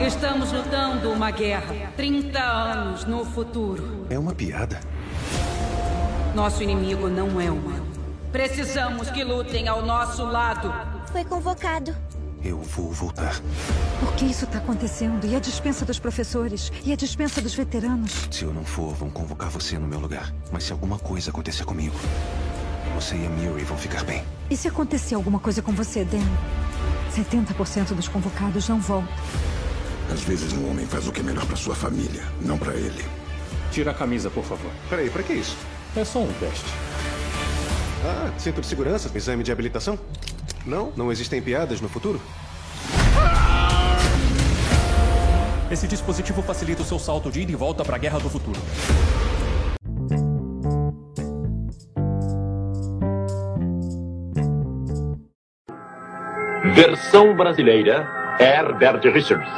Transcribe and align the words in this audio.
Estamos 0.00 0.52
lutando 0.52 1.10
uma 1.10 1.32
guerra. 1.32 1.92
30 1.96 2.38
anos 2.40 3.04
no 3.04 3.24
futuro. 3.24 4.06
É 4.08 4.16
uma 4.16 4.32
piada. 4.32 4.78
Nosso 6.32 6.62
inimigo 6.62 7.08
não 7.08 7.40
é 7.40 7.50
humano. 7.50 7.86
Precisamos 8.30 9.10
que 9.10 9.24
lutem 9.24 9.66
ao 9.66 9.82
nosso 9.82 10.24
lado. 10.24 10.72
Foi 11.10 11.24
convocado. 11.24 11.92
Eu 12.44 12.58
vou 12.58 12.90
voltar. 12.90 13.40
Por 14.00 14.12
que 14.14 14.24
isso 14.24 14.44
está 14.44 14.58
acontecendo? 14.58 15.24
E 15.26 15.36
a 15.36 15.38
dispensa 15.38 15.84
dos 15.84 16.00
professores? 16.00 16.72
E 16.84 16.92
a 16.92 16.96
dispensa 16.96 17.40
dos 17.40 17.54
veteranos? 17.54 18.12
Se 18.30 18.44
eu 18.44 18.52
não 18.52 18.64
for, 18.64 18.92
vão 18.94 19.08
convocar 19.10 19.48
você 19.48 19.78
no 19.78 19.86
meu 19.86 20.00
lugar. 20.00 20.32
Mas 20.50 20.64
se 20.64 20.72
alguma 20.72 20.98
coisa 20.98 21.30
acontecer 21.30 21.64
comigo, 21.64 21.94
você 22.96 23.14
e 23.14 23.26
a 23.26 23.28
Miri 23.28 23.62
vão 23.62 23.78
ficar 23.78 24.02
bem. 24.02 24.24
E 24.50 24.56
se 24.56 24.66
acontecer 24.66 25.14
alguma 25.14 25.38
coisa 25.38 25.62
com 25.62 25.72
você, 25.72 26.04
Dan? 26.04 26.18
70% 27.14 27.94
dos 27.94 28.08
convocados 28.08 28.68
não 28.68 28.80
voltam. 28.80 29.12
Às 30.12 30.22
vezes 30.22 30.52
um 30.52 30.68
homem 30.68 30.84
faz 30.86 31.06
o 31.06 31.12
que 31.12 31.20
é 31.20 31.22
melhor 31.22 31.46
para 31.46 31.56
sua 31.56 31.76
família, 31.76 32.24
não 32.40 32.58
para 32.58 32.74
ele. 32.74 33.04
Tira 33.70 33.92
a 33.92 33.94
camisa, 33.94 34.28
por 34.30 34.44
favor. 34.44 34.70
Peraí, 34.90 35.08
pra 35.08 35.22
que 35.22 35.32
isso? 35.32 35.56
É 35.96 36.04
só 36.04 36.20
um 36.20 36.32
teste. 36.34 36.66
Ah, 38.04 38.32
cinto 38.36 38.60
de 38.60 38.66
segurança? 38.66 39.10
Exame 39.14 39.44
de 39.44 39.52
habilitação? 39.52 39.98
Não? 40.66 40.92
Não 40.96 41.10
existem 41.10 41.40
piadas 41.40 41.80
no 41.80 41.88
futuro? 41.88 42.20
Esse 45.72 45.88
dispositivo 45.88 46.42
facilita 46.42 46.82
o 46.82 46.84
seu 46.84 46.98
salto 46.98 47.30
de 47.30 47.40
ida 47.40 47.50
e 47.50 47.54
volta 47.54 47.82
para 47.82 47.96
a 47.96 47.98
Guerra 47.98 48.18
do 48.18 48.28
Futuro. 48.28 48.60
Versão 56.74 57.34
brasileira 57.34 58.06
Herbert 58.38 59.00
Richards. 59.14 59.50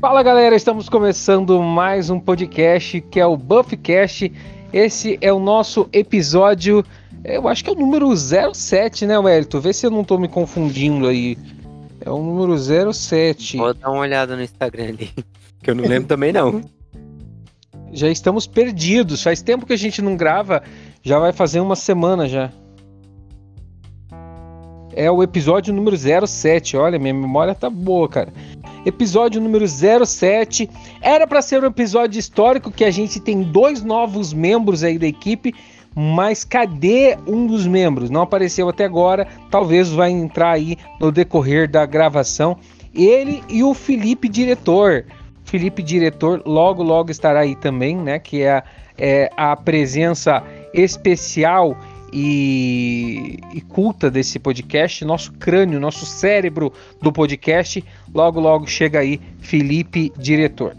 Fala 0.00 0.22
galera, 0.22 0.54
estamos 0.54 0.88
começando 0.88 1.60
mais 1.60 2.08
um 2.08 2.20
podcast 2.20 3.00
que 3.00 3.18
é 3.18 3.26
o 3.26 3.36
Buffcast. 3.36 4.32
Esse 4.72 5.18
é 5.20 5.32
o 5.32 5.40
nosso 5.40 5.88
episódio, 5.92 6.84
eu 7.24 7.48
acho 7.48 7.62
que 7.62 7.70
é 7.70 7.72
o 7.72 7.76
número 7.76 8.14
07, 8.16 9.06
né, 9.06 9.18
Wellington? 9.18 9.60
Vê 9.60 9.72
se 9.72 9.86
eu 9.86 9.90
não 9.90 10.02
tô 10.02 10.18
me 10.18 10.28
confundindo 10.28 11.06
aí. 11.06 11.36
É 12.00 12.10
o 12.10 12.18
número 12.18 12.56
07. 12.92 13.56
Vou 13.56 13.74
dar 13.74 13.90
uma 13.90 14.00
olhada 14.00 14.34
no 14.34 14.42
Instagram 14.42 14.88
ali, 14.88 15.10
que 15.62 15.70
eu 15.70 15.74
não 15.74 15.84
lembro 15.84 16.08
também 16.08 16.32
não. 16.32 16.60
Já 17.92 18.08
estamos 18.08 18.46
perdidos. 18.46 19.22
Faz 19.22 19.42
tempo 19.42 19.66
que 19.66 19.72
a 19.72 19.78
gente 19.78 20.02
não 20.02 20.16
grava, 20.16 20.62
já 21.02 21.18
vai 21.18 21.32
fazer 21.32 21.60
uma 21.60 21.76
semana 21.76 22.28
já. 22.28 22.50
É 24.94 25.10
o 25.10 25.22
episódio 25.22 25.72
número 25.72 25.96
07. 25.96 26.76
Olha, 26.76 26.98
minha 26.98 27.14
memória 27.14 27.54
tá 27.54 27.70
boa, 27.70 28.08
cara. 28.08 28.32
Episódio 28.84 29.40
número 29.40 29.66
07. 29.66 30.68
Era 31.00 31.26
para 31.26 31.40
ser 31.40 31.62
um 31.62 31.66
episódio 31.66 32.18
histórico 32.18 32.70
que 32.70 32.84
a 32.84 32.90
gente 32.90 33.20
tem 33.20 33.42
dois 33.42 33.82
novos 33.82 34.32
membros 34.32 34.82
aí 34.82 34.98
da 34.98 35.06
equipe, 35.06 35.54
mas 35.94 36.44
cadê 36.44 37.16
um 37.26 37.46
dos 37.46 37.66
membros? 37.66 38.10
Não 38.10 38.22
apareceu 38.22 38.68
até 38.68 38.84
agora. 38.84 39.26
Talvez 39.50 39.90
vai 39.90 40.10
entrar 40.10 40.52
aí 40.52 40.76
no 41.00 41.12
decorrer 41.12 41.70
da 41.70 41.84
gravação. 41.84 42.56
Ele 42.94 43.42
e 43.48 43.62
o 43.62 43.74
Felipe 43.74 44.28
diretor. 44.28 45.04
Felipe 45.44 45.82
diretor 45.82 46.42
logo 46.46 46.82
logo 46.82 47.10
estará 47.10 47.40
aí 47.40 47.54
também, 47.56 47.96
né? 47.96 48.18
Que 48.18 48.42
é, 48.42 48.62
é 48.98 49.30
a 49.36 49.54
presença 49.56 50.42
especial 50.72 51.76
e, 52.12 53.38
e, 53.54 53.60
culta 53.62 54.10
desse 54.10 54.38
podcast, 54.38 55.04
nosso 55.04 55.32
crânio, 55.32 55.80
nosso 55.80 56.04
cérebro 56.04 56.72
do 57.00 57.10
podcast. 57.10 57.82
Logo, 58.14 58.38
logo 58.38 58.66
chega 58.66 58.98
aí, 58.98 59.18
Felipe, 59.40 60.12
diretor. 60.18 60.76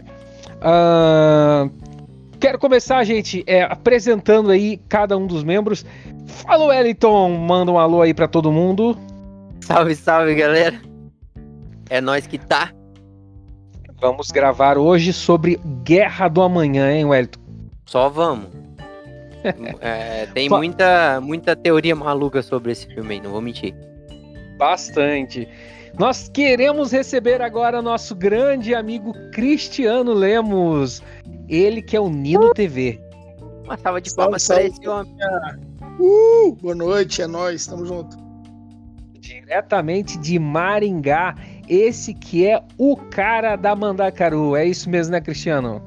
Uh, 0.60 1.70
quero 2.44 2.58
começar, 2.58 3.02
gente, 3.04 3.42
é, 3.46 3.62
apresentando 3.62 4.50
aí 4.50 4.76
cada 4.86 5.16
um 5.16 5.26
dos 5.26 5.42
membros. 5.42 5.82
Fala, 6.26 6.66
Wellington, 6.66 7.30
manda 7.38 7.72
um 7.72 7.78
alô 7.78 8.02
aí 8.02 8.12
para 8.12 8.28
todo 8.28 8.52
mundo. 8.52 8.98
Salve, 9.62 9.94
salve, 9.96 10.34
galera. 10.34 10.78
É 11.88 12.02
nós 12.02 12.26
que 12.26 12.36
tá. 12.36 12.70
Vamos 13.98 14.30
gravar 14.30 14.76
hoje 14.76 15.10
sobre 15.10 15.58
Guerra 15.82 16.28
do 16.28 16.42
Amanhã, 16.42 16.92
hein, 16.92 17.06
Wellington? 17.06 17.40
Só 17.86 18.10
vamos. 18.10 18.48
É, 19.82 20.24
tem 20.32 20.48
muita, 20.48 21.20
muita 21.20 21.54
teoria 21.54 21.94
maluca 21.94 22.40
sobre 22.40 22.72
esse 22.72 22.86
filme 22.86 23.14
aí, 23.14 23.20
não 23.20 23.30
vou 23.30 23.42
mentir. 23.42 23.74
Bastante. 24.56 25.46
Nós 25.98 26.28
queremos 26.28 26.90
receber 26.90 27.40
agora 27.40 27.80
nosso 27.80 28.16
grande 28.16 28.74
amigo 28.74 29.12
Cristiano 29.30 30.12
Lemos. 30.12 31.00
Ele 31.48 31.80
que 31.80 31.96
é 31.96 32.00
o 32.00 32.08
Nino! 32.10 32.52
TV. 32.52 33.00
Uma 33.62 33.78
salva 33.78 34.00
de 34.00 34.12
palmas 34.12 34.46
para 34.46 34.64
esse 34.64 34.88
homem. 34.88 35.14
Uh, 36.00 36.52
boa 36.60 36.74
noite, 36.74 37.22
é 37.22 37.28
nóis, 37.28 37.64
tamo 37.66 37.86
junto. 37.86 38.16
Diretamente 39.20 40.18
de 40.18 40.36
Maringá, 40.36 41.36
esse 41.68 42.12
que 42.12 42.44
é 42.44 42.60
o 42.76 42.96
cara 42.96 43.54
da 43.54 43.76
Mandacaru. 43.76 44.56
É 44.56 44.66
isso 44.66 44.90
mesmo, 44.90 45.12
né, 45.12 45.20
Cristiano? 45.20 45.80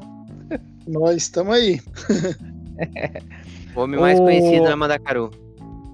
Nós 0.87 1.17
estamos 1.17 1.53
aí. 1.53 1.81
O 3.75 3.81
homem 3.83 3.99
mais 3.99 4.17
o... 4.17 4.23
conhecido 4.23 4.63
na 4.63 4.75
Mandacaru. 4.77 5.31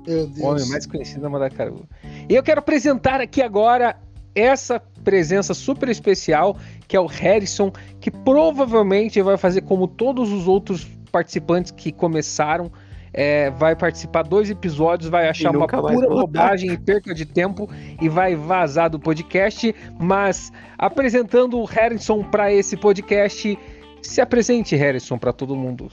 Meu 0.05 0.27
Deus. 0.27 0.39
O 0.39 0.45
homem 0.45 0.69
mais 0.69 0.85
conhecido 0.85 1.21
na 1.21 1.29
Mandacaru. 1.29 1.87
E 2.29 2.35
eu 2.35 2.43
quero 2.43 2.59
apresentar 2.59 3.19
aqui 3.21 3.41
agora 3.41 3.95
essa 4.35 4.79
presença 5.03 5.53
super 5.53 5.89
especial, 5.89 6.57
que 6.87 6.95
é 6.95 6.99
o 6.99 7.05
Harrison, 7.05 7.71
que 7.99 8.09
provavelmente 8.09 9.21
vai 9.21 9.37
fazer 9.37 9.61
como 9.61 9.87
todos 9.87 10.31
os 10.31 10.47
outros 10.47 10.87
participantes 11.11 11.71
que 11.71 11.91
começaram. 11.91 12.71
É, 13.15 13.51
vai 13.51 13.75
participar 13.75 14.23
dois 14.23 14.49
episódios, 14.49 15.07
vai 15.07 15.29
achar 15.29 15.55
uma 15.55 15.67
pura 15.67 16.09
bobagem 16.09 16.71
e 16.71 16.77
perca 16.79 17.13
de 17.13 17.27
tempo 17.27 17.69
e 18.01 18.09
vai 18.09 18.35
vazar 18.35 18.89
do 18.89 18.99
podcast. 18.99 19.73
Mas 19.99 20.51
apresentando 20.79 21.59
o 21.59 21.65
Harrison 21.65 22.23
para 22.23 22.51
esse 22.51 22.75
podcast, 22.75 23.57
se 24.01 24.19
apresente, 24.19 24.75
Harrison, 24.75 25.19
para 25.19 25.31
todo 25.31 25.55
mundo. 25.55 25.89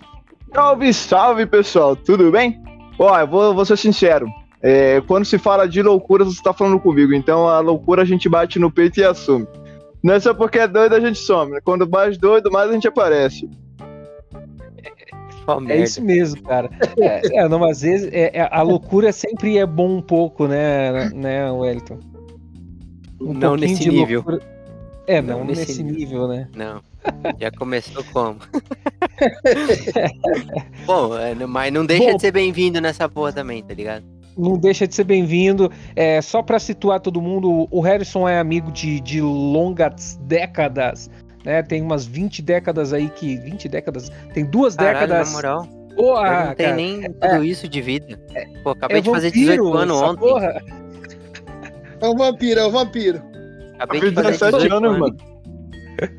Salve, 0.55 0.95
salve 0.95 1.45
pessoal, 1.45 1.95
tudo 1.95 2.31
bem? 2.33 2.59
Ó, 2.99 3.19
eu 3.19 3.27
vou, 3.27 3.55
vou 3.55 3.67
ser 3.67 3.77
sincero. 3.77 4.27
É, 4.63 5.01
quando 5.03 5.25
se 5.25 5.39
fala 5.39 5.67
de 5.67 5.83
loucura, 5.83 6.25
você 6.25 6.43
tá 6.43 6.53
falando 6.53 6.79
comigo. 6.79 7.15
Então 7.15 7.49
a 7.49 7.61
loucura 7.61 8.03
a 8.03 8.05
gente 8.05 8.29
bate 8.29 8.59
no 8.59 8.71
peito 8.71 9.01
e 9.01 9.05
assume. 9.05 9.47
Não 10.03 10.15
é 10.15 10.21
só 10.21 10.35
porque 10.35 10.59
é 10.59 10.69
doido 10.69 10.95
a 10.95 11.01
gente 11.01 11.19
some. 11.19 11.53
Né? 11.53 11.61
Quando 11.63 11.89
mais 11.89 12.19
doido, 12.19 12.51
mais 12.51 12.71
a 12.71 12.73
gente 12.73 12.89
aparece. 12.89 13.49
Oh, 15.47 15.61
é 15.69 15.83
isso 15.83 16.03
mesmo, 16.03 16.43
cara. 16.43 16.71
É, 16.99 17.39
é, 17.39 17.49
não, 17.49 17.65
às 17.65 17.81
vezes 17.81 18.09
é, 18.13 18.39
é, 18.39 18.49
a 18.51 18.63
loucura 18.63 19.13
sempre 19.13 19.59
é 19.59 19.67
bom 19.67 19.97
um 19.97 20.03
pouco, 20.03 20.47
né, 20.47 21.11
né, 21.11 21.51
Wellington? 21.51 21.99
Um 23.21 23.35
não 23.35 23.57
nesse 23.57 23.89
nível. 23.89 24.21
Loucura... 24.21 24.41
É, 25.07 25.21
não, 25.21 25.41
não 25.41 25.47
nesse, 25.47 25.63
nesse 25.63 25.83
nível, 25.83 25.99
nível, 25.99 26.29
né? 26.29 26.49
Não. 26.55 26.81
Já 27.39 27.51
começou 27.51 28.05
como? 28.13 28.37
Bom, 30.87 31.19
é, 31.19 31.35
mas 31.35 31.73
não 31.73 31.85
deixa 31.85 32.11
Bom, 32.11 32.15
de 32.15 32.21
ser 32.21 32.31
bem-vindo 32.31 32.81
nessa 32.81 33.09
porra 33.09 33.33
também, 33.33 33.61
tá 33.63 33.75
ligado? 33.75 34.05
Não 34.41 34.57
deixa 34.57 34.87
de 34.87 34.95
ser 34.95 35.05
bem-vindo. 35.05 35.71
É, 35.95 36.21
só 36.23 36.43
para 36.43 36.59
situar 36.59 37.01
todo 37.01 37.21
mundo, 37.21 37.69
o 37.71 37.81
Harrison 37.81 38.29
é 38.29 38.39
amigo 38.39 38.73
de, 38.73 39.01
de 39.01 39.21
longas 39.21 40.19
décadas. 40.23 41.11
Né? 41.45 41.63
Tem 41.63 41.83
umas 41.83 42.07
20 42.07 42.41
décadas 42.43 42.93
aí 42.93 43.09
que. 43.11 43.37
20 43.37 43.69
décadas? 43.69 44.11
Tem 44.33 44.45
duas 44.45 44.75
Caralho, 44.75 45.01
décadas. 45.01 45.29
Na 45.29 45.35
moral. 45.35 45.81
Porra, 45.95 46.29
eu 46.29 46.47
não 46.47 46.55
tenho 46.55 46.77
nem 46.77 47.03
tudo 47.03 47.25
é, 47.25 47.47
isso 47.47 47.69
de 47.69 47.83
vida. 47.83 48.19
Pô, 48.63 48.71
acabei 48.71 48.99
é 48.99 49.01
de 49.01 49.11
fazer 49.11 49.29
vampiro, 49.29 49.65
18 49.65 49.77
anos 49.77 50.03
ontem. 50.03 50.21
Porra. 50.21 50.63
É 52.01 52.09
um 52.09 52.17
vampiro, 52.17 52.61
é 52.61 52.67
um 52.67 52.71
vampiro. 52.71 53.23
Acabei 53.79 54.01
de 54.01 54.13
fazer 54.13 54.33
18 54.33 54.75
anos, 54.75 54.99
mano. 54.99 55.17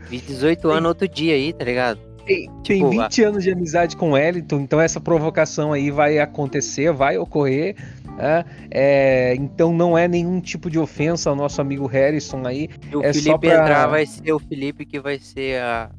Fiz 0.07 0.21
18 0.27 0.69
anos 0.69 0.89
outro 0.89 1.07
dia 1.07 1.33
aí, 1.33 1.53
tá 1.53 1.65
ligado? 1.65 1.99
Tem, 2.25 2.45
tipo, 2.61 2.89
tem 2.89 2.89
20 2.89 3.23
a... 3.23 3.27
anos 3.27 3.43
de 3.43 3.51
amizade 3.51 3.97
com 3.97 4.11
o 4.11 4.13
Wellington, 4.13 4.59
então 4.59 4.79
essa 4.79 4.99
provocação 4.99 5.73
aí 5.73 5.89
vai 5.89 6.19
acontecer, 6.19 6.91
vai 6.91 7.17
ocorrer. 7.17 7.75
Né? 8.17 8.45
É, 8.69 9.35
então 9.35 9.73
não 9.73 9.97
é 9.97 10.07
nenhum 10.07 10.39
tipo 10.39 10.69
de 10.69 10.77
ofensa 10.77 11.29
ao 11.29 11.35
nosso 11.35 11.61
amigo 11.61 11.87
Harrison 11.87 12.45
aí. 12.45 12.69
Se 12.89 12.95
o 12.95 13.03
é 13.03 13.13
Felipe 13.13 13.39
pra... 13.39 13.53
entrar, 13.53 13.87
vai 13.87 14.05
ser 14.05 14.33
o 14.33 14.39
Felipe 14.39 14.85
que 14.85 14.99
vai 14.99 15.19
ser 15.19 15.61
a... 15.61 15.89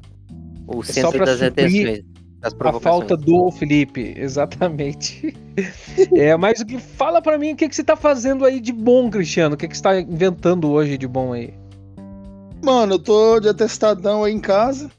o 0.67 0.81
é 0.81 0.85
centro 0.85 1.25
das 1.25 1.41
atenções. 1.41 2.03
A 2.43 2.73
falta 2.77 3.15
do 3.15 3.49
Felipe, 3.51 4.13
exatamente. 4.17 5.33
é, 6.13 6.35
mas 6.35 6.59
o 6.59 6.65
que 6.65 6.77
fala 6.77 7.21
para 7.21 7.37
mim 7.37 7.53
o 7.53 7.55
que, 7.55 7.69
que 7.69 7.75
você 7.75 7.83
tá 7.83 7.95
fazendo 7.95 8.43
aí 8.43 8.59
de 8.59 8.73
bom, 8.73 9.09
Cristiano? 9.09 9.55
O 9.55 9.57
que, 9.57 9.65
que 9.65 9.77
você 9.77 9.83
tá 9.83 9.99
inventando 10.01 10.69
hoje 10.69 10.97
de 10.97 11.07
bom 11.07 11.31
aí? 11.31 11.53
Mano, 12.61 12.95
eu 12.95 12.99
tô 12.99 13.39
de 13.39 13.47
atestadão 13.47 14.25
aí 14.25 14.33
em 14.33 14.39
casa. 14.39 14.91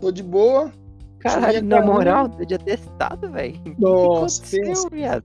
Tô 0.00 0.12
de 0.12 0.22
boa. 0.22 0.70
Caralho, 1.18 1.64
na 1.64 1.80
moral, 1.80 2.28
tô 2.28 2.44
de 2.44 2.54
atestado, 2.54 3.30
velho. 3.30 3.56
O 3.56 3.62
que 3.62 3.80
Nossa, 3.80 4.42
aconteceu, 4.42 4.90
viado? 4.90 5.24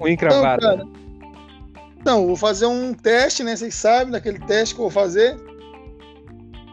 Um 0.00 0.08
encravado. 0.08 0.64
Então, 0.64 0.76
cara. 0.76 0.88
Então, 2.00 2.26
vou 2.26 2.36
fazer 2.36 2.66
um 2.66 2.94
teste, 2.94 3.42
né? 3.42 3.56
Vocês 3.56 3.74
sabem 3.74 4.12
daquele 4.12 4.38
teste 4.40 4.74
que 4.74 4.80
eu 4.80 4.84
vou 4.84 4.90
fazer. 4.90 5.36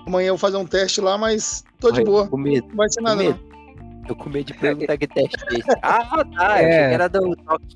Amanhã 0.08 0.28
eu 0.28 0.34
vou 0.34 0.38
fazer 0.40 0.58
um 0.58 0.66
teste 0.66 1.02
lá, 1.02 1.18
mas 1.18 1.64
tô 1.80 1.90
de 1.92 2.02
Olha, 2.02 2.06
boa. 2.06 2.28
Com 2.28 2.38
medo. 2.38 2.68
Não 2.70 2.76
vai 2.76 2.90
ser 2.90 3.00
Com 3.02 3.04
nada, 3.08 3.24
medo. 3.24 3.40
não. 3.40 4.04
Tô 4.08 4.16
com 4.16 4.30
medo 4.30 4.46
de 4.46 4.54
perguntar 4.54 4.98
que 4.98 5.08
teste 5.08 5.36
é 5.52 5.58
esse. 5.60 5.68
Ah, 5.82 6.24
tá. 6.36 6.62
Eu 6.62 6.68
É. 6.68 6.70
achei 6.70 6.88
que 6.90 6.94
era 6.94 7.08
do 7.10 7.36
toque. 7.38 7.76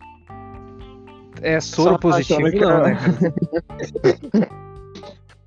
É 1.41 1.59
soro 1.59 1.91
Só 1.91 1.97
positivo, 1.97 2.51
que 2.51 2.59
não, 2.59 2.69
não. 2.69 2.83
né? 2.83 2.95
cara? 2.95 4.49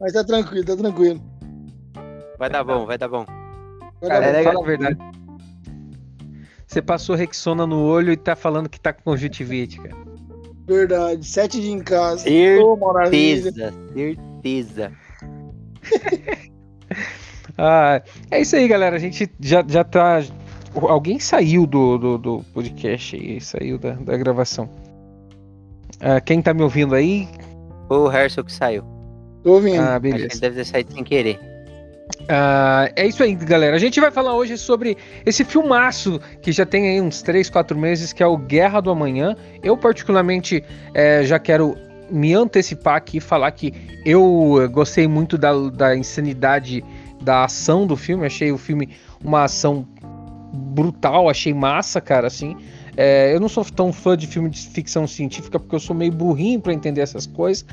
Mas 0.01 0.13
tá 0.13 0.25
tranquilo, 0.25 0.65
tá 0.65 0.77
tranquilo. 0.77 1.21
Vai 2.39 2.51
dar 2.51 2.65
bom, 2.65 2.87
vai 2.87 2.99
dar 2.99 3.09
bom. 3.09 3.25
Vai 4.01 4.09
Cara, 4.11 4.33
dar 4.33 4.33
bom. 4.33 4.39
É, 4.39 4.43
fala 4.43 4.61
a 4.61 4.67
verdade. 4.67 4.99
Você 6.73 6.81
passou 6.81 7.15
Rexona 7.15 7.67
no 7.67 7.85
olho 7.85 8.11
e 8.15 8.17
tá 8.17 8.35
falando 8.35 8.67
que 8.67 8.81
tá 8.81 8.95
com 8.95 9.03
conjuntivite, 9.03 9.77
cara. 9.77 9.95
Verdade. 10.67 11.27
Sete 11.27 11.61
dias 11.61 11.75
em 11.75 11.83
casa. 11.83 12.23
Certeza. 12.23 12.77
Maravilha. 12.77 13.53
Certeza. 13.93 14.93
Ah, 17.59 18.01
é 18.31 18.41
isso 18.41 18.57
aí, 18.57 18.67
galera. 18.67 18.97
A 18.97 18.99
gente 18.99 19.31
já, 19.39 19.63
já 19.69 19.85
tá. 19.85 20.23
Alguém 20.75 21.19
saiu 21.19 21.67
do, 21.67 21.99
do, 21.99 22.19
do 22.19 22.45
podcast 22.55 23.15
aí, 23.15 23.39
saiu 23.43 23.79
da, 23.79 23.93
da 23.93 24.17
gravação. 24.17 24.71
Ah, 26.01 26.19
quem 26.19 26.41
tá 26.41 26.55
me 26.55 26.63
ouvindo 26.63 26.95
aí? 26.95 27.29
Foi 27.89 27.99
o 27.99 28.11
Herschel 28.11 28.45
que 28.45 28.53
saiu. 28.53 28.83
Tô 29.43 29.55
ouvindo. 29.55 29.81
Ah, 29.83 29.97
Acho 29.97 30.01
que 30.01 30.01
beleza. 30.01 30.33
ele 30.33 30.41
deve 30.41 30.57
ter 30.57 30.65
saído 30.65 30.95
sem 30.95 31.05
querer. 31.05 31.52
Ah, 32.29 32.91
é 32.95 33.07
isso 33.07 33.23
aí, 33.23 33.35
galera. 33.35 33.77
A 33.77 33.79
gente 33.79 34.01
vai 34.01 34.11
falar 34.11 34.35
hoje 34.35 34.57
sobre 34.57 34.97
esse 35.27 35.45
filmaço 35.45 36.21
que 36.41 36.53
já 36.53 36.65
tem 36.65 36.89
aí 36.89 37.01
uns 37.01 37.23
3, 37.23 37.51
4 37.51 37.77
meses, 37.77 38.13
que 38.13 38.23
é 38.23 38.27
o 38.27 38.37
Guerra 38.37 38.81
do 38.81 38.91
Amanhã. 38.91 39.37
Eu, 39.63 39.77
particularmente, 39.77 40.63
eh, 40.95 41.25
já 41.25 41.39
quero 41.39 41.77
me 42.11 42.35
antecipar 42.35 42.97
aqui 42.97 43.17
e 43.17 43.21
falar 43.21 43.51
que 43.53 43.73
eu 44.05 44.69
gostei 44.71 45.09
muito 45.09 45.39
da, 45.39 45.53
da 45.71 45.97
insanidade 45.97 46.85
da 47.21 47.45
ação 47.45 47.87
do 47.87 47.97
filme. 47.97 48.27
Achei 48.27 48.53
o 48.53 48.59
filme 48.59 48.91
uma 49.23 49.45
ação 49.45 49.87
brutal, 50.53 51.29
achei 51.29 51.55
massa, 51.55 52.01
cara, 52.01 52.27
assim. 52.27 52.57
Eh, 52.97 53.35
eu 53.35 53.41
não 53.41 53.49
sou 53.49 53.65
tão 53.65 53.93
fã 53.93 54.17
de 54.17 54.27
filme 54.27 54.51
de 54.51 54.61
ficção 54.69 55.07
científica 55.07 55.59
porque 55.59 55.75
eu 55.75 55.81
sou 55.81 55.97
meio 55.97 56.13
burrinho 56.13 56.61
pra 56.61 56.73
entender 56.73 57.01
essas 57.01 57.27
coisas. 57.27 57.65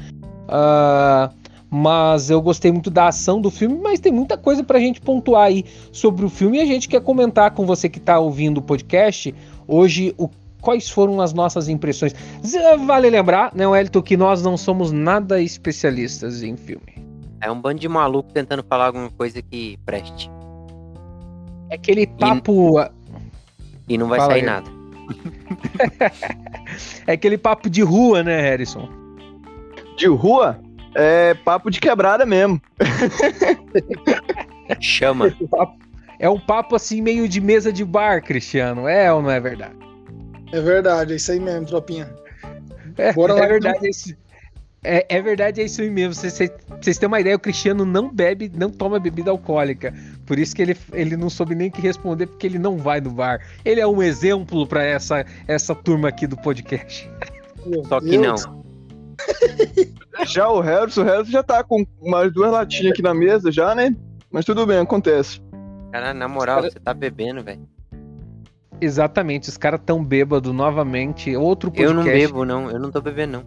Ah, 0.48 1.30
mas 1.70 2.30
eu 2.30 2.42
gostei 2.42 2.72
muito 2.72 2.90
da 2.90 3.08
ação 3.08 3.40
do 3.40 3.52
filme, 3.52 3.80
mas 3.82 4.00
tem 4.00 4.12
muita 4.12 4.38
coisa 4.38 4.64
pra 4.64 4.80
gente 4.80 5.00
pontuar 5.00 5.44
aí 5.48 5.66
sobre 5.92 6.26
o 6.26 6.30
filme 6.30 6.58
e 6.58 6.62
a 6.62 6.66
gente 6.66 6.88
quer 6.88 7.02
comentar 7.02 7.52
com 7.52 7.66
você 7.66 7.88
que 7.88 8.00
tá 8.00 8.20
ouvindo 8.20 8.58
o 8.58 8.62
podcast 8.62 9.34
hoje 9.68 10.14
o 10.18 10.30
quais 10.62 10.90
foram 10.90 11.22
as 11.22 11.34
nossas 11.34 11.70
impressões. 11.70 12.14
Vale 12.86 13.10
lembrar, 13.10 13.54
né, 13.56 13.68
Wellington, 13.68 14.02
que 14.02 14.18
nós 14.18 14.44
não 14.44 14.58
somos 14.58 14.92
nada 14.92 15.42
especialistas 15.42 16.44
em 16.44 16.58
filme. 16.58 16.98
É 17.42 17.50
um 17.50 17.62
bando 17.62 17.80
de 17.80 17.88
maluco 17.88 18.32
tentando 18.34 18.64
falar 18.64 18.88
alguma 18.88 19.10
coisa 19.12 19.42
que 19.42 19.78
preste. 19.86 20.30
É 21.70 21.76
aquele 21.76 22.06
papo, 22.08 22.76
E 23.88 23.98
não 23.98 24.08
vai 24.08 24.20
Fala 24.20 24.32
sair 24.32 24.42
aí. 24.42 24.46
nada. 24.46 24.70
é 27.08 27.14
aquele 27.14 27.38
papo 27.38 27.70
de 27.70 27.82
rua, 27.82 28.22
né, 28.24 28.42
Harrison? 28.42 28.90
De 29.96 30.08
rua, 30.08 30.60
é 30.96 31.34
papo 31.34 31.70
de 31.70 31.80
quebrada 31.80 32.26
mesmo. 32.26 32.62
Chama. 34.80 35.34
É 36.20 36.30
um 36.30 36.40
papo 36.40 36.76
assim 36.76 37.02
meio 37.02 37.28
de 37.28 37.40
mesa 37.40 37.72
de 37.72 37.86
bar, 37.86 38.24
Cristiano. 38.24 38.88
É 38.88 39.12
ou 39.12 39.22
não 39.22 39.32
é 39.32 39.40
verdade? 39.40 39.76
É 40.52 40.62
verdade, 40.62 41.14
é 41.14 41.16
isso 41.16 41.32
aí 41.32 41.40
mesmo, 41.40 41.66
tropinha. 41.66 42.10
É, 42.98 43.14
Bora 43.14 43.34
lá, 43.34 43.46
é 43.46 43.48
verdade, 43.48 43.86
é 43.86 43.90
isso. 43.90 44.16
É, 44.84 45.06
é 45.10 45.22
verdade, 45.22 45.62
é 45.62 45.66
isso 45.66 45.82
aí 45.82 45.90
mesmo. 45.90 46.14
Vocês, 46.14 46.98
têm 46.98 47.08
uma 47.08 47.20
ideia, 47.20 47.36
o 47.36 47.40
Cristiano 47.40 47.86
não 47.86 48.10
bebe, 48.10 48.52
não 48.54 48.70
toma 48.70 49.00
bebida 49.00 49.32
alcoólica. 49.32 49.94
Por 50.26 50.40
isso 50.40 50.56
que 50.56 50.62
ele, 50.62 50.78
ele 50.94 51.18
não 51.18 51.30
soube 51.30 51.56
nem 51.56 51.70
o 51.70 51.72
que 51.72 51.82
responder, 51.82 52.28
porque 52.28 52.48
ele 52.48 52.60
não 52.60 52.78
vai 52.78 53.02
no 53.02 53.12
bar. 53.12 53.42
Ele 53.64 53.82
é 53.82 53.88
um 53.88 54.02
exemplo 54.02 54.66
para 54.66 54.84
essa, 54.84 55.26
essa 55.48 55.76
turma 55.76 56.10
aqui 56.10 56.28
do 56.28 56.38
podcast. 56.38 57.10
Meu 57.66 57.84
Só 57.86 58.00
que 58.00 58.18
Deus. 58.18 58.46
não. 58.46 58.59
Já 60.26 60.50
o 60.50 60.60
Harrison, 60.60 61.02
o 61.02 61.06
Harrison 61.06 61.32
já 61.32 61.44
tá 61.44 61.64
com 61.64 61.86
umas 62.02 62.32
duas 62.34 62.52
latinhas 62.52 62.92
aqui 62.92 63.02
na 63.02 63.14
mesa 63.14 63.52
já, 63.52 63.74
né? 63.74 63.96
Mas 64.32 64.46
tudo 64.46 64.66
bem, 64.66 64.78
acontece. 64.78 65.42
Cara, 65.92 66.14
na 66.14 66.28
moral, 66.28 66.58
Cara- 66.58 66.72
você 66.72 66.80
tá 66.80 66.94
bebendo, 66.94 67.44
velho. 67.44 67.62
Exatamente, 68.82 69.50
os 69.50 69.58
caras 69.58 69.82
tão 69.86 70.04
bêbado 70.04 70.54
novamente. 70.54 71.36
Outro 71.36 71.70
podcast. 71.70 71.98
Eu 71.98 72.04
não 72.04 72.04
bebo, 72.04 72.46
não. 72.46 72.72
Eu 72.72 72.80
não 72.80 72.92
tô 72.92 73.02
bebendo, 73.02 73.34
não. 73.34 73.44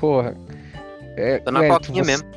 Porra. 0.00 0.36
É, 1.16 1.38
Tô 1.38 1.50
na 1.50 1.60
Wellington, 1.60 1.78
coquinha 1.78 2.04
você, 2.04 2.10
mesmo. 2.10 2.28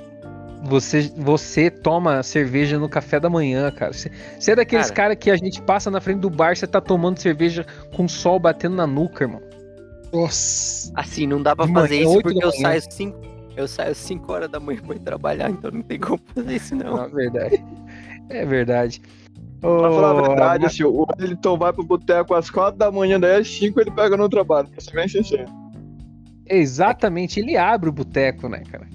Você, 0.63 1.13
você 1.17 1.69
toma 1.71 2.21
cerveja 2.21 2.77
no 2.77 2.87
café 2.87 3.19
da 3.19 3.29
manhã, 3.29 3.71
cara. 3.71 3.93
Você, 3.93 4.11
é 4.47 4.55
daqueles 4.55 4.87
Cara. 4.87 4.95
caras 4.95 5.17
que 5.19 5.31
a 5.31 5.35
gente 5.35 5.61
passa 5.61 5.89
na 5.89 5.99
frente 5.99 6.19
do 6.19 6.29
bar, 6.29 6.55
você 6.55 6.67
tá 6.67 6.79
tomando 6.79 7.19
cerveja 7.19 7.65
com 7.95 8.05
o 8.05 8.09
sol 8.09 8.39
batendo 8.39 8.75
na 8.75 8.85
nuca, 8.85 9.23
irmão. 9.23 9.41
Nossa. 10.13 10.91
Assim, 10.95 11.25
não 11.27 11.41
dá 11.41 11.55
pra 11.55 11.65
De 11.65 11.73
fazer 11.73 12.03
manhã, 12.03 12.11
isso 12.13 12.21
porque 12.21 12.43
eu 12.45 12.51
saio 12.51 12.81
5. 12.91 13.19
Eu 13.55 13.67
saio 13.67 13.93
5 13.95 14.31
horas 14.31 14.49
da 14.49 14.59
manhã 14.59 14.81
pra 14.81 14.95
ir 14.95 14.99
trabalhar, 14.99 15.49
então 15.49 15.71
não 15.71 15.81
tem 15.81 15.99
como 15.99 16.19
fazer 16.33 16.55
isso, 16.55 16.75
não. 16.75 17.03
É 17.03 17.07
verdade. 17.09 17.65
É 18.29 18.45
verdade. 18.45 19.01
Pra 19.59 19.69
falar 19.69 20.11
a 20.11 20.21
verdade, 20.21 20.63
mas- 20.63 20.73
assim, 20.73 20.83
o 20.83 21.05
Wellington 21.19 21.57
vai 21.57 21.71
pro 21.73 21.83
boteco 21.83 22.33
às 22.33 22.49
quatro 22.49 22.79
da 22.79 22.89
manhã, 22.91 23.19
daí 23.19 23.41
às 23.41 23.47
cinco 23.47 23.79
ele 23.79 23.91
pega 23.91 24.17
no 24.17 24.27
trabalho, 24.29 24.67
pra 24.69 24.81
ser 24.81 24.93
bem 24.93 25.07
sincero. 25.07 25.45
Exatamente, 26.47 27.39
ele 27.39 27.55
abre 27.57 27.89
o 27.89 27.93
boteco, 27.93 28.49
né, 28.49 28.63
cara? 28.71 28.87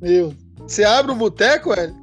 Meu. 0.00 0.34
Você 0.58 0.84
abre 0.84 1.12
o 1.12 1.14
boteco, 1.16 1.74
velho? 1.74 1.94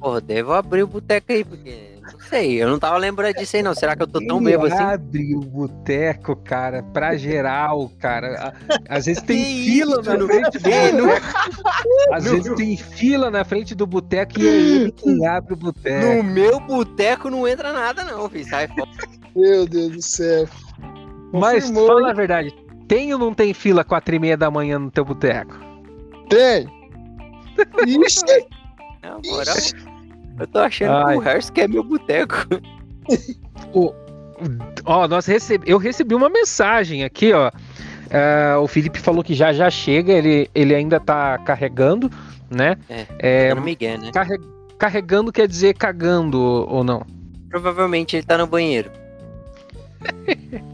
Porra, 0.00 0.20
devo 0.20 0.52
abrir 0.52 0.82
o 0.82 0.86
boteco 0.88 1.32
aí, 1.32 1.44
porque. 1.44 1.91
Não 2.32 2.38
sei, 2.40 2.62
eu 2.62 2.68
não 2.68 2.78
tava 2.78 2.96
lembrando 2.96 3.34
disso 3.36 3.56
aí, 3.56 3.62
não. 3.62 3.74
Será 3.74 3.94
que 3.94 4.02
eu 4.02 4.06
tô 4.06 4.18
tão 4.26 4.38
ele 4.38 4.46
bêbado 4.52 4.72
assim? 4.72 4.82
abre 4.82 5.36
o 5.36 5.40
boteco, 5.40 6.34
cara, 6.36 6.82
pra 6.82 7.14
geral, 7.14 7.90
cara. 7.98 8.54
Às 8.88 9.04
vezes 9.04 9.20
tem 9.26 9.44
fila 9.44 10.00
isso, 10.00 10.10
na 10.10 10.16
não- 10.16 10.26
frente 10.26 10.58
do 10.58 10.70
não- 10.96 11.06
boteco. 11.08 11.26
Às 12.12 12.24
vezes 12.24 12.54
tem 12.54 12.76
fila 12.78 13.30
na 13.30 13.44
frente 13.44 13.74
do 13.74 13.86
boteco 13.86 14.40
e 14.40 14.48
é 14.48 14.50
ele 14.50 14.92
quem 14.92 15.24
abre 15.28 15.52
o 15.52 15.56
boteco. 15.56 16.06
No 16.06 16.22
meu 16.22 16.58
boteco 16.60 17.28
não 17.28 17.46
entra 17.46 17.70
nada, 17.72 18.02
não, 18.04 18.28
filho. 18.30 18.48
Sai 18.48 18.66
fora. 18.68 18.88
Meu 19.36 19.66
Deus 19.66 19.90
do 19.92 20.02
céu. 20.02 20.48
Mas 21.34 21.64
Confirmou, 21.64 21.86
fala 21.86 22.00
hein? 22.00 22.10
a 22.10 22.12
verdade, 22.14 22.54
tem 22.88 23.12
ou 23.12 23.18
não 23.18 23.34
tem 23.34 23.52
fila 23.52 23.84
quatro 23.84 24.14
e 24.14 24.18
meia 24.18 24.36
da 24.38 24.50
manhã 24.50 24.78
no 24.78 24.90
teu 24.90 25.04
boteco? 25.04 25.54
Tem! 26.30 26.66
Ixi, 27.86 28.22
Na 29.02 29.18
moral, 29.24 29.54
eu 30.42 30.46
tô 30.46 30.58
achando 30.58 30.92
Ai. 31.06 31.14
que 31.14 31.18
o 31.20 31.22
Harris 31.22 31.50
quer 31.50 31.68
meu 31.68 31.82
boteco. 31.82 32.46
Ó, 34.84 35.06
nós 35.08 35.26
receb... 35.26 35.62
eu 35.66 35.78
recebi 35.78 36.14
uma 36.14 36.28
mensagem 36.28 37.04
aqui, 37.04 37.32
ó. 37.32 37.50
É, 38.10 38.56
o 38.56 38.66
Felipe 38.66 38.98
falou 38.98 39.22
que 39.24 39.34
já 39.34 39.52
já 39.52 39.70
chega, 39.70 40.12
ele, 40.12 40.50
ele 40.54 40.74
ainda 40.74 40.98
tá 41.00 41.38
carregando, 41.38 42.10
né? 42.50 42.76
É, 42.88 43.06
É, 43.18 43.54
Tá 43.54 43.60
Miguel, 43.60 43.98
né? 43.98 44.10
carre- 44.12 44.38
Carregando 44.78 45.30
quer 45.32 45.46
dizer 45.46 45.74
cagando 45.74 46.40
ou 46.42 46.82
não? 46.82 47.02
Provavelmente 47.48 48.16
ele 48.16 48.26
tá 48.26 48.36
no 48.36 48.46
banheiro. 48.46 48.90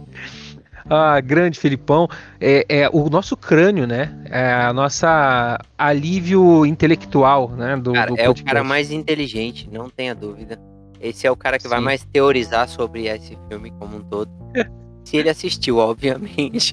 Ah, 0.91 1.21
grande 1.21 1.59
Felipão. 1.59 2.09
É, 2.41 2.65
é 2.69 2.89
o 2.91 3.09
nosso 3.11 3.37
crânio, 3.37 3.87
né? 3.87 4.15
É 4.31 4.53
a 4.53 4.73
nossa 4.73 5.59
alívio 5.77 6.65
intelectual, 6.65 7.51
né? 7.51 7.77
Do, 7.77 7.93
Cara, 7.93 8.11
do 8.11 8.21
é 8.21 8.29
o 8.29 8.45
cara 8.45 8.65
mais 8.65 8.91
inteligente, 8.91 9.69
não 9.71 9.91
tenha 9.91 10.15
dúvida. 10.15 10.59
Esse 11.01 11.27
é 11.27 11.31
o 11.31 11.37
cara 11.37 11.59
que 11.59 11.69
vai 11.69 11.79
Sim. 11.79 11.85
mais 11.85 12.05
teorizar 12.05 12.69
sobre 12.69 13.07
esse 13.07 13.39
filme 13.49 13.71
como 13.79 13.99
um 13.99 14.03
todo. 14.03 14.31
Se 15.05 15.17
ele 15.17 15.31
assistiu, 15.31 15.79
obviamente. 15.79 16.73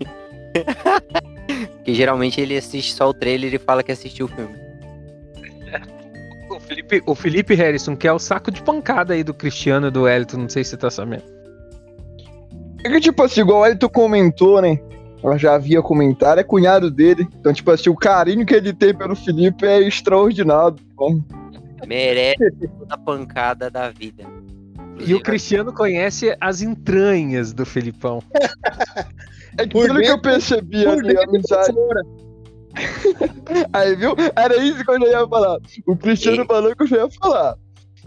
Porque 1.76 1.94
geralmente 1.94 2.42
ele 2.42 2.58
assiste 2.58 2.94
só 2.94 3.10
o 3.10 3.14
trailer 3.14 3.54
e 3.54 3.60
fala 3.60 3.84
que 3.84 3.92
assistiu 3.92 4.26
o 4.26 4.30
filme. 4.30 4.56
O 6.50 6.60
Felipe, 6.60 7.04
o 7.06 7.16
Felipe 7.16 7.54
Harrison, 7.54 7.96
que 7.96 8.08
é 8.08 8.14
o 8.14 8.20
saco 8.20 8.50
de 8.50 8.62
pancada 8.62 9.14
aí 9.14 9.24
do 9.24 9.34
Cristiano 9.34 9.88
e 9.88 9.92
do 9.92 10.08
Elton, 10.08 10.38
não 10.38 10.50
sei 10.50 10.64
se 10.64 10.72
você 10.72 10.78
tá 10.78 10.90
sabendo. 10.90 11.35
É 12.84 12.90
que, 12.90 13.00
tipo 13.00 13.24
assim, 13.24 13.42
igual 13.42 13.66
ele 13.66 13.76
tu 13.76 13.90
comentou, 13.90 14.62
né? 14.62 14.80
Ela 15.24 15.38
já 15.38 15.56
havia 15.56 15.82
comentado, 15.82 16.40
é 16.40 16.44
cunhado 16.44 16.92
dele. 16.92 17.28
Então, 17.40 17.52
tipo 17.52 17.72
assim, 17.72 17.90
o 17.90 17.96
carinho 17.96 18.46
que 18.46 18.54
ele 18.54 18.74
tem 18.74 18.94
pelo 18.94 19.16
Felipe 19.16 19.66
é 19.66 19.82
extraordinário. 19.82 20.78
Bom, 20.94 21.20
Merece 21.88 22.52
toda 22.80 22.94
a 22.94 22.98
pancada 22.98 23.70
da 23.70 23.90
vida. 23.90 24.24
E 25.06 25.14
o 25.14 25.22
Cristiano 25.22 25.74
conhece 25.74 26.36
as 26.40 26.62
entranhas 26.62 27.54
do 27.54 27.66
Felipão. 27.66 28.24
é 29.58 29.64
que 29.64 29.70
Por 29.70 29.88
pelo 29.88 30.00
que 30.00 30.08
eu 30.08 30.22
percebi 30.22 30.84
por 30.84 31.00
ali, 31.00 31.18
a 31.18 31.24
amizade. 31.24 31.78
Aí, 33.74 33.96
viu? 33.96 34.16
Era 34.36 34.58
isso 34.58 34.84
que 34.84 34.92
eu 34.92 35.00
já 35.00 35.08
ia 35.08 35.28
falar. 35.28 35.58
O 35.86 35.96
Cristiano 35.96 36.44
E- 36.44 36.48
falou 36.48 36.76
que 36.76 36.84
eu 36.84 36.88
já 36.88 36.98
ia 36.98 37.10
falar. 37.10 37.56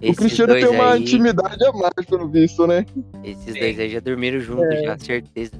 O 0.00 0.05
Esses 0.05 0.17
Cristiano 0.17 0.52
dois 0.52 0.64
tem 0.64 0.75
uma 0.75 0.93
aí, 0.93 1.02
intimidade 1.02 1.64
a 1.64 1.73
mais, 1.73 2.07
pelo 2.09 2.28
visto, 2.28 2.67
né? 2.67 2.87
Esses 3.25 3.55
dois 3.55 3.78
aí 3.81 3.90
já 3.90 4.00
dormiram 4.00 4.38
juntos, 4.40 4.64
É. 4.76 4.83
já, 4.85 4.99
certeza. 4.99 5.52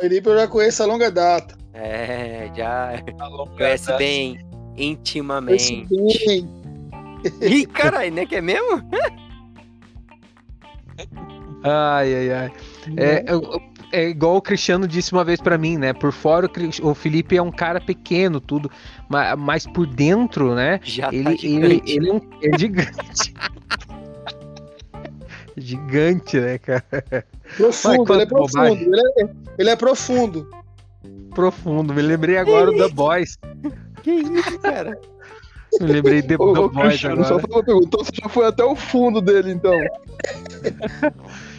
Felipe 0.00 0.28
eu 0.28 0.36
já 0.36 0.48
conheço 0.48 0.82
a 0.82 0.86
longa 0.86 1.10
data. 1.10 1.56
É, 1.74 2.50
já 2.56 3.02
Tá 3.18 3.28
conhece 3.56 3.96
bem, 3.98 4.34
Conheço 4.38 4.72
intimamente. 4.76 5.86
bem. 5.90 6.48
Ih, 7.42 7.66
caralho, 7.66 8.12
né? 8.12 8.26
Que 8.26 8.36
é 8.36 8.40
mesmo? 8.40 8.82
Ai, 11.64 12.12
ai, 12.14 12.32
ai. 12.32 12.52
É, 12.96 13.24
é 13.92 14.08
igual 14.08 14.36
o 14.36 14.42
Cristiano 14.42 14.86
disse 14.88 15.12
uma 15.12 15.22
vez 15.24 15.40
pra 15.40 15.56
mim, 15.56 15.76
né? 15.78 15.92
Por 15.92 16.10
fora 16.12 16.46
o 16.82 16.90
o 16.90 16.94
Felipe 16.94 17.36
é 17.36 17.42
um 17.42 17.52
cara 17.52 17.80
pequeno, 17.80 18.40
tudo, 18.40 18.68
mas, 19.08 19.38
mas 19.38 19.66
por 19.68 19.86
dentro, 19.86 20.54
né? 20.56 20.80
Já 20.82 21.08
tá 21.08 21.14
Ele, 21.14 21.28
ele, 21.28 21.36
gigante. 21.38 21.92
ele 21.92 22.08
é, 22.08 22.12
um, 22.12 22.20
é 22.42 22.58
gigante. 22.58 23.34
gigante, 25.56 26.38
né, 26.40 26.58
cara? 26.58 26.84
Profundo, 27.56 28.04
Vai, 28.04 28.16
ele 28.16 28.22
é 28.22 28.26
profundo. 28.26 28.72
Ele 28.82 29.00
é, 29.00 29.28
ele 29.58 29.70
é 29.70 29.76
profundo. 29.76 30.48
Profundo. 31.34 31.94
Me 31.94 32.02
lembrei 32.02 32.36
agora 32.38 32.66
do 32.70 32.76
The 32.76 32.88
Boys. 32.88 33.38
Que 34.02 34.10
isso, 34.10 34.58
cara? 34.58 34.98
Me 35.80 35.86
lembrei 35.86 36.20
de 36.22 36.34
Ô, 36.36 36.52
The 36.52 36.60
Boys 36.74 36.88
Cristiano, 36.88 37.24
só 37.24 37.34
agora. 37.38 37.42
foi 37.46 37.56
uma 37.56 37.64
pergunta. 37.64 37.86
Então 37.86 38.04
você 38.04 38.12
já 38.22 38.28
foi 38.28 38.46
até 38.46 38.64
o 38.64 38.76
fundo 38.76 39.20
dele, 39.20 39.52
então. 39.52 39.72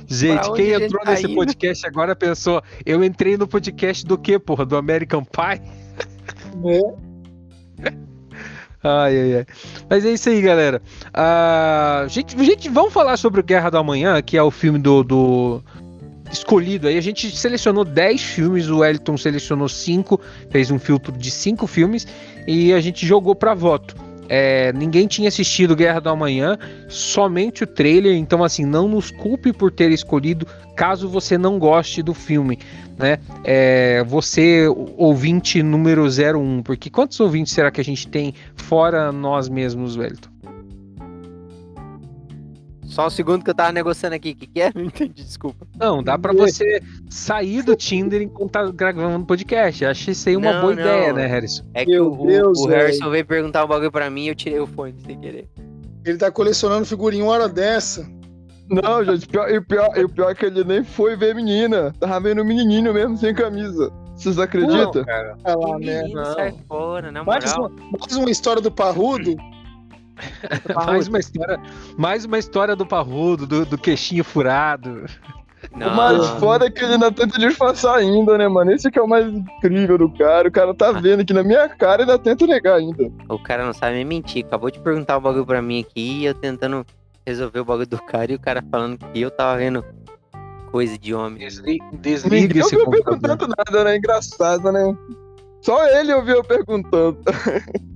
Gente, 0.07 0.45
Pra 0.45 0.53
quem 0.53 0.71
entrou 0.73 1.01
tá 1.03 1.11
nesse 1.11 1.25
indo? 1.25 1.35
podcast 1.35 1.87
agora 1.87 2.15
pensou, 2.15 2.61
eu 2.85 3.03
entrei 3.03 3.37
no 3.37 3.47
podcast 3.47 4.05
do 4.05 4.17
quê, 4.17 4.37
porra? 4.37 4.65
Do 4.65 4.75
American 4.77 5.23
Pie? 5.23 5.61
Né? 6.61 7.93
Ai, 8.83 9.17
ai, 9.17 9.35
ai. 9.37 9.45
Mas 9.89 10.05
é 10.05 10.11
isso 10.11 10.29
aí, 10.29 10.41
galera. 10.41 10.81
Ah, 11.13 12.05
gente, 12.09 12.37
gente, 12.43 12.69
vamos 12.69 12.91
falar 12.91 13.15
sobre 13.15 13.41
Guerra 13.41 13.69
do 13.69 13.77
Amanhã, 13.77 14.21
que 14.21 14.35
é 14.35 14.43
o 14.43 14.51
filme 14.51 14.77
do, 14.77 15.03
do 15.03 15.63
escolhido 16.31 16.87
aí. 16.87 16.97
A 16.97 17.01
gente 17.01 17.35
selecionou 17.35 17.85
10 17.85 18.21
filmes, 18.21 18.69
o 18.69 18.83
Elton 18.83 19.15
selecionou 19.15 19.69
5, 19.69 20.19
fez 20.49 20.69
um 20.69 20.77
filtro 20.77 21.11
de 21.13 21.31
5 21.31 21.65
filmes 21.65 22.05
e 22.45 22.73
a 22.73 22.81
gente 22.81 23.05
jogou 23.05 23.33
pra 23.33 23.53
voto. 23.53 23.95
É, 24.29 24.71
ninguém 24.73 25.07
tinha 25.07 25.27
assistido 25.27 25.75
Guerra 25.75 25.99
do 25.99 26.09
Amanhã, 26.09 26.57
somente 26.87 27.63
o 27.63 27.67
trailer, 27.67 28.15
então 28.15 28.43
assim, 28.43 28.65
não 28.65 28.87
nos 28.87 29.11
culpe 29.11 29.53
por 29.53 29.71
ter 29.71 29.91
escolhido 29.91 30.45
caso 30.75 31.07
você 31.07 31.37
não 31.37 31.59
goste 31.59 32.01
do 32.01 32.13
filme, 32.13 32.57
né? 32.97 33.19
É, 33.43 34.03
você, 34.05 34.67
ouvinte 34.97 35.61
número 35.61 36.03
01, 36.05 36.63
porque 36.63 36.89
quantos 36.89 37.19
ouvintes 37.19 37.53
será 37.53 37.69
que 37.69 37.81
a 37.81 37.85
gente 37.85 38.07
tem 38.07 38.33
fora 38.55 39.11
nós 39.11 39.47
mesmos, 39.49 39.95
Wellington? 39.95 40.32
Só 42.93 43.07
um 43.07 43.09
segundo 43.09 43.43
que 43.43 43.49
eu 43.49 43.55
tava 43.55 43.71
negociando 43.71 44.15
aqui. 44.15 44.31
O 44.31 44.35
que, 44.35 44.45
que 44.45 44.61
é? 44.61 44.71
Não 44.75 44.83
entendi, 44.83 45.23
desculpa. 45.23 45.65
Não, 45.79 46.03
dá 46.03 46.15
pra 46.15 46.31
você 46.31 46.79
sair 47.09 47.63
do 47.63 47.75
Tinder 47.75 48.21
enquanto 48.21 48.51
tá 48.51 48.69
gravando 48.71 49.25
podcast. 49.25 49.83
Achei 49.83 50.11
isso 50.11 50.29
aí 50.29 50.37
uma 50.37 50.53
Não, 50.53 50.61
boa 50.61 50.75
não. 50.75 50.81
ideia, 50.81 51.11
né, 51.11 51.25
Harrison? 51.25 51.63
É 51.73 51.85
que 51.85 51.91
Meu 51.91 52.13
o, 52.13 52.27
Deus, 52.27 52.59
o. 52.59 52.67
Harrison 52.67 53.09
veio 53.09 53.25
perguntar 53.25 53.65
um 53.65 53.67
bagulho 53.67 53.91
pra 53.91 54.11
mim 54.11 54.25
e 54.25 54.27
eu 54.27 54.35
tirei 54.35 54.59
o 54.59 54.67
fone 54.67 54.93
sem 55.03 55.19
querer. 55.19 55.49
Ele 56.05 56.17
tá 56.19 56.29
colecionando 56.29 56.85
figurinha 56.85 57.23
uma 57.23 57.33
hora 57.33 57.49
dessa. 57.49 58.07
Não, 58.69 59.03
gente, 59.03 59.27
pior, 59.27 59.49
e, 59.49 59.57
o 59.57 59.61
pior, 59.65 59.89
e 59.97 60.03
o 60.03 60.09
pior 60.09 60.29
é 60.29 60.35
que 60.35 60.45
ele 60.45 60.63
nem 60.63 60.83
foi 60.83 61.15
ver 61.15 61.33
menina. 61.33 61.91
Tava 61.99 62.19
vendo 62.19 62.45
menininho 62.45 62.93
mesmo, 62.93 63.17
sem 63.17 63.33
camisa. 63.33 63.91
Vocês 64.15 64.37
acreditam? 64.37 65.03
cara. 65.03 65.35
Ah 65.43 65.55
lá, 65.55 65.79
né? 65.79 66.01
menino, 66.03 66.21
não. 66.21 66.33
sai 66.33 66.53
fora, 66.67 67.11
na 67.11 67.23
Mais 67.23 67.43
moral. 67.55 67.71
uma, 67.71 67.97
mais 67.99 68.15
uma 68.15 68.29
história 68.29 68.61
do 68.61 68.71
Parrudo. 68.71 69.35
mais 70.85 71.07
uma 71.07 71.19
história, 71.19 71.59
mais 71.97 72.25
uma 72.25 72.37
história 72.39 72.75
do 72.75 72.85
parrudo, 72.85 73.45
do, 73.47 73.65
do 73.65 73.77
queixinho 73.77 74.23
furado. 74.23 75.05
Não, 75.75 75.93
O 75.93 75.95
mais 75.95 76.27
foda 76.39 76.65
é 76.65 76.69
que 76.69 76.83
ele 76.83 76.93
ainda 76.93 77.11
tenta 77.11 77.39
disfarçar 77.39 77.95
ainda, 77.97 78.37
né, 78.37 78.47
mano? 78.47 78.71
Esse 78.71 78.91
que 78.91 78.99
é 78.99 79.01
o 79.01 79.07
mais 79.07 79.25
incrível 79.33 79.97
do 79.97 80.09
cara. 80.11 80.47
O 80.47 80.51
cara 80.51 80.73
tá 80.73 80.91
vendo 80.91 81.21
aqui 81.21 81.33
na 81.33 81.41
minha 81.41 81.67
cara 81.69 82.01
e 82.01 82.03
ainda 82.03 82.19
tenta 82.19 82.45
negar 82.45 82.75
ainda. 82.75 83.09
o 83.29 83.39
cara 83.39 83.65
não 83.65 83.73
sabe 83.73 83.95
nem 83.95 84.05
mentir. 84.05 84.45
Acabou 84.45 84.69
de 84.69 84.79
perguntar 84.79 85.17
um 85.17 85.21
bagulho 85.21 85.45
pra 85.45 85.61
mim 85.61 85.79
aqui 85.79 86.19
e 86.19 86.25
eu 86.25 86.33
tentando 86.33 86.85
resolver 87.25 87.61
o 87.61 87.65
bagulho 87.65 87.87
do 87.87 87.97
cara 88.01 88.31
e 88.31 88.35
o 88.35 88.39
cara 88.39 88.61
falando 88.69 88.97
que 88.97 89.21
eu 89.21 89.31
tava 89.31 89.57
vendo 89.57 89.83
coisa 90.69 90.97
de 90.97 91.13
homem. 91.13 91.39
Desli- 91.39 91.79
Desliga 91.93 92.35
Ninguém 92.47 92.61
esse 92.61 92.75
ouviu 92.75 92.85
computador. 93.03 93.37
perguntando 93.37 93.55
nada, 93.57 93.83
né? 93.85 93.95
Engraçado, 93.97 94.69
né? 94.71 94.95
Só 95.61 95.87
ele 95.87 96.13
ouviu 96.13 96.35
eu 96.35 96.43
perguntando. 96.43 97.17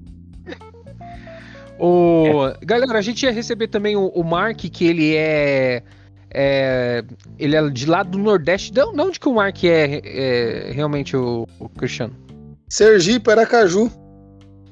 O... 1.80 2.34
Galera, 2.62 2.98
a 2.98 3.02
gente 3.02 3.24
ia 3.24 3.32
receber 3.32 3.68
também 3.68 3.96
o, 3.96 4.08
o 4.08 4.24
Mark, 4.24 4.58
que 4.58 4.86
ele 4.86 5.16
é, 5.16 5.84
é- 6.32 7.04
Ele 7.38 7.56
é 7.56 7.70
de 7.70 7.86
lá 7.86 8.04
do 8.04 8.18
Nordeste. 8.18 8.72
De 8.72 8.82
de 8.82 9.02
onde 9.02 9.20
que 9.20 9.28
o 9.28 9.34
Mark 9.34 9.64
é, 9.64 10.02
é 10.04 10.72
realmente 10.74 11.16
o, 11.16 11.48
o 11.60 11.70
Cristiano? 11.70 12.16
Sergipe, 12.70 13.30
Aracaju. 13.32 13.92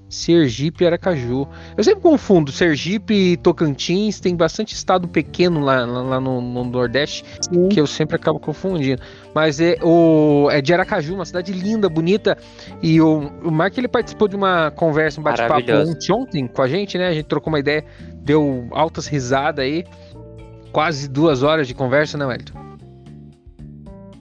Sergipe 0.09 0.83
e 0.83 0.87
Aracaju. 0.87 1.47
Eu 1.75 1.83
sempre 1.83 2.01
confundo 2.01 2.51
Sergipe 2.51 3.13
e 3.13 3.37
Tocantins, 3.37 4.19
tem 4.19 4.35
bastante 4.35 4.73
estado 4.73 5.07
pequeno 5.07 5.59
lá, 5.59 5.85
lá, 5.85 6.01
lá 6.01 6.19
no, 6.19 6.41
no 6.41 6.63
Nordeste, 6.63 7.25
Sim. 7.41 7.69
que 7.69 7.79
eu 7.79 7.87
sempre 7.87 8.15
acabo 8.15 8.39
confundindo. 8.39 9.01
Mas 9.33 9.59
é, 9.59 9.77
o, 9.81 10.47
é 10.51 10.61
de 10.61 10.73
Aracaju, 10.73 11.15
uma 11.15 11.25
cidade 11.25 11.51
linda, 11.51 11.89
bonita. 11.89 12.37
E 12.81 13.01
o, 13.01 13.31
o 13.43 13.51
Mark 13.51 13.77
ele 13.77 13.87
participou 13.87 14.27
de 14.27 14.35
uma 14.35 14.71
conversa, 14.71 15.19
um 15.19 15.23
bate-papo 15.23 15.71
ontem, 15.71 16.13
ontem 16.13 16.47
com 16.47 16.61
a 16.61 16.67
gente, 16.67 16.97
né? 16.97 17.07
A 17.07 17.13
gente 17.13 17.25
trocou 17.25 17.51
uma 17.51 17.59
ideia, 17.59 17.83
deu 18.15 18.67
altas 18.71 19.07
risadas 19.07 19.63
aí. 19.63 19.83
Quase 20.71 21.07
duas 21.07 21.41
horas 21.41 21.67
de 21.67 21.73
conversa, 21.73 22.17
né, 22.17 22.25
Wellington? 22.25 22.65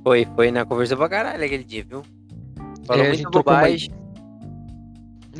Foi, 0.05 0.27
foi 0.37 0.51
na 0.51 0.65
conversa 0.65 0.97
pra 0.97 1.09
caralho 1.09 1.45
aquele 1.45 1.65
dia, 1.65 1.85
viu? 1.89 2.03
Falou 2.87 3.03
É, 3.03 3.07
a 3.07 3.09
muita 3.09 3.17
gente 3.17 3.31
trocou 3.31 3.53
uma 3.53 3.61
bobagem. 3.61 4.04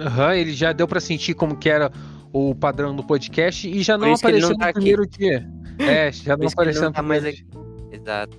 Aham, 0.01 0.35
ele 0.35 0.53
já 0.53 0.73
deu 0.73 0.87
pra 0.89 1.01
sentir 1.01 1.35
como 1.35 1.57
que 1.57 1.69
era 1.69 1.91
o 2.33 2.55
padrão 2.55 2.95
do 2.97 3.05
podcast 3.05 3.69
e 3.69 3.83
já 3.83 3.97
não 3.97 4.13
apareceu 4.15 4.49
não 4.49 4.51
no 4.51 4.59
tá 4.59 4.65
aqui. 4.67 4.75
primeiro 4.75 5.07
dia. 5.07 5.49
É, 5.79 6.11
já 6.13 6.37
não 6.37 6.47
apareceu 6.49 6.83
não 6.83 6.89
no 6.91 6.95
tá 6.95 7.03
mais 7.03 7.23
primeiro 7.23 7.47
aqui. 7.49 7.97
Exato. 7.97 8.39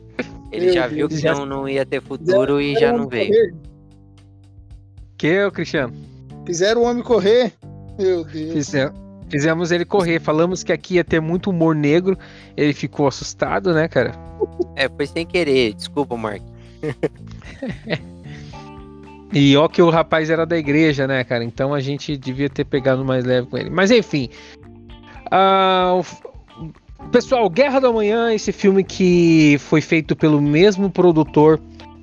Ele 0.51 0.65
Meu 0.65 0.73
já 0.73 0.81
Deus, 0.87 0.93
viu 0.93 1.07
que 1.09 1.17
já- 1.17 1.33
não, 1.33 1.45
não 1.45 1.67
ia 1.69 1.85
ter 1.85 2.01
futuro 2.01 2.61
e 2.61 2.75
já 2.75 2.91
não 2.93 3.07
veio. 3.07 3.29
Correr. 3.33 3.53
Que, 5.17 5.51
Cristiano? 5.51 5.93
Fizeram 6.45 6.81
o 6.81 6.85
homem 6.85 7.01
correr. 7.03 7.53
Meu 7.97 8.23
Deus. 8.25 8.53
Fize- 8.53 8.91
Fizemos 9.29 9.71
ele 9.71 9.85
correr. 9.85 10.19
Falamos 10.19 10.63
que 10.63 10.71
aqui 10.71 10.95
ia 10.95 11.03
ter 11.03 11.19
muito 11.19 11.49
humor 11.49 11.73
negro. 11.73 12.17
Ele 12.55 12.73
ficou 12.73 13.07
assustado, 13.07 13.73
né, 13.73 13.87
cara? 13.87 14.11
É, 14.75 14.87
foi 14.87 15.07
sem 15.07 15.25
querer. 15.25 15.73
Desculpa, 15.73 16.15
Mark. 16.15 16.41
E 19.35 19.57
ó 19.57 19.67
que 19.67 19.81
o 19.81 19.89
rapaz 19.89 20.29
era 20.29 20.45
da 20.45 20.57
igreja, 20.57 21.05
né, 21.05 21.21
cara? 21.25 21.43
Então 21.43 21.73
a 21.73 21.81
gente 21.81 22.15
devia 22.15 22.49
ter 22.49 22.63
pegado 22.63 23.03
mais 23.03 23.25
leve 23.25 23.47
com 23.47 23.57
ele. 23.57 23.69
Mas 23.69 23.91
enfim. 23.91 24.29
F- 25.99 26.23
Pessoal, 27.11 27.49
Guerra 27.49 27.81
do 27.81 27.87
Amanhã, 27.87 28.33
esse 28.33 28.53
filme 28.53 28.81
que 28.81 29.57
foi 29.59 29.81
feito 29.81 30.15
pelo 30.15 30.41
mesmo 30.41 30.89
produtor 30.89 31.59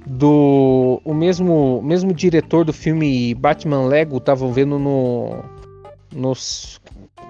do. 0.07 1.01
O 1.05 1.15
mesmo, 1.15 1.81
mesmo 1.83 2.12
diretor 2.12 2.67
do 2.67 2.73
filme 2.73 3.35
Batman 3.35 3.87
Lego, 3.87 4.19
estavam 4.19 4.53
vendo 4.53 4.79
no. 4.79 5.43
No, 6.15 6.35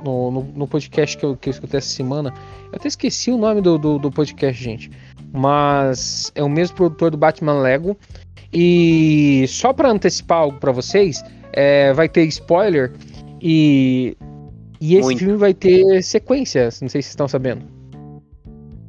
no, 0.05 0.43
no 0.43 0.67
podcast 0.67 1.17
que 1.17 1.25
eu, 1.25 1.37
que 1.37 1.49
eu 1.49 1.53
escutei 1.53 1.79
essa 1.79 1.89
semana. 1.89 2.35
Eu 2.73 2.77
até 2.77 2.89
esqueci 2.89 3.31
o 3.31 3.39
nome 3.39 3.61
do, 3.61 3.79
do, 3.79 3.99
do 4.01 4.11
podcast, 4.11 4.61
gente. 4.61 4.91
Mas 5.33 6.33
é 6.35 6.43
o 6.43 6.49
mesmo 6.49 6.77
produtor 6.77 7.13
do 7.13 7.17
Batman 7.17 7.61
Lego. 7.61 7.97
E 8.53 9.47
só 9.49 9.73
para 9.73 9.91
antecipar 9.91 10.39
algo 10.39 10.59
para 10.59 10.73
vocês, 10.73 11.23
é, 11.53 11.93
vai 11.93 12.09
ter 12.09 12.25
spoiler 12.25 12.93
e, 13.41 14.17
e 14.81 14.97
esse 14.97 15.05
Muito. 15.05 15.19
filme 15.21 15.37
vai 15.37 15.55
ter 15.55 16.03
sequências. 16.03 16.81
Não 16.81 16.89
sei 16.89 17.01
se 17.01 17.07
vocês 17.07 17.13
estão 17.13 17.29
sabendo. 17.29 17.65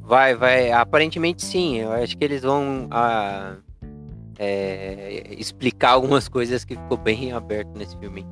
Vai, 0.02 0.34
vai. 0.34 0.70
Aparentemente 0.70 1.42
sim. 1.42 1.78
Eu 1.78 1.92
acho 1.92 2.16
que 2.16 2.24
eles 2.24 2.42
vão 2.42 2.86
ah, 2.90 3.56
é, 4.38 5.24
explicar 5.38 5.90
algumas 5.90 6.28
coisas 6.28 6.64
que 6.64 6.76
ficou 6.76 6.96
bem 6.96 7.32
aberto 7.32 7.70
nesse 7.76 7.96
filme. 7.98 8.26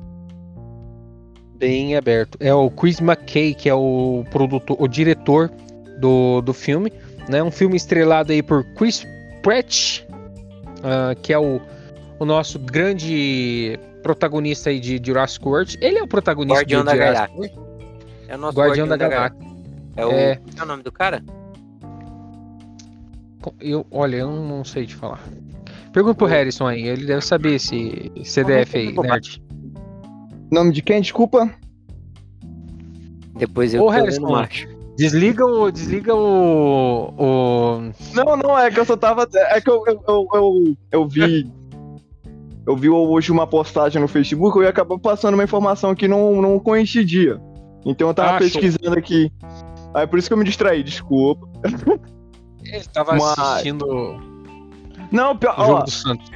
Bem 1.55 1.95
aberto. 1.95 2.37
É 2.39 2.53
o 2.53 2.69
Chris 2.69 2.99
McKay, 2.99 3.53
que 3.53 3.69
é 3.69 3.73
o 3.73 4.23
produtor, 4.29 4.77
o 4.79 4.87
diretor 4.87 5.49
do, 5.99 6.41
do 6.41 6.53
filme. 6.53 6.91
Né? 7.29 7.41
Um 7.41 7.51
filme 7.51 7.75
estrelado 7.75 8.31
aí 8.31 8.43
por 8.43 8.63
Chris 8.75 9.05
Pratt, 9.41 10.01
ah, 10.83 11.15
que 11.15 11.31
é 11.31 11.39
o, 11.39 11.61
o 12.19 12.25
nosso 12.25 12.59
grande 12.59 13.79
protagonista 14.03 14.69
aí 14.69 14.79
de 14.79 15.01
Jurassic 15.03 15.47
World. 15.47 15.77
Ele 15.81 15.97
é 15.97 16.03
o 16.03 16.07
protagonista 16.07 16.59
Guardião 16.59 16.81
de 16.81 16.85
da 16.85 16.91
Jurassic 16.93 17.15
Galáxia. 17.15 17.37
World. 17.37 17.73
É 18.27 18.35
o 18.35 18.37
nosso 18.37 18.57
Guardião 18.57 18.87
da 18.87 18.97
Galáxia. 18.97 19.47
É 19.95 20.05
o. 20.05 20.11
É. 20.11 20.41
É 20.57 20.63
o 20.63 20.65
nome 20.65 20.83
do 20.83 20.91
cara? 20.91 21.23
Eu, 23.59 23.85
olha, 23.91 24.17
eu 24.17 24.31
não, 24.31 24.63
sei 24.63 24.85
te 24.85 24.95
falar. 24.95 25.21
Pergunta 25.91 26.15
pro 26.15 26.27
Harrison 26.27 26.65
aí, 26.67 26.87
ele 26.87 27.05
deve 27.05 27.21
saber 27.21 27.55
esse 27.55 28.11
CDF 28.23 28.77
aí, 28.77 28.93
nerd. 28.93 29.43
Nome 30.49 30.71
de 30.71 30.81
quem? 30.81 31.01
Desculpa. 31.01 31.53
Depois 33.35 33.73
eu 33.73 33.83
Ô, 33.83 33.89
vendo 33.89 33.99
Harrison, 33.99 34.29
macho. 34.29 34.67
Desliga 34.95 35.45
o. 35.45 35.71
Desliga 35.71 36.13
o. 36.15 37.13
o... 37.17 37.91
Não, 38.13 38.37
não, 38.37 38.57
é 38.59 38.69
que 38.69 38.79
eu 38.79 38.85
só 38.85 38.95
tava. 38.95 39.27
É 39.33 39.59
que 39.59 39.69
eu, 39.69 39.83
eu, 39.87 40.03
eu, 40.07 40.27
eu, 40.33 40.77
eu 40.91 41.07
vi. 41.07 41.51
Eu 42.65 42.77
vi 42.77 42.89
hoje 42.89 43.31
uma 43.31 43.45
postagem 43.45 44.01
no 44.01 44.07
Facebook 44.07 44.57
e 44.59 44.65
acabou 44.67 44.97
passando 44.97 45.33
uma 45.33 45.43
informação 45.43 45.93
que 45.93 46.07
não, 46.07 46.41
não 46.41 46.57
coincidia. 46.59 47.41
Então 47.85 48.07
eu 48.07 48.13
tava 48.13 48.37
Ah, 48.37 48.39
show. 48.39 48.61
pesquisando 48.61 48.97
aqui. 48.97 49.29
Aí 49.93 50.07
por 50.07 50.17
isso 50.17 50.29
que 50.29 50.33
eu 50.33 50.37
me 50.37 50.45
distraí, 50.45 50.81
desculpa. 50.81 51.45
Ele 52.63 52.83
tava 52.93 53.11
Mas- 53.15 53.37
assistindo 53.37 53.83
o 53.85 54.17
Não, 55.11 55.35
pior, 55.35 55.55
jogo 55.57 55.71
ó, 55.73 55.81
do 55.83 55.91
Santos. 55.91 56.31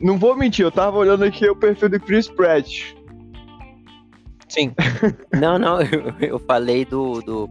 não 0.00 0.16
vou 0.16 0.36
mentir, 0.36 0.64
eu 0.64 0.70
tava 0.70 0.96
olhando 0.98 1.24
aqui 1.24 1.48
o 1.50 1.56
perfil 1.56 1.88
do 1.88 1.98
Chris 1.98 2.28
Pratt. 2.28 2.94
Sim. 4.48 4.72
Não, 5.32 5.58
não, 5.58 5.80
eu, 5.82 6.14
eu 6.20 6.38
falei 6.38 6.84
do, 6.84 7.20
do. 7.22 7.50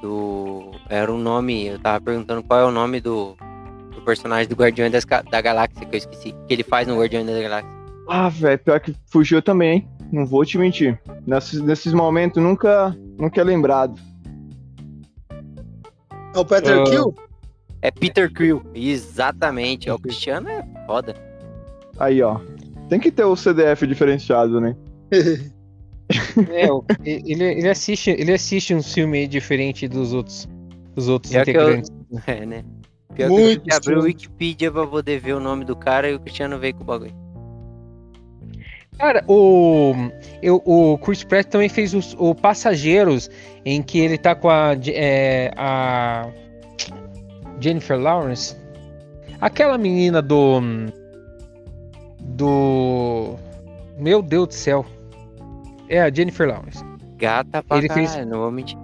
Do. 0.00 0.72
Era 0.88 1.12
um 1.12 1.18
nome. 1.18 1.66
Eu 1.66 1.78
tava 1.78 2.00
perguntando 2.00 2.42
qual 2.42 2.60
é 2.60 2.64
o 2.64 2.70
nome 2.70 3.00
do, 3.00 3.36
do 3.94 4.00
personagem 4.02 4.48
do 4.48 4.54
Guardião 4.54 4.90
das 4.90 5.04
da 5.04 5.40
Galáxia, 5.40 5.86
que 5.86 5.94
eu 5.94 5.98
esqueci. 5.98 6.34
Que 6.46 6.54
ele 6.54 6.62
faz 6.62 6.86
no 6.86 6.98
Guardião 6.98 7.24
da 7.24 7.40
Galáxia. 7.40 7.70
Ah, 8.08 8.28
velho, 8.28 8.58
pior 8.58 8.80
que 8.80 8.94
fugiu 9.06 9.42
também, 9.42 9.70
hein? 9.72 9.88
Não 10.10 10.24
vou 10.24 10.44
te 10.44 10.56
mentir. 10.56 10.98
Nesses, 11.26 11.60
nesses 11.60 11.92
momentos 11.92 12.42
nunca, 12.42 12.96
nunca 13.18 13.40
é 13.40 13.44
lembrado. 13.44 14.00
É 16.34 16.38
o 16.38 16.44
Peter 16.44 16.78
Ah. 16.80 16.84
Kill? 16.84 17.14
É 17.82 17.90
Peter 17.90 18.32
Quill. 18.32 18.62
Exatamente. 18.74 19.88
É 19.88 19.92
o 19.92 19.98
Cristiano 19.98 20.48
é 20.48 20.64
foda. 20.86 21.14
Aí, 21.98 22.22
ó. 22.22 22.40
Tem 22.88 22.98
que 22.98 23.10
ter 23.10 23.24
o 23.24 23.36
CDF 23.36 23.86
diferenciado, 23.86 24.60
né? 24.60 24.74
É, 26.50 26.68
ele, 27.04 27.44
ele 27.44 27.68
assiste, 27.68 28.10
ele 28.10 28.32
assiste 28.32 28.74
um 28.74 28.82
filme 28.82 29.26
diferente 29.26 29.88
dos 29.88 30.12
outros, 30.12 30.48
dos 30.94 31.08
outros 31.08 31.32
Já 31.32 31.44
que 31.44 31.50
eu- 31.50 31.62
integrantes. 31.62 31.90
É, 32.26 32.46
né? 32.46 32.64
Pior 33.14 33.28
Muito 33.30 33.62
que 33.62 33.72
eu 33.72 33.76
abri 33.76 33.94
o. 33.94 34.02
Wikipedia 34.02 34.70
pra 34.72 34.86
poder 34.86 35.18
ver 35.20 35.34
o 35.34 35.40
nome 35.40 35.64
do 35.64 35.74
cara 35.76 36.08
e 36.08 36.14
o 36.14 36.20
Cristiano 36.20 36.58
veio 36.58 36.74
com 36.74 36.82
o 36.82 36.86
bagulho. 36.86 37.14
Cara, 38.98 39.22
o, 39.28 39.94
eu, 40.42 40.62
o 40.64 40.98
Chris 40.98 41.22
Pratt 41.22 41.46
também 41.46 41.68
fez 41.68 41.94
os, 41.94 42.16
o 42.18 42.34
Passageiros, 42.34 43.30
em 43.64 43.80
que 43.82 43.98
ele 44.00 44.18
tá 44.18 44.34
com 44.34 44.48
a, 44.48 44.74
é, 44.86 45.52
a 45.56 46.28
Jennifer 47.60 47.98
Lawrence. 47.98 48.56
Aquela 49.40 49.78
menina 49.78 50.20
do. 50.20 50.60
Do. 52.20 53.36
Meu 53.98 54.22
Deus 54.22 54.48
do 54.48 54.54
céu. 54.54 54.84
É 55.88 56.00
a 56.02 56.10
Jennifer 56.12 56.48
Lawrence. 56.48 56.84
Gata 57.16 57.62
pra 57.62 57.78
Ele 57.78 57.88
caralho, 57.88 58.08
fez- 58.08 58.26
não 58.26 58.38
vou 58.40 58.50
mentir. 58.50 58.78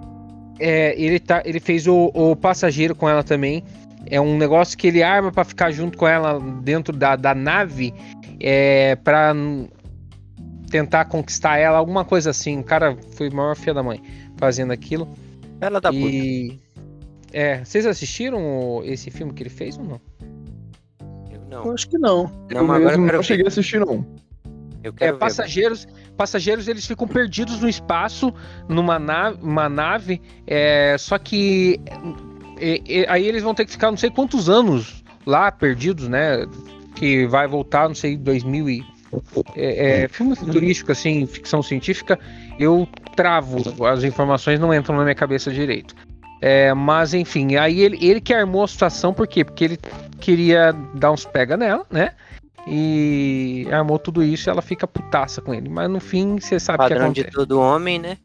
É, 0.59 0.99
ele, 0.99 1.19
tá, 1.19 1.41
ele 1.45 1.59
fez 1.59 1.85
o, 1.87 2.11
o 2.13 2.35
passageiro 2.35 2.95
com 2.95 3.07
ela 3.09 3.23
também. 3.23 3.63
É 4.07 4.19
um 4.21 4.37
negócio 4.37 4.77
que 4.77 4.87
ele 4.87 5.01
arma 5.03 5.31
pra 5.31 5.43
ficar 5.43 5.71
junto 5.71 5.97
com 5.97 6.07
ela 6.07 6.39
dentro 6.61 6.95
da, 6.95 7.15
da 7.15 7.33
nave. 7.35 7.93
É, 8.39 8.95
pra 8.97 9.33
n- 9.33 9.69
tentar 10.69 11.05
conquistar 11.05 11.57
ela, 11.57 11.77
alguma 11.77 12.05
coisa 12.05 12.29
assim. 12.29 12.59
O 12.59 12.63
cara 12.63 12.95
foi 13.15 13.29
o 13.29 13.35
maior 13.35 13.55
filho 13.55 13.73
da 13.73 13.83
mãe 13.83 14.01
fazendo 14.37 14.71
aquilo. 14.71 15.07
Ela 15.59 15.79
tá 15.81 15.89
puta. 15.91 16.05
e. 16.05 16.59
É, 17.33 17.63
vocês 17.65 17.85
assistiram 17.85 18.81
esse 18.85 19.11
filme 19.11 19.33
que 19.33 19.43
ele 19.43 19.49
fez 19.49 19.77
ou 19.77 19.83
não? 19.83 20.01
Eu 21.29 21.41
Eu 21.51 21.65
não. 21.65 21.71
acho 21.73 21.89
que 21.89 21.97
não. 21.97 22.23
Não, 22.51 22.61
eu 22.61 22.63
mas 22.67 22.77
agora 22.77 22.93
eu 22.95 22.97
não 22.99 23.05
quero 23.07 23.23
cheguei 23.23 23.45
a 23.45 23.47
assistir, 23.49 23.79
não. 23.79 24.05
É, 24.99 25.11
ver. 25.11 25.17
passageiros, 25.17 25.87
passageiros 26.15 26.67
eles 26.67 26.85
ficam 26.85 27.07
perdidos 27.07 27.61
no 27.61 27.69
espaço, 27.69 28.33
numa 28.67 28.99
nave, 28.99 29.39
uma 29.41 29.69
nave 29.69 30.21
é, 30.45 30.95
só 30.97 31.17
que 31.17 31.79
é, 32.57 32.81
é, 32.87 33.05
aí 33.09 33.27
eles 33.27 33.43
vão 33.43 33.53
ter 33.53 33.65
que 33.65 33.71
ficar 33.71 33.89
não 33.89 33.97
sei 33.97 34.09
quantos 34.09 34.49
anos 34.49 35.03
lá 35.25 35.51
perdidos, 35.51 36.07
né? 36.07 36.45
Que 36.95 37.25
vai 37.27 37.47
voltar, 37.47 37.87
não 37.87 37.95
sei, 37.95 38.15
2000 38.15 38.69
e 38.69 38.95
é, 39.55 40.03
é, 40.03 40.07
filme 40.07 40.35
futurístico 40.35 40.91
assim, 40.91 41.25
ficção 41.25 41.61
científica, 41.61 42.19
eu 42.59 42.87
travo 43.15 43.85
as 43.85 44.03
informações 44.03 44.59
não 44.59 44.73
entram 44.73 44.95
na 44.97 45.03
minha 45.03 45.15
cabeça 45.15 45.51
direito. 45.51 45.95
É, 46.41 46.73
mas 46.73 47.13
enfim, 47.13 47.55
aí 47.55 47.81
ele, 47.81 47.97
ele 48.05 48.21
que 48.21 48.33
armou 48.33 48.63
a 48.63 48.67
situação, 48.67 49.13
por 49.13 49.27
quê? 49.27 49.43
Porque 49.43 49.63
ele 49.63 49.79
queria 50.19 50.73
dar 50.93 51.11
uns 51.11 51.25
pega 51.25 51.55
nela, 51.55 51.85
né? 51.89 52.11
E 52.67 53.67
armou 53.71 53.99
tudo 53.99 54.23
isso 54.23 54.49
e 54.49 54.51
ela 54.51 54.61
fica 54.61 54.87
putaça 54.87 55.41
com 55.41 55.53
ele. 55.53 55.69
Mas 55.69 55.89
no 55.89 55.99
fim, 55.99 56.39
você 56.39 56.59
sabe 56.59 56.83
o 56.83 56.87
que 56.87 56.93
Padrão 56.93 57.11
de 57.11 57.21
acontece. 57.21 57.37
todo 57.37 57.59
homem, 57.59 57.99
né? 57.99 58.17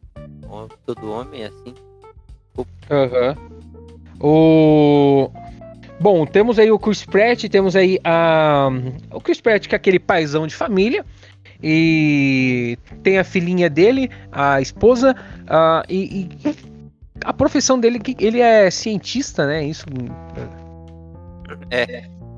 Todo 0.87 1.11
homem 1.13 1.43
é 1.43 1.47
assim. 1.47 1.75
Aham. 2.91 3.37
O... 4.19 5.31
Bom, 6.01 6.25
temos 6.25 6.59
aí 6.59 6.71
o 6.71 6.79
Chris 6.79 7.05
Pratt, 7.05 7.45
temos 7.45 7.77
aí 7.77 7.99
a... 8.03 8.69
o 9.13 9.21
Chris 9.21 9.41
Pratt, 9.41 9.69
que 9.69 9.75
é 9.75 9.77
aquele 9.77 9.99
paizão 9.99 10.47
de 10.47 10.55
família. 10.55 11.05
E 11.63 12.79
tem 13.03 13.19
a 13.19 13.25
filhinha 13.25 13.69
dele, 13.69 14.11
a 14.33 14.63
esposa, 14.63 15.15
ah, 15.47 15.83
e, 15.91 16.27
e 16.45 16.57
a 17.23 17.35
profissão 17.35 17.79
dele, 17.79 17.99
que 17.99 18.17
ele 18.19 18.41
é 18.41 18.71
cientista, 18.71 19.47
né? 19.47 19.65
Isso. 19.65 19.85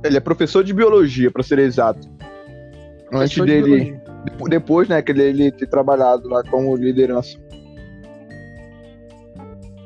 Ele 0.04 0.16
é 0.16 0.20
professor 0.20 0.64
de 0.64 0.72
biologia, 0.72 1.30
pra 1.30 1.42
ser 1.42 1.58
exato. 1.58 2.08
Antes 3.12 3.34
professor 3.34 3.46
de 3.46 3.52
dele. 3.52 3.62
biologia. 3.84 4.02
Depois, 4.48 4.88
né, 4.88 5.02
que 5.02 5.12
ele, 5.12 5.22
ele 5.22 5.50
ter 5.52 5.66
trabalhado 5.66 6.28
lá 6.28 6.42
como 6.44 6.74
liderança. 6.76 7.36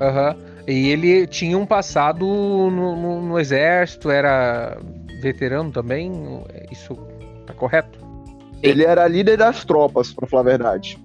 Aham. 0.00 0.36
E 0.66 0.88
ele 0.88 1.26
tinha 1.26 1.56
um 1.56 1.64
passado 1.64 2.24
no, 2.26 2.96
no- 2.96 3.22
no 3.22 3.38
exército, 3.38 4.10
era 4.10 4.76
veterano 5.22 5.70
também. 5.70 6.12
Isso 6.70 6.94
tá 7.46 7.54
correto? 7.54 7.98
Ele 8.62 8.84
era 8.84 9.06
líder 9.06 9.36
das 9.38 9.64
tropas, 9.64 10.12
pra 10.12 10.26
falar 10.26 10.42
a 10.42 10.44
verdade. 10.44 10.98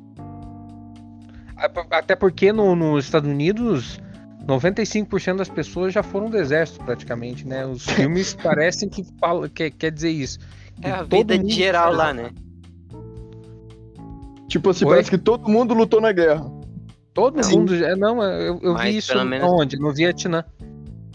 Até 1.91 2.15
porque 2.15 2.51
no- 2.51 2.75
nos 2.75 3.05
Estados 3.05 3.29
Unidos, 3.29 3.99
95% 4.45 5.37
das 5.37 5.49
pessoas 5.49 5.93
já 5.93 6.01
foram 6.03 6.29
do 6.29 6.37
exército, 6.37 6.83
praticamente, 6.83 7.47
né? 7.47 7.65
Os 7.65 7.85
filmes 7.91 8.33
parecem 8.33 8.89
que 8.89 9.03
fala, 9.19 9.47
que 9.47 9.69
quer 9.71 9.91
dizer 9.91 10.09
isso. 10.09 10.39
Que 10.81 10.87
É 10.87 10.91
a 10.91 11.03
vida 11.03 11.39
geral 11.47 11.93
lá, 11.93 12.13
né? 12.13 12.31
Tipo 14.47 14.69
assim, 14.71 14.85
Oi? 14.85 14.91
parece 14.91 15.09
que 15.09 15.17
todo 15.17 15.47
mundo 15.49 15.73
lutou 15.73 16.01
na 16.01 16.11
guerra. 16.11 16.45
Todo 17.13 17.41
Não. 17.41 17.49
mundo. 17.49 17.77
já- 17.77 17.95
Não, 17.95 18.21
eu, 18.23 18.59
eu 18.61 18.73
Mas 18.73 18.91
vi 18.91 18.97
isso 18.97 19.13
pelo 19.13 19.25
menos- 19.25 19.49
onde? 19.51 19.77
No 19.77 19.93
Vietnã. 19.93 20.43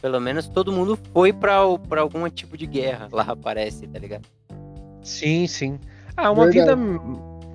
Pelo 0.00 0.20
menos 0.20 0.46
todo 0.48 0.70
mundo 0.72 0.98
foi 1.12 1.32
pra, 1.32 1.60
pra 1.88 2.02
algum 2.02 2.28
tipo 2.28 2.56
de 2.56 2.66
guerra 2.66 3.08
lá, 3.10 3.34
parece, 3.34 3.86
tá 3.86 3.98
ligado? 3.98 4.26
Sim, 5.02 5.46
sim. 5.46 5.78
Ah, 6.16 6.30
uma 6.30 6.46
Verdade. 6.48 6.80
vida, 6.80 7.00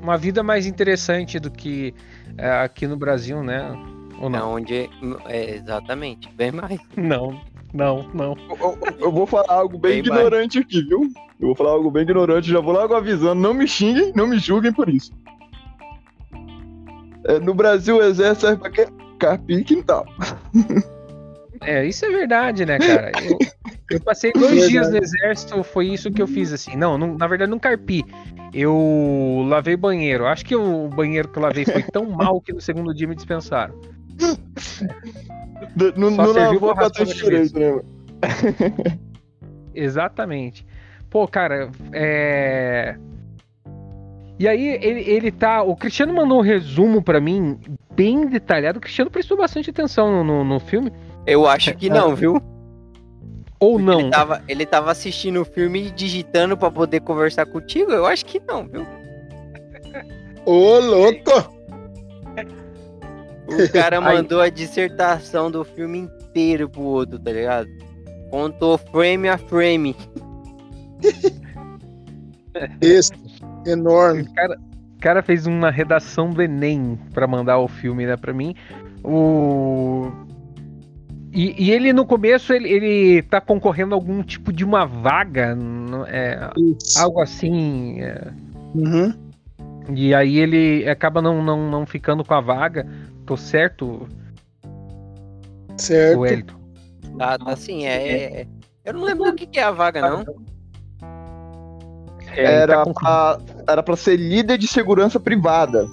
uma 0.02 0.18
vida 0.18 0.44
mais 0.44 0.66
interessante 0.66 1.40
do 1.40 1.50
que 1.50 1.94
é, 2.38 2.50
aqui 2.62 2.88
no 2.88 2.98
Brasil, 2.98 3.42
né? 3.44 3.72
Ou 4.22 4.28
É 4.28 4.30
não? 4.32 4.54
onde. 4.54 4.90
É, 5.28 5.56
exatamente, 5.56 6.30
bem 6.34 6.52
mais. 6.52 6.80
Não, 6.96 7.40
não, 7.74 8.06
não. 8.14 8.36
Eu, 8.50 8.58
eu- 8.86 8.98
eu 9.00 9.12
vou 9.12 9.26
falar 9.26 9.52
algo 9.54 9.78
bem 9.78 9.92
Bem 9.94 10.00
ignorante 10.00 10.60
aqui, 10.60 10.82
viu? 10.84 11.02
Eu 11.40 11.48
vou 11.48 11.56
falar 11.56 11.72
algo 11.72 11.90
bem 11.90 12.04
ignorante, 12.04 12.50
já 12.52 12.60
vou 12.60 12.74
logo 12.74 12.94
avisando. 12.94 13.36
Não 13.42 13.54
me 13.54 13.68
xinguem, 13.68 14.12
não 14.16 14.28
me 14.28 14.38
julguem 14.38 14.72
por 14.74 14.88
isso. 14.90 15.12
É, 17.26 17.40
no 17.40 17.54
Brasil, 17.54 17.98
o 17.98 18.02
exército 18.04 18.42
serve 18.48 18.62
pra 18.62 18.70
quê? 18.72 18.88
Carpir 19.20 19.64
quintal. 19.66 20.06
É, 21.64 21.86
isso 21.86 22.04
é 22.06 22.10
verdade, 22.10 22.66
né, 22.66 22.80
cara? 22.80 23.12
Eu, 23.24 23.38
eu 23.92 24.02
passei 24.02 24.34
dois 24.34 24.50
Verdade. 24.50 24.72
dias 24.72 24.90
no 24.90 24.98
exército, 24.98 25.62
foi 25.64 25.90
isso 25.90 26.10
que 26.12 26.20
eu 26.20 26.26
fiz, 26.26 26.52
assim. 26.52 26.76
Não, 26.76 26.98
não- 26.98 27.16
na 27.16 27.28
verdade, 27.28 27.52
não 27.52 27.60
carpi. 27.60 28.04
Eu 28.52 29.46
lavei 29.48 29.78
banheiro. 29.78 30.26
Acho 30.26 30.44
que 30.44 30.56
o 30.56 30.88
banheiro 30.88 31.28
que 31.28 31.38
eu 31.38 31.44
lavei 31.44 31.64
foi 31.64 31.84
tão 31.84 32.06
mal 32.10 32.42
que 32.42 32.52
no 32.52 32.60
segundo 32.60 32.92
dia 32.96 33.08
me 33.08 33.14
dispensaram. 33.14 33.80
Só 35.78 36.00
não 36.00 36.34
serviu 36.34 36.66
lavou 36.66 36.76
pra 36.76 36.90
direito, 36.90 37.60
né? 37.60 37.82
Exatamente. 39.74 40.66
Pô, 41.10 41.28
cara, 41.28 41.70
é. 41.92 42.96
E 44.40 44.48
aí, 44.48 44.80
ele, 44.82 45.02
ele 45.02 45.32
tá. 45.32 45.62
O 45.62 45.76
Cristiano 45.76 46.14
mandou 46.14 46.40
um 46.40 46.42
resumo 46.42 47.02
pra 47.02 47.20
mim, 47.22 47.60
bem 47.94 48.28
detalhado. 48.28 48.80
O 48.80 48.82
Cristiano 48.82 49.12
prestou 49.12 49.38
bastante 49.38 49.70
atenção 49.70 50.12
no, 50.12 50.24
no, 50.24 50.44
no 50.44 50.60
filme. 50.60 50.92
Eu 51.28 51.48
acho 51.48 51.76
que 51.76 51.90
não, 51.90 52.16
viu? 52.16 52.42
Ou 53.60 53.78
não. 53.78 54.00
Ele 54.00 54.10
tava, 54.10 54.44
ele 54.48 54.66
tava 54.66 54.92
assistindo 54.92 55.42
o 55.42 55.46
filme 55.46 55.88
e 55.88 55.92
digitando 55.92 56.58
pra 56.58 56.72
poder 56.72 57.02
conversar 57.02 57.46
contigo? 57.46 57.92
Eu 57.92 58.08
acho 58.08 58.26
que 58.26 58.40
não, 58.40 58.66
viu? 58.66 58.88
Ô, 60.46 60.80
louco! 60.80 61.61
O 63.52 63.72
cara 63.72 64.00
mandou 64.00 64.42
a 64.42 64.50
dissertação 64.50 65.52
do 65.52 65.64
filme 65.64 66.00
inteiro 66.00 66.70
pro 66.70 66.82
outro, 66.82 67.20
tá 67.20 67.32
ligado? 67.32 67.68
Contou 68.30 68.78
frame 68.78 69.28
a 69.28 69.38
frame. 69.38 69.96
Esse, 72.82 73.12
enorme. 73.66 74.24
O 74.24 74.34
cara, 74.34 74.58
cara 75.00 75.22
fez 75.22 75.46
uma 75.48 75.70
redação 75.70 76.30
do 76.30 76.42
Enem 76.42 76.98
pra 77.14 77.28
mandar 77.28 77.60
o 77.60 77.68
filme, 77.68 78.06
né, 78.06 78.16
pra 78.16 78.34
mim. 78.34 78.56
O. 79.04 80.12
E, 81.34 81.66
e 81.66 81.72
ele 81.72 81.94
no 81.94 82.06
começo 82.06 82.52
ele, 82.54 82.70
ele 82.70 83.22
tá 83.24 83.40
concorrendo 83.40 83.96
a 83.96 83.98
algum 83.98 84.22
tipo 84.22 84.52
de 84.52 84.66
uma 84.66 84.86
vaga, 84.86 85.58
é, 86.08 86.50
algo 86.98 87.22
assim. 87.22 88.02
é. 88.02 88.32
Uhum. 88.76 89.14
E 89.96 90.14
aí 90.14 90.38
ele 90.38 90.88
acaba 90.90 91.22
não, 91.22 91.44
não, 91.44 91.70
não 91.70 91.86
ficando 91.86 92.24
com 92.24 92.34
a 92.34 92.42
vaga. 92.42 92.86
Tô 93.26 93.38
certo, 93.38 94.08
Certo. 95.78 96.20
o 96.20 96.26
Elton? 96.26 96.56
Tá, 97.18 97.38
tá 97.38 97.52
assim, 97.52 97.86
é. 97.86 98.42
é- 98.42 98.48
Eu 98.84 98.94
não 98.94 99.04
lembro 99.04 99.26
do 99.26 99.36
que, 99.36 99.46
que 99.46 99.60
é 99.60 99.64
a 99.64 99.72
vaga, 99.72 100.02
não. 100.02 100.22
É, 102.34 102.44
tá 102.46 102.52
Era 102.74 102.84
com- 102.84 102.94
pra, 102.94 103.38
era 103.68 103.84
pra 103.84 103.96
ser 103.96 104.16
líder 104.18 104.58
de 104.58 104.68
segurança 104.68 105.20
privada. 105.20 105.86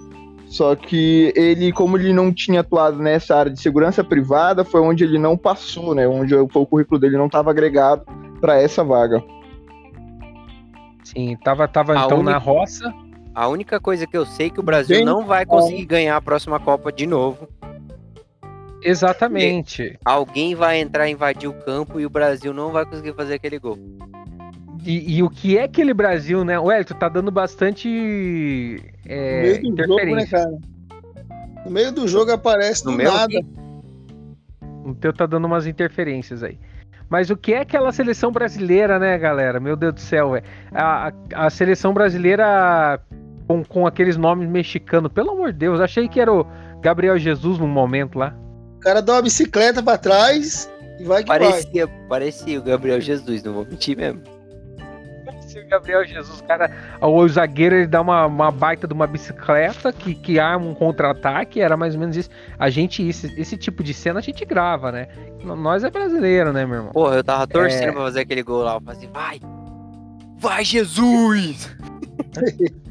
Só 0.47 0.75
que 0.75 1.31
ele, 1.37 1.71
como 1.73 1.99
ele 1.99 2.13
não 2.15 2.33
tinha 2.33 2.61
atuado 2.61 2.97
nessa 2.99 3.37
área 3.37 3.53
de 3.53 3.61
segurança 3.61 4.03
privada, 4.03 4.65
foi 4.65 4.81
onde 4.81 5.05
ele 5.05 5.19
não 5.19 5.37
passou, 5.37 5.95
né? 5.95 6.09
Onde 6.09 6.35
o 6.35 6.45
o 6.55 6.67
currículo 6.67 6.99
dele 6.99 7.19
não 7.19 7.27
estava 7.27 7.51
agregado 7.51 8.03
para 8.41 8.57
essa 8.61 8.83
vaga. 8.83 9.23
Sim, 11.05 11.37
tava, 11.45 11.69
tava 11.69 11.93
A 12.01 12.05
então 12.07 12.19
única- 12.19 12.33
na 12.33 12.39
roça. 12.39 12.95
A 13.39 13.47
única 13.47 13.79
coisa 13.79 14.05
que 14.05 14.17
eu 14.17 14.27
sei 14.27 14.49
é 14.49 14.51
que 14.51 14.59
o 14.59 14.65
Brasil 14.65 14.97
Bem 14.97 15.05
não 15.05 15.25
vai 15.25 15.47
conseguir 15.47 15.85
ganhar 15.85 16.17
a 16.17 16.21
próxima 16.21 16.59
Copa 16.59 16.91
de 16.91 17.07
novo. 17.07 17.49
Exatamente. 18.83 19.97
Alguém 20.05 20.57
vai 20.57 20.81
entrar, 20.81 21.09
invadir 21.09 21.49
o 21.49 21.53
campo 21.53 22.01
e 22.01 22.05
o 22.05 22.11
Brasil 22.11 22.53
não 22.53 22.73
vai 22.73 22.85
conseguir 22.85 23.15
fazer 23.15 23.35
aquele 23.35 23.61
gol. 23.61 23.79
E, 24.85 25.19
e 25.19 25.23
o 25.23 25.31
que 25.31 25.57
é 25.57 25.63
aquele 25.63 25.95
Brasil, 25.95 26.45
né? 26.45 26.59
O 26.59 26.73
Elton 26.73 26.95
tá 26.95 27.09
dando 27.09 27.31
bastante 27.31 27.89
No 29.07 29.13
é, 29.13 29.43
meio 29.43 29.63
do 29.63 29.85
jogo, 29.85 29.95
né, 29.95 30.23
interferência. 30.23 30.39
cara? 30.39 30.59
No 31.65 31.71
meio 31.71 31.93
do 31.93 32.09
jogo 32.09 32.33
aparece 32.33 32.85
No 32.85 32.91
do 32.91 32.97
meu 32.97 33.13
nada. 33.13 33.41
O 34.85 34.97
teu 34.97 35.13
tá 35.13 35.27
dando 35.27 35.45
umas 35.45 35.65
interferências 35.65 36.43
aí. 36.43 36.59
Mas 37.09 37.31
o 37.31 37.37
que 37.37 37.55
é 37.55 37.61
aquela 37.61 37.93
seleção 37.93 38.33
brasileira, 38.33 38.99
né, 38.99 39.17
galera? 39.17 39.61
Meu 39.61 39.77
Deus 39.77 39.95
do 39.95 40.01
céu, 40.01 40.33
velho. 40.33 40.45
A, 40.73 41.13
a, 41.35 41.47
a 41.47 41.51
seleção 41.51 41.95
brasileira 41.95 43.01
com, 43.49 43.65
com 43.65 43.87
aqueles 43.87 44.17
nomes 44.17 44.49
mexicanos, 44.49 45.11
pelo 45.11 45.31
amor 45.31 45.53
de 45.53 45.59
Deus, 45.59 45.81
achei 45.81 46.07
que 46.07 46.21
era 46.21 46.33
o 46.33 46.47
Gabriel 46.83 47.19
Jesus 47.19 47.59
num 47.59 47.67
momento 47.67 48.19
lá. 48.19 48.35
O 48.77 48.81
cara 48.81 49.01
dá 49.01 49.15
uma 49.15 49.23
bicicleta 49.23 49.83
pra 49.83 49.97
trás 49.99 50.71
e 51.01 51.05
vai 51.05 51.23
que 51.23 51.29
vai. 51.29 51.39
Parecia, 51.41 51.89
parecia 52.09 52.59
o 52.59 52.63
Gabriel 52.63 53.01
Jesus, 53.01 53.43
não 53.43 53.55
vou 53.55 53.65
mentir 53.65 53.97
mesmo. 53.97 54.21
Se 55.41 55.59
o 55.59 55.67
Gabriel 55.67 56.05
Jesus, 56.05 56.43
cara, 56.43 56.71
o 57.01 57.27
zagueiro 57.27 57.75
ele 57.75 57.87
dá 57.87 58.03
uma, 58.03 58.27
uma 58.27 58.51
baita 58.51 58.87
de 58.87 58.93
uma 58.93 59.07
bicicleta 59.07 59.91
que, 59.91 60.15
que 60.15 60.39
arma 60.39 60.67
um 60.67 60.75
contra-ataque, 60.75 61.59
era 61.59 61.75
mais 61.75 61.95
ou 61.95 62.01
menos 62.01 62.17
isso. 62.19 62.29
A 62.59 62.69
gente, 62.69 63.03
esse, 63.09 63.33
esse 63.41 63.57
tipo 63.57 63.83
de 63.83 63.95
cena 63.95 64.19
a 64.19 64.23
gente 64.23 64.45
grava, 64.45 64.93
né? 64.93 65.09
Nós 65.43 65.85
é 65.85 65.91
brasileiro, 65.91 66.53
né, 66.53 66.67
meu 66.67 66.77
irmão? 66.77 66.93
Porra, 66.93 67.17
eu 67.17 67.25
tava 67.25 67.47
torcendo 67.47 67.89
É. 67.89 67.93
pra 67.93 68.03
fazer 68.03 68.21
aquele 68.21 68.43
gol 68.43 68.63
lá. 68.63 68.75
Eu 68.75 68.81
falei 68.83 68.99
assim, 68.99 69.11
vai! 69.11 69.41
Vai, 70.37 70.65
Jesus! 70.67 71.75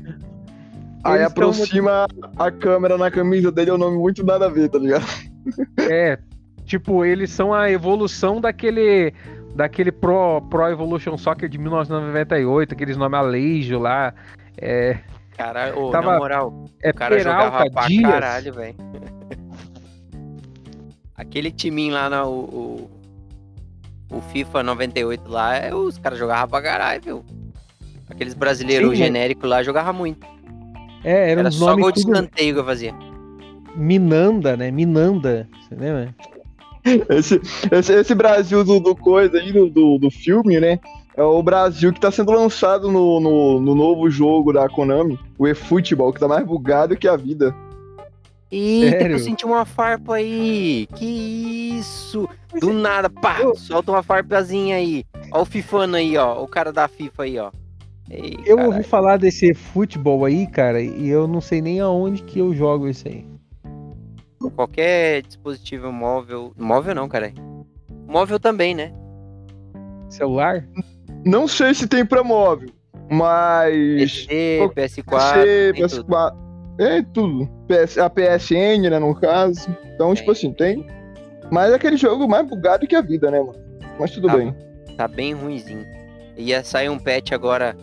Aí 1.04 1.22
Eles 1.22 1.34
tão- 1.34 1.50
aproxima 1.50 2.08
a 2.38 2.52
câmera 2.52 2.98
na 2.98 3.10
camisa 3.12 3.52
dele, 3.52 3.70
é 3.70 3.74
um 3.74 3.78
nome 3.78 3.98
muito 3.98 4.26
nada 4.26 4.46
a 4.48 4.50
ver, 4.50 4.70
tá 4.70 4.78
ligado? 4.80 5.06
É, 5.90 6.18
tipo, 6.66 7.06
eles 7.06 7.32
são 7.32 7.54
a 7.54 7.72
evolução 7.72 8.42
daquele 8.42 9.14
daquele 9.56 9.92
Pro, 9.94 10.42
Pro 10.50 10.68
Evolution 10.68 11.18
Soccer 11.18 11.48
de 11.48 11.58
1998, 11.58 12.74
aqueles 12.74 12.98
nomes 12.98 13.18
Aleijo 13.18 13.80
lá. 13.80 14.14
É, 14.58 14.98
Cara, 15.38 15.74
ô, 15.80 15.90
Tava- 15.92 16.12
na 16.14 16.18
moral, 16.20 16.66
é 16.84 16.90
o 16.90 16.94
cara 16.94 17.18
jogava 17.18 17.52
Peralta, 17.52 17.72
pra 17.72 17.88
Dias. 17.88 18.12
caralho, 18.12 18.54
velho. 18.54 18.76
Aquele 21.16 21.50
timinho 21.52 21.94
lá, 21.94 22.10
na, 22.10 22.26
o, 22.26 22.90
o, 24.12 24.18
o 24.18 24.22
FIFA 24.22 24.64
98 24.64 25.30
lá, 25.30 25.56
é, 25.56 25.74
os 25.74 25.98
caras 25.98 26.20
jogavam 26.20 26.48
pra 26.50 26.62
caralho, 26.62 27.02
viu? 27.02 27.26
Aqueles 28.10 28.34
brasileiros 28.34 28.90
mas- 28.90 28.98
genéricos 28.98 29.50
lá 29.50 29.64
jogavam 29.64 29.94
muito. 29.94 30.26
É 31.08 31.32
era, 31.32 31.40
Era 31.40 31.50
uns 31.50 31.56
só 31.56 31.68
gol 31.68 31.78
nomes 31.78 31.94
de 31.96 32.02
tudo 32.02 32.14
escanteio 32.14 32.54
que 32.54 32.60
eu 32.60 32.66
fazia. 32.66 32.94
Minanda, 33.76 34.58
né? 34.58 34.72
Minanda, 34.72 35.48
você 35.62 35.76
lembra? 35.76 36.16
Esse, 37.10 37.42
esse, 37.72 37.94
esse 37.94 38.16
Brasil 38.16 38.64
do, 38.64 38.80
do 38.80 38.96
coisa 38.96 39.38
aí, 39.38 39.52
do, 39.52 39.70
do, 39.70 39.98
do 39.98 40.10
filme, 40.10 40.60
né? 40.60 40.80
É 41.16 41.24
o 41.24 41.42
Brasil 41.42 41.92
que 41.92 42.00
tá 42.00 42.12
sendo 42.12 42.32
lançado 42.32 42.92
no, 42.92 43.20
no, 43.20 43.60
no 43.60 43.76
novo 43.76 44.10
jogo 44.10 44.54
da 44.54 44.70
Konami, 44.70 45.20
o 45.38 45.48
eFootball, 45.48 46.14
que 46.14 46.20
tá 46.20 46.28
mais 46.28 46.46
bugado 46.46 46.96
que 46.96 47.08
a 47.08 47.16
vida. 47.16 47.56
Eita, 48.50 48.92
Sério? 48.92 49.16
eu 49.16 49.20
senti 49.20 49.46
uma 49.46 49.66
farpa 49.66 50.16
aí. 50.16 50.88
Que 50.96 51.78
isso? 51.78 52.30
Do 52.62 52.72
nada, 52.72 53.10
pá, 53.10 53.38
solta 53.56 53.92
uma 53.92 54.04
farpazinha 54.04 54.78
aí. 54.78 55.04
Ó 55.32 55.42
o 55.42 55.46
Fifano 55.46 55.98
aí, 55.98 56.16
ó. 56.18 56.42
O 56.42 56.48
cara 56.48 56.72
da 56.72 56.88
FIFA 56.88 57.24
aí, 57.24 57.38
ó. 57.40 57.52
Ei, 58.10 58.38
Eu 58.46 58.58
ouvi 58.66 58.84
falar 58.84 59.18
desse 59.18 59.54
futebol 59.54 60.24
aí, 60.26 60.48
cara, 60.48 60.82
e 60.82 61.08
eu 61.10 61.28
não 61.28 61.42
sei 61.42 61.62
nem 61.62 61.80
aonde 61.80 62.24
que 62.24 62.40
eu 62.40 62.54
jogo 62.54 62.88
isso 62.88 63.08
aí. 63.08 63.26
Qualquer 64.56 65.24
dispositivo 65.24 65.92
móvel. 65.92 66.54
Móvel 66.58 66.96
não, 66.96 67.10
cara. 67.10 67.34
Móvel 68.08 68.40
também, 68.40 68.74
né? 68.74 68.94
Celular? 70.10 70.66
Não 71.26 71.48
sei 71.48 71.74
se 71.74 71.88
tem 71.88 72.06
pra 72.06 72.24
móvel, 72.24 72.70
mas. 73.10 74.26
PC, 74.26 74.60
o- 74.64 74.70
PS4. 74.70 75.04
PC, 75.04 75.74
tem 75.74 75.88
tudo. 75.88 76.06
PS4. 76.06 76.36
É 76.80 77.02
tudo. 77.02 77.50
PS, 77.68 77.98
a 77.98 78.10
PSN, 78.10 78.90
né, 78.90 79.00
no 79.00 79.14
caso. 79.16 79.68
Então, 79.94 80.14
tipo 80.14 80.32
assim, 80.32 80.54
tem. 80.54 80.86
Mas 81.52 81.72
é 81.72 81.76
aquele 81.76 81.98
jogo 81.98 82.28
mais 82.28 82.48
bugado 82.48 82.88
que 82.88 82.96
a 82.96 83.02
vida, 83.02 83.30
né, 83.32 83.40
mano? 83.40 83.56
Mas 84.00 84.12
tudo 84.12 84.28
Tá 84.28 84.38
bem. 84.38 84.56
Tá 84.96 85.08
bem 85.08 85.34
ruimzinho. 85.34 85.86
Ia 86.38 86.64
sair 86.64 86.88
um 86.90 87.00
patch 87.00 87.32
agora. 87.32 87.76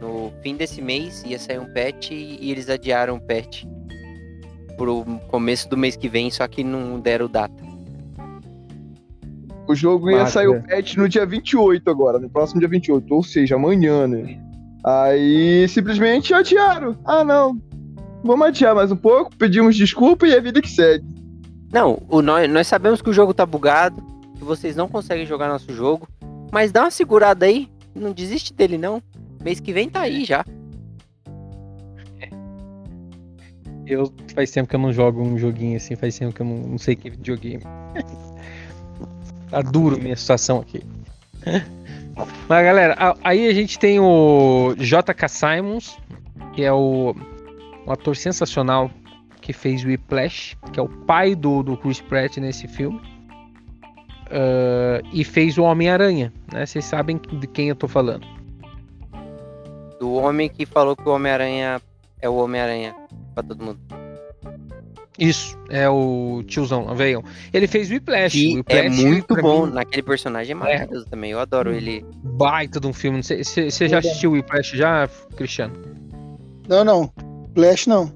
No 0.00 0.32
fim 0.42 0.56
desse 0.56 0.82
mês 0.82 1.22
ia 1.24 1.38
sair 1.38 1.58
um 1.58 1.72
patch 1.72 2.10
e 2.10 2.50
eles 2.50 2.68
adiaram 2.68 3.16
o 3.16 3.20
patch 3.20 3.64
pro 4.76 5.04
começo 5.28 5.68
do 5.68 5.76
mês 5.76 5.96
que 5.96 6.08
vem, 6.08 6.30
só 6.30 6.46
que 6.46 6.62
não 6.62 7.00
deram 7.00 7.28
data. 7.28 7.64
O 9.68 9.74
jogo 9.74 10.10
ia 10.10 10.26
sair 10.26 10.48
o 10.48 10.62
patch 10.62 10.96
no 10.96 11.08
dia 11.08 11.26
28 11.26 11.90
agora, 11.90 12.18
no 12.18 12.30
próximo 12.30 12.60
dia 12.60 12.68
28, 12.68 13.12
ou 13.12 13.22
seja, 13.22 13.56
amanhã, 13.56 14.06
né? 14.06 14.38
Aí 14.84 15.66
simplesmente 15.68 16.32
adiaram. 16.32 16.96
Ah, 17.04 17.24
não. 17.24 17.60
Vamos 18.22 18.46
adiar 18.46 18.74
mais 18.74 18.92
um 18.92 18.96
pouco, 18.96 19.34
pedimos 19.36 19.74
desculpa 19.76 20.26
e 20.26 20.32
é 20.32 20.40
vida 20.40 20.62
que 20.62 20.70
segue. 20.70 21.04
Não, 21.72 22.00
o, 22.08 22.22
nós, 22.22 22.48
nós 22.48 22.66
sabemos 22.66 23.02
que 23.02 23.10
o 23.10 23.12
jogo 23.12 23.34
tá 23.34 23.44
bugado, 23.44 24.00
que 24.36 24.44
vocês 24.44 24.76
não 24.76 24.88
conseguem 24.88 25.26
jogar 25.26 25.48
nosso 25.48 25.72
jogo, 25.72 26.08
mas 26.52 26.70
dá 26.70 26.82
uma 26.82 26.90
segurada 26.90 27.46
aí, 27.46 27.68
não 27.94 28.12
desiste 28.12 28.54
dele 28.54 28.78
não. 28.78 29.02
Mês 29.46 29.60
que 29.60 29.72
vem 29.72 29.88
tá 29.88 30.00
aí 30.00 30.24
já. 30.24 30.44
Eu 33.86 34.12
faz 34.34 34.50
tempo 34.50 34.68
que 34.68 34.74
eu 34.74 34.80
não 34.80 34.92
jogo 34.92 35.22
um 35.22 35.38
joguinho 35.38 35.76
assim, 35.76 35.94
faz 35.94 36.18
tempo 36.18 36.34
que 36.34 36.42
eu 36.42 36.46
não, 36.46 36.56
não 36.56 36.78
sei 36.78 36.96
que 36.96 37.08
videogame. 37.08 37.62
tá 39.48 39.62
duro 39.62 40.02
minha 40.02 40.16
situação 40.16 40.58
aqui. 40.58 40.82
Mas 42.48 42.64
galera, 42.64 42.96
aí 43.22 43.46
a 43.46 43.54
gente 43.54 43.78
tem 43.78 44.00
o 44.00 44.74
JK 44.78 45.28
Simons, 45.28 45.96
que 46.52 46.64
é 46.64 46.72
o 46.72 47.14
um 47.86 47.92
ator 47.92 48.16
sensacional 48.16 48.90
que 49.40 49.52
fez 49.52 49.84
o 49.84 49.86
Whiplash, 49.86 50.56
que 50.72 50.80
é 50.80 50.82
o 50.82 50.88
pai 50.88 51.36
do, 51.36 51.62
do 51.62 51.76
Chris 51.76 52.00
Pratt 52.00 52.38
nesse 52.38 52.66
filme. 52.66 53.00
Ah, 54.28 55.00
e 55.12 55.22
fez 55.22 55.56
o 55.56 55.62
Homem-Aranha, 55.62 56.32
né? 56.52 56.66
Vocês 56.66 56.84
sabem 56.84 57.16
de 57.16 57.46
quem 57.46 57.68
eu 57.68 57.76
tô 57.76 57.86
falando. 57.86 58.35
Do 60.00 60.12
homem 60.14 60.48
que 60.48 60.66
falou 60.66 60.94
que 60.96 61.08
o 61.08 61.12
Homem-Aranha 61.12 61.80
é 62.20 62.28
o 62.28 62.34
Homem-Aranha 62.36 62.94
pra 63.34 63.42
todo 63.42 63.64
mundo. 63.64 63.78
Isso, 65.18 65.58
é 65.70 65.88
o 65.88 66.42
tiozão, 66.46 66.94
veiam. 66.94 67.24
Ele 67.50 67.66
fez 67.66 67.88
o 67.90 67.94
Whiplash. 67.94 68.36
o 68.36 68.38
é 68.50 68.54
Whiplash, 68.56 69.02
muito 69.02 69.36
bom. 69.36 69.66
mim, 69.66 69.72
Naquele 69.72 70.02
personagem 70.02 70.52
é 70.52 70.54
maravilhoso 70.54 71.06
também. 71.06 71.30
Eu 71.30 71.40
adoro 71.40 71.72
ele. 71.72 72.04
baita 72.22 72.78
de 72.78 72.86
um 72.86 72.92
filme. 72.92 73.22
Você 73.22 73.88
já 73.88 73.98
assistiu 73.98 74.30
o 74.30 74.34
Whiplash 74.34 74.76
já, 74.76 75.08
Cristiano? 75.34 75.72
Não, 76.68 76.84
não. 76.84 77.10
Flash 77.54 77.86
não. 77.86 78.12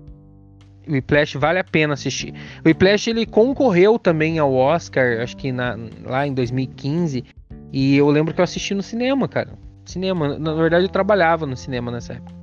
O 0.86 0.92
Whiplash 0.92 1.38
vale 1.38 1.58
a 1.58 1.64
pena 1.64 1.94
assistir. 1.94 2.34
O 2.62 2.68
Whiplash 2.68 3.08
ele 3.08 3.24
concorreu 3.24 3.98
também 3.98 4.38
ao 4.38 4.52
Oscar, 4.52 5.20
acho 5.22 5.36
que 5.38 5.50
na- 5.52 5.78
lá 6.04 6.26
em 6.26 6.34
2015. 6.34 7.24
E 7.72 7.96
eu 7.96 8.10
lembro 8.10 8.34
que 8.34 8.40
eu 8.40 8.44
assisti 8.44 8.74
no 8.74 8.82
cinema, 8.82 9.26
cara. 9.26 9.52
Cinema. 9.90 10.38
Na 10.38 10.54
verdade, 10.54 10.84
eu 10.84 10.88
trabalhava 10.88 11.46
no 11.46 11.56
cinema 11.56 11.90
nessa 11.90 12.12
época. 12.14 12.38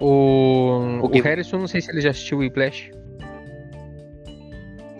O, 0.00 1.00
O 1.02 1.06
o 1.06 1.08
que- 1.08 1.20
Harrison, 1.20 1.58
não 1.58 1.68
sei 1.68 1.80
se 1.80 1.90
ele 1.90 2.00
já 2.00 2.10
assistiu 2.10 2.38
o 2.38 2.40
Whiplash. 2.40 2.90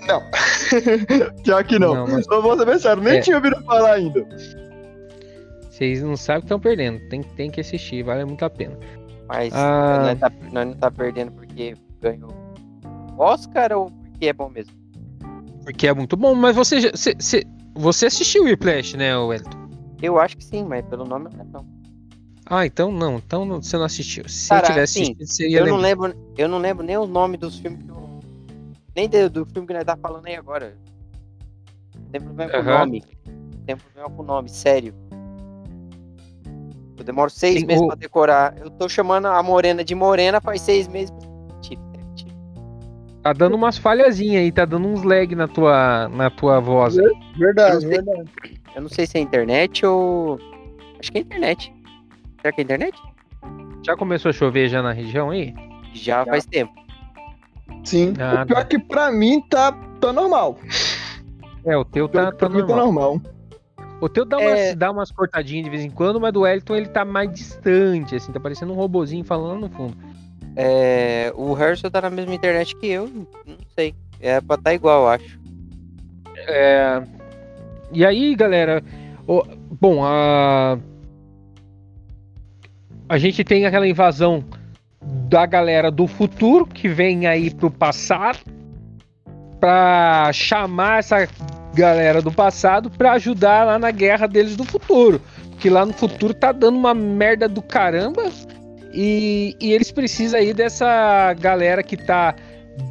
Não. 0.07 0.23
Pior 1.43 1.65
que 1.65 1.79
não. 1.79 1.95
Não, 1.95 2.07
mas- 2.09 2.25
Só 2.25 2.41
vou 2.41 2.57
ser 2.57 2.67
bem 2.67 2.79
sério, 2.79 3.03
nem 3.03 3.19
É. 3.19 3.21
tinha 3.21 3.37
ouvido 3.37 3.61
falar 3.65 3.95
ainda. 3.95 4.25
Vocês 5.71 6.03
não 6.03 6.17
sabem 6.17 6.39
o 6.39 6.43
que 6.43 6.47
estão 6.47 6.61
perdendo. 6.61 7.01
Tem, 7.09 7.23
tem 7.23 7.51
que 7.51 7.61
assistir, 7.61 8.03
vale 8.05 8.25
muito 8.25 8.45
a 8.45 8.51
pena. 8.51 8.79
Mas 9.29 9.53
Ah. 9.55 10.03
nós, 10.03 10.19
tá, 10.21 10.33
nós 10.53 10.67
não 10.67 10.75
tá 10.75 10.91
perdendo 10.91 11.33
porque 11.33 11.75
ganhou 12.01 12.31
Oscar 13.17 13.73
ou 13.73 13.91
porque 13.91 14.27
é 14.27 14.33
bom 14.33 14.49
mesmo? 14.51 14.73
Porque 15.65 15.87
é 15.87 15.95
muito 15.95 16.17
bom, 16.17 16.35
mas 16.35 16.55
você, 16.55 16.81
já- 16.81 16.91
você, 16.93 17.45
você, 17.75 18.07
assistiu 18.07 18.43
o 18.43 18.47
Whiplash, 18.47 18.97
né, 18.97 19.17
Wellington? 19.17 19.69
Eu 20.01 20.19
acho 20.19 20.37
que 20.37 20.45
sim, 20.45 20.65
mas 20.65 20.85
pelo 20.87 21.05
nome 21.05 21.29
não 21.33 21.41
é 21.41 21.45
não. 21.45 21.67
Ah, 22.47 22.67
então 22.67 22.91
não. 22.91 23.17
Então 23.17 23.45
não- 23.45 23.63
você 23.63 23.77
não 23.77 23.85
assistiu. 23.85 24.29
Se 24.29 24.49
Cara, 24.49 24.67
eu 24.67 24.71
tivesse 24.73 24.99
assim, 24.99 25.13
assistido, 25.13 25.27
você 25.27 25.49
ia 25.49 25.59
Eu 25.61 25.67
não 25.67 25.77
lembrar. 25.77 25.83
lembro, 26.11 26.33
eu 26.37 26.49
não 26.49 26.59
lembro 26.59 26.85
nem 26.85 26.97
o 26.97 27.07
nome 27.07 27.37
dos 27.37 27.59
filmes 27.59 27.83
que 27.83 27.89
eu. 27.91 28.21
Nem 28.95 29.09
do, 29.09 29.31
do 29.31 29.47
filme 29.47 29.67
que 29.67 29.73
nós 29.75 29.85
tá 29.85 29.97
falando 29.97 30.27
aí 30.27 30.35
agora. 30.37 30.77
Tem 32.11 32.21
problema 32.21 32.51
com 32.53 32.59
o 32.59 32.63
nome. 32.65 33.03
Tem 33.65 33.77
problema 33.77 34.11
com 34.11 34.23
o 34.23 34.27
nome, 34.27 34.49
sério. 34.51 34.93
Eu 36.99 37.05
demoro 37.05 37.31
seis 37.31 37.57
Tem 37.57 37.67
meses 37.67 37.83
o- 37.83 37.87
pra 37.87 37.97
decorar. 37.97 38.55
Eu 38.59 38.71
tô 38.71 38.89
chamando 38.89 39.27
a 39.27 39.43
Morena 39.43 39.83
de 39.83 39.95
Morena 39.95 40.41
faz 40.41 40.61
seis 40.61 40.87
meses. 40.89 41.11
Tira. 41.19 41.32
Tá 43.23 43.33
dando 43.33 43.55
umas 43.55 43.79
falhazinhas 43.79 44.43
aí, 44.43 44.51
tá 44.51 44.65
dando 44.65 44.89
uns 44.89 45.03
lag 45.05 45.35
na 45.37 45.47
tua, 45.47 46.09
na 46.09 46.29
tua 46.29 46.59
voz. 46.61 46.97
Verdade, 47.37 47.85
Eu 47.85 47.91
verdade. 47.91 48.31
Eu 48.75 48.83
não 48.83 48.89
sei 48.89 49.07
se 49.07 49.17
é 49.17 49.21
internet 49.21 49.87
ou. 49.87 50.39
Acho 50.99 51.13
que 51.13 51.19
é 51.19 51.21
internet. 51.21 51.73
Será 52.41 52.53
que 52.53 52.61
é 52.61 52.65
internet? 52.65 52.99
Já 53.85 53.97
começou 53.97 54.31
a 54.31 54.33
chover 54.33 54.69
já 54.69 54.83
na 54.83 54.93
região 54.93 55.31
aí? 55.31 55.55
Já 55.95 56.25
faz 56.25 56.45
tempo. 56.47 56.73
Sim. 57.85 58.15
Ah, 58.19 58.43
O 58.43 58.47
pior 58.47 58.61
é 58.61 58.65
que 58.65 58.79
pra 58.79 59.11
mim 59.13 59.41
tá, 59.49 59.73
tá 60.01 60.13
normal. 60.13 60.59
é, 61.65 61.77
o 61.77 61.85
teu 61.85 62.09
tá, 62.09 62.27
tá 62.27 62.33
pra 62.33 62.49
mim 62.49 62.61
tá 62.67 62.75
normal. 62.75 62.87
normal. 63.19 63.21
O 64.01 64.09
teu 64.09 64.25
dá 64.25 64.37
umas, 64.39 64.59
É. 64.59 64.75
dá 64.75 64.91
umas 64.91 65.13
cortadinhas 65.13 65.65
de 65.65 65.71
vez 65.71 65.85
em 65.85 65.91
quando, 65.91 66.21
mas 66.21 66.33
do 66.33 66.41
Wellington 66.41 66.75
ele 66.75 66.89
tá 66.89 67.05
mais 67.05 67.31
distante, 67.33 68.17
assim, 68.17 68.33
tá 68.33 68.41
parecendo 68.41 68.73
um 68.73 68.77
robozinho 68.77 69.25
falando 69.25 69.61
no 69.61 69.71
fundo. 69.71 69.97
É, 70.57 71.33
o 71.35 71.53
Harrison 71.55 71.89
tá 71.91 72.01
na 72.03 72.11
mesma 72.11 72.35
internet 72.35 72.77
que 72.77 72.87
eu. 72.87 73.07
Não 73.47 73.57
sei. 73.75 73.95
É 74.21 74.41
pra 74.41 74.57
tá 74.57 74.73
igual, 74.75 75.09
acho. 75.09 75.41
É, 76.37 77.03
E 77.93 78.05
aí, 78.07 78.35
galera, 78.35 78.83
o- 79.27 79.43
bom, 79.81 80.03
a 80.05 80.79
a 83.09 83.19
gente 83.19 83.45
tem 83.45 83.67
aquela 83.67 83.87
invasão 83.87 84.43
da 85.29 85.45
galera 85.45 85.91
do 85.91 86.07
futuro 86.07 86.67
que 86.67 86.89
vem 86.89 87.27
aí 87.27 87.53
pro 87.53 87.71
passado 87.71 88.39
pra 89.61 90.31
chamar 90.33 91.01
essa 91.01 91.29
galera 91.75 92.23
do 92.23 92.33
passado 92.33 92.91
pra 92.91 93.13
ajudar 93.13 93.65
lá 93.67 93.79
na 93.79 93.91
guerra 93.91 94.27
deles 94.27 94.57
do 94.57 94.65
futuro, 94.65 95.21
porque 95.51 95.69
lá 95.69 95.85
no 95.85 95.93
futuro 95.93 96.33
tá 96.33 96.53
dando 96.53 96.79
uma 96.79 96.95
merda 96.95 97.49
do 97.49 97.61
caramba 97.61 98.23
e, 98.93 99.57
e 99.61 99.73
eles 99.73 99.91
precisam 99.91 100.39
aí 100.39 100.53
dessa 100.53 101.33
galera 101.35 101.83
que 101.83 101.97
tá 101.97 102.35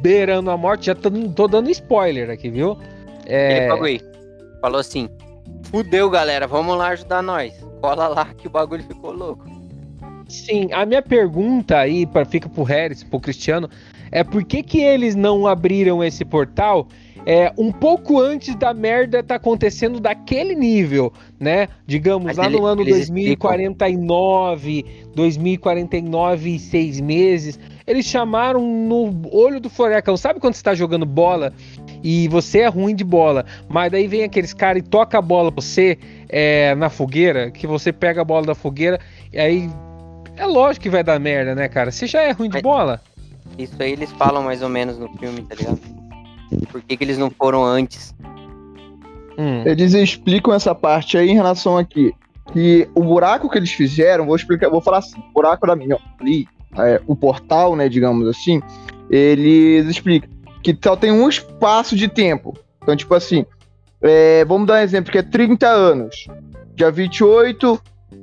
beirando 0.00 0.50
a 0.50 0.56
morte. 0.56 0.86
Já 0.86 0.94
tô, 0.94 1.10
tô 1.10 1.48
dando 1.48 1.70
spoiler 1.70 2.30
aqui, 2.30 2.50
viu? 2.50 2.78
É, 3.26 3.58
Ele 3.58 3.68
pagou 3.68 3.84
aí. 3.84 4.00
Falou 4.60 4.80
assim: 4.80 5.08
Fudeu, 5.64 6.10
galera, 6.10 6.46
vamos 6.46 6.76
lá 6.76 6.88
ajudar 6.88 7.22
nós. 7.22 7.54
Cola 7.80 8.08
lá 8.08 8.26
que 8.36 8.46
o 8.46 8.50
bagulho 8.50 8.82
ficou 8.84 9.12
louco. 9.12 9.44
Sim, 10.28 10.72
a 10.72 10.86
minha 10.86 11.02
pergunta 11.02 11.78
aí 11.78 12.06
para 12.06 12.24
fica 12.24 12.48
pro 12.48 12.62
Harris, 12.62 13.04
pro 13.04 13.20
Cristiano, 13.20 13.68
é 14.10 14.24
por 14.24 14.44
que 14.44 14.62
que 14.62 14.80
eles 14.80 15.14
não 15.14 15.46
abriram 15.46 16.02
esse 16.02 16.24
portal 16.24 16.88
é, 17.24 17.52
um 17.56 17.70
pouco 17.70 18.20
antes 18.20 18.54
da 18.56 18.74
merda 18.74 19.22
tá 19.22 19.36
acontecendo 19.36 20.00
daquele 20.00 20.54
nível, 20.54 21.12
né? 21.38 21.68
Digamos 21.86 22.26
Mas 22.26 22.36
lá 22.36 22.46
ele- 22.46 22.56
no 22.58 22.66
ano 22.66 22.82
eles 22.82 23.08
2049, 23.08 24.84
2049 25.14 26.54
e 26.54 26.58
seis 26.58 27.00
meses, 27.00 27.58
eles 27.86 28.06
chamaram 28.06 28.60
no 28.62 29.28
olho 29.32 29.60
do 29.60 29.68
furacão. 29.70 30.16
Sabe 30.16 30.40
quando 30.40 30.54
você 30.54 30.62
tá 30.62 30.74
jogando 30.74 31.04
bola 31.06 31.52
e 32.02 32.28
você 32.28 32.60
é 32.60 32.66
ruim 32.68 32.94
de 32.94 33.04
bola, 33.04 33.44
mas 33.68 33.90
daí 33.92 34.06
vem 34.06 34.24
aqueles 34.24 34.52
caras 34.52 34.82
e 34.82 34.86
toca 34.86 35.18
a 35.18 35.22
bola 35.22 35.50
pra 35.52 35.62
você 35.62 35.98
é, 36.28 36.74
na 36.74 36.88
fogueira, 36.88 37.50
que 37.50 37.66
você 37.66 37.92
pega 37.92 38.20
a 38.22 38.24
bola 38.24 38.46
da 38.46 38.54
fogueira 38.54 38.98
e 39.32 39.38
aí 39.38 39.70
é 40.36 40.46
lógico 40.46 40.84
que 40.84 40.90
vai 40.90 41.04
dar 41.04 41.18
merda, 41.20 41.54
né, 41.54 41.68
cara? 41.68 41.90
Você 41.90 42.06
já 42.06 42.22
é 42.22 42.30
ruim 42.32 42.48
de 42.48 42.54
Mas- 42.54 42.62
bola? 42.62 43.00
Isso 43.58 43.74
aí 43.80 43.92
eles 43.92 44.10
falam 44.12 44.42
mais 44.42 44.62
ou 44.62 44.68
menos 44.68 44.98
no 44.98 45.08
filme, 45.18 45.42
tá 45.42 45.54
ligado? 45.54 45.78
Por 46.70 46.80
que, 46.82 46.96
que 46.96 47.04
eles 47.04 47.18
não 47.18 47.30
foram 47.30 47.64
antes? 47.64 48.14
Hum, 49.38 49.62
Eles 49.64 49.94
explicam 49.94 50.52
essa 50.52 50.74
parte 50.74 51.16
aí 51.16 51.30
em 51.30 51.34
relação 51.34 51.78
aqui. 51.78 52.12
Que 52.52 52.88
o 52.94 53.02
buraco 53.02 53.48
que 53.48 53.58
eles 53.58 53.72
fizeram, 53.72 54.26
vou 54.26 54.36
explicar, 54.36 54.68
vou 54.68 54.80
falar 54.80 54.98
assim, 54.98 55.18
o 55.18 55.32
buraco 55.32 55.66
da 55.66 55.74
minha 55.76 55.96
ali, 56.20 56.46
é, 56.76 57.00
o 57.06 57.16
portal, 57.16 57.74
né, 57.76 57.88
digamos 57.88 58.28
assim, 58.28 58.60
eles 59.08 59.86
explicam 59.86 60.28
que 60.62 60.76
só 60.82 60.94
tem 60.94 61.10
um 61.10 61.28
espaço 61.28 61.96
de 61.96 62.08
tempo. 62.08 62.56
Então, 62.82 62.94
tipo 62.96 63.14
assim, 63.14 63.44
é, 64.00 64.44
vamos 64.44 64.66
dar 64.66 64.74
um 64.74 64.82
exemplo, 64.82 65.10
que 65.10 65.18
é 65.18 65.22
30 65.22 65.66
anos. 65.66 66.26
Dia 66.74 66.90
28, 66.90 67.80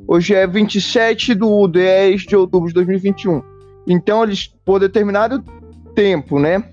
hoje 0.08 0.34
é 0.34 0.48
27 0.48 1.36
do 1.36 1.68
10 1.68 2.22
de 2.22 2.36
outubro 2.36 2.68
de 2.70 2.74
2021. 2.76 3.42
Então, 3.88 4.24
eles, 4.24 4.54
por 4.64 4.80
determinado 4.80 5.44
tempo, 5.94 6.40
né? 6.40 6.64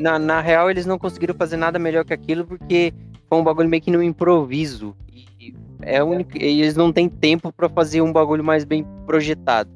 Na, 0.00 0.18
na 0.18 0.40
real, 0.40 0.70
eles 0.70 0.86
não 0.86 0.98
conseguiram 0.98 1.34
fazer 1.34 1.56
nada 1.56 1.78
melhor 1.78 2.04
que 2.04 2.12
aquilo 2.12 2.44
porque 2.44 2.92
foi 3.28 3.38
um 3.38 3.44
bagulho 3.44 3.68
meio 3.68 3.82
que 3.82 3.90
no 3.90 4.02
improviso. 4.02 4.94
E 5.40 5.54
é 5.82 5.98
a 5.98 6.04
única, 6.04 6.38
e 6.38 6.60
eles 6.62 6.76
não 6.76 6.92
têm 6.92 7.08
tempo 7.08 7.52
pra 7.52 7.68
fazer 7.68 8.02
um 8.02 8.12
bagulho 8.12 8.44
mais 8.44 8.64
bem 8.64 8.84
projetado. 9.06 9.70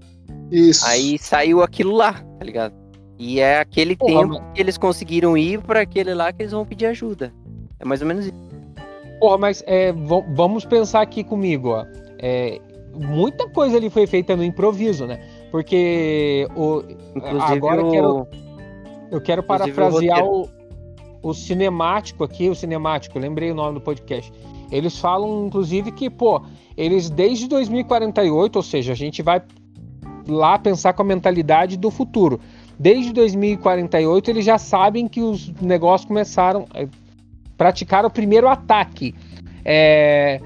Isso. 0.50 0.87
Aí 0.87 1.18
saiu 1.18 1.62
aquilo 1.62 1.94
lá, 1.94 2.12
tá 2.12 2.44
ligado? 2.44 2.74
E 3.18 3.40
é 3.40 3.59
aquele 3.59 3.96
Porra, 3.96 4.12
tempo 4.12 4.52
que 4.52 4.61
eles 4.61 4.76
conseguiram 4.76 5.37
ir 5.37 5.61
pra 5.62 5.80
aquele 5.80 6.12
lá 6.12 6.32
que 6.32 6.42
eles 6.42 6.52
vão 6.52 6.66
pedir 6.66 6.87
ajuda. 6.87 7.32
É 7.80 7.85
mais 7.85 8.02
ou 8.02 8.06
menos 8.09 8.26
isso. 8.26 8.46
Porra, 9.18 9.38
mas 9.38 9.64
é, 9.66 9.92
va- 9.92 10.24
vamos 10.35 10.64
pensar 10.66 11.00
aqui 11.00 11.24
comigo, 11.24 11.70
ó. 11.70 11.87
É, 12.18 12.61
muita 12.94 13.48
coisa 13.48 13.76
ali 13.78 13.88
foi 13.88 14.06
feita 14.06 14.37
no 14.37 14.44
improviso, 14.44 15.06
né? 15.06 15.18
Porque 15.50 16.46
o, 16.54 16.82
Inclusive 17.14 17.52
agora 17.52 17.82
o... 17.82 18.26
eu 19.10 19.20
quero 19.20 19.42
parafrasear 19.42 20.24
o, 20.24 20.48
o 21.22 21.34
cinemático 21.34 22.24
aqui, 22.24 22.48
o 22.48 22.54
cinemático, 22.54 23.18
lembrei 23.18 23.50
o 23.50 23.54
nome 23.54 23.74
do 23.74 23.80
podcast. 23.80 24.32
Eles 24.70 24.98
falam, 24.98 25.46
inclusive, 25.46 25.92
que, 25.92 26.10
pô, 26.10 26.42
eles 26.76 27.08
desde 27.08 27.48
2048, 27.48 28.56
ou 28.56 28.62
seja, 28.62 28.92
a 28.92 28.96
gente 28.96 29.22
vai 29.22 29.40
lá 30.28 30.58
pensar 30.58 30.92
com 30.92 31.02
a 31.02 31.04
mentalidade 31.04 31.76
do 31.76 31.90
futuro. 31.90 32.40
Desde 32.78 33.12
2048, 33.12 34.30
eles 34.30 34.44
já 34.44 34.58
sabem 34.58 35.08
que 35.08 35.22
os 35.22 35.48
negócios 35.60 36.06
começaram. 36.06 36.66
eh, 36.74 36.88
Praticaram 37.56 38.08
o 38.08 38.12
primeiro 38.12 38.48
ataque. 38.48 39.14
É, 39.64 40.40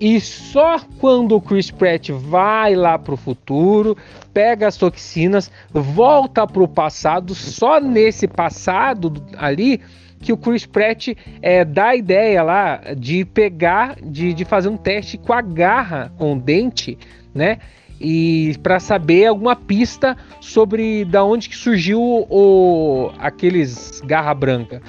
e 0.00 0.18
só 0.18 0.80
quando 0.98 1.36
o 1.36 1.40
Chris 1.40 1.70
Pratt 1.70 2.08
vai 2.10 2.74
lá 2.74 2.98
pro 2.98 3.18
futuro, 3.18 3.96
pega 4.32 4.66
as 4.66 4.78
toxinas, 4.78 5.50
volta 5.70 6.46
pro 6.46 6.66
passado, 6.66 7.34
só 7.34 7.78
nesse 7.78 8.26
passado 8.26 9.12
ali 9.36 9.80
que 10.20 10.32
o 10.32 10.36
Chris 10.38 10.64
Pratt 10.64 11.08
é, 11.42 11.64
dá 11.64 11.88
a 11.88 11.96
ideia 11.96 12.42
lá 12.42 12.80
de 12.96 13.24
pegar, 13.26 13.96
de, 14.02 14.32
de 14.32 14.44
fazer 14.44 14.68
um 14.68 14.76
teste 14.76 15.18
com 15.18 15.32
a 15.32 15.42
garra, 15.42 16.12
com 16.16 16.34
o 16.34 16.40
dente, 16.40 16.96
né? 17.34 17.58
E 18.00 18.56
para 18.62 18.80
saber 18.80 19.26
alguma 19.26 19.54
pista 19.54 20.16
sobre 20.40 21.04
da 21.04 21.22
onde 21.22 21.50
que 21.50 21.56
surgiu 21.56 22.00
o, 22.00 23.10
aqueles 23.18 24.00
garra 24.00 24.32
branca. 24.32 24.80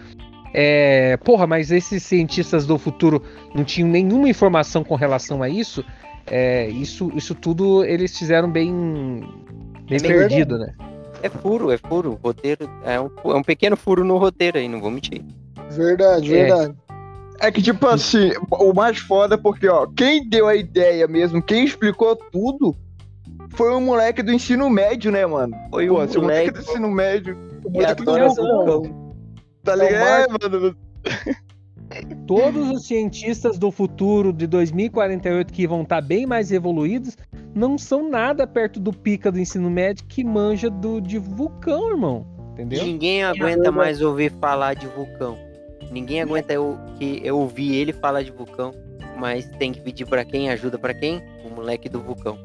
É, 0.54 1.18
porra, 1.18 1.48
mas 1.48 1.72
esses 1.72 2.04
cientistas 2.04 2.66
do 2.66 2.78
futuro 2.78 3.24
não 3.56 3.64
tinham 3.64 3.90
nenhuma 3.90 4.30
informação 4.30 4.84
com 4.84 4.96
relação 4.96 5.42
a 5.42 5.50
isso. 5.50 5.84
É, 6.28 6.68
isso, 6.68 7.12
isso 7.16 7.34
tudo 7.34 7.84
eles 7.84 8.18
fizeram 8.18 8.50
bem, 8.50 8.72
bem 9.88 9.98
É 9.98 10.00
perdido, 10.00 10.58
né? 10.58 10.74
É 11.24 11.30
furo, 11.30 11.72
é 11.72 11.78
furo. 11.78 12.12
O 12.12 12.28
roteiro 12.28 12.70
é 12.84 13.00
um, 13.00 13.10
é 13.26 13.36
um 13.36 13.44
pequeno 13.44 13.78
furo 13.78 14.04
no 14.04 14.18
roteiro 14.18 14.58
aí, 14.58 14.68
não 14.68 14.82
vou 14.82 14.92
mentir. 14.92 15.24
Verdade, 15.70 16.34
É. 16.36 16.46
verdade. 16.46 16.76
É 17.40 17.52
que, 17.52 17.60
tipo 17.62 17.88
assim, 17.88 18.32
o 18.52 18.72
mais 18.72 19.00
foda 19.00 19.34
é 19.34 19.38
porque, 19.38 19.68
ó, 19.68 19.88
quem 19.88 20.30
deu 20.30 20.48
a 20.48 20.56
ideia 20.56 21.08
mesmo, 21.08 21.42
quem 21.42 21.66
explicou 21.66 22.16
tudo, 22.16 22.76
foi 23.56 23.74
o 23.74 23.82
moleque 23.82 24.22
do 24.22 24.32
ensino 24.32 24.70
médio, 24.70 25.12
né, 25.12 25.26
mano? 25.26 25.56
Foi 25.72 25.88
Pô, 25.88 25.94
um 25.94 25.96
o 25.96 26.00
moleque 26.00 26.20
moleque 26.20 26.52
do 26.52 26.60
ensino 26.60 26.92
médio, 26.92 27.38
o 27.64 27.72
que 27.72 27.78
moleque 27.80 28.04
do 28.04 28.14
vulcão. 28.14 29.01
Tá 29.64 29.76
ligado? 29.76 30.38
É, 30.40 30.50
mano. 30.50 30.76
Todos 32.26 32.70
os 32.70 32.88
cientistas 32.88 33.58
do 33.58 33.70
futuro 33.70 34.32
de 34.32 34.48
2048 34.48 35.52
que 35.52 35.68
vão 35.68 35.82
estar 35.82 36.02
bem 36.02 36.26
mais 36.26 36.52
evoluídos 36.52 37.18
não 37.54 37.78
são 37.78 38.10
nada 38.10 38.48
perto 38.48 38.80
do 38.80 38.94
pica 38.94 39.32
do 39.32 39.40
ensino 39.40 39.70
médio 39.70 40.06
que 40.08 40.24
manja 40.24 40.70
do, 40.70 41.02
de 41.02 41.18
vulcão, 41.18 41.90
irmão. 41.90 42.26
Entendeu? 42.54 42.86
Ninguém 42.86 43.24
aguenta 43.24 43.72
mais 43.72 44.02
ouvir 44.02 44.32
falar 44.40 44.74
de 44.74 44.88
vulcão. 44.88 45.38
ninguém 45.92 46.22
aguenta 46.22 46.54
eu, 46.54 46.78
que 46.98 47.20
eu 47.24 47.38
ouvir 47.38 47.76
ele 47.76 47.92
falar 47.92 48.24
de 48.24 48.32
vulcão, 48.32 48.74
mas 49.18 49.46
tem 49.58 49.74
que 49.74 49.82
pedir 49.82 50.06
pra 50.06 50.24
quem? 50.24 50.50
Ajuda 50.50 50.78
pra 50.80 50.94
quem? 50.94 51.22
O 51.46 51.54
moleque 51.54 51.90
do 51.90 52.00
vulcão. 52.00 52.38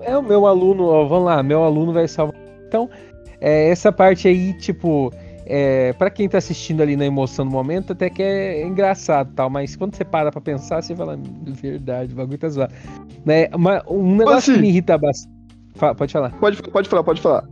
É 0.00 0.16
o 0.16 0.22
meu 0.22 0.46
aluno, 0.46 0.86
ó, 0.86 1.04
vamos 1.06 1.26
lá, 1.26 1.42
meu 1.42 1.62
aluno 1.62 1.92
vai 1.92 2.08
salvar. 2.08 2.34
Então, 2.66 2.90
é, 3.40 3.68
essa 3.68 3.92
parte 3.92 4.26
aí, 4.26 4.52
tipo, 4.58 5.12
é, 5.46 5.92
para 5.92 6.10
quem 6.10 6.28
tá 6.28 6.38
assistindo 6.38 6.82
ali 6.82 6.96
na 6.96 7.04
emoção 7.04 7.46
do 7.46 7.52
momento, 7.52 7.92
até 7.92 8.08
que 8.08 8.22
é 8.22 8.66
engraçado 8.66 9.32
tal, 9.34 9.50
mas 9.50 9.76
quando 9.76 9.94
você 9.94 10.04
para 10.04 10.30
pra 10.30 10.40
pensar, 10.40 10.82
você 10.82 10.94
fala, 10.94 11.16
"Hum, 11.16 11.52
verdade, 11.52 12.12
o 12.12 12.16
bagulho 12.16 12.38
tá 12.38 12.48
zoado. 12.48 12.72
Né? 13.24 13.48
Mas 13.58 13.82
um 13.88 14.16
negócio 14.16 14.38
assim? 14.38 14.54
que 14.54 14.60
me 14.60 14.68
irrita 14.68 14.96
bastante. 14.96 15.34
Pode 15.96 16.12
falar. 16.12 16.30
Pode, 16.38 16.62
pode 16.62 16.88
falar, 16.88 17.04
pode 17.04 17.20
falar. 17.20 17.44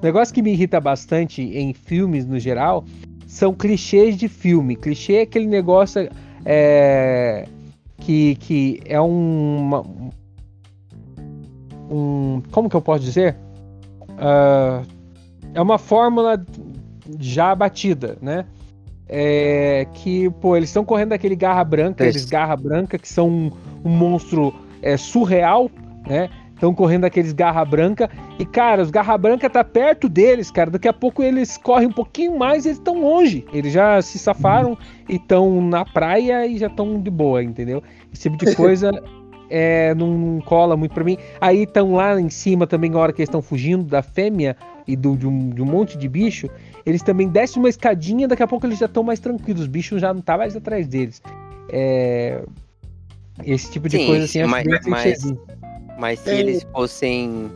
O 0.00 0.04
negócio 0.04 0.32
que 0.32 0.42
me 0.42 0.52
irrita 0.52 0.80
bastante 0.80 1.42
em 1.42 1.72
filmes 1.72 2.26
no 2.26 2.38
geral 2.38 2.84
são 3.26 3.52
clichês 3.52 4.16
de 4.16 4.28
filme. 4.28 4.76
Clichê 4.76 5.14
é 5.14 5.22
aquele 5.22 5.46
negócio 5.46 6.08
é, 6.44 7.46
que, 7.98 8.36
que 8.36 8.80
é 8.84 9.00
um, 9.00 10.10
um. 11.90 12.42
Como 12.52 12.68
que 12.68 12.76
eu 12.76 12.82
posso 12.82 13.04
dizer? 13.04 13.36
Ah, 14.18 14.82
é 15.54 15.60
uma 15.60 15.78
fórmula 15.78 16.44
já 17.18 17.54
batida, 17.54 18.18
né? 18.20 18.44
É, 19.08 19.86
que, 19.94 20.28
pô, 20.40 20.56
eles 20.56 20.68
estão 20.68 20.84
correndo 20.84 21.10
daquele 21.10 21.34
garra 21.34 21.64
branca, 21.64 22.06
Isso. 22.06 22.18
eles 22.18 22.28
garra 22.28 22.54
branca, 22.56 22.98
que 22.98 23.08
são 23.08 23.28
um, 23.28 23.52
um 23.84 23.90
monstro 23.90 24.54
é, 24.82 24.96
surreal, 24.96 25.70
né? 26.06 26.28
Estão 26.52 26.74
correndo 26.74 27.04
aqueles 27.04 27.32
garra 27.32 27.64
branca. 27.64 28.10
E, 28.36 28.44
cara, 28.44 28.82
os 28.82 28.90
garra 28.90 29.16
branca 29.16 29.48
tá 29.48 29.62
perto 29.62 30.08
deles, 30.08 30.50
cara. 30.50 30.70
Daqui 30.70 30.88
a 30.88 30.92
pouco 30.92 31.22
eles 31.22 31.56
correm 31.56 31.86
um 31.86 31.92
pouquinho 31.92 32.36
mais 32.36 32.64
e 32.64 32.68
eles 32.68 32.78
estão 32.78 33.00
longe. 33.00 33.46
Eles 33.52 33.72
já 33.72 34.02
se 34.02 34.18
safaram 34.18 34.76
e 35.08 35.14
estão 35.14 35.62
na 35.62 35.84
praia 35.84 36.44
e 36.46 36.58
já 36.58 36.66
estão 36.66 37.00
de 37.00 37.10
boa, 37.10 37.44
entendeu? 37.44 37.80
Esse 38.12 38.28
tipo 38.28 38.44
de 38.44 38.54
coisa 38.56 38.90
é, 39.48 39.94
não, 39.94 40.08
não 40.08 40.40
cola 40.40 40.76
muito 40.76 40.92
pra 40.92 41.04
mim. 41.04 41.16
Aí 41.40 41.62
estão 41.62 41.94
lá 41.94 42.20
em 42.20 42.28
cima 42.28 42.66
também, 42.66 42.90
na 42.90 42.98
hora 42.98 43.12
que 43.12 43.20
eles 43.20 43.28
estão 43.28 43.40
fugindo 43.40 43.84
da 43.84 44.02
fêmea 44.02 44.56
e 44.86 44.96
do, 44.96 45.16
de, 45.16 45.26
um, 45.26 45.50
de 45.50 45.62
um 45.62 45.66
monte 45.66 45.96
de 45.96 46.08
bicho. 46.08 46.48
Eles 46.88 47.02
também 47.02 47.28
descem 47.28 47.60
uma 47.62 47.68
escadinha, 47.68 48.26
daqui 48.26 48.42
a 48.42 48.46
pouco 48.46 48.64
eles 48.66 48.78
já 48.78 48.86
estão 48.86 49.02
mais 49.02 49.20
tranquilos. 49.20 49.60
Os 49.62 49.66
bichos 49.68 50.00
já 50.00 50.14
não 50.14 50.22
tá 50.22 50.38
mais 50.38 50.56
atrás 50.56 50.88
deles. 50.88 51.20
É, 51.70 52.42
Esse 53.44 53.70
tipo 53.70 53.88
de 53.90 53.98
Sim, 53.98 54.06
coisa 54.06 54.24
assim, 54.24 54.40
acho 54.40 54.50
mas- 54.50 54.66
mas-. 54.86 55.34
Mas 55.98 56.18
se 56.20 56.24
Tem- 56.24 56.38
eles 56.40 56.66
fossem. 56.72 57.50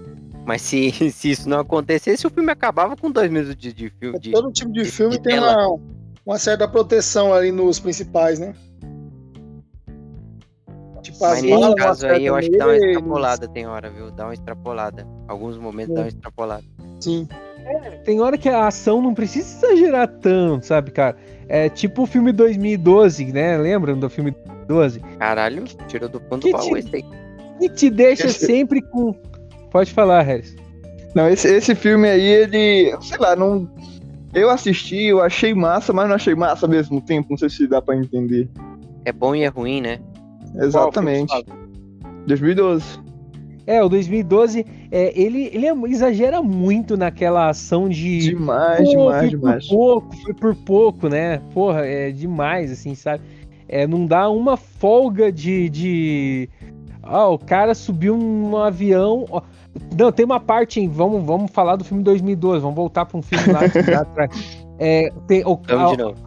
Mas 0.45 0.61
se, 0.61 0.90
se 1.11 1.31
isso 1.31 1.49
não 1.49 1.61
acontecesse, 1.61 2.27
o 2.27 2.31
filme 2.31 2.51
acabava 2.53 2.95
com 2.97 3.11
dois 3.11 3.31
minutos 3.31 3.57
de, 3.57 3.73
de 3.73 3.88
filme. 3.99 4.18
De... 4.18 4.33
Todo 4.33 4.53
tipo 4.53 4.71
de 4.71 4.85
filme 4.85 5.16
de 5.16 5.23
tem 5.23 5.35
tela. 5.37 5.66
uma, 5.68 5.81
uma 6.27 6.38
certa 6.38 6.68
proteção 6.68 7.33
ali 7.33 7.51
nos 7.51 7.81
principais, 7.81 8.38
né? 8.38 8.55
Tipo, 11.03 11.18
Mas 11.21 11.38
as 11.38 11.42
nesse 11.42 11.75
caso 11.75 12.07
aí, 12.07 12.27
eu 12.27 12.35
acho 12.37 12.49
que 12.51 12.57
dá 12.59 12.66
uma 12.66 12.77
extrapolada, 12.77 13.49
tem 13.49 13.66
hora, 13.66 13.90
viu? 13.90 14.11
Dá 14.12 14.25
uma 14.27 14.35
extrapolada. 14.35 15.07
Alguns 15.27 15.57
momentos 15.57 15.95
dá 15.95 16.03
uma 16.03 16.09
extrapolada. 16.09 16.64
Sim. 17.01 17.27
Tem 18.05 18.20
hora 18.20 18.37
que 18.37 18.48
a 18.48 18.66
ação 18.66 19.01
não 19.01 19.14
precisa 19.14 19.66
exagerar 19.66 20.09
tanto, 20.09 20.66
sabe, 20.66 20.90
cara? 20.90 21.16
É 21.48 21.68
tipo 21.68 22.03
o 22.03 22.07
filme 22.07 22.33
2012, 22.33 23.33
né? 23.33 23.57
Lembram 23.57 23.98
do 23.98 24.09
filme 24.09 24.35
2012? 24.66 25.01
Caralho, 25.18 25.64
tirou 25.88 26.09
do 26.09 26.20
fundo 26.20 26.42
Que 26.42 26.53
do 26.53 26.59
baú 26.59 26.77
esse 26.77 26.96
aí. 26.96 27.05
E 27.61 27.68
te 27.68 27.90
deixa 27.90 28.29
sempre 28.29 28.81
com. 28.81 29.14
Pode 29.70 29.92
falar, 29.92 30.22
Harris. 30.22 30.57
Não, 31.14 31.29
esse, 31.29 31.48
esse 31.48 31.75
filme 31.75 32.09
aí, 32.09 32.22
ele. 32.22 32.96
Sei 33.01 33.18
lá, 33.18 33.37
não. 33.37 33.70
Eu 34.35 34.48
assisti, 34.48 35.05
eu 35.05 35.20
achei 35.20 35.53
massa, 35.53 35.92
mas 35.92 36.09
não 36.09 36.14
achei 36.16 36.35
massa 36.35 36.64
ao 36.64 36.70
mesmo 36.70 37.01
tempo. 37.01 37.29
Não 37.31 37.37
sei 37.37 37.51
se 37.51 37.66
dá 37.66 37.83
pra 37.83 37.94
entender. 37.94 38.48
É 39.05 39.12
bom 39.12 39.35
e 39.35 39.42
é 39.42 39.48
ruim, 39.48 39.83
né? 39.83 40.01
Exatamente. 40.57 41.29
Qual 41.29 41.44
filme 41.44 41.62
2012. 42.27 43.01
É, 43.66 43.83
o 43.83 43.88
2012, 43.88 44.66
é, 44.90 45.12
ele, 45.20 45.51
ele 45.53 45.66
é- 45.66 45.75
exagera 45.88 46.42
muito 46.42 46.96
naquela 46.96 47.48
ação 47.48 47.88
de. 47.88 48.18
Demais, 48.18 48.79
Pô, 48.88 48.90
demais, 48.90 49.18
foi 49.20 49.29
demais. 49.29 49.68
por 49.68 49.77
pouco, 49.77 50.16
foi 50.16 50.35
por 50.35 50.55
pouco, 50.57 51.09
né? 51.09 51.40
Porra, 51.55 51.87
é 51.87 52.11
demais, 52.11 52.72
assim, 52.72 52.94
sabe? 52.94 53.22
É, 53.68 53.87
não 53.87 54.05
dá 54.07 54.29
uma 54.29 54.57
folga 54.57 55.31
de. 55.31 55.68
de... 55.70 56.48
Ah, 57.03 57.29
o 57.29 57.38
cara 57.38 57.75
subiu 57.75 58.16
num 58.16 58.57
avião. 58.57 59.27
Não, 59.96 60.12
tem 60.12 60.25
uma 60.25 60.38
parte, 60.40 60.81
em, 60.81 60.88
vamos, 60.88 61.25
vamos 61.25 61.51
falar 61.51 61.77
do 61.77 61.85
filme 61.85 62.03
2012, 62.03 62.61
vamos 62.61 62.77
voltar 62.77 63.07
para 63.07 63.18
um 63.18 63.22
filme 63.22 63.44
lá, 63.53 63.61
atrás. 64.01 64.64
É, 64.79 65.11
tem, 65.27 65.42
o, 65.46 65.59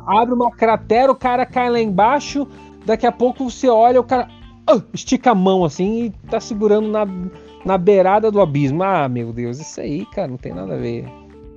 a- 0.05 0.21
abre 0.21 0.33
uma 0.33 0.49
cratera, 0.51 1.11
o 1.11 1.15
cara 1.15 1.45
cai 1.45 1.69
lá 1.69 1.79
embaixo, 1.79 2.47
daqui 2.85 3.05
a 3.05 3.11
pouco 3.11 3.49
você 3.49 3.67
olha, 3.67 3.99
o 3.99 4.03
cara 4.03 4.27
ah, 4.67 4.81
estica 4.93 5.31
a 5.31 5.35
mão 5.35 5.63
assim 5.63 6.05
e 6.05 6.09
tá 6.29 6.39
segurando 6.39 6.87
na, 6.87 7.07
na 7.65 7.77
beirada 7.77 8.31
do 8.31 8.41
abismo. 8.41 8.83
Ah, 8.83 9.07
meu 9.07 9.31
Deus, 9.31 9.59
isso 9.59 9.79
aí, 9.79 10.05
cara, 10.07 10.27
não 10.27 10.37
tem 10.37 10.53
nada 10.53 10.73
a 10.73 10.77
ver. 10.77 11.05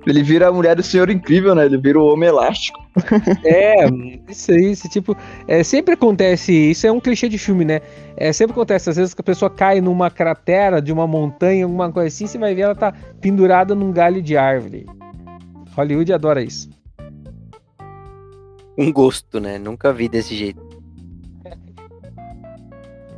Ele 0.07 0.23
vira 0.23 0.47
a 0.47 0.51
mulher 0.51 0.75
do 0.75 0.83
Senhor 0.83 1.09
Incrível, 1.09 1.53
né? 1.53 1.65
Ele 1.65 1.77
vira 1.77 1.99
o 1.99 2.05
Homem 2.05 2.29
Elástico. 2.29 2.79
É, 3.45 3.85
isso 4.29 4.51
aí, 4.51 4.71
esse 4.71 4.89
tipo. 4.89 5.15
É, 5.47 5.63
sempre 5.63 5.93
acontece, 5.93 6.51
isso 6.53 6.85
é 6.85 6.91
um 6.91 6.99
clichê 6.99 7.29
de 7.29 7.37
filme, 7.37 7.63
né? 7.63 7.81
É, 8.17 8.33
sempre 8.33 8.51
acontece, 8.51 8.89
às 8.89 8.97
vezes 8.97 9.13
que 9.13 9.21
a 9.21 9.23
pessoa 9.23 9.49
cai 9.49 9.79
numa 9.79 10.09
cratera 10.09 10.81
de 10.81 10.91
uma 10.91 11.07
montanha, 11.07 11.63
alguma 11.63 11.91
coisa 11.91 12.07
assim, 12.07 12.27
você 12.27 12.37
vai 12.37 12.53
ver 12.53 12.63
ela 12.63 12.75
tá 12.75 12.93
pendurada 13.21 13.73
num 13.73 13.91
galho 13.91 14.21
de 14.21 14.35
árvore. 14.35 14.85
Hollywood 15.75 16.11
adora 16.11 16.43
isso. 16.43 16.69
Um 18.77 18.91
gosto, 18.91 19.39
né? 19.39 19.57
Nunca 19.57 19.93
vi 19.93 20.09
desse 20.09 20.35
jeito. 20.35 20.68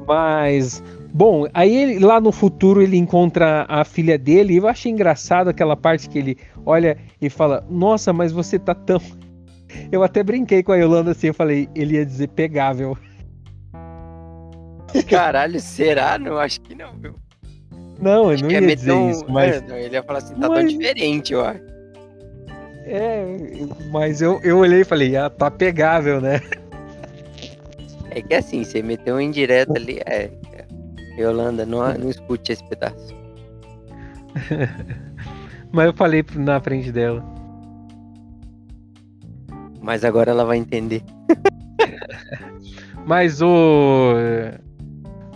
Mas, 0.08 0.84
bom, 1.14 1.46
aí 1.54 1.76
ele, 1.76 2.00
lá 2.00 2.20
no 2.20 2.32
futuro 2.32 2.82
ele 2.82 2.98
encontra 2.98 3.66
a 3.70 3.84
filha 3.86 4.18
dele, 4.18 4.54
e 4.54 4.58
eu 4.58 4.68
achei 4.68 4.92
engraçado 4.92 5.48
aquela 5.50 5.76
parte 5.78 6.10
que 6.10 6.18
ele 6.18 6.38
olha 6.66 6.98
e 7.22 7.30
fala: 7.30 7.66
Nossa, 7.70 8.12
mas 8.12 8.32
você 8.32 8.58
tá 8.60 8.74
tão. 8.76 9.00
Eu 9.92 10.04
até 10.04 10.22
brinquei 10.22 10.62
com 10.64 10.74
a 10.74 10.76
Yolanda 10.76 11.12
assim, 11.12 11.28
eu 11.28 11.34
falei, 11.34 11.70
ele 11.74 11.96
ia 11.96 12.06
dizer 12.06 12.28
pegável. 12.28 12.98
Caralho, 15.10 15.60
será? 15.62 16.20
Não, 16.20 16.38
acho 16.38 16.60
que 16.62 16.76
não, 16.76 16.94
viu? 16.98 17.16
Não, 18.02 18.32
ele 18.34 18.42
não 18.44 18.50
Ia 18.52 18.56
ia 18.56 18.62
meter 18.62 18.76
dizer 18.76 18.92
um- 18.92 19.10
isso, 19.12 19.26
mas. 19.30 19.64
é, 19.72 19.86
ele 19.86 19.96
ia 19.96 20.04
falar 20.04 20.18
assim, 20.20 20.34
tá 20.34 20.42
tão 20.42 20.50
Mas- 20.56 20.72
diferente, 20.74 21.32
eu 21.34 21.46
acho. 21.46 21.62
É, 22.84 23.24
mas 23.92 24.22
eu, 24.22 24.42
eu 24.44 24.58
olhei 24.58 24.82
e 24.82 24.84
falei, 24.84 25.16
ah, 25.16 25.30
tá 25.30 25.50
pegável, 25.50 26.20
né? 26.20 26.42
É 28.12 28.22
que 28.22 28.34
assim, 28.34 28.64
você 28.64 28.84
meteu 28.84 29.16
um 29.16 29.22
indireto 29.22 29.76
ali, 29.76 30.00
é. 30.06 30.30
é. 30.54 30.68
Yolanda, 31.18 31.66
não, 31.66 31.80
não 31.98 32.10
escute 32.10 32.52
esse 32.52 32.64
pedaço. 32.66 33.16
Mas 35.72 35.86
eu 35.86 35.94
falei 35.94 36.24
na 36.36 36.60
frente 36.60 36.92
dela. 36.92 37.24
Mas 39.82 40.04
agora 40.04 40.32
ela 40.32 40.46
vai 40.46 40.58
entender. 40.58 41.02
Mas 43.06 43.42
o. 43.42 44.14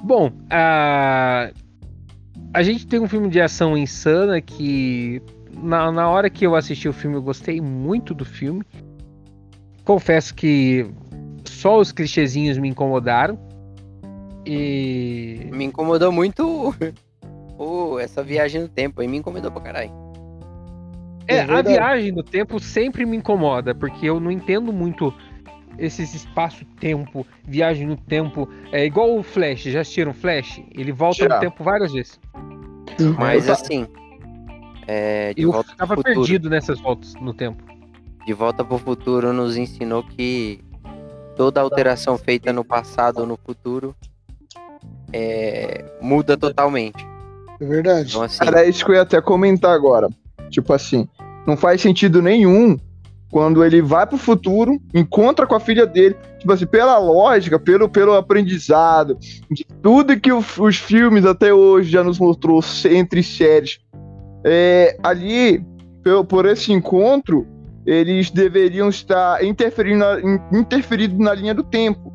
Bom, 0.03 0.31
a. 0.49 1.51
A 2.53 2.63
gente 2.63 2.88
tem 2.88 2.99
um 2.99 3.07
filme 3.07 3.29
de 3.29 3.41
ação 3.41 3.77
insana 3.77 4.41
que. 4.41 5.21
Na, 5.57 5.91
na 5.91 6.09
hora 6.09 6.29
que 6.29 6.45
eu 6.45 6.55
assisti 6.55 6.89
o 6.89 6.93
filme, 6.93 7.15
eu 7.15 7.21
gostei 7.21 7.61
muito 7.61 8.13
do 8.13 8.25
filme. 8.25 8.63
Confesso 9.85 10.35
que 10.35 10.85
só 11.45 11.79
os 11.79 11.91
clichêzinhos 11.91 12.58
me 12.58 12.69
incomodaram. 12.69 13.38
E. 14.45 15.47
Me 15.51 15.65
incomodou 15.65 16.12
muito 16.12 16.73
o, 17.58 17.99
essa 17.99 18.23
viagem 18.23 18.62
no 18.62 18.67
tempo 18.67 19.01
aí, 19.01 19.08
me 19.08 19.17
incomodou 19.17 19.51
pra 19.51 19.62
caralho. 19.62 19.91
É, 21.27 21.38
É 21.38 21.41
a 21.41 21.62
viagem 21.62 22.12
no 22.12 22.21
tempo 22.23 22.60
sempre 22.60 23.05
me 23.05 23.17
incomoda, 23.17 23.73
porque 23.73 24.05
eu 24.05 24.19
não 24.19 24.29
entendo 24.29 24.71
muito 24.71 25.12
esses 25.77 26.13
espaço-tempo, 26.13 27.25
viagem 27.43 27.88
no 27.88 27.97
tempo. 27.97 28.47
É 28.71 28.86
igual 28.86 29.17
o 29.17 29.23
Flash, 29.23 29.63
já 29.63 29.82
assistiram 29.82 30.13
Flash? 30.13 30.61
Ele 30.72 30.91
volta 30.91 31.24
Já. 31.28 31.36
no 31.36 31.39
tempo 31.41 31.63
várias 31.63 31.91
vezes. 31.91 32.19
Mas 33.17 33.49
assim, 33.49 33.88
é, 34.88 35.34
de 35.34 35.41
Eu 35.41 35.51
volta 35.51 35.72
ficava 35.72 35.95
pro 35.95 36.03
futuro. 36.03 36.15
perdido 36.22 36.49
nessas 36.49 36.80
voltas 36.80 37.13
no 37.15 37.34
tempo. 37.34 37.61
De 38.26 38.34
volta 38.34 38.63
pro 38.63 38.78
futuro 38.78 39.34
nos 39.34 39.57
ensinou 39.57 40.03
que 40.03 40.59
toda 41.36 41.61
alteração 41.61 42.17
feita 42.17 42.51
no 42.53 42.63
passado 42.63 43.19
ou 43.19 43.25
no 43.27 43.38
futuro 43.38 43.95
é, 45.13 45.83
muda 46.01 46.38
totalmente. 46.38 47.05
É 47.59 47.65
verdade. 47.65 48.09
Então 48.09 48.23
assim, 48.23 48.45
Era 48.45 48.65
isso 48.65 48.83
que 48.86 48.91
eu 48.91 48.95
ia 48.95 49.01
até 49.01 49.21
comentar 49.21 49.71
agora. 49.73 50.09
Tipo 50.49 50.73
assim, 50.73 51.07
não 51.47 51.55
faz 51.57 51.81
sentido 51.81 52.21
nenhum 52.21 52.77
quando 53.31 53.63
ele 53.65 53.81
vai 53.81 54.05
pro 54.07 54.17
futuro, 54.17 54.79
encontra 54.93 55.45
com 55.45 55.55
a 55.55 55.59
filha 55.59 55.86
dele, 55.86 56.15
tipo 56.39 56.51
assim, 56.53 56.65
pela 56.65 56.97
lógica, 56.97 57.59
pelo, 57.59 57.89
pelo 57.89 58.13
aprendizado, 58.13 59.17
de 59.51 59.65
tudo 59.81 60.17
que 60.19 60.31
o- 60.31 60.43
os 60.59 60.77
filmes 60.77 61.25
até 61.25 61.53
hoje 61.53 61.89
já 61.89 62.01
nos 62.03 62.17
mostrou 62.17 62.61
entre 62.89 63.21
séries. 63.21 63.79
É, 64.43 64.95
ali, 65.03 65.65
por, 66.03 66.23
por 66.25 66.45
esse 66.45 66.71
encontro, 66.71 67.45
eles 67.86 68.31
deveriam 68.31 68.89
estar 68.89 69.43
interferindo 69.43 69.99
na, 69.99 70.19
in- 70.19 70.59
interferindo 70.59 71.17
na 71.21 71.33
linha 71.33 71.53
do 71.53 71.63
tempo. 71.63 72.13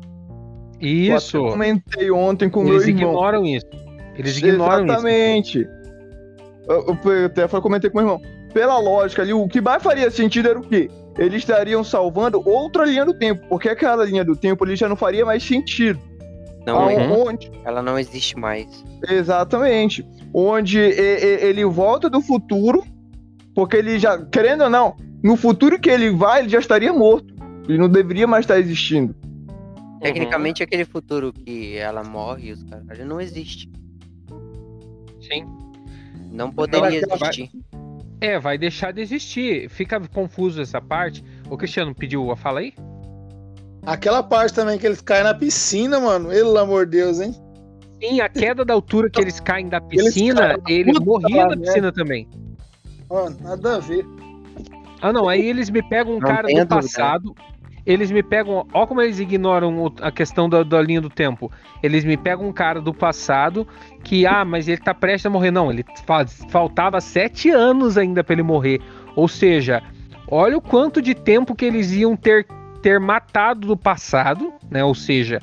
Isso. 0.79 1.37
Eu 1.37 1.47
comentei 1.51 2.09
ontem 2.11 2.49
com 2.49 2.61
Eles 2.67 2.85
meu 2.85 2.95
irmão. 2.95 3.09
ignoram 3.11 3.45
isso. 3.45 3.67
Eles 4.15 4.37
ignoram 4.37 4.83
isso. 4.85 4.93
Exatamente. 4.93 5.67
Eu, 6.67 6.97
eu 7.05 7.25
até 7.25 7.47
falei- 7.47 7.61
comentei 7.63 7.89
com 7.89 7.97
meu 7.99 8.07
irmão. 8.07 8.21
Pela 8.53 8.77
lógica 8.79 9.21
ali, 9.21 9.33
o 9.33 9.47
que 9.47 9.61
mais 9.61 9.81
faria 9.81 10.09
sentido 10.11 10.49
era 10.49 10.59
o 10.59 10.63
quê? 10.63 10.89
Eles 11.17 11.39
estariam 11.39 11.83
salvando 11.83 12.41
outra 12.47 12.85
linha 12.85 13.05
do 13.05 13.13
tempo, 13.13 13.45
porque 13.47 13.69
aquela 13.69 14.03
linha 14.05 14.23
do 14.25 14.35
tempo 14.35 14.63
ali 14.63 14.75
já 14.75 14.89
não 14.89 14.95
faria 14.95 15.25
mais 15.25 15.43
sentido. 15.43 15.99
Não, 16.65 16.77
Aonde- 16.79 17.47
é- 17.47 17.67
ela 17.69 17.81
não 17.81 17.97
existe 17.97 18.37
mais. 18.37 18.67
Exatamente. 19.09 20.05
Onde 20.33 20.79
ele 20.79 21.63
volta 21.65 22.09
do 22.09 22.21
futuro, 22.21 22.83
porque 23.55 23.77
ele 23.77 23.97
já, 23.99 24.17
querendo 24.25 24.63
ou 24.65 24.69
não, 24.69 24.95
no 25.23 25.35
futuro 25.35 25.79
que 25.79 25.89
ele 25.89 26.09
vai, 26.11 26.41
ele 26.41 26.49
já 26.49 26.59
estaria 26.59 26.91
morto. 26.91 27.33
Ele 27.67 27.77
não 27.77 27.87
deveria 27.89 28.27
mais 28.27 28.43
estar 28.43 28.59
existindo. 28.59 29.15
Tecnicamente, 30.01 30.63
aquele 30.63 30.83
futuro 30.83 31.31
que 31.31 31.77
ela 31.77 32.03
morre 32.03 32.49
e 32.49 32.51
os 32.53 32.63
caras 32.63 32.99
não 33.05 33.21
existe. 33.21 33.69
Sim. 35.21 35.45
Não 36.31 36.49
poderia 36.51 37.01
Vai- 37.07 37.17
vai- 37.19 37.29
existir. 37.29 37.51
É, 38.19 38.39
vai 38.39 38.57
deixar 38.57 38.91
de 38.91 39.01
existir. 39.01 39.69
Fica 39.69 39.99
confuso 40.07 40.61
essa 40.61 40.81
parte. 40.81 41.23
O 41.49 41.57
Cristiano 41.57 41.93
pediu 41.93 42.31
a 42.31 42.35
fala 42.35 42.59
aí? 42.61 42.73
Aquela 43.83 44.21
parte 44.21 44.53
também 44.53 44.77
que 44.77 44.85
eles 44.85 45.01
caem 45.01 45.23
na 45.23 45.33
piscina, 45.33 45.99
mano. 45.99 46.29
Pelo 46.29 46.57
amor 46.57 46.85
de 46.85 46.97
Deus, 46.97 47.19
hein? 47.19 47.33
Sim, 48.01 48.21
a 48.21 48.29
queda 48.29 48.63
da 48.65 48.73
altura 48.73 49.09
que 49.09 49.21
eles 49.21 49.39
caem 49.39 49.69
da 49.69 49.79
piscina, 49.81 50.57
eles 50.67 50.99
morriam 50.99 51.47
da 51.49 51.55
na 51.55 51.61
piscina 51.61 51.91
também. 51.91 52.27
Mano, 53.09 53.37
nada 53.41 53.75
a 53.75 53.79
ver. 53.79 54.05
Ah, 55.01 55.11
não, 55.11 55.27
aí 55.27 55.45
eles 55.45 55.69
me 55.69 55.81
pegam 55.81 56.13
um 56.13 56.19
Não 56.19 56.27
cara 56.27 56.43
do 56.43 56.53
dúvida. 56.53 56.65
passado. 56.67 57.35
Eles 57.85 58.11
me 58.11 58.21
pegam. 58.21 58.67
Ó, 58.73 58.85
como 58.85 59.01
eles 59.01 59.19
ignoram 59.19 59.91
a 60.01 60.11
questão 60.11 60.47
da, 60.47 60.61
da 60.61 60.79
linha 60.81 61.01
do 61.01 61.09
tempo. 61.09 61.51
Eles 61.81 62.05
me 62.05 62.15
pegam 62.15 62.47
um 62.47 62.53
cara 62.53 62.79
do 62.79 62.93
passado 62.93 63.67
que, 64.03 64.27
ah, 64.27 64.45
mas 64.45 64.67
ele 64.67 64.77
tá 64.79 64.93
prestes 64.93 65.25
a 65.25 65.29
morrer. 65.31 65.49
Não, 65.49 65.71
ele 65.71 65.83
faz, 66.05 66.45
faltava 66.49 67.01
sete 67.01 67.49
anos 67.49 67.97
ainda 67.97 68.23
pra 68.23 68.33
ele 68.33 68.43
morrer. 68.43 68.79
Ou 69.15 69.27
seja, 69.27 69.81
olha 70.27 70.57
o 70.57 70.61
quanto 70.61 71.01
de 71.01 71.15
tempo 71.15 71.55
que 71.55 71.65
eles 71.65 71.91
iam 71.91 72.15
ter, 72.15 72.45
ter 72.83 72.99
matado 72.99 73.67
do 73.67 73.75
passado, 73.75 74.53
né? 74.69 74.83
Ou 74.83 74.93
seja, 74.93 75.39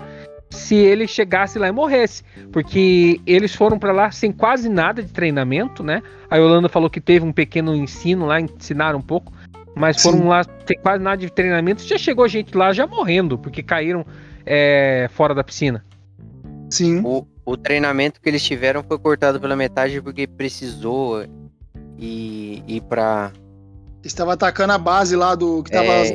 se 0.49 0.77
ele 0.77 1.09
chegasse 1.09 1.59
lá 1.59 1.67
e 1.67 1.73
morresse. 1.73 2.23
Porque 2.53 3.21
eles 3.27 3.53
foram 3.53 3.81
pra 3.81 3.91
lá 3.91 4.13
sem 4.13 4.31
quase 4.31 4.69
nada 4.69 5.03
de 5.03 5.13
treinamento, 5.13 5.83
né? 5.83 6.03
A 6.31 6.37
Yolanda 6.37 6.69
falou 6.69 6.89
que 6.89 7.01
teve 7.01 7.27
um 7.27 7.33
pequeno 7.33 7.75
ensino 7.75 8.27
lá, 8.27 8.41
ensinaram 8.41 9.01
um 9.01 9.03
pouco. 9.03 9.33
Mas 9.79 10.03
foram 10.03 10.18
Sim. 10.18 10.24
lá 10.29 10.45
sem 10.66 10.79
quase 10.79 11.03
nada 11.03 11.16
de 11.18 11.31
treinamento. 11.31 11.83
Já 11.83 11.97
chegou 11.97 12.26
gente 12.29 12.57
lá 12.57 12.72
já 12.72 12.87
morrendo, 12.87 13.39
porque 13.39 13.62
caíram 13.62 14.05
é, 14.45 15.09
fora 15.12 15.35
da 15.35 15.45
piscina. 15.45 15.85
Sim. 16.70 17.01
O, 17.05 17.26
o 17.45 17.57
treinamento 17.57 18.20
que 18.20 18.29
eles 18.29 18.43
tiveram 18.43 18.83
foi 18.83 18.99
cortado 18.99 19.41
pela 19.41 19.55
metade 19.57 20.01
porque 20.03 20.26
precisou 20.26 21.24
ir, 21.99 22.62
ir 22.66 22.81
pra. 22.89 23.33
Estava 24.05 24.35
atacando 24.35 24.72
a 24.72 24.79
base 24.79 25.16
lá 25.16 25.35
do 25.35 25.62
que 25.62 25.70
tava 25.72 25.87
É. 25.87 26.03
as, 26.03 26.11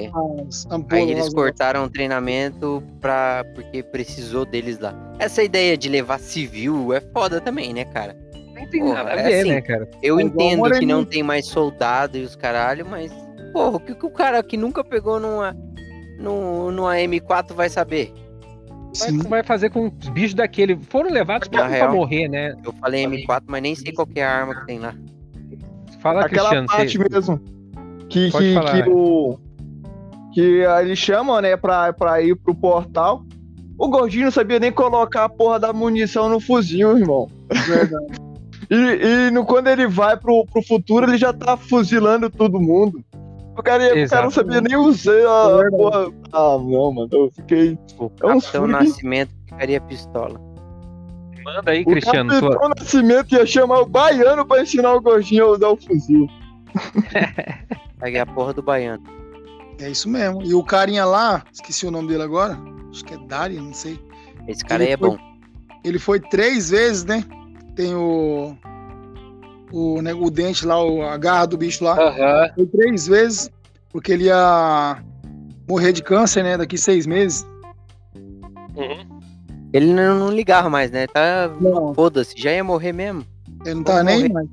as 0.48 0.66
ampolas. 0.72 1.04
Aí 1.06 1.12
eles 1.12 1.28
as- 1.28 1.34
cortaram 1.34 1.84
o 1.84 1.90
treinamento 1.90 2.82
pra, 3.02 3.44
porque 3.54 3.84
precisou 3.84 4.46
deles 4.46 4.80
lá. 4.80 4.96
Essa 5.20 5.44
ideia 5.44 5.78
de 5.78 5.90
levar 5.90 6.20
civil 6.20 6.94
é 6.94 7.02
foda 7.02 7.42
também, 7.42 7.74
né, 7.74 7.84
cara? 7.86 8.16
Nem 8.54 8.68
tem 8.70 8.82
Porra, 8.82 9.04
nada 9.04 9.10
a 9.12 9.20
é 9.20 9.24
ver, 9.24 9.40
assim, 9.42 9.50
né, 9.50 9.62
cara? 9.62 9.90
Eu 10.02 10.18
É 10.20 10.24
entendo 10.24 10.72
que 10.72 10.86
não 10.86 11.04
tem 11.04 11.22
mais 11.24 11.46
soldado 11.48 12.18
e 12.18 12.24
os 12.24 12.36
caralho, 12.36 12.86
mas. 12.86 13.12
Porra, 13.54 13.78
o 13.78 13.80
que, 13.80 13.94
que 13.96 14.06
o 14.06 14.10
cara 14.10 14.42
que 14.44 14.58
nunca 14.58 14.84
pegou 14.84 15.20
numa, 15.20 15.56
num- 16.20 16.72
numa 16.72 16.96
M4 16.96 17.54
vai 17.54 17.70
saber? 17.70 18.12
Vai, 19.00 19.10
Sim. 19.10 19.18
vai 19.20 19.44
fazer 19.44 19.70
com 19.70 19.88
os 19.88 20.10
bichos 20.10 20.34
daquele. 20.34 20.78
Foram 20.90 21.10
levados 21.12 21.48
pra, 21.48 21.62
Na 21.64 21.68
pra 21.70 21.76
real. 21.78 21.94
morrer, 21.96 22.28
né? 22.28 22.56
Eu 22.64 22.74
falei 22.74 23.06
M4, 23.06 23.44
mas 23.48 23.62
nem 23.62 23.76
sei 23.76 23.92
qual 23.94 24.06
que 24.08 24.20
é 24.20 24.26
a 24.26 24.32
arma 24.42 24.56
que 24.56 24.66
tem 24.66 24.80
lá. 24.80 24.94
Fala, 26.00 26.26
Aquela 26.26 26.50
Cristiano. 26.50 26.68
parte 26.68 26.98
você- 26.98 27.10
mesmo. 27.10 27.40
Que, 28.10 28.32
Pode 28.32 28.46
que, 28.48 28.54
falar. 28.54 28.84
que 28.84 28.90
o. 28.90 29.38
Que 30.34 30.42
eles 30.82 30.98
chamam, 31.00 31.40
né, 31.42 31.56
pra, 31.56 31.94
pra 31.94 32.22
ir 32.22 32.36
pro 32.36 32.54
portal. 32.56 33.24
O 33.78 33.88
gordinho 33.88 34.26
não 34.26 34.32
sabia 34.32 34.60
nem 34.60 34.72
colocar 34.72 35.26
a 35.26 35.30
porra 35.30 35.60
da 35.60 35.72
munição 35.74 36.28
no 36.30 36.40
fuzil, 36.40 36.98
irmão. 36.98 37.28
Verdade. 37.68 38.06
E, 38.72 39.28
e 39.28 39.30
no, 39.32 39.46
quando 39.46 39.68
ele 39.68 39.86
vai 39.88 40.18
pro, 40.18 40.46
pro 40.52 40.64
futuro, 40.64 41.06
ele 41.06 41.18
já 41.18 41.32
tá 41.34 41.56
fuzilando 41.56 42.28
todo 42.30 42.60
mundo. 42.60 43.04
O 43.58 43.62
cara, 43.64 43.84
o 44.06 44.10
cara 44.10 44.24
não 44.24 44.32
sabia 44.32 44.62
nem 44.62 44.76
usar 44.76 45.12
a 45.28 45.70
porra. 45.70 46.08
Ah, 46.32 46.58
não, 46.58 46.92
mano. 46.94 47.08
Eu 47.12 47.32
fiquei. 47.36 47.78
O 48.00 48.12
É 48.22 48.26
um 48.28 48.40
Capitão 48.40 48.68
Nascimento 48.68 49.32
ficaria 49.48 49.80
pistola. 49.82 50.40
Manda 51.44 51.72
aí, 51.72 51.82
O 51.82 51.86
Cristiano. 51.86 52.30
Capitão 52.32 52.52
tua- 52.58 52.70
Nascimento 52.80 53.36
ia 53.36 53.46
chamar 53.46 53.82
o 53.82 53.86
baiano 53.86 54.46
pra 54.46 54.62
ensinar 54.62 54.94
o 54.94 55.02
gordinho 55.02 55.46
a 55.46 55.52
usar 55.52 55.68
o 55.70 55.78
fuzil. 55.78 56.26
Peguei 58.00 58.20
a 58.22 58.26
porra 58.26 58.54
do 58.54 58.62
baiano. 58.64 59.04
É 59.80 59.90
isso 59.90 60.10
mesmo. 60.10 60.42
E 60.44 60.54
o 60.54 60.64
carinha 60.64 61.06
lá, 61.06 61.44
esqueci 61.52 61.86
o 61.86 61.92
nome 61.92 62.08
dele 62.08 62.24
agora. 62.24 62.58
Acho 62.90 63.04
que 63.06 63.14
é 63.14 63.18
Dari, 63.28 63.56
não 63.58 63.74
sei. 63.74 64.00
Esse 64.48 64.64
cara 64.64 64.84
aí 64.84 64.88
Ele 64.90 64.94
é 64.94 64.98
foi- 64.98 65.10
bom. 65.10 65.18
Ele 65.84 66.00
foi 66.00 66.20
três 66.20 66.70
vezes, 66.70 67.04
né? 67.04 67.24
Tem 67.76 67.94
o. 67.94 68.56
O, 69.76 70.02
né, 70.04 70.14
o 70.14 70.30
dente 70.30 70.66
lá, 70.68 70.80
o- 70.84 71.02
a 71.02 71.18
garra 71.18 71.48
do 71.48 71.58
bicho 71.58 71.84
lá. 71.84 71.94
Aham. 72.00 72.50
Foi 72.54 72.66
três 72.68 73.08
vezes, 73.08 73.50
porque 73.90 74.12
ele 74.12 74.26
ia 74.26 74.98
morrer 75.68 75.92
de 75.92 76.04
câncer, 76.04 76.44
né? 76.44 76.56
Daqui 76.58 76.78
seis 76.78 77.08
meses. 77.08 77.44
Ele 79.72 79.92
não, 79.94 80.20
não 80.20 80.30
ligava 80.32 80.70
mais, 80.70 80.92
né? 80.92 81.08
Tá. 81.08 81.50
Foda-se, 81.96 82.36
já 82.38 82.52
ia 82.52 82.64
morrer 82.64 82.94
mesmo. 82.94 83.26
Ele 83.66 83.76
não 83.76 83.84
tava 83.84 84.04
Vou 84.04 84.06
nem. 84.20 84.30
mais. 84.32 84.48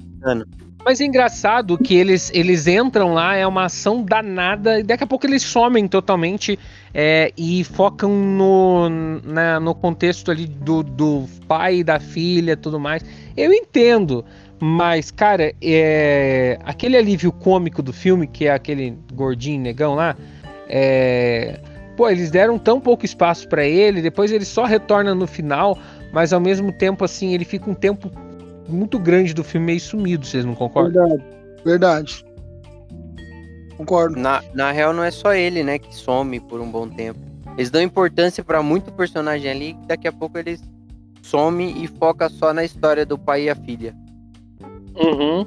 Mas 0.82 0.98
é 0.98 1.04
engraçado 1.04 1.76
que 1.76 1.94
eles, 1.94 2.30
eles 2.32 2.66
entram 2.66 3.12
lá, 3.12 3.36
é 3.36 3.46
uma 3.46 3.66
ação 3.66 4.02
danada, 4.02 4.80
e 4.80 4.82
daqui 4.82 5.04
a 5.04 5.06
pouco 5.06 5.26
eles 5.26 5.42
somem 5.42 5.86
totalmente 5.86 6.58
é, 6.94 7.30
e 7.36 7.62
focam 7.64 8.10
no, 8.10 8.88
na- 9.22 9.60
no 9.60 9.74
contexto 9.74 10.30
ali 10.30 10.46
do, 10.46 10.82
do 10.82 11.26
pai, 11.46 11.84
da 11.84 12.00
filha 12.00 12.56
tudo 12.56 12.80
mais. 12.80 13.04
Eu 13.36 13.52
entendo, 13.52 14.24
mas, 14.60 15.10
cara, 15.10 15.54
é, 15.62 16.58
aquele 16.64 16.96
alívio 16.96 17.32
cômico 17.32 17.82
do 17.82 17.92
filme, 17.92 18.26
que 18.26 18.46
é 18.46 18.52
aquele 18.52 18.96
gordinho 19.14 19.60
negão 19.60 19.94
lá, 19.94 20.14
é, 20.68 21.58
pô, 21.96 22.08
eles 22.10 22.30
deram 22.30 22.58
tão 22.58 22.78
pouco 22.78 23.04
espaço 23.04 23.48
pra 23.48 23.64
ele, 23.64 24.02
depois 24.02 24.30
ele 24.30 24.44
só 24.44 24.64
retorna 24.64 25.14
no 25.14 25.26
final, 25.26 25.78
mas 26.12 26.32
ao 26.32 26.40
mesmo 26.40 26.72
tempo, 26.72 27.04
assim, 27.04 27.32
ele 27.32 27.44
fica 27.44 27.70
um 27.70 27.74
tempo 27.74 28.10
muito 28.68 28.98
grande 28.98 29.32
do 29.32 29.42
filme 29.42 29.66
meio 29.66 29.80
sumido, 29.80 30.26
vocês 30.26 30.44
não 30.44 30.54
concordam? 30.54 31.08
Verdade. 31.08 31.24
Verdade. 31.64 32.24
Concordo. 33.78 34.16
Na, 34.16 34.42
na 34.52 34.70
real, 34.72 34.92
não 34.92 35.02
é 35.02 35.10
só 35.10 35.32
ele, 35.32 35.62
né, 35.62 35.78
que 35.78 35.94
some 35.94 36.38
por 36.38 36.60
um 36.60 36.70
bom 36.70 36.86
tempo. 36.86 37.18
Eles 37.56 37.70
dão 37.70 37.80
importância 37.80 38.44
pra 38.44 38.62
muito 38.62 38.92
personagem 38.92 39.50
ali, 39.50 39.74
que 39.74 39.86
daqui 39.86 40.06
a 40.06 40.12
pouco 40.12 40.36
eles 40.36 40.62
somem 41.22 41.82
e 41.82 41.86
foca 41.86 42.28
só 42.28 42.52
na 42.52 42.62
história 42.62 43.06
do 43.06 43.18
pai 43.18 43.44
e 43.44 43.50
a 43.50 43.54
filha. 43.54 43.94
Uhum. 45.00 45.46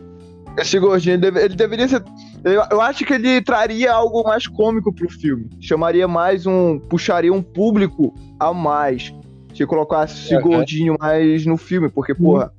Esse 0.57 0.77
gordinho, 0.79 1.13
ele, 1.15 1.21
deve- 1.21 1.41
ele 1.45 1.55
deveria 1.55 1.87
ser. 1.87 2.03
Eu, 2.43 2.61
eu 2.71 2.81
acho 2.81 3.05
que 3.05 3.13
ele 3.13 3.41
traria 3.41 3.91
algo 3.91 4.23
mais 4.23 4.45
cômico 4.47 4.93
pro 4.93 5.09
filme. 5.09 5.49
Chamaria 5.59 6.07
mais 6.07 6.45
um. 6.45 6.77
Puxaria 6.79 7.33
um 7.33 7.41
público 7.41 8.13
a 8.39 8.53
mais. 8.53 9.13
Se 9.55 9.65
colocasse 9.65 10.25
esse 10.25 10.35
Uhum. 10.35 10.41
gordinho 10.41 10.95
mais 10.99 11.45
no 11.45 11.57
filme, 11.57 11.89
porque, 11.89 12.13
porra. 12.13 12.51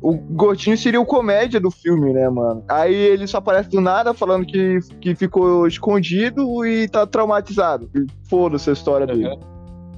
O 0.00 0.12
gordinho 0.12 0.76
seria 0.76 1.00
o 1.00 1.06
comédia 1.06 1.58
do 1.58 1.70
filme, 1.70 2.12
né, 2.12 2.28
mano? 2.28 2.62
Aí 2.68 2.94
ele 2.94 3.26
só 3.26 3.38
aparece 3.38 3.70
do 3.70 3.80
nada 3.80 4.12
falando 4.12 4.44
que, 4.44 4.78
que 5.00 5.14
ficou 5.14 5.66
escondido 5.66 6.62
e 6.66 6.86
tá 6.88 7.06
traumatizado. 7.06 7.90
Foda-se 8.28 8.68
a 8.68 8.74
história 8.74 9.06
dele. 9.06 9.34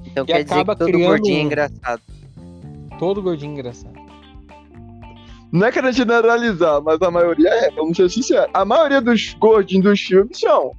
Então 0.05 0.23
E 0.23 0.27
quer 0.27 0.43
dizer 0.43 0.53
acaba 0.55 0.73
que 0.75 0.79
todo 0.79 0.91
criando 0.91 1.09
gordinho 1.09 1.39
é 1.39 1.41
engraçado. 1.41 2.01
Todo 2.97 3.21
gordinho 3.21 3.51
engraçado. 3.51 3.93
Não 5.51 5.67
é 5.67 5.71
querendo 5.71 5.93
generalizar, 5.93 6.81
mas 6.81 7.01
a 7.01 7.09
maioria 7.09 7.49
é, 7.49 7.71
vamos 7.71 7.95
ser 7.95 8.09
sinceros. 8.09 8.49
A 8.53 8.65
maioria 8.65 9.01
dos 9.01 9.33
gordinhos 9.35 9.83
dos 9.85 9.99
filmes 10.01 10.39
são. 10.39 10.71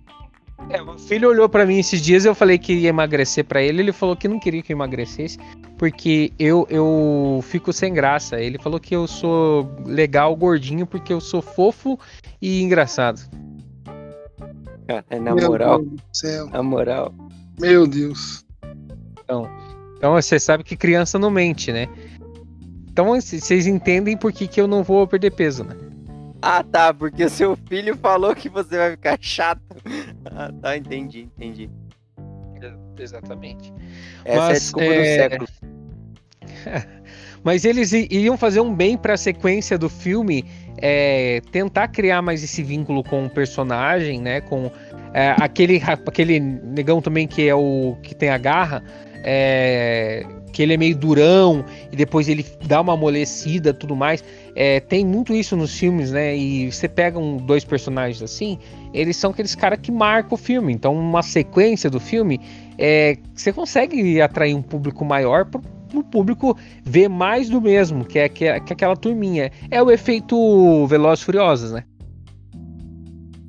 É, 0.71 0.83
o 0.83 0.99
filho 0.99 1.29
olhou 1.31 1.49
pra 1.49 1.65
mim 1.65 1.79
esses 1.79 2.03
dias, 2.03 2.25
eu 2.25 2.35
falei 2.35 2.59
que 2.59 2.75
ia 2.75 2.89
emagrecer 2.89 3.45
pra 3.45 3.63
ele, 3.63 3.81
ele 3.81 3.93
falou 3.93 4.17
que 4.17 4.29
não 4.29 4.41
queria 4.41 4.61
que 4.61 4.73
eu 4.73 4.77
emagrecesse, 4.77 5.39
porque 5.79 6.33
eu, 6.39 6.67
eu 6.69 7.41
fico 7.45 7.73
sem 7.73 7.95
graça. 7.95 8.41
Ele 8.41 8.59
falou 8.59 8.79
que 8.79 8.95
eu 8.95 9.07
sou 9.07 9.71
legal, 9.87 10.35
gordinho, 10.37 10.87
porque 10.87 11.13
eu 11.13 11.21
sou 11.21 11.41
fofo 11.41 11.99
e 12.43 12.61
engraçado. 12.61 13.21
Cara, 14.87 15.05
é 15.09 15.19
na 15.19 15.35
Meu 15.35 15.49
moral, 15.49 15.79
Deus 15.79 15.91
do 15.93 16.03
céu. 16.13 16.47
na 16.49 16.63
moral. 16.63 17.15
Meu 17.59 17.87
Deus. 17.87 18.45
Então 19.99 20.13
você 20.13 20.39
sabe 20.39 20.65
que 20.65 20.77
criança 20.77 21.19
não 21.19 21.31
mente, 21.31 21.73
né? 21.73 21.89
Então 22.99 23.15
vocês 23.15 23.65
entendem 23.69 24.17
por 24.17 24.33
que, 24.33 24.49
que 24.49 24.61
eu 24.61 24.67
não 24.67 24.83
vou 24.83 25.07
perder 25.07 25.31
peso, 25.31 25.63
né? 25.63 25.77
Ah, 26.43 26.65
tá, 26.65 26.93
porque 26.93 27.23
o 27.23 27.31
seu 27.31 27.57
filho 27.69 27.97
falou 27.97 28.35
que 28.35 28.49
você 28.49 28.77
vai 28.77 28.91
ficar 28.91 29.17
chato. 29.21 29.63
Ah, 30.31 30.53
tá, 30.61 30.77
entendi, 30.77 31.29
entendi. 31.37 31.71
Exatamente. 32.99 33.73
Essa 34.25 34.37
é 34.37 34.37
a 34.37 34.49
Mas, 34.49 34.61
desculpa 34.61 34.87
do 34.87 34.93
é, 34.93 35.17
século. 35.17 35.49
Mas 37.45 37.65
eles 37.65 37.93
iriam 37.93 38.37
fazer 38.37 38.61
um 38.61 38.75
bem 38.75 38.97
pra 38.97 39.17
sequência 39.17 39.79
do 39.79 39.89
filme, 39.89 40.45
é, 40.77 41.41
tentar 41.53 41.89
criar 41.89 42.21
mais 42.21 42.43
esse 42.43 42.65
vínculo 42.65 43.05
com 43.05 43.27
o 43.27 43.31
personagem, 43.31 44.21
né? 44.21 44.41
Com 44.41 44.73
é, 45.15 45.37
aquele, 45.39 45.81
aquele 45.87 46.41
negão 46.41 47.01
também 47.01 47.29
que 47.29 47.49
é 47.49 47.55
o 47.55 47.97
que 48.03 48.15
tem 48.15 48.29
a 48.29 48.39
garra, 48.39 48.83
é, 49.25 50.27
que 50.53 50.63
ele 50.63 50.75
é 50.75 50.77
meio 50.77 50.97
durão 50.97 51.65
e 51.93 51.97
depois 51.97 52.29
ele 52.29 52.45
dá 52.67 52.81
uma 52.81 52.95
amolecida, 52.95 53.73
tudo 53.73 53.95
mais. 53.95 54.23
É, 54.55 54.81
tem 54.81 55.05
muito 55.05 55.35
isso 55.35 55.57
nos 55.57 55.77
filmes, 55.77 56.11
né? 56.11 56.37
E 56.37 56.71
você 56.71 56.89
pega 56.89 57.19
um, 57.19 57.37
dois 57.37 57.65
personagens 57.65 58.23
assim, 58.23 58.59
eles 58.93 59.17
são 59.17 59.31
aqueles 59.31 59.55
caras 59.55 59.79
que 59.81 59.93
marcam 59.93 60.35
o 60.35 60.37
filme. 60.37 60.73
Então, 60.73 60.95
uma 60.95 61.23
sequência 61.23 61.89
do 61.89 62.01
filme, 62.01 62.41
é, 62.77 63.17
você 63.35 63.53
consegue 63.53 64.21
atrair 64.21 64.55
um 64.55 64.63
público 64.63 65.05
maior 65.05 65.45
pro, 65.45 65.61
pro 65.61 66.05
público 66.05 66.57
ver 66.83 67.09
mais 67.09 67.49
do 67.49 67.61
mesmo, 67.61 68.05
que 68.05 68.19
é, 68.19 68.29
que 68.29 68.45
é, 68.45 68.61
que 68.61 68.73
é 68.73 68.75
aquela 68.75 68.97
turminha. 68.97 69.51
É 69.71 69.83
o 69.83 69.91
efeito 69.91 70.87
Velozes 70.87 71.25
Furiosos, 71.25 71.73
né? 71.73 71.85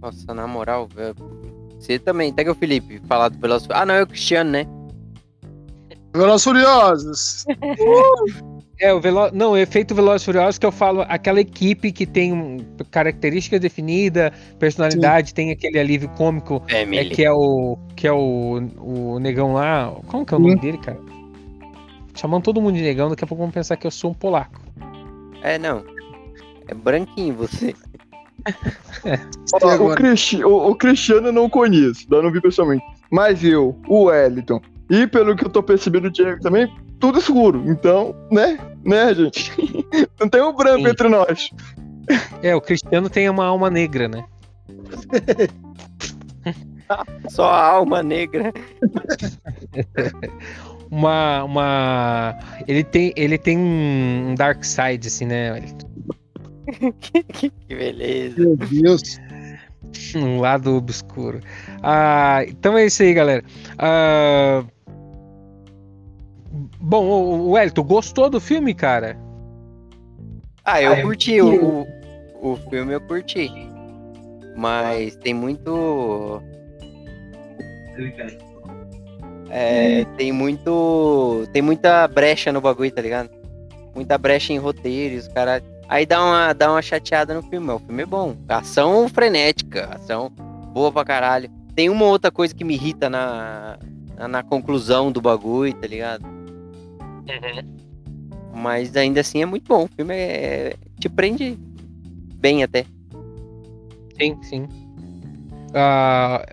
Nossa, 0.01 0.33
na 0.33 0.47
moral. 0.47 0.87
Você 1.79 1.99
também, 1.99 2.33
pega 2.33 2.51
o 2.51 2.55
Felipe, 2.55 3.01
falar 3.07 3.29
do 3.29 3.37
Veloz 3.39 3.65
Ah, 3.69 3.85
não, 3.85 3.95
é 3.95 4.03
o 4.03 4.07
Cristiano, 4.07 4.51
né? 4.51 4.65
Velozes 6.13 6.43
Furiosos. 6.43 7.45
É, 8.81 8.93
o 8.93 9.01
Velo... 9.01 9.29
Não, 9.33 9.51
o 9.51 9.57
efeito 9.57 9.93
Velozes 9.93 10.21
e 10.21 10.25
Furiosos 10.25 10.57
que 10.57 10.65
eu 10.65 10.71
falo, 10.71 11.01
aquela 11.09 11.41
equipe 11.41 11.91
que 11.91 12.05
tem 12.05 12.31
um, 12.31 12.59
característica 12.89 13.59
definida, 13.59 14.31
personalidade, 14.57 15.33
tem 15.33 15.51
aquele 15.51 15.77
alívio 15.77 16.07
cômico, 16.11 16.63
é, 16.69 16.85
que 17.03 17.25
é 17.25 17.29
o 17.29 17.77
que 17.93 18.07
é 18.07 18.13
o, 18.13 18.61
o 18.77 19.19
negão 19.19 19.51
lá. 19.51 19.93
Como 20.07 20.25
que 20.25 20.33
é 20.33 20.37
o 20.37 20.39
nome 20.39 20.55
dele, 20.55 20.77
cara? 20.77 20.97
Chamando 22.15 22.43
todo 22.43 22.61
mundo 22.61 22.75
de 22.77 22.81
negão, 22.81 23.09
daqui 23.09 23.25
a 23.25 23.27
pouco 23.27 23.43
vão 23.43 23.51
pensar 23.51 23.75
que 23.75 23.85
eu 23.85 23.91
sou 23.91 24.11
um 24.11 24.13
polaco. 24.13 24.61
É, 25.43 25.57
não. 25.59 25.83
É 26.65 26.73
branquinho 26.73 27.33
você. 27.35 27.75
Ó, 29.61 29.67
o, 29.67 29.69
agora. 29.69 29.95
Cristi- 29.97 30.41
o- 30.43 30.69
o 30.69 30.75
Cristiano 30.75 31.27
eu 31.27 31.33
não 31.33 31.49
conheço, 31.49 32.07
eu 32.09 32.23
não 32.23 32.31
vi 32.31 32.39
pessoalmente. 32.39 32.85
Mas 33.11 33.43
eu, 33.43 33.77
o 33.89 34.03
Wellington, 34.03 34.61
e 34.89 35.05
pelo 35.07 35.35
que 35.35 35.45
eu 35.45 35.49
tô 35.49 35.61
percebendo 35.61 36.05
o 36.05 36.11
Diego 36.11 36.41
também, 36.41 36.73
tudo 36.99 37.19
escuro. 37.19 37.63
Então, 37.67 38.15
né? 38.31 38.57
Né, 38.83 39.13
gente? 39.13 39.51
Não 40.19 40.27
tem 40.27 40.41
um 40.41 40.55
branco 40.55 40.83
Sim. 40.83 40.89
entre 40.89 41.09
nós. 41.09 41.51
É, 42.41 42.55
o 42.55 42.61
Cristiano 42.61 43.09
tem 43.09 43.29
uma 43.29 43.45
alma 43.45 43.69
negra, 43.69 44.07
né? 44.07 44.25
Só 47.29 47.45
a 47.45 47.67
alma 47.67 48.01
negra. 48.01 48.51
Uma. 50.91 51.43
uma... 51.43 52.35
Ele, 52.67 52.83
tem, 52.83 53.13
ele 53.15 53.37
tem 53.37 53.59
um 53.59 54.33
dark 54.35 54.63
side, 54.63 55.07
assim, 55.07 55.27
né? 55.27 55.51
Wellington? 55.51 55.87
que 57.31 57.51
beleza. 57.67 58.39
Meu 58.39 58.57
Deus. 58.57 59.19
Um 60.15 60.39
lado 60.39 60.75
obscuro. 60.75 61.41
Ah, 61.83 62.43
então 62.47 62.75
é 62.77 62.87
isso 62.87 63.03
aí, 63.03 63.13
galera. 63.13 63.43
Ah, 63.77 64.63
bom, 66.79 67.05
o 67.05 67.51
Wellington, 67.51 67.83
gostou 67.83 68.29
do 68.29 68.39
filme, 68.39 68.73
cara? 68.73 69.17
Ah, 70.63 70.81
eu 70.81 71.01
curti 71.01 71.41
o, 71.41 71.85
o, 72.41 72.51
o 72.51 72.55
filme, 72.69 72.93
eu 72.93 73.01
curti. 73.01 73.51
Mas 74.55 75.15
tem 75.15 75.33
muito. 75.33 76.41
É, 79.49 80.05
tem 80.17 80.31
muito. 80.31 81.47
Tem 81.51 81.61
muita 81.61 82.07
brecha 82.07 82.51
no 82.51 82.61
bagulho, 82.61 82.91
tá 82.91 83.01
ligado? 83.01 83.29
Muita 83.95 84.17
brecha 84.17 84.53
em 84.53 84.57
roteiros, 84.57 85.27
cara. 85.29 85.63
Aí 85.87 86.05
dá 86.05 86.23
uma, 86.23 86.53
dá 86.53 86.71
uma 86.71 86.81
chateada 86.81 87.33
no 87.33 87.41
filme. 87.41 87.71
O 87.71 87.79
filme 87.79 88.03
é 88.03 88.05
bom. 88.05 88.35
Ação 88.47 89.09
frenética, 89.09 89.89
ação 89.95 90.29
boa 90.73 90.91
pra 90.91 91.03
caralho. 91.03 91.49
Tem 91.73 91.89
uma 91.89 92.05
outra 92.05 92.29
coisa 92.29 92.53
que 92.53 92.63
me 92.63 92.75
irrita 92.75 93.09
na, 93.09 93.79
na, 94.15 94.27
na 94.27 94.43
conclusão 94.43 95.11
do 95.11 95.19
bagulho, 95.19 95.73
tá 95.73 95.87
ligado? 95.87 96.38
Mas 98.53 98.95
ainda 98.95 99.21
assim 99.21 99.41
é 99.41 99.45
muito 99.45 99.67
bom. 99.67 99.85
O 99.85 99.87
filme 99.87 100.15
é, 100.15 100.75
te 100.99 101.07
prende 101.07 101.57
bem 102.35 102.63
até. 102.63 102.85
Sim, 104.19 104.37
sim. 104.43 104.67
Ah, 105.73 106.45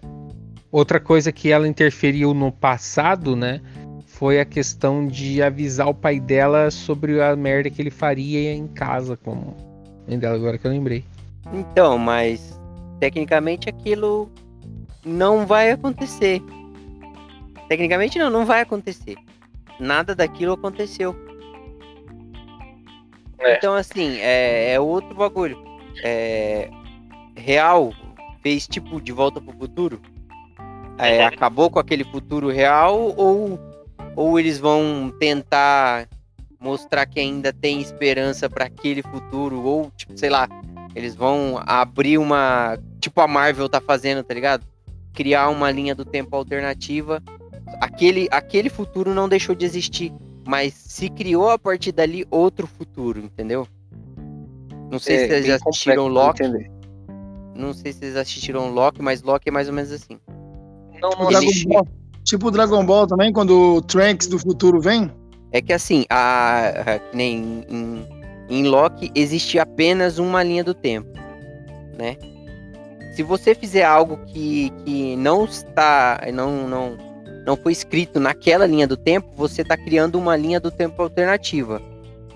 outra 0.71 1.01
coisa 1.01 1.33
que 1.33 1.51
ela 1.51 1.67
interferiu 1.67 2.33
no 2.33 2.53
passado, 2.53 3.35
né? 3.35 3.61
Foi 4.07 4.41
a 4.41 4.45
questão 4.45 5.07
de 5.07 5.43
avisar 5.43 5.89
o 5.89 5.95
pai 5.95 6.21
dela 6.21 6.71
sobre 6.71 7.21
a 7.21 7.35
merda 7.37 7.69
que 7.69 7.83
ele 7.83 7.91
faria 7.91 8.55
em 8.55 8.67
casa 8.67 9.17
com 9.17 9.33
a 9.33 10.09
mãe 10.09 10.19
dela, 10.19 10.37
agora 10.37 10.57
que 10.57 10.67
eu 10.67 10.71
lembrei. 10.71 11.05
Então, 11.53 11.99
mas 11.99 12.59
tecnicamente 12.99 13.69
aquilo 13.69 14.31
não 15.05 15.47
vai 15.47 15.71
acontecer. 15.71 16.41
Tecnicamente 17.69 18.19
não, 18.19 18.31
não 18.31 18.47
vai 18.47 18.63
acontecer. 18.63 19.17
Nada 19.79 20.15
daquilo 20.15 20.53
aconteceu. 20.53 21.15
É. 23.39 23.57
Então, 23.57 23.75
assim, 23.75 24.19
é, 24.21 24.73
é 24.73 24.81
outro 24.81 25.15
bagulho. 25.15 25.59
É, 26.03 26.71
real 27.37 27.93
fez 28.43 28.67
tipo 28.67 29.01
de 29.01 29.13
volta 29.13 29.41
pro 29.41 29.57
futuro. 29.57 30.01
É, 30.99 31.25
acabou 31.25 31.71
com 31.71 31.79
aquele 31.79 32.05
futuro 32.05 32.49
real 32.49 33.13
ou, 33.17 33.61
ou 34.15 34.39
eles 34.39 34.59
vão 34.59 35.13
tentar 35.19 36.09
mostrar 36.59 37.05
que 37.05 37.21
ainda 37.21 37.53
tem 37.53 37.81
esperança 37.81 38.49
para 38.49 38.65
aquele 38.65 39.03
futuro 39.03 39.63
ou 39.63 39.91
tipo, 39.95 40.17
sei 40.17 40.31
lá, 40.31 40.49
eles 40.95 41.15
vão 41.15 41.61
abrir 41.67 42.17
uma, 42.17 42.79
tipo 42.99 43.21
a 43.21 43.29
Marvel 43.29 43.69
tá 43.69 43.81
fazendo, 43.81 44.25
tá 44.25 44.33
ligado? 44.33 44.67
Criar 45.13 45.49
uma 45.51 45.71
linha 45.71 45.95
do 45.95 46.05
tempo 46.05 46.35
alternativa. 46.35 47.23
Aquele 47.81 48.29
aquele 48.31 48.69
futuro 48.69 49.13
não 49.13 49.29
deixou 49.29 49.55
de 49.55 49.65
existir, 49.65 50.13
mas 50.47 50.73
se 50.75 51.09
criou 51.11 51.51
a 51.51 51.59
partir 51.59 51.93
dali 51.93 52.27
outro 52.31 52.67
futuro, 52.67 53.19
entendeu? 53.21 53.67
Não 54.91 54.99
sei 54.99 55.19
se 55.19 55.27
vocês 55.29 55.47
já 55.47 55.57
assistiram 55.57 56.07
Loki. 56.07 56.43
Não 57.55 57.73
sei 57.73 57.93
se 57.93 57.99
vocês 58.01 58.17
assistiram 58.17 58.71
Loki, 58.71 59.03
mas 59.03 59.23
Loki 59.23 59.49
é 59.49 59.53
mais 59.53 59.69
ou 59.69 59.75
menos 59.75 59.91
assim. 59.91 60.19
Não, 61.01 61.11
não 61.11 61.29
Dragon. 61.29 61.47
Ball. 61.67 61.89
Tipo 62.25 62.49
o 62.49 62.51
Dragon 62.51 62.85
Ball 62.85 63.07
também, 63.07 63.33
quando 63.33 63.77
o 63.77 63.83
Trunks 63.83 64.27
do 64.29 64.39
futuro 64.39 64.81
vem. 64.81 65.11
É 65.53 65.61
que 65.63 65.73
assim, 65.73 66.05
a, 66.11 66.69
a- 66.69 67.01
nem 67.15 67.65
em, 67.69 68.07
em 68.49 68.65
Loki 68.65 69.11
existe 69.15 69.59
apenas 69.59 70.19
uma 70.19 70.43
linha 70.43 70.63
do 70.63 70.75
tempo, 70.75 71.09
né? 71.99 72.17
Se 73.15 73.23
você 73.23 73.55
fizer 73.55 73.85
algo 73.85 74.19
que, 74.27 74.71
que 74.85 75.17
não 75.17 75.45
está, 75.47 76.21
não, 76.35 76.69
não, 76.69 76.97
não 77.47 77.57
foi 77.57 77.71
escrito 77.71 78.19
naquela 78.19 78.67
linha 78.67 78.89
do 78.89 78.97
tempo, 78.97 79.29
você 79.37 79.63
está 79.63 79.77
criando 79.77 80.19
uma 80.19 80.35
linha 80.37 80.59
do 80.59 80.71
tempo 80.71 81.01
alternativa. 81.01 81.81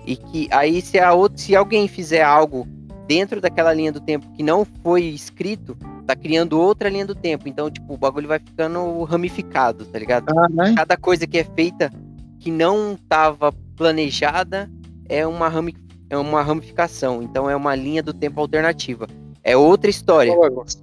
E 0.05 0.15
que 0.15 0.47
aí 0.51 0.81
se, 0.81 0.97
a 0.97 1.13
outra, 1.13 1.37
se 1.37 1.53
alguém 1.53 1.87
fizer 1.87 2.23
algo 2.23 2.65
dentro 3.07 3.41
daquela 3.41 3.73
linha 3.73 3.91
do 3.91 3.99
tempo 3.99 4.25
que 4.31 4.41
não 4.41 4.65
foi 4.81 5.03
escrito, 5.03 5.75
tá 6.07 6.15
criando 6.15 6.57
outra 6.57 6.89
linha 6.89 7.05
do 7.05 7.13
tempo. 7.13 7.49
Então, 7.49 7.69
tipo, 7.69 7.93
o 7.93 7.97
bagulho 7.97 8.29
vai 8.29 8.39
ficando 8.39 9.03
ramificado, 9.03 9.85
tá 9.85 9.99
ligado? 9.99 10.25
Ah, 10.29 10.47
né? 10.49 10.73
cada 10.77 10.95
coisa 10.95 11.27
que 11.27 11.37
é 11.37 11.43
feita 11.43 11.91
que 12.39 12.49
não 12.49 12.93
estava 12.93 13.51
planejada 13.75 14.71
é 15.09 15.27
uma, 15.27 15.49
rami 15.49 15.75
é 16.09 16.17
uma 16.17 16.41
ramificação. 16.41 17.21
Então 17.21 17.49
é 17.49 17.55
uma 17.55 17.75
linha 17.75 18.01
do 18.01 18.13
tempo 18.13 18.39
alternativa. 18.39 19.07
É 19.43 19.57
outra 19.57 19.89
história. 19.89 20.33
bagunça. 20.35 20.77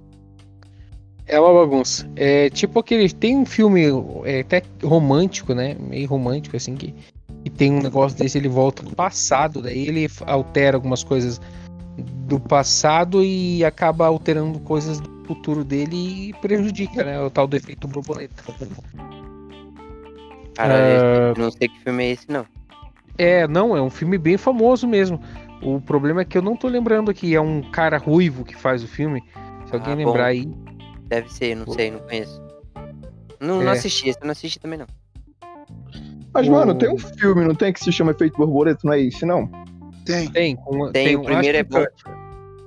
É 1.29 1.39
uma 1.39 1.53
bagunça. 1.53 2.09
É 2.15 2.49
tipo 2.49 2.79
aquele. 2.79 3.07
Tem 3.07 3.37
um 3.37 3.45
filme 3.45 3.83
é, 4.25 4.39
até 4.39 4.63
romântico, 4.83 5.53
né? 5.53 5.75
Meio 5.79 6.07
romântico, 6.09 6.57
assim, 6.57 6.75
que, 6.75 6.91
que 7.43 7.49
tem 7.51 7.71
um 7.71 7.81
negócio 7.81 8.17
desse, 8.17 8.39
ele 8.39 8.49
volta 8.49 8.81
no 8.81 8.95
passado, 8.95 9.61
daí 9.61 9.87
ele 9.87 10.07
altera 10.25 10.75
algumas 10.75 11.03
coisas 11.03 11.39
do 12.27 12.39
passado 12.39 13.23
e 13.23 13.63
acaba 13.63 14.07
alterando 14.07 14.59
coisas 14.61 14.99
do 14.99 15.09
futuro 15.25 15.63
dele 15.63 16.29
e 16.29 16.33
prejudica, 16.41 17.03
né? 17.03 17.21
O 17.21 17.29
tal 17.29 17.45
do 17.45 17.55
efeito 17.55 17.87
borboleta. 17.87 18.43
Cara, 20.55 20.73
eu 20.73 21.35
não 21.37 21.51
sei 21.51 21.67
que 21.67 21.79
filme 21.81 22.05
é 22.05 22.11
esse, 22.11 22.25
não. 22.27 22.45
É, 23.19 23.47
não, 23.47 23.77
é 23.77 23.81
um 23.81 23.89
filme 23.91 24.17
bem 24.17 24.35
famoso 24.35 24.87
mesmo. 24.87 25.21
O 25.61 25.79
problema 25.79 26.21
é 26.21 26.25
que 26.25 26.37
eu 26.37 26.41
não 26.41 26.55
tô 26.55 26.67
lembrando 26.67 27.11
aqui. 27.11 27.35
É 27.35 27.41
um 27.41 27.61
cara 27.61 27.99
ruivo 27.99 28.43
que 28.43 28.55
faz 28.55 28.83
o 28.83 28.87
filme. 28.87 29.21
Se 29.67 29.75
alguém 29.75 29.93
Ah, 29.93 29.95
bom. 29.97 30.05
lembrar 30.05 30.25
aí. 30.25 30.51
Deve 31.09 31.31
ser, 31.33 31.55
não 31.55 31.67
sei, 31.73 31.91
não 31.91 31.99
conheço. 31.99 32.41
Não, 33.39 33.61
não 33.61 33.69
É. 33.69 33.71
assisti, 33.77 34.09
esse 34.09 34.19
eu 34.19 34.25
não 34.25 34.31
assisti 34.31 34.59
também, 34.59 34.79
não. 34.79 34.85
Mas, 36.33 36.47
O- 36.47 36.51
mano, 36.51 36.75
tem 36.75 36.89
um 36.93 36.97
filme, 36.97 37.43
não 37.45 37.55
tem, 37.55 37.73
que 37.73 37.79
se 37.83 37.91
chama 37.91 38.11
Efeito 38.11 38.37
Borboleta, 38.37 38.81
não 38.83 38.93
é 38.93 39.01
esse, 39.01 39.25
não? 39.25 39.49
Tem. 40.05 40.29
Tem, 40.29 40.55
com- 40.55 40.91
Tem, 40.91 41.15
um- 41.17 41.21
o 41.21 41.23
primeiro 41.25 41.57
é 41.57 41.63
bom. 41.63 41.83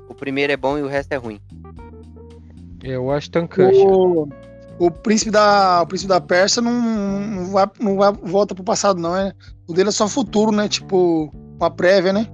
O 0.09 0.15
primeiro 0.15 0.53
é 0.53 0.57
bom 0.57 0.77
e 0.77 0.83
o 0.83 0.89
resto 0.89 1.13
é 1.13 1.17
ruim. 1.17 1.41
Eu 2.83 3.11
acho 3.13 3.31
Tankash. 3.31 3.77
O, 3.77 4.29
o 4.79 4.91
príncipe 4.91 5.31
da 5.31 5.83
o 5.83 5.87
príncipe 5.87 6.09
da 6.09 6.21
Pérsia 6.21 6.61
não, 6.61 6.73
não, 6.73 7.47
vai, 7.53 7.67
não 7.81 7.97
vai 7.97 8.13
volta 8.13 8.55
pro 8.55 8.65
passado 8.65 9.01
não, 9.01 9.17
é. 9.17 9.33
O 9.69 9.73
dele 9.73 9.91
é 9.91 9.93
só 9.93 10.09
futuro, 10.09 10.51
né? 10.51 10.69
Tipo, 10.69 11.31
uma 11.61 11.71
prévia, 11.71 12.13
né? 12.13 12.27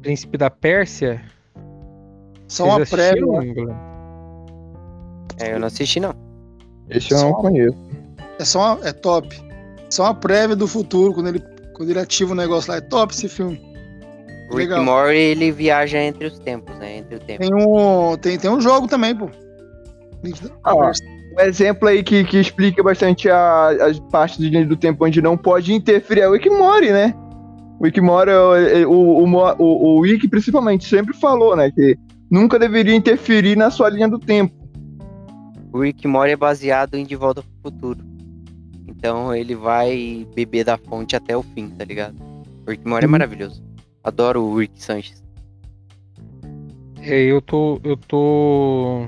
Príncipe 0.00 0.38
da 0.38 0.48
Pérsia? 0.48 1.22
Só 2.50 2.64
uma 2.64 2.84
prévia. 2.84 3.24
É, 5.38 5.54
eu 5.54 5.60
não 5.60 5.68
assisti, 5.68 6.00
não. 6.00 6.12
Esse 6.88 7.14
eu 7.14 7.20
não 7.20 7.32
conheço. 7.34 7.78
É 8.38 8.44
só 8.44 8.74
uma, 8.74 8.88
é 8.88 8.92
top. 8.92 9.40
Só 9.88 10.02
uma 10.04 10.14
prévia 10.14 10.56
do 10.56 10.66
futuro 10.66 11.14
quando 11.14 11.28
ele 11.28 11.42
quando 11.74 11.90
ele 11.90 12.00
ativa 12.00 12.32
o 12.32 12.34
negócio 12.34 12.70
lá, 12.70 12.76
é 12.78 12.80
top 12.80 13.14
esse 13.14 13.28
filme. 13.28 13.58
O 14.50 14.56
Rick 14.56 14.70
Legal. 14.70 14.84
Morty, 14.84 15.14
ele 15.16 15.52
viaja 15.52 15.98
entre 15.98 16.26
os 16.26 16.38
tempos, 16.40 16.76
né? 16.78 16.98
Entre 16.98 17.14
o 17.14 17.20
tempo. 17.20 17.40
Tem 17.40 17.54
um 17.54 18.16
tem, 18.16 18.36
tem 18.38 18.50
um 18.50 18.60
jogo 18.60 18.88
também, 18.88 19.14
pô. 19.14 19.30
Ah. 20.64 20.74
Um 21.38 21.40
exemplo 21.40 21.88
aí 21.88 22.02
que, 22.02 22.24
que 22.24 22.38
explica 22.38 22.82
bastante 22.82 23.30
a- 23.30 23.68
as 23.86 24.00
partes 24.10 24.38
de 24.38 24.50
linha 24.50 24.66
do 24.66 24.76
tempo 24.76 25.06
onde 25.06 25.22
não 25.22 25.36
pode 25.38 25.72
interferir 25.72 26.22
é 26.22 26.28
o 26.28 26.32
Rick 26.32 26.50
Mori, 26.50 26.90
né? 26.90 27.14
O 27.78 27.84
Rick 27.84 28.00
Mori, 28.00 28.30
o, 28.32 28.90
o, 28.90 29.24
o, 29.24 29.54
o, 29.58 29.98
o 29.98 30.02
Rick 30.02 30.26
principalmente 30.28 30.86
sempre 30.88 31.16
falou, 31.16 31.54
né? 31.56 31.70
Que 31.70 31.96
nunca 32.30 32.58
deveria 32.58 32.94
interferir 32.94 33.56
na 33.56 33.70
sua 33.70 33.88
linha 33.90 34.08
do 34.08 34.18
tempo. 34.18 34.54
O 35.72 35.80
Rick 35.82 36.06
Morty 36.06 36.32
é 36.32 36.36
baseado 36.36 36.94
em 36.96 37.04
De 37.04 37.14
Volta 37.16 37.42
pro 37.42 37.70
Futuro. 37.72 38.00
Então 38.88 39.34
ele 39.34 39.54
vai 39.54 40.26
beber 40.34 40.64
da 40.64 40.76
fonte 40.76 41.14
até 41.16 41.36
o 41.36 41.42
fim, 41.42 41.68
tá 41.70 41.84
ligado? 41.84 42.16
O 42.66 42.70
Rick 42.70 42.86
Morty 42.86 43.04
é 43.04 43.06
Uhum. 43.06 43.12
maravilhoso. 43.12 43.62
Adoro 44.02 44.42
o 44.42 44.58
Rick 44.58 44.82
Sanchez. 44.82 45.22
É, 47.02 47.18
eu 47.22 47.40
tô. 47.40 47.80
Eu 47.82 47.96
tô. 47.96 49.06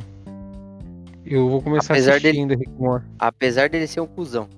Eu 1.25 1.49
vou 1.49 1.61
começar 1.63 1.93
Apesar 1.95 2.17
assistindo 2.17 2.55
Rick 2.55 2.71
Moore. 2.79 3.03
Apesar 3.19 3.69
dele 3.69 3.87
ser 3.87 4.01
um 4.01 4.07
cuzão. 4.07 4.49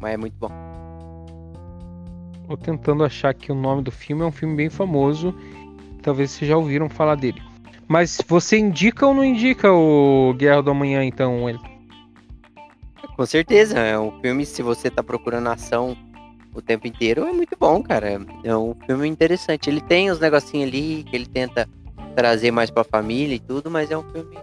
Mas 0.00 0.14
é 0.14 0.16
muito 0.16 0.34
bom. 0.38 0.50
Tô 2.48 2.56
tentando 2.56 3.04
achar 3.04 3.32
que 3.34 3.50
o 3.52 3.54
nome 3.54 3.82
do 3.82 3.90
filme 3.90 4.22
é 4.22 4.26
um 4.26 4.32
filme 4.32 4.54
bem 4.56 4.68
famoso. 4.68 5.34
Talvez 6.02 6.30
vocês 6.32 6.48
já 6.48 6.56
ouviram 6.56 6.88
falar 6.88 7.14
dele. 7.14 7.40
Mas 7.88 8.18
você 8.26 8.58
indica 8.58 9.06
ou 9.06 9.14
não 9.14 9.24
indica 9.24 9.70
o 9.72 10.32
Guerra 10.34 10.62
do 10.62 10.70
Amanhã, 10.70 11.04
então, 11.04 11.48
ele? 11.48 11.58
Com 13.16 13.26
certeza, 13.26 13.78
é 13.78 13.98
um 13.98 14.18
filme, 14.20 14.46
se 14.46 14.62
você 14.62 14.90
tá 14.90 15.02
procurando 15.02 15.48
ação 15.48 15.96
o 16.54 16.62
tempo 16.62 16.86
inteiro, 16.86 17.24
é 17.26 17.32
muito 17.32 17.56
bom, 17.58 17.82
cara. 17.82 18.20
É 18.44 18.56
um 18.56 18.74
filme 18.86 19.08
interessante. 19.08 19.68
Ele 19.68 19.80
tem 19.80 20.10
uns 20.10 20.18
negocinhos 20.20 20.68
ali 20.68 21.04
que 21.04 21.14
ele 21.16 21.26
tenta 21.26 21.68
trazer 22.14 22.50
mais 22.50 22.70
pra 22.70 22.84
família 22.84 23.34
e 23.34 23.38
tudo, 23.38 23.70
mas 23.70 23.90
é 23.90 23.96
um 23.98 24.02
filme 24.10 24.36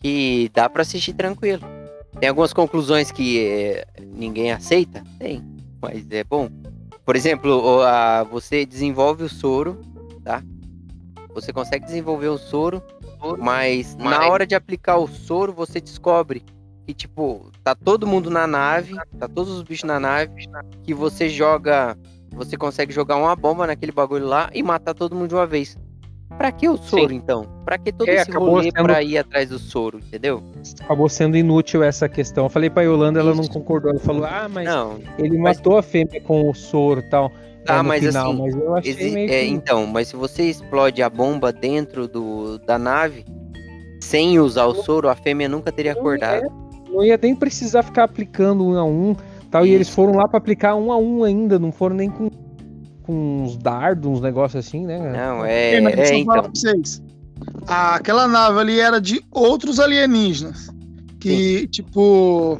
que 0.00 0.50
dá 0.54 0.68
pra 0.68 0.82
assistir 0.82 1.12
tranquilo. 1.12 1.62
Tem 2.20 2.28
algumas 2.28 2.52
conclusões 2.52 3.10
que 3.12 3.38
eh, 3.40 3.84
ninguém 4.00 4.52
aceita? 4.52 5.02
Tem, 5.18 5.42
mas 5.80 6.04
é 6.10 6.22
bom. 6.24 6.48
Por 7.04 7.14
exemplo, 7.16 7.82
a- 7.82 8.24
você 8.24 8.64
desenvolve 8.66 9.24
o 9.24 9.28
soro, 9.28 9.80
tá? 10.24 10.42
Você 11.40 11.52
consegue 11.52 11.84
desenvolver 11.84 12.28
o 12.28 12.38
soro, 12.38 12.82
mas 13.38 13.94
na 13.96 14.28
hora 14.28 14.46
de 14.46 14.54
aplicar 14.54 14.96
o 14.98 15.06
soro, 15.06 15.52
você 15.52 15.80
descobre 15.80 16.42
que, 16.86 16.94
tipo, 16.94 17.50
tá 17.62 17.74
todo 17.74 18.06
mundo 18.06 18.30
na 18.30 18.46
nave, 18.46 18.94
tá 19.18 19.28
todos 19.28 19.52
os 19.52 19.62
bichos 19.62 19.84
na 19.84 20.00
nave, 20.00 20.32
que 20.82 20.94
você 20.94 21.28
joga. 21.28 21.96
Você 22.34 22.56
consegue 22.56 22.92
jogar 22.92 23.16
uma 23.16 23.34
bomba 23.34 23.66
naquele 23.66 23.90
bagulho 23.92 24.26
lá 24.26 24.50
e 24.52 24.62
matar 24.62 24.94
todo 24.94 25.14
mundo 25.14 25.28
de 25.28 25.34
uma 25.34 25.46
vez. 25.46 25.76
Pra 26.36 26.52
que 26.52 26.68
o 26.68 26.76
soro, 26.76 27.10
então? 27.12 27.46
Pra 27.64 27.78
que 27.78 27.90
todo 27.90 28.06
É, 28.08 28.16
esse 28.16 28.30
rolê 28.32 28.64
sendo- 28.70 28.82
pra 28.84 29.02
ir 29.02 29.16
atrás 29.16 29.48
do 29.48 29.58
soro, 29.58 29.98
entendeu? 29.98 30.42
Acabou 30.82 31.08
sendo 31.08 31.38
inútil 31.38 31.82
essa 31.82 32.06
questão. 32.06 32.44
Eu 32.44 32.50
falei 32.50 32.68
pra 32.68 32.82
Yolanda, 32.82 33.18
ela 33.18 33.34
não 33.34 33.46
concordou. 33.48 33.90
Ela 33.92 34.00
falou, 34.00 34.24
ah, 34.26 34.46
mas 34.48 34.66
Não, 34.66 34.98
ele 35.18 35.38
mas- 35.38 35.56
matou 35.56 35.78
a 35.78 35.82
fêmea 35.82 36.20
com 36.20 36.50
o 36.50 36.54
soro 36.54 37.00
e 37.00 37.08
tal. 37.08 37.32
Tá, 37.68 37.74
é, 37.74 37.82
no 37.82 37.84
mas 37.88 38.04
final, 38.04 38.30
assim, 38.32 38.38
mas 38.42 38.54
eu 38.56 38.74
achei 38.76 38.92
Exi- 38.92 39.10
meio 39.10 39.30
é, 39.32 39.40
que... 39.44 39.46
então, 39.50 39.86
mas 39.86 40.08
se 40.08 40.16
você 40.16 40.44
explode 40.44 41.02
a 41.02 41.10
bomba 41.10 41.52
dentro 41.52 42.08
do, 42.08 42.58
da 42.60 42.78
nave, 42.78 43.24
sem 44.00 44.40
usar 44.40 44.64
o 44.64 44.74
soro, 44.82 45.08
a 45.08 45.14
fêmea 45.14 45.48
nunca 45.48 45.70
teria 45.70 45.92
acordado. 45.92 46.50
Não 46.90 47.04
ia 47.04 47.18
nem 47.20 47.36
precisar 47.36 47.82
ficar 47.82 48.04
aplicando 48.04 48.64
um 48.64 48.78
a 48.78 48.84
um, 48.84 49.14
tal. 49.50 49.66
E 49.66 49.70
eles 49.70 49.88
foram 49.90 50.14
lá 50.14 50.26
pra 50.26 50.38
aplicar 50.38 50.74
um 50.76 50.90
a 50.90 50.96
um 50.96 51.22
ainda, 51.24 51.58
não 51.58 51.70
foram 51.70 51.94
nem 51.96 52.08
com, 52.08 52.30
com 53.02 53.42
uns 53.44 53.56
dardos, 53.58 54.10
uns 54.10 54.20
negócios 54.22 54.66
assim, 54.66 54.86
né? 54.86 54.98
Não, 55.12 55.44
Ei, 55.44 55.74
é, 55.74 55.76
é 55.76 55.92
falar 55.92 56.16
então. 56.18 56.24
pra 56.42 56.50
vocês. 56.54 57.02
Ah, 57.66 57.96
Aquela 57.96 58.26
nave 58.26 58.58
ali 58.60 58.80
era 58.80 58.98
de 59.00 59.22
outros 59.30 59.78
alienígenas. 59.78 60.70
Que, 61.20 61.66
tipo. 61.68 62.58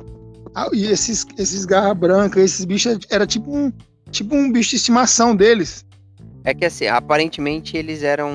ah, 0.54 0.68
E 0.74 0.84
esses, 0.84 1.24
esses 1.38 1.64
garra 1.64 1.94
branca, 1.94 2.40
esses 2.40 2.64
bichos, 2.66 2.98
era 3.08 3.26
tipo 3.26 3.56
um, 3.56 3.72
tipo 4.10 4.34
um 4.34 4.50
bicho 4.50 4.70
de 4.70 4.76
estimação 4.76 5.34
deles. 5.34 5.84
É 6.44 6.54
que 6.54 6.64
assim, 6.64 6.86
aparentemente 6.86 7.76
eles 7.76 8.02
eram. 8.02 8.32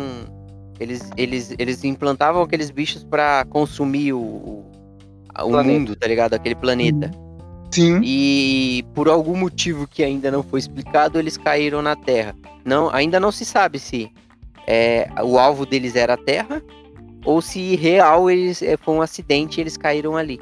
Eles, 0.80 1.09
eles, 1.15 1.55
eles 1.57 1.84
implantavam 1.84 2.41
aqueles 2.41 2.69
bichos 2.69 3.03
pra 3.03 3.45
consumir 3.49 4.11
o, 4.11 4.19
o, 4.19 4.71
o 5.41 5.63
mundo, 5.63 5.95
tá 5.95 6.07
ligado? 6.07 6.34
Aquele 6.34 6.55
planeta. 6.55 7.11
Sim. 7.71 8.01
E 8.03 8.86
por 8.93 9.07
algum 9.07 9.36
motivo 9.36 9.88
que 9.88 10.03
ainda 10.03 10.30
não 10.30 10.43
foi 10.43 10.59
explicado, 10.59 11.17
eles 11.17 11.38
caíram 11.38 11.82
na 11.82 11.95
Terra. 11.95 12.36
Não, 12.65 12.89
ainda 12.93 13.19
não 13.19 13.32
se 13.32 13.45
sabe 13.45 13.80
se 13.80 14.11
é, 14.67 15.09
o 15.24 15.39
alvo 15.39 15.65
deles 15.65 15.95
era 15.95 16.13
a 16.13 16.17
Terra 16.17 16.61
ou 17.26 17.41
se 17.41 17.76
real 17.76 18.30
eles 18.30 18.61
é, 18.61 18.78
foi 18.78 18.93
um 18.95 19.01
acidente 19.01 19.59
e 19.59 19.61
eles 19.61 19.78
caíram 19.78 20.15
ali. 20.15 20.39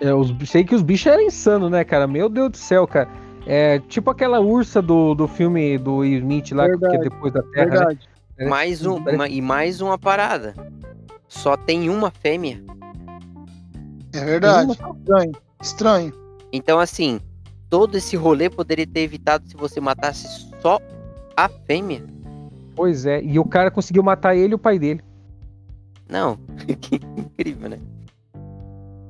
É, 0.00 0.12
os, 0.14 0.32
sei 0.48 0.64
que 0.64 0.74
os 0.74 0.82
bichos 0.82 1.06
eram 1.06 1.22
insanos, 1.22 1.70
né, 1.70 1.84
cara? 1.84 2.06
Meu 2.06 2.28
Deus 2.28 2.50
do 2.50 2.56
céu, 2.56 2.86
cara. 2.86 3.08
É 3.46 3.78
tipo 3.88 4.10
aquela 4.10 4.40
ursa 4.40 4.82
do, 4.82 5.14
do 5.14 5.28
filme 5.28 5.78
do 5.78 5.96
Will 5.98 6.18
Smith 6.18 6.50
lá, 6.52 6.64
que 6.66 6.72
é 6.74 6.76
Verdade, 6.76 6.98
depois 7.08 7.32
da 7.32 7.42
Terra, 7.42 7.64
né? 7.66 7.70
Verdade. 7.76 8.08
É, 8.38 8.48
Mais 8.48 8.84
um, 8.84 8.96
uma- 8.96 9.28
e 9.28 9.40
mais 9.40 9.80
uma 9.80 9.96
parada. 9.96 10.54
Só 11.28 11.56
tem 11.56 11.88
uma 11.88 12.10
fêmea. 12.10 12.62
É 14.12 14.24
verdade. 14.24 14.72
Estranho. 14.72 15.32
Estranho. 15.62 16.12
Então, 16.52 16.78
assim, 16.78 17.20
todo 17.70 17.96
esse 17.96 18.16
rolê 18.16 18.50
poderia 18.50 18.86
ter 18.86 19.00
evitado 19.00 19.48
se 19.48 19.56
você 19.56 19.80
matasse 19.80 20.26
só 20.60 20.78
a 21.36 21.48
fêmea. 21.48 22.02
Pois 22.74 23.06
é, 23.06 23.22
e 23.22 23.38
o 23.38 23.44
cara 23.44 23.70
conseguiu 23.70 24.02
matar 24.02 24.36
ele 24.36 24.52
e 24.52 24.54
o 24.54 24.58
pai 24.58 24.78
dele. 24.78 25.00
Não, 26.08 26.36
que 26.80 26.96
incrível, 27.16 27.70
né? 27.70 27.78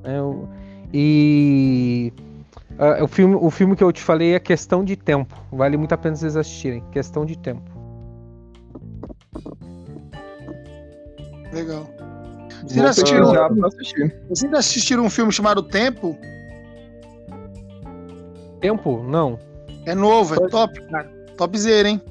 É, 0.03 0.21
o- 0.21 0.47
e 0.93 2.13
ah, 2.79 3.03
o, 3.03 3.07
filme, 3.07 3.35
o 3.35 3.49
filme 3.49 3.75
que 3.75 3.83
eu 3.83 3.91
te 3.91 4.01
falei 4.01 4.35
é 4.35 4.39
questão 4.39 4.83
de 4.83 4.95
tempo. 4.95 5.35
Vale 5.51 5.77
muito 5.77 5.93
a 5.93 5.97
pena 5.97 6.15
vocês 6.15 6.35
assistirem. 6.35 6.83
Questão 6.91 7.25
de 7.25 7.37
tempo. 7.37 7.63
Legal. 11.51 11.87
Vocês 12.61 12.81
já 12.81 12.89
assistiram, 12.89 13.65
assistir. 13.65 14.15
vocês 14.29 14.51
já 14.51 14.57
assistiram 14.57 15.05
um 15.05 15.09
filme 15.09 15.31
chamado 15.31 15.63
Tempo? 15.63 16.17
Tempo? 18.59 19.03
Não. 19.03 19.39
É 19.85 19.95
novo, 19.95 20.35
é 20.35 20.49
top, 20.49 20.81
cara. 20.89 21.07
Topzera, 21.37 21.87
hein? 21.87 22.01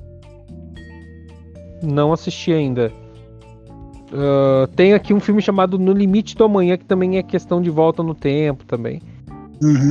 Não 1.83 2.13
assisti 2.13 2.53
ainda. 2.53 2.93
Ah, 4.13 4.69
tem 4.75 4.95
aqui 4.95 5.13
um 5.13 5.21
filme 5.21 5.43
chamado 5.43 5.79
No 5.79 5.93
Limite 5.93 6.37
do 6.37 6.45
Amanhã, 6.45 6.77
que 6.77 6.85
também 6.85 7.19
é 7.19 7.23
questão 7.23 7.61
de 7.61 7.71
volta 7.71 8.03
no 8.03 8.15
tempo 8.15 8.65
também. 8.65 9.01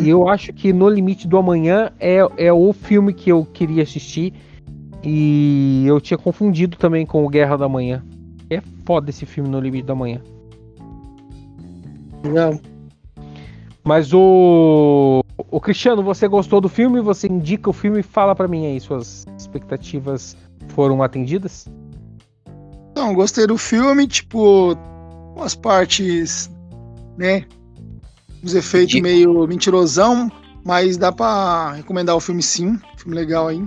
E 0.03 0.09
eu 0.09 0.28
acho 0.30 0.53
que 0.53 0.72
No 0.72 0.88
Limite 0.88 1.28
do 1.28 1.38
Amanhã 1.38 1.91
é, 1.99 2.20
é 2.38 2.53
o 2.53 2.72
filme 2.72 3.13
que 3.13 3.32
eu 3.32 3.45
queria 3.45 3.84
assistir. 3.84 4.34
E 5.03 5.84
eu 5.86 5.99
tinha 6.01 6.18
confundido 6.18 6.78
também 6.78 7.05
com 7.05 7.26
o 7.26 7.30
Guerra 7.30 7.57
da 7.57 7.70
Manhã. 7.70 8.03
É 8.49 8.61
foda 8.86 9.09
esse 9.09 9.26
filme 9.26 9.49
No 9.49 9.59
Limite 9.59 9.86
do 9.86 9.93
Amanhã. 9.93 10.22
Legal. 12.24 12.59
Mas 13.84 14.13
o. 14.13 15.22
O 15.51 15.59
Cristiano, 15.59 16.01
você 16.01 16.28
gostou 16.28 16.59
do 16.59 16.68
filme? 16.68 16.99
Você 17.01 17.28
indica 17.28 17.70
o 17.70 17.74
filme? 17.74 18.01
Fala 18.01 18.34
pra 18.36 18.47
mim 18.47 18.66
aí, 18.66 18.80
suas 18.80 19.26
expectativas 19.38 20.36
foram 20.70 21.03
atendidas? 21.03 21.68
Então, 22.98 23.14
gostei 23.14 23.46
do 23.46 23.58
filme, 23.58 24.08
tipo, 24.08 24.74
umas 25.36 25.54
partes, 25.54 26.50
né? 27.18 27.43
Os 28.41 28.56
efeitos 28.56 28.93
De- 28.96 29.02
meio 29.02 29.46
mentirosão, 29.46 30.32
mas 30.64 30.96
dá 30.96 31.12
pra 31.12 31.74
recomendar 31.74 32.16
o 32.16 32.22
filme 32.22 32.41
sim. 32.41 32.80
Filme 32.96 33.14
legal 33.14 33.50
aí. 33.50 33.62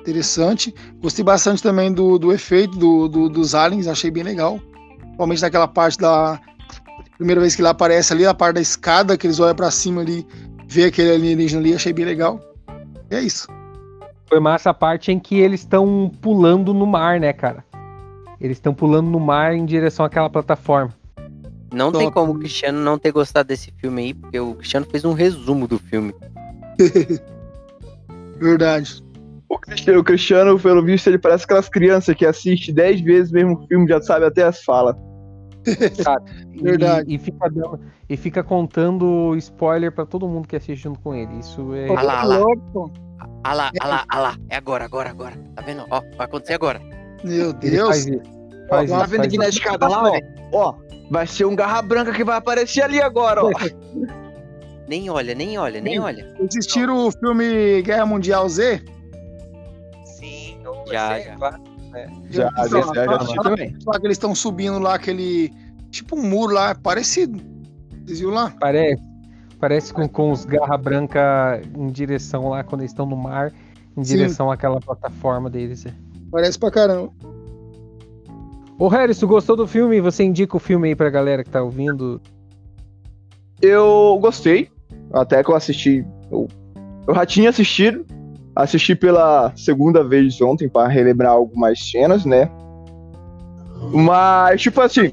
Interessante. 0.00 0.74
Gostei 1.00 1.24
bastante 1.24 1.62
também 1.62 1.92
do, 1.92 2.18
do 2.18 2.32
efeito 2.32 2.76
do, 2.76 3.06
do- 3.06 3.28
dos 3.28 3.54
aliens, 3.54 3.86
achei 3.86 4.10
bem 4.10 4.24
legal. 4.24 4.58
Principalmente 4.98 5.42
naquela 5.42 5.68
parte 5.68 5.96
da. 5.98 6.40
Primeira 7.16 7.40
vez 7.40 7.54
que 7.54 7.60
ele 7.60 7.68
aparece 7.68 8.12
ali, 8.12 8.26
a 8.26 8.34
parte 8.34 8.54
da 8.56 8.60
escada, 8.62 9.16
que 9.16 9.26
eles 9.28 9.38
olham 9.38 9.54
pra 9.54 9.70
cima 9.70 10.00
ali, 10.00 10.26
vê 10.66 10.86
aquele 10.86 11.12
alienígena 11.12 11.60
ali, 11.60 11.72
achei 11.74 11.92
bem 11.92 12.04
legal. 12.06 12.40
E 13.10 13.14
é 13.14 13.20
isso. 13.22 13.46
Foi 14.26 14.40
massa 14.40 14.70
a 14.70 14.74
parte 14.74 15.12
em 15.12 15.20
que 15.20 15.38
eles 15.38 15.60
estão 15.60 16.10
pulando 16.20 16.72
no 16.74 16.86
mar, 16.86 17.20
né, 17.20 17.32
cara? 17.32 17.62
Eles 18.40 18.56
estão 18.56 18.72
pulando 18.72 19.10
no 19.10 19.20
mar 19.20 19.54
em 19.54 19.64
direção 19.66 20.04
àquela 20.04 20.30
plataforma. 20.30 20.94
Não 21.72 21.92
tem 21.92 22.02
Top. 22.10 22.14
como 22.14 22.32
o 22.32 22.38
Cristiano 22.38 22.80
não 22.80 22.98
ter 22.98 23.12
gostado 23.12 23.48
desse 23.48 23.70
filme 23.72 24.02
aí, 24.02 24.14
porque 24.14 24.40
o 24.40 24.54
Cristiano 24.54 24.86
fez 24.90 25.04
um 25.04 25.12
resumo 25.12 25.68
do 25.68 25.78
filme. 25.78 26.12
Verdade. 28.38 29.02
O 29.48 29.58
Cristiano, 29.58 30.00
o 30.00 30.04
Cristiano, 30.04 30.58
pelo 30.58 30.82
visto, 30.84 31.08
ele 31.08 31.18
parece 31.18 31.44
aquelas 31.44 31.68
crianças 31.68 32.14
que 32.14 32.24
assiste 32.24 32.72
10 32.72 33.00
vezes 33.02 33.30
o 33.30 33.34
mesmo 33.34 33.66
filme, 33.66 33.88
já 33.88 34.00
sabe 34.00 34.24
até 34.24 34.44
as 34.44 34.62
falas. 34.64 34.96
E- 36.52 36.62
Verdade. 36.62 37.14
E, 37.14 37.18
fica 37.18 37.48
dando- 37.50 37.80
e 38.08 38.16
fica 38.16 38.42
contando 38.42 39.34
spoiler 39.36 39.90
pra 39.92 40.04
todo 40.04 40.28
mundo 40.28 40.46
que 40.48 40.56
assiste 40.56 40.82
junto 40.82 41.00
com 41.00 41.14
ele. 41.14 41.38
Isso 41.38 41.74
é. 41.74 41.88
Ah 41.96 42.02
lá, 42.02 42.20
ah 42.20 42.24
lá. 42.24 42.38
Ah 43.44 43.54
lá, 43.54 43.70
ah 43.80 43.86
lá, 43.88 44.04
ah 44.08 44.20
lá. 44.20 44.36
É 44.48 44.56
agora, 44.56 44.84
agora, 44.84 45.10
agora. 45.10 45.36
Tá 45.54 45.62
vendo? 45.62 45.84
Ó, 45.90 46.00
vai 46.16 46.26
acontecer 46.26 46.54
agora. 46.54 46.80
Meu 47.24 47.50
Ele 47.62 47.76
faz 47.78 48.04
Deus. 48.06 48.22
isso. 48.26 48.40
Faz 48.68 48.90
Tá 48.90 48.98
isso, 48.98 49.06
vendo 49.08 49.24
aqui 49.24 49.36
na 49.38 49.48
escada 49.48 49.88
lá, 49.88 50.02
ó? 50.10 50.20
Ó, 50.52 50.74
vai 51.10 51.26
ser 51.26 51.44
um 51.44 51.54
garra 51.56 51.82
branca 51.82 52.12
que 52.12 52.22
vai 52.24 52.36
aparecer 52.36 52.82
ali 52.82 53.00
agora, 53.00 53.44
ó. 53.44 53.50
Nem 54.88 55.08
olha, 55.08 55.34
nem 55.36 55.56
olha, 55.56 55.80
nem 55.80 56.00
olha. 56.00 56.34
Assistiram 56.44 57.06
o 57.06 57.12
filme 57.12 57.80
Guerra 57.82 58.04
Mundial 58.04 58.48
Z? 58.48 58.82
Sim, 60.04 60.58
Já, 60.90 61.16
é, 61.18 61.22
já. 61.24 61.36
claro. 61.36 61.62
Já, 62.30 62.48
Então, 62.48 62.64
já, 62.68 62.80
já, 62.94 63.04
já 63.04 63.16
assisti 63.16 63.36
lá- 63.36 63.42
também. 63.42 63.76
Só 63.80 63.92
que 63.92 64.06
eles 64.06 64.14
estão 64.16 64.34
subindo 64.34 64.78
lá 64.78 64.94
aquele. 64.94 65.52
Tipo 65.90 66.16
um 66.16 66.22
muro 66.28 66.54
lá, 66.54 66.74
parecido. 66.74 67.40
Vocês 68.04 68.20
viram 68.20 68.32
lá? 68.32 68.52
Parece. 68.60 69.02
Parece 69.60 69.92
com, 69.92 70.08
com 70.08 70.30
os 70.32 70.44
garra 70.44 70.76
branca 70.78 71.60
em 71.76 71.88
direção 71.88 72.48
lá, 72.48 72.64
quando 72.64 72.80
eles 72.80 72.90
estão 72.92 73.04
no 73.06 73.16
mar, 73.16 73.52
em 73.96 74.02
Sim. 74.04 74.16
direção 74.16 74.50
àquela 74.50 74.80
plataforma 74.80 75.50
deles. 75.50 75.84
é. 75.86 75.92
Parece 76.30 76.58
pra 76.58 76.70
caramba. 76.70 77.10
Ô, 78.78 78.88
Harris, 78.88 79.18
tu 79.18 79.26
gostou 79.26 79.56
do 79.56 79.66
filme? 79.66 80.00
Você 80.00 80.24
indica 80.24 80.56
o 80.56 80.60
filme 80.60 80.88
aí 80.88 80.94
pra 80.96 81.10
galera 81.10 81.44
que 81.44 81.50
tá 81.50 81.62
ouvindo? 81.62 82.20
Eu 83.60 84.18
gostei, 84.20 84.70
até 85.12 85.42
que 85.44 85.50
eu 85.50 85.56
assisti. 85.56 86.04
Eu, 86.30 86.48
eu 87.06 87.14
já 87.14 87.26
tinha 87.26 87.50
assistido, 87.50 88.06
assisti 88.56 88.94
pela 88.94 89.52
segunda 89.54 90.02
vez 90.02 90.40
ontem 90.40 90.68
pra 90.68 90.88
relembrar 90.88 91.32
algumas 91.32 91.78
cenas, 91.90 92.24
né? 92.24 92.50
Mas, 93.92 94.62
tipo 94.62 94.80
assim, 94.80 95.12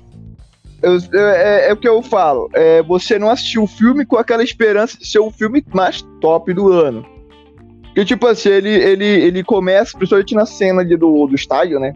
eu- 0.82 0.97
é, 1.13 1.70
é 1.70 1.74
o 1.74 1.78
que 1.78 1.88
eu 1.89 2.01
falo. 2.01 2.49
É, 2.53 2.82
você 2.84 3.20
não 3.20 3.30
assistiu 3.30 3.63
o 3.63 3.68
filme 3.68 4.05
com 4.05 4.15
aquela 4.15 4.43
esperança 4.43 4.97
de 4.97 5.05
ser 5.05 5.20
o 5.20 5.32
filme 5.32 5.61
mais 5.74 6.01
top 6.22 6.53
do 6.53 6.72
ano. 6.72 7.05
Porque, 7.98 8.06
tipo 8.06 8.28
assim, 8.28 8.50
ele, 8.50 8.70
ele, 8.70 9.06
ele 9.06 9.43
começa, 9.43 9.98
principalmente 9.98 10.36
na 10.36 10.45
cena 10.45 10.82
ali 10.82 10.95
do, 10.95 11.26
do 11.26 11.34
estádio, 11.34 11.80
né? 11.80 11.95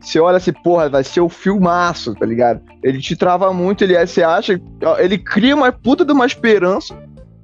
Você 0.00 0.18
olha 0.18 0.38
assim, 0.38 0.52
porra, 0.52 0.88
vai 0.88 1.04
ser 1.04 1.20
o 1.20 1.28
filmaço, 1.28 2.12
tá 2.16 2.26
ligado? 2.26 2.60
Ele 2.82 2.98
te 2.98 3.14
trava 3.14 3.52
muito, 3.52 3.84
ele 3.84 3.96
você 4.04 4.24
acha. 4.24 4.60
Ele 4.98 5.16
cria 5.16 5.54
uma 5.54 5.70
puta 5.70 6.04
de 6.04 6.10
uma 6.10 6.26
esperança 6.26 6.92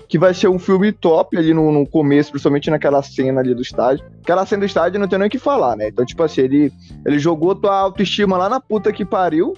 que 0.08 0.18
vai 0.18 0.34
ser 0.34 0.48
um 0.48 0.58
filme 0.58 0.90
top 0.90 1.38
ali 1.38 1.54
no, 1.54 1.70
no 1.70 1.86
começo, 1.86 2.32
principalmente 2.32 2.68
naquela 2.68 3.00
cena 3.00 3.40
ali 3.40 3.54
do 3.54 3.62
estádio. 3.62 4.04
Aquela 4.24 4.44
cena 4.44 4.62
do 4.62 4.66
estádio 4.66 4.98
não 4.98 5.06
tem 5.06 5.16
nem 5.16 5.28
o 5.28 5.30
que 5.30 5.38
falar, 5.38 5.76
né? 5.76 5.86
Então, 5.86 6.04
tipo 6.04 6.24
assim, 6.24 6.40
ele, 6.40 6.72
ele 7.06 7.20
jogou 7.20 7.54
tua 7.54 7.78
autoestima 7.78 8.36
lá 8.36 8.48
na 8.48 8.58
puta 8.58 8.92
que 8.92 9.04
pariu 9.04 9.54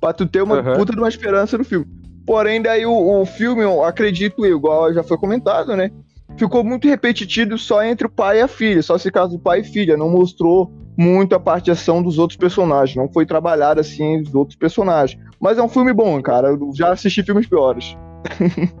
pra 0.00 0.12
tu 0.12 0.26
ter 0.26 0.42
uma 0.42 0.56
Aham. 0.56 0.74
puta 0.74 0.92
de 0.92 0.98
uma 0.98 1.08
esperança 1.08 1.56
no 1.56 1.62
filme. 1.62 1.86
Porém, 2.26 2.60
daí 2.60 2.84
o, 2.84 3.20
o 3.20 3.24
filme, 3.24 3.62
eu 3.62 3.84
acredito 3.84 4.44
eu, 4.44 4.56
igual 4.56 4.92
já 4.92 5.04
foi 5.04 5.16
comentado, 5.16 5.76
né? 5.76 5.92
Ficou 6.36 6.62
muito 6.62 6.86
repetitivo 6.88 7.58
só 7.58 7.82
entre 7.82 8.06
o 8.06 8.10
pai 8.10 8.38
e 8.38 8.42
a 8.42 8.48
filha, 8.48 8.82
só 8.82 8.96
esse 8.96 9.10
caso 9.10 9.32
do 9.36 9.38
pai 9.38 9.60
e 9.60 9.64
filha. 9.64 9.96
Não 9.96 10.08
mostrou 10.10 10.70
muito 10.96 11.34
a 11.34 11.40
parte 11.40 11.66
de 11.66 11.70
ação 11.72 12.02
dos 12.02 12.18
outros 12.18 12.36
personagens. 12.36 12.96
Não 12.96 13.08
foi 13.12 13.24
trabalhado 13.26 13.80
assim 13.80 14.20
os 14.20 14.34
outros 14.34 14.56
personagens. 14.56 15.20
Mas 15.40 15.58
é 15.58 15.62
um 15.62 15.68
filme 15.68 15.92
bom, 15.92 16.20
cara. 16.22 16.48
Eu 16.48 16.70
já 16.74 16.92
assisti 16.92 17.22
filmes 17.22 17.46
piores. 17.46 17.96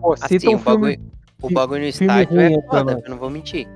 Pô, 0.00 0.14
Assim, 0.20 0.48
um 0.48 0.54
o 0.54 0.58
bagulho, 0.58 0.92
filme. 0.92 1.10
o 1.42 1.50
bagulho 1.50 1.80
no 1.82 1.86
estádio 1.88 2.40
é 2.40 2.62
foda, 2.62 3.00
eu 3.04 3.10
não 3.10 3.18
vou 3.18 3.30
mentir. 3.30 3.66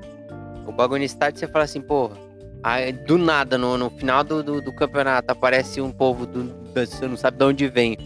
O 0.66 0.72
bagulho 0.72 0.98
no 1.00 1.04
estádio 1.04 1.38
você 1.40 1.46
fala 1.46 1.64
assim, 1.64 1.80
porra. 1.80 2.16
Aí, 2.62 2.92
do 2.92 3.16
nada, 3.16 3.56
no, 3.56 3.78
no 3.78 3.88
final 3.90 4.22
do, 4.22 4.42
do, 4.42 4.60
do 4.60 4.72
campeonato, 4.72 5.32
aparece 5.32 5.80
um 5.80 5.90
povo 5.90 6.26
do, 6.26 6.44
da- 6.74 6.84
você 6.84 7.06
não 7.08 7.16
sabe 7.16 7.38
de 7.38 7.44
onde 7.44 7.68
vem. 7.68 7.96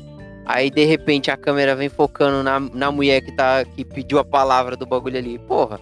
Aí 0.47 0.71
de 0.71 0.85
repente 0.85 1.31
a 1.31 1.37
câmera 1.37 1.75
vem 1.75 1.89
focando 1.89 2.43
na, 2.43 2.61
na 2.61 2.91
mulher 2.91 3.21
que, 3.23 3.33
tá, 3.33 3.65
que 3.65 3.85
pediu 3.85 4.19
a 4.19 4.25
palavra 4.25 4.77
do 4.77 4.87
bagulho 4.87 5.19
ali. 5.19 5.39
Porra, 5.39 5.81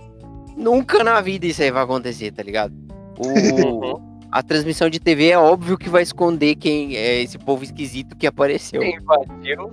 nunca 0.56 1.02
na 1.02 1.20
vida 1.20 1.46
isso 1.46 1.62
aí 1.62 1.70
vai 1.70 1.82
acontecer, 1.82 2.30
tá 2.32 2.42
ligado? 2.42 2.74
O, 3.18 4.00
a 4.30 4.42
transmissão 4.42 4.88
de 4.88 5.00
TV 5.00 5.30
é 5.30 5.38
óbvio 5.38 5.76
que 5.76 5.88
vai 5.88 6.02
esconder 6.02 6.54
quem 6.54 6.96
é 6.96 7.22
esse 7.22 7.38
povo 7.38 7.64
esquisito 7.64 8.16
que 8.16 8.26
apareceu. 8.26 8.80
Quem 8.80 8.96
invadiu. 8.96 9.72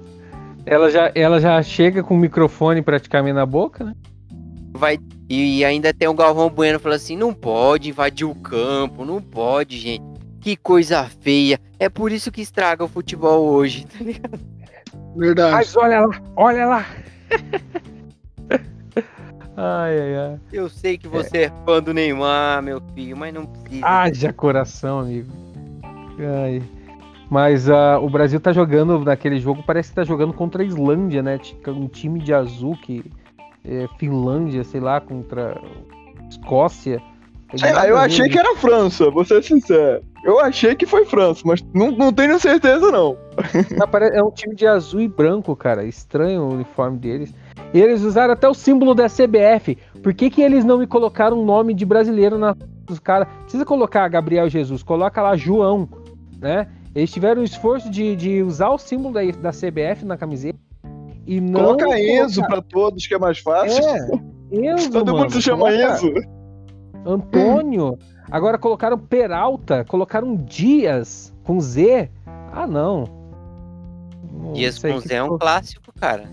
Ela 0.66 0.90
já, 0.90 1.12
ela 1.16 1.40
já 1.40 1.62
chega 1.64 2.04
com 2.04 2.16
o 2.16 2.18
microfone 2.18 2.82
praticamente 2.82 3.34
na 3.34 3.46
boca, 3.46 3.84
né? 3.84 3.94
vai 4.74 5.00
e 5.30 5.64
ainda 5.64 5.94
tem 5.94 6.08
o 6.08 6.14
Galvão 6.14 6.50
Bueno 6.50 6.80
falando 6.80 6.96
assim, 6.96 7.16
não 7.16 7.34
pode 7.34 7.90
invadir 7.90 8.26
o 8.26 8.34
campo, 8.34 9.06
não 9.06 9.22
pode, 9.22 9.78
gente. 9.78 10.04
Que 10.42 10.56
coisa 10.56 11.04
feia. 11.04 11.60
É 11.78 11.88
por 11.88 12.12
isso 12.12 12.32
que 12.32 12.42
estraga 12.42 12.84
o 12.84 12.88
futebol 12.88 13.46
hoje, 13.46 13.86
tá 13.98 14.04
ligado? 14.04 14.40
Verdade. 15.16 15.51
Mas 15.51 15.76
olha 15.76 16.01
lá, 16.01 16.22
olha 16.36 16.66
lá. 16.66 16.86
ai, 19.57 19.99
ai, 19.99 20.16
ai. 20.16 20.39
Eu 20.51 20.70
sei 20.70 20.97
que 20.97 21.07
você 21.07 21.43
é. 21.43 21.51
fã 21.66 21.82
do 21.82 21.93
Neymar, 21.93 22.62
meu 22.62 22.82
filho, 22.93 23.18
mas 23.18 23.34
não 23.34 23.45
precisa. 23.45 23.86
Haja 23.86 24.34
coração, 24.34 24.99
amigo. 24.99 25.32
Ai. 26.20 26.62
Mas 27.30 27.70
ah, 27.70 27.99
o 27.99 28.10
Brasil 28.10 28.39
tá 28.39 28.51
jogando 28.51 28.99
naquele 28.99 29.39
jogo, 29.39 29.64
parece 29.66 29.89
que 29.89 29.95
tá 29.95 30.03
jogando 30.03 30.34
contra 30.34 30.64
a 30.64 30.66
Islândia, 30.66 31.22
né? 31.22 31.39
Um 31.68 31.88
time 31.88 32.20
de 32.20 32.34
azul 32.34 32.76
que. 32.78 33.03
é, 33.64 33.88
Finlândia, 33.97 34.64
sei 34.64 34.80
lá, 34.80 34.99
contra 34.99 35.62
Escócia. 36.30 37.01
Sei 37.55 37.74
lá, 37.74 37.88
eu 37.88 37.97
achei 37.97 38.26
né? 38.26 38.30
que 38.32 38.38
era 38.38 38.55
França, 38.55 39.10
vou 39.10 39.26
ser 39.26 39.43
sincero. 39.43 40.03
Eu 40.24 40.40
achei 40.40 40.76
que 40.76 40.86
foi 40.86 41.06
França, 41.06 41.42
mas 41.46 41.64
não, 41.74 41.92
não 41.92 42.12
tenho 42.12 42.38
certeza, 42.40 42.92
não. 42.92 43.18
Pare- 43.90 44.10
É 44.16 44.22
um 44.24 44.32
time 44.32 44.54
de 44.56 44.68
azul 44.68 45.00
e 45.02 45.08
branco, 45.08 45.56
cara. 45.56 45.86
Estranho 45.86 46.42
o 46.44 46.54
uniforme 46.54 46.98
deles. 46.98 47.34
E 47.74 47.80
eles 47.80 48.02
usaram 48.02 48.34
até 48.34 48.48
o 48.48 48.54
símbolo 48.54 48.94
da 48.94 49.08
CBF. 49.08 49.78
Por 50.04 50.14
que, 50.14 50.30
que 50.30 50.42
eles 50.42 50.66
não 50.66 50.78
me 50.78 50.88
colocaram 50.88 51.40
o 51.40 51.46
nome 51.46 51.74
de 51.74 51.86
brasileiro 51.86 52.38
na 52.38 52.56
dos 52.86 53.00
caras? 53.00 53.28
Precisa 53.44 53.64
colocar 53.66 54.08
Gabriel 54.10 54.50
Jesus, 54.50 54.84
coloca 54.84 55.22
lá 55.22 55.36
João, 55.38 55.88
né? 56.40 56.68
Eles 56.94 57.12
tiveram 57.12 57.42
o 57.42 57.46
esforço 57.46 57.90
de, 57.90 58.16
de 58.16 58.42
usar 58.44 58.70
o 58.70 58.78
símbolo 58.78 59.14
da, 59.14 59.22
da 59.40 59.52
CBF 59.52 60.04
na 60.04 60.18
camiseta 60.18 60.58
e 61.28 61.40
não. 61.40 61.62
Coloca 61.78 62.00
Enzo 62.00 62.42
colocar- 62.42 62.62
pra 62.62 62.62
todos, 62.64 63.06
que 63.08 63.14
é 63.14 63.20
mais 63.20 63.38
fácil. 63.40 63.84
É, 63.86 64.10
Enzo, 64.52 64.90
Todo 64.92 65.06
mano, 65.14 65.20
mundo 65.20 65.32
se 65.34 65.42
chama 65.42 65.66
coloca 65.66 65.94
Enzo. 65.94 66.14
Antônio. 67.06 67.98
Agora 68.32 68.58
colocaram 68.58 68.98
Peralta, 68.98 69.84
colocaram 69.86 70.36
Dias 70.36 71.34
com 71.44 71.60
Z. 71.60 72.10
Ah, 72.52 72.68
não. 72.68 73.06
Não 74.32 74.54
Dias 74.54 74.78
com 74.80 75.00
Zé 75.00 75.16
é 75.16 75.24
um 75.24 75.38
clássico, 75.38 75.92
cara. 76.00 76.30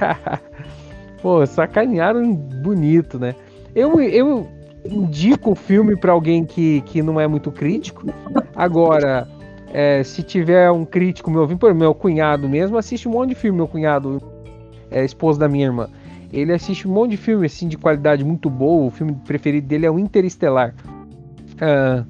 Pô, 1.20 1.44
sacanearam 1.46 2.34
bonito, 2.34 3.18
né? 3.18 3.34
Eu, 3.74 4.00
eu 4.00 4.48
indico 4.84 5.52
o 5.52 5.54
filme 5.54 5.96
pra 5.96 6.12
alguém 6.12 6.44
que, 6.44 6.80
que 6.82 7.02
não 7.02 7.20
é 7.20 7.26
muito 7.26 7.52
crítico. 7.52 8.06
Agora, 8.56 9.28
é, 9.72 10.02
se 10.02 10.22
tiver 10.22 10.70
um 10.70 10.84
crítico 10.84 11.30
me 11.30 11.36
ouvindo, 11.36 11.58
por 11.58 11.74
meu 11.74 11.94
cunhado 11.94 12.48
mesmo, 12.48 12.76
assiste 12.76 13.08
um 13.08 13.12
monte 13.12 13.30
de 13.30 13.34
filme, 13.34 13.56
meu 13.56 13.68
cunhado, 13.68 14.20
é 14.90 15.04
esposo 15.04 15.38
da 15.38 15.48
minha 15.48 15.66
irmã. 15.66 15.88
Ele 16.32 16.52
assiste 16.52 16.88
um 16.88 16.92
monte 16.92 17.12
de 17.12 17.16
filme 17.18 17.46
assim 17.46 17.68
de 17.68 17.76
qualidade 17.76 18.24
muito 18.24 18.48
boa. 18.48 18.86
O 18.86 18.90
filme 18.90 19.14
preferido 19.26 19.66
dele 19.66 19.84
é 19.84 19.90
o 19.90 19.98
Interestelar. 19.98 20.74
Ah, 21.62 22.04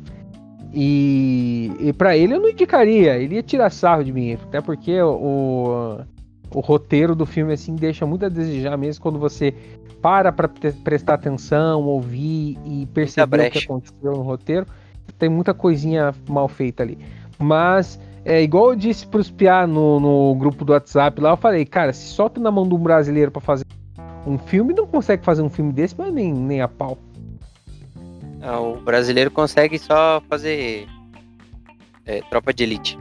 e, 0.72 1.70
e 1.78 1.92
para 1.92 2.16
ele 2.16 2.34
eu 2.34 2.40
não 2.40 2.48
indicaria, 2.48 3.18
ele 3.18 3.34
ia 3.34 3.42
tirar 3.42 3.68
sarro 3.68 4.02
de 4.02 4.10
mim, 4.10 4.32
até 4.32 4.62
porque 4.62 4.98
o, 5.02 6.00
o 6.50 6.60
roteiro 6.60 7.14
do 7.14 7.26
filme 7.26 7.52
assim 7.52 7.74
deixa 7.74 8.06
muito 8.06 8.24
a 8.24 8.30
desejar 8.30 8.78
mesmo 8.78 9.02
quando 9.02 9.18
você 9.18 9.54
para 10.00 10.32
para 10.32 10.48
prestar 10.82 11.14
atenção, 11.14 11.84
ouvir 11.84 12.58
e 12.64 12.86
perceber 12.86 13.48
o 13.48 13.50
que 13.50 13.58
aconteceu 13.58 14.12
no 14.12 14.22
roteiro. 14.22 14.66
Tem 15.18 15.28
muita 15.28 15.52
coisinha 15.52 16.14
mal 16.26 16.48
feita 16.48 16.82
ali. 16.82 16.98
Mas 17.38 18.00
é 18.24 18.42
igual 18.42 18.70
eu 18.70 18.76
disse 18.76 19.06
pros 19.06 19.30
piá 19.30 19.66
no, 19.66 20.00
no 20.00 20.34
grupo 20.36 20.64
do 20.64 20.72
WhatsApp 20.72 21.20
lá, 21.20 21.30
eu 21.30 21.36
falei, 21.36 21.66
cara, 21.66 21.92
se 21.92 22.06
solta 22.06 22.40
na 22.40 22.50
mão 22.50 22.66
de 22.66 22.74
um 22.74 22.78
brasileiro 22.78 23.30
para 23.30 23.42
fazer 23.42 23.66
um 24.26 24.38
filme, 24.38 24.72
não 24.72 24.86
consegue 24.86 25.22
fazer 25.22 25.42
um 25.42 25.50
filme 25.50 25.72
desse, 25.72 25.94
mas 25.98 26.12
nem, 26.12 26.32
nem 26.32 26.62
a 26.62 26.68
pau. 26.68 26.96
Ah, 28.42 28.60
o 28.60 28.76
brasileiro 28.80 29.30
consegue 29.30 29.78
só 29.78 30.20
fazer 30.28 30.86
é, 32.04 32.20
tropa 32.22 32.52
de 32.52 32.64
elite. 32.64 32.98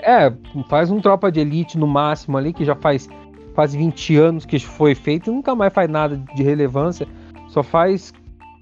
É, 0.00 0.32
faz 0.68 0.90
um 0.90 1.00
tropa 1.00 1.30
de 1.30 1.40
elite 1.40 1.76
no 1.76 1.86
máximo 1.86 2.38
ali, 2.38 2.52
que 2.52 2.64
já 2.64 2.74
faz 2.74 3.08
quase 3.54 3.76
20 3.76 4.16
anos 4.16 4.46
que 4.46 4.58
foi 4.58 4.94
feito 4.94 5.30
e 5.30 5.34
nunca 5.34 5.54
mais 5.54 5.72
faz 5.72 5.88
nada 5.90 6.16
de 6.34 6.42
relevância. 6.42 7.06
Só 7.48 7.62
faz 7.62 8.12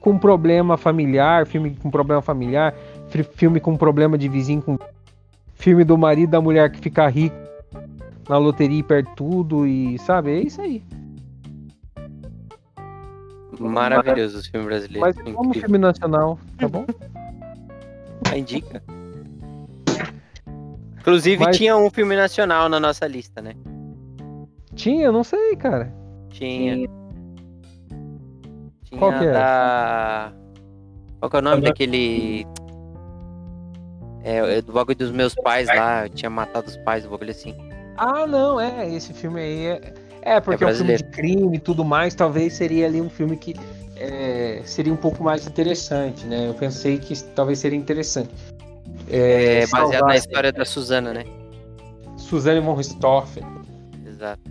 com 0.00 0.18
problema 0.18 0.76
familiar, 0.76 1.46
filme 1.46 1.76
com 1.80 1.90
problema 1.90 2.20
familiar, 2.22 2.74
fi- 3.08 3.22
filme 3.22 3.60
com 3.60 3.76
problema 3.76 4.18
de 4.18 4.28
vizinho, 4.28 4.62
com 4.62 4.76
filme 5.54 5.84
do 5.84 5.96
marido 5.96 6.30
da 6.30 6.40
mulher 6.40 6.70
que 6.72 6.80
fica 6.80 7.06
rico 7.08 7.36
na 8.28 8.36
loteria 8.38 8.80
e 8.80 8.82
perde 8.82 9.08
tudo 9.16 9.66
e 9.66 9.98
sabe, 10.00 10.30
é 10.32 10.40
isso 10.40 10.60
aí. 10.60 10.82
Maravilhoso 13.58 14.38
os 14.38 14.46
filmes 14.46 14.66
brasileiros. 14.68 15.00
Mas 15.16 15.16
como 15.34 15.48
incrível. 15.50 15.68
filme 15.68 15.78
nacional, 15.78 16.38
tá 16.58 16.68
bom? 16.68 16.84
Ah, 18.30 18.36
Indica. 18.36 18.82
Inclusive 21.00 21.42
Mas- 21.44 21.56
tinha 21.56 21.76
um 21.76 21.88
filme 21.90 22.14
nacional 22.16 22.68
na 22.68 22.78
nossa 22.78 23.06
lista, 23.06 23.40
né? 23.40 23.54
Tinha, 24.74 25.10
não 25.10 25.24
sei, 25.24 25.56
cara. 25.56 25.92
Tinha. 26.30 26.88
Tinha 28.84 28.98
Qual 28.98 29.12
que 29.18 29.24
é? 29.24 29.32
da. 29.32 30.32
Qual 31.20 31.30
que 31.30 31.36
é 31.36 31.38
o 31.38 31.42
nome 31.42 31.56
Também- 31.56 31.70
daquele. 31.70 32.46
É, 34.22 34.58
é 34.58 34.62
do 34.62 34.72
bagulho 34.72 34.98
dos 34.98 35.10
meus 35.12 35.34
pais 35.36 35.68
lá, 35.68 36.04
eu 36.04 36.10
tinha 36.10 36.28
matado 36.28 36.68
os 36.68 36.76
pais, 36.78 37.06
o 37.06 37.10
bagulho 37.10 37.30
assim. 37.30 37.54
Ah, 37.96 38.26
não, 38.26 38.60
é, 38.60 38.92
esse 38.92 39.14
filme 39.14 39.40
aí 39.40 39.66
é. 39.66 39.94
É, 40.22 40.40
porque 40.40 40.64
é, 40.64 40.66
um 40.66 40.74
filme 40.74 40.96
de 40.96 41.04
crime 41.04 41.56
e 41.56 41.60
tudo 41.60 41.84
mais, 41.84 42.14
talvez 42.14 42.54
seria 42.54 42.86
ali 42.86 43.00
um 43.00 43.08
filme 43.10 43.36
que 43.36 43.54
é, 43.96 44.60
seria 44.64 44.92
um 44.92 44.96
pouco 44.96 45.22
mais 45.22 45.46
interessante, 45.46 46.26
né? 46.26 46.48
Eu 46.48 46.54
pensei 46.54 46.98
que 46.98 47.20
talvez 47.34 47.58
seria 47.58 47.78
interessante. 47.78 48.30
É, 49.10 49.60
baseado 49.66 49.90
na 49.90 49.90
salvar 49.90 50.16
história 50.16 50.52
da 50.52 50.64
Suzana, 50.64 51.12
né? 51.12 51.24
Suzanne 52.16 52.60
von 52.60 52.74
Richthofen. 52.74 53.44
Exato. 54.06 54.42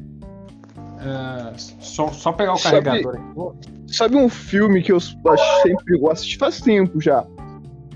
Ah, 0.99 1.53
só, 1.57 2.11
só 2.11 2.31
pegar 2.31 2.53
o 2.53 2.57
Sabe- 2.57 2.83
carregador 2.83 3.15
aqui. 3.15 3.69
Sabe 3.87 4.15
um 4.17 4.27
filme 4.27 4.81
que 4.81 4.91
eu 4.91 4.99
sempre 4.99 5.99
assisti 6.11 6.37
faz 6.37 6.59
tempo 6.59 6.99
já? 6.99 7.25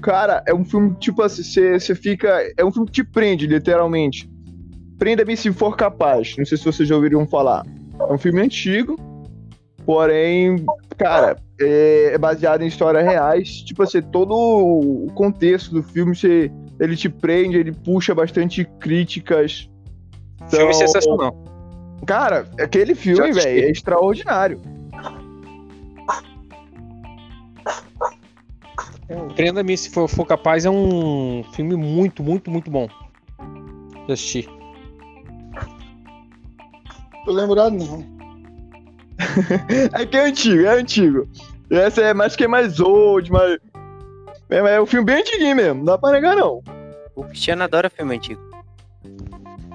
Cara, 0.01 0.41
é 0.47 0.53
um 0.53 0.63
filme 0.63 0.95
tipo 0.95 1.21
assim, 1.21 1.43
você 1.43 1.95
fica. 1.95 2.41
É 2.57 2.63
um 2.63 2.71
filme 2.71 2.87
que 2.87 2.93
te 2.93 3.03
prende, 3.03 3.45
literalmente. 3.45 4.30
Prenda-me 5.01 5.35
se 5.35 5.51
for 5.51 5.75
capaz. 5.75 6.35
Não 6.37 6.45
sei 6.45 6.55
se 6.59 6.63
vocês 6.63 6.87
já 6.87 6.93
ouviram 6.95 7.25
falar. 7.25 7.65
É 7.99 8.13
um 8.13 8.19
filme 8.19 8.39
antigo, 8.39 8.99
porém, 9.83 10.63
cara, 10.95 11.37
é, 11.59 12.11
é 12.13 12.17
baseado 12.19 12.61
em 12.61 12.67
histórias 12.67 13.03
reais. 13.03 13.63
Tipo 13.63 13.81
assim, 13.81 13.99
todo 13.99 14.31
o 14.31 15.07
contexto 15.15 15.73
do 15.73 15.81
filme, 15.81 16.15
você, 16.15 16.51
ele 16.79 16.95
te 16.95 17.09
prende, 17.09 17.57
ele 17.57 17.71
puxa 17.71 18.13
bastante 18.13 18.63
críticas. 18.79 19.67
Filme 20.51 20.65
Então, 20.65 20.73
sensacional. 20.73 21.35
Cara, 22.05 22.45
aquele 22.59 22.93
filme, 22.93 23.33
velho, 23.33 23.65
é 23.65 23.71
extraordinário. 23.71 24.61
Prenda-me 29.35 29.75
se 29.75 29.89
for, 29.89 30.07
for 30.07 30.27
capaz, 30.27 30.63
é 30.63 30.69
um 30.69 31.43
filme 31.53 31.75
muito, 31.75 32.21
muito, 32.21 32.51
muito 32.51 32.69
bom. 32.69 32.87
Já 34.07 34.13
assisti. 34.13 34.60
Tô 37.25 37.31
lembrado, 37.31 37.71
não. 37.73 38.03
É 39.93 40.05
que 40.05 40.17
é 40.17 40.25
antigo, 40.25 40.65
é 40.65 40.79
antigo. 40.79 41.27
Essa 41.69 42.01
é 42.01 42.13
mais 42.13 42.35
que 42.35 42.43
é 42.43 42.47
mais 42.47 42.79
old, 42.79 43.31
mas. 43.31 43.57
É, 44.49 44.57
é 44.57 44.81
um 44.81 44.85
filme 44.85 45.05
bem 45.05 45.21
antiguinho 45.21 45.55
mesmo, 45.55 45.75
não 45.75 45.85
dá 45.85 45.97
pra 45.97 46.11
negar 46.11 46.35
não. 46.35 46.61
O 47.15 47.23
Cristiano 47.23 47.63
adora 47.63 47.89
filme 47.89 48.15
antigo. 48.15 48.41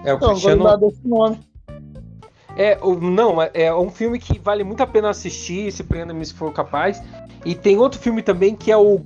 É 0.04 0.12
o 0.12 0.18
Não, 0.18 0.28
Cristiano. 0.30 0.76
desse 0.78 1.06
nome. 1.06 1.38
É, 2.56 2.78
o- 2.82 2.94
não, 2.96 3.40
é- 3.40 3.50
é 3.54 3.74
um 3.74 3.90
filme 3.90 4.18
que 4.18 4.38
vale 4.38 4.64
muito 4.64 4.82
a 4.82 4.86
pena 4.86 5.10
assistir, 5.10 5.70
se 5.72 5.84
prenda-me 5.84 6.24
se 6.24 6.34
for 6.34 6.52
capaz. 6.52 7.02
E 7.44 7.54
tem 7.54 7.76
outro 7.78 7.98
filme 8.00 8.22
também 8.22 8.54
que 8.54 8.70
é 8.72 8.76
o 8.76 9.00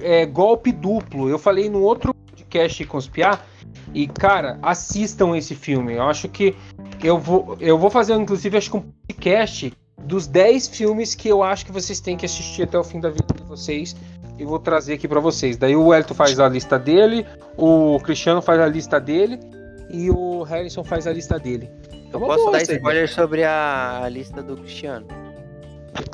é, 0.00 0.26
Golpe 0.26 0.72
Duplo. 0.72 1.28
Eu 1.28 1.38
falei 1.38 1.70
no 1.70 1.80
outro 1.82 2.12
podcast 2.14 2.84
Conspiar. 2.84 3.44
E, 3.94 4.06
cara, 4.06 4.58
assistam 4.62 5.36
esse 5.36 5.54
filme. 5.54 5.94
Eu 5.94 6.02
acho 6.02 6.28
que 6.28 6.54
eu 7.02 7.18
vou, 7.18 7.56
eu 7.60 7.78
vou 7.78 7.90
fazer, 7.90 8.14
inclusive, 8.14 8.56
acho 8.56 8.70
que 8.70 8.76
um 8.76 8.92
podcast 9.06 9.72
dos 10.02 10.26
10 10.26 10.68
filmes 10.68 11.14
que 11.14 11.28
eu 11.28 11.42
acho 11.42 11.66
que 11.66 11.72
vocês 11.72 12.00
têm 12.00 12.16
que 12.16 12.26
assistir 12.26 12.62
até 12.62 12.78
o 12.78 12.84
fim 12.84 13.00
da 13.00 13.10
vida 13.10 13.34
de 13.34 13.42
vocês. 13.44 13.96
E 14.38 14.44
vou 14.44 14.58
trazer 14.58 14.94
aqui 14.94 15.08
pra 15.08 15.18
vocês. 15.18 15.56
Daí 15.56 15.74
o 15.74 15.94
Elton 15.94 16.14
faz 16.14 16.38
a 16.38 16.48
lista 16.48 16.78
dele, 16.78 17.26
o 17.56 17.98
Cristiano 18.00 18.42
faz 18.42 18.60
a 18.60 18.66
lista 18.66 19.00
dele 19.00 19.40
e 19.90 20.10
o 20.10 20.42
Harrison 20.42 20.84
faz 20.84 21.06
a 21.06 21.12
lista 21.12 21.38
dele. 21.38 21.70
Eu 22.12 22.18
uma 22.18 22.28
posso 22.28 22.40
boa 22.40 22.52
dar 22.52 22.58
aí. 22.58 22.64
spoiler 22.64 23.08
sobre 23.08 23.44
a, 23.44 24.02
a 24.04 24.08
lista 24.08 24.42
do 24.42 24.56
Cristiano. 24.56 25.06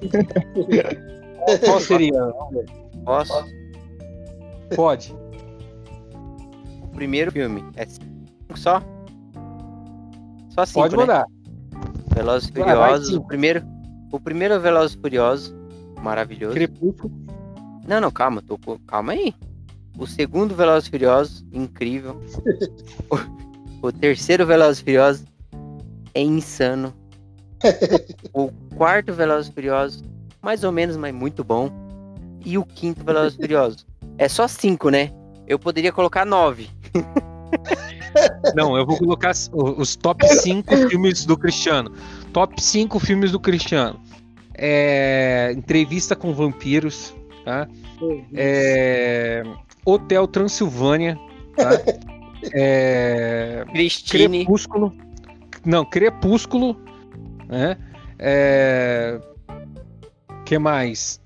Qual 1.65 1.81
seria? 1.81 2.33
Posso? 3.05 3.45
Pode. 4.77 5.15
O 6.83 6.89
primeiro 6.95 7.33
filme 7.33 7.65
é 7.77 7.87
só? 8.55 8.83
Só 10.55 10.67
cinco, 10.67 10.81
Pode 10.81 10.97
né? 10.97 11.03
mandar. 11.03 11.27
Velozes 12.15 12.49
e 12.49 12.53
Furiosos. 12.53 13.15
o 13.15 13.23
primeiro, 13.23 13.63
o 14.11 14.21
primeiro 14.21 14.61
Velozes 14.61 14.97
e 14.97 15.01
Furiosos, 15.01 15.55
maravilhoso. 16.01 16.55
Crepúsculo. 16.55 17.13
Não, 17.87 18.01
não, 18.01 18.11
calma, 18.11 18.43
tô, 18.43 18.59
calma 18.87 19.13
aí. 19.13 19.35
O 19.99 20.07
segundo 20.07 20.55
Velozes 20.55 20.89
e 20.89 20.91
Furiosos, 20.91 21.45
incrível. 21.53 22.21
o, 23.11 23.87
o 23.87 23.93
terceiro 23.93 24.47
Velozes 24.47 24.81
e 24.81 24.85
Furiosos 24.85 25.25
é 26.15 26.21
insano. 26.21 26.93
o 28.35 28.51
quarto 28.77 29.15
Velozes 29.15 29.51
e 29.51 29.55
Furiosos, 29.55 30.05
mais 30.43 30.65
ou 30.65 30.73
menos, 30.73 30.97
mas 30.97 31.15
muito 31.15 31.43
bom. 31.43 31.71
E 32.45 32.59
o 32.59 32.65
quinto 32.65 33.05
Velozes 33.05 33.39
e 33.39 33.41
Furiosos. 33.41 33.87
É 34.19 34.29
só 34.29 34.47
cinco, 34.47 34.91
né? 34.91 35.11
Eu 35.47 35.59
poderia 35.59 35.93
colocar 35.93 36.27
nove. 36.27 36.69
Não, 38.55 38.77
eu 38.77 38.85
vou 38.87 38.97
colocar 38.99 39.31
os- 39.31 39.51
os 39.53 39.97
top 39.97 40.27
5 40.27 40.77
filmes 40.89 41.25
do 41.25 41.37
Cristiano. 41.37 41.93
Top 42.33 42.61
5 42.63 42.99
filmes 43.01 43.33
do 43.33 43.41
Cristiano. 43.41 44.01
É, 44.55 45.53
Entrevista 45.57 46.15
com 46.17 46.33
Vampiros. 46.35 47.15
Tá? 47.45 47.67
É, 48.35 49.43
Hotel 49.85 50.27
Transilvânia. 50.27 51.19
Tá? 51.57 51.71
É, 52.53 53.65
Christine. 53.71 54.39
Crepúsculo. 54.41 54.93
Não, 55.65 55.85
Crepúsculo. 55.85 56.77
Né? 57.49 57.77
É, 58.19 59.21
que 60.45 60.59
mais? 60.59 61.21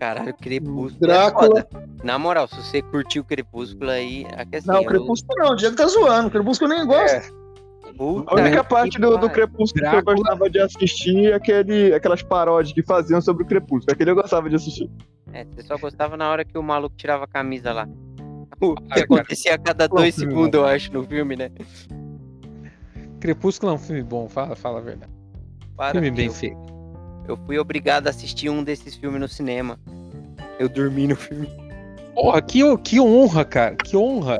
Caralho, 0.00 0.32
Crepúsculo. 0.32 0.98
Drácula. 0.98 1.60
É 1.60 1.62
foda. 1.62 1.86
Na 2.02 2.18
moral, 2.18 2.48
se 2.48 2.56
você 2.56 2.80
curtiu 2.80 3.22
Crepúsculo 3.22 3.90
aí, 3.90 4.26
a 4.34 4.46
questão. 4.46 4.76
Não, 4.76 4.84
Crepúsculo 4.84 5.38
não, 5.38 5.52
o 5.52 5.56
Diego 5.56 5.76
tá 5.76 5.86
zoando. 5.86 6.30
Crepúsculo 6.30 6.72
eu 6.72 6.78
nem 6.78 6.86
gosto. 6.86 7.38
A 8.26 8.34
única 8.34 8.64
parte 8.64 8.98
do, 8.98 9.18
do 9.18 9.28
Crepúsculo. 9.28 9.84
Crepúsculo 9.84 10.04
que 10.04 10.10
eu 10.10 10.16
gostava 10.16 10.48
de 10.48 10.58
assistir 10.58 11.32
é 11.32 11.34
aquele, 11.34 11.92
aquelas 11.92 12.22
paródias 12.22 12.72
que 12.72 12.82
faziam 12.82 13.20
sobre 13.20 13.42
o 13.42 13.46
Crepúsculo. 13.46 13.92
Aquele 13.92 14.12
eu 14.12 14.14
gostava 14.14 14.48
de 14.48 14.56
assistir. 14.56 14.90
É, 15.34 15.44
você 15.44 15.62
só 15.64 15.76
gostava 15.76 16.16
na 16.16 16.30
hora 16.30 16.46
que 16.46 16.56
o 16.56 16.62
maluco 16.62 16.96
tirava 16.96 17.24
a 17.24 17.28
camisa 17.28 17.70
lá. 17.70 17.86
O 18.58 18.74
que 18.76 19.00
acontecia 19.00 19.54
a 19.54 19.58
cada 19.58 19.86
dois 19.86 20.14
segundos, 20.14 20.58
eu 20.58 20.64
acho, 20.64 20.90
no 20.94 21.04
filme, 21.04 21.36
né? 21.36 21.50
Crepúsculo 23.20 23.72
é 23.72 23.74
um 23.74 23.78
filme 23.78 24.02
bom, 24.02 24.30
fala, 24.30 24.56
fala 24.56 24.78
a 24.78 24.82
verdade. 24.82 25.12
Para, 25.76 25.92
Filme 25.92 26.10
bem 26.10 26.26
eu, 26.26 26.32
feito. 26.32 26.79
Eu 27.28 27.36
fui 27.46 27.58
obrigado 27.58 28.06
a 28.06 28.10
assistir 28.10 28.48
um 28.48 28.62
desses 28.62 28.94
filmes 28.96 29.20
no 29.20 29.28
cinema. 29.28 29.78
Eu 30.58 30.68
dormi 30.68 31.06
no 31.08 31.16
filme. 31.16 31.48
Porra, 32.14 32.42
que, 32.42 32.60
que 32.78 33.00
honra, 33.00 33.44
cara. 33.44 33.76
Que 33.76 33.96
honra. 33.96 34.38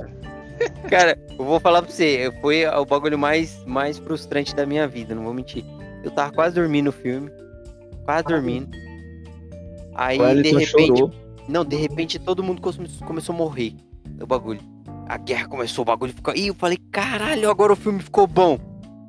Cara, 0.90 1.18
eu 1.38 1.44
vou 1.44 1.58
falar 1.58 1.80
pra 1.82 1.90
você, 1.90 2.30
foi 2.42 2.66
o 2.66 2.84
bagulho 2.84 3.18
mais, 3.18 3.64
mais 3.64 3.96
frustrante 3.98 4.54
da 4.54 4.66
minha 4.66 4.86
vida, 4.86 5.14
não 5.14 5.22
vou 5.24 5.32
mentir. 5.32 5.64
Eu 6.04 6.10
tava 6.10 6.32
quase 6.32 6.54
dormindo 6.54 6.86
no 6.86 6.92
filme. 6.92 7.30
Quase 8.04 8.24
dormindo. 8.24 8.68
Aí, 9.94 10.18
de 10.42 10.50
repente. 10.50 10.66
chorou. 10.66 11.12
Não, 11.48 11.64
de 11.64 11.76
repente 11.76 12.18
todo 12.18 12.42
mundo 12.42 12.60
come- 12.60 12.88
começou 13.06 13.34
a 13.34 13.38
morrer. 13.38 13.74
O 14.20 14.26
bagulho. 14.26 14.60
A 15.08 15.16
guerra 15.16 15.48
começou, 15.48 15.82
o 15.82 15.86
bagulho 15.86 16.12
ficou. 16.12 16.34
Ih, 16.34 16.48
eu 16.48 16.54
falei, 16.54 16.78
caralho, 16.92 17.50
agora 17.50 17.72
o 17.72 17.76
filme 17.76 18.00
ficou 18.00 18.26
bom. 18.26 18.58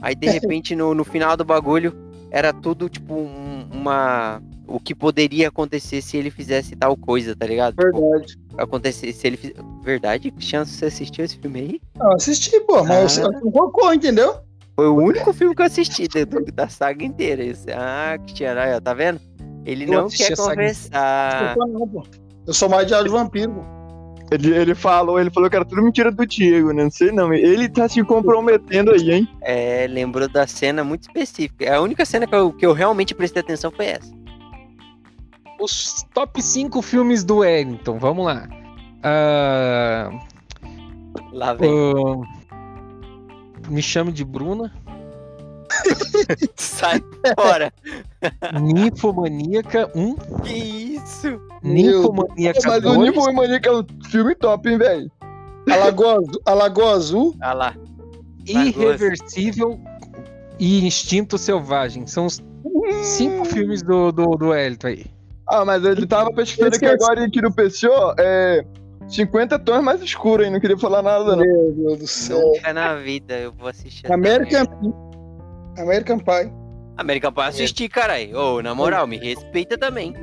Aí 0.01 0.15
de 0.15 0.27
repente, 0.31 0.75
no, 0.75 0.93
no 0.95 1.03
final 1.03 1.35
do 1.37 1.43
bagulho, 1.45 1.93
era 2.31 2.51
tudo 2.53 2.89
tipo 2.89 3.13
um- 3.13 3.40
uma. 3.71 4.41
O 4.67 4.79
que 4.79 4.95
poderia 4.95 5.49
acontecer 5.49 6.01
se 6.01 6.15
ele 6.15 6.31
fizesse 6.31 6.75
tal 6.75 6.95
coisa, 6.95 7.35
tá 7.35 7.45
ligado? 7.45 7.75
Tipo, 7.75 8.09
Verdade. 8.11 8.39
acontecer 8.57 9.11
se 9.11 9.27
ele 9.27 9.35
fiz... 9.35 9.51
Verdade, 9.83 10.31
Cristiano, 10.31 10.65
você 10.65 10.85
assistiu 10.85 11.25
esse 11.25 11.37
filme 11.37 11.59
aí? 11.59 11.81
Não, 11.97 12.13
assisti, 12.13 12.57
pô, 12.61 12.81
mas 12.83 12.89
Ah. 12.91 13.09
você 13.09 13.21
não 13.21 13.51
colocou, 13.51 13.93
entendeu? 13.93 14.35
Foi 14.75 14.87
o 14.87 14.95
único 14.95 15.33
filme 15.33 15.53
que 15.53 15.61
eu 15.61 15.65
assisti 15.65 16.07
da, 16.07 16.21
da 16.53 16.69
saga 16.69 17.03
inteira. 17.03 17.43
Esse. 17.43 17.69
Ah, 17.71 18.17
aí, 18.61 18.75
ó, 18.75 18.79
tá 18.79 18.93
vendo? 18.93 19.19
Ele 19.65 19.83
Eu 19.85 20.03
não 20.03 20.09
quer 20.09 20.35
conversar. 20.37 21.55
Não. 21.57 22.03
Eu 22.47 22.53
sou 22.53 22.69
mais 22.69 22.87
de 22.87 22.93
Vampiro, 23.09 23.51
pô. 23.51 23.80
Ele, 24.31 24.55
ele 24.55 24.73
falou, 24.73 25.19
ele 25.19 25.29
falou 25.29 25.49
que 25.49 25.55
era 25.57 25.65
tudo 25.65 25.81
mentira 25.83 26.09
do 26.09 26.25
Diego, 26.25 26.71
né? 26.71 26.83
Não 26.83 26.91
sei 26.91 27.11
não. 27.11 27.33
Ele 27.33 27.67
tá 27.67 27.89
se 27.89 28.01
comprometendo 28.03 28.91
aí, 28.91 29.11
hein? 29.11 29.27
É, 29.41 29.85
lembrou 29.89 30.29
da 30.29 30.47
cena 30.47 30.83
muito 30.85 31.01
específica. 31.03 31.75
A 31.75 31.81
única 31.81 32.05
cena 32.05 32.25
que 32.25 32.33
eu, 32.33 32.53
que 32.53 32.65
eu 32.65 32.71
realmente 32.71 33.13
prestei 33.13 33.41
atenção 33.41 33.69
foi 33.71 33.87
essa. 33.87 34.13
Os 35.59 36.03
top 36.13 36.41
5 36.41 36.81
filmes 36.81 37.23
do 37.25 37.37
Wellington, 37.39 37.99
vamos 37.99 38.25
lá. 38.25 38.47
Ah, 39.03 40.09
Lá 41.33 41.53
vem. 41.53 41.69
o- 41.69 42.23
me 43.69 43.81
chame 43.81 44.11
de 44.13 44.23
Bruna. 44.23 44.71
Sai 46.55 47.01
fora. 47.39 47.71
Ninfomaníaca 48.61 49.89
1. 49.95 50.15
Que 50.43 50.53
isso? 50.53 51.39
Ninfomaníaca 51.63 52.59
Mas 52.65 52.77
o 52.79 52.81
2. 52.81 52.97
Nimbo 52.99 53.33
Maníaca 53.33 53.69
é 53.69 53.73
um 53.73 53.85
filme 54.09 54.35
top, 54.35 54.69
hein, 54.69 54.77
velho? 54.77 55.11
A 55.69 55.75
Lagoa, 55.75 56.13
Azul- 56.19 56.41
a 56.45 56.53
Lagoa 56.53 56.91
Azul. 56.93 57.35
Olha 57.41 57.53
lá. 57.53 57.75
Irreversível 58.47 59.79
e 60.59 60.85
Instinto 60.85 61.37
Selvagem. 61.37 62.07
São 62.07 62.25
os 62.25 62.41
cinco 63.03 63.45
filmes 63.45 63.81
do, 63.81 64.11
do, 64.11 64.25
do 64.35 64.53
Elton 64.53 64.87
aí. 64.87 65.05
Ah, 65.47 65.65
mas 65.65 65.83
ele 65.83 66.07
tava 66.07 66.31
pesquisando 66.33 66.75
aqui 66.75 66.85
Esqueci. 66.85 67.03
agora 67.03 67.25
aqui 67.25 67.41
no 67.41 67.51
PCO, 67.51 68.15
é 68.17 68.63
50 69.09 69.59
tons 69.59 69.83
mais 69.83 70.01
escuro, 70.01 70.43
hein? 70.43 70.49
Não 70.51 70.59
queria 70.59 70.77
falar 70.77 71.01
nada, 71.01 71.35
não. 71.35 71.43
Meu 71.43 71.71
Deus 71.73 71.99
do 71.99 72.07
céu. 72.07 72.39
Nunca 72.39 72.73
na 72.73 72.95
vida 72.95 73.37
eu 73.37 73.51
vou 73.51 73.67
assistir. 73.67 74.11
American. 74.11 74.65
American 75.81 76.19
Pie. 76.19 76.51
American 76.97 77.31
Pie 77.33 77.41
assistir, 77.43 77.89
caralho. 77.89 78.37
Ô, 78.37 78.61
na 78.61 78.73
moral, 78.75 79.07
me 79.07 79.17
respeita 79.17 79.77
também. 79.77 80.13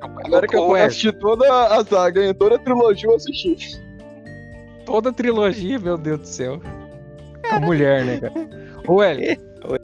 Agora 0.00 0.46
que 0.46 0.56
eu 0.56 0.62
Ô, 0.62 0.66
vou 0.68 0.76
Elton, 0.76 0.86
assistir 0.88 1.12
toda 1.18 1.66
a 1.78 1.84
saga, 1.84 2.24
hein? 2.24 2.34
Toda 2.34 2.56
a 2.56 2.58
trilogia 2.58 3.08
eu 3.08 3.14
assisti. 3.16 3.80
toda 4.86 5.10
a 5.10 5.12
trilogia, 5.12 5.78
meu 5.78 5.96
Deus 5.98 6.20
do 6.20 6.26
céu. 6.26 6.60
A 7.50 7.60
mulher, 7.60 8.04
né, 8.04 8.20
cara? 8.20 8.32
O 8.88 9.02
Elton. 9.02 9.22
Oi. 9.68 9.80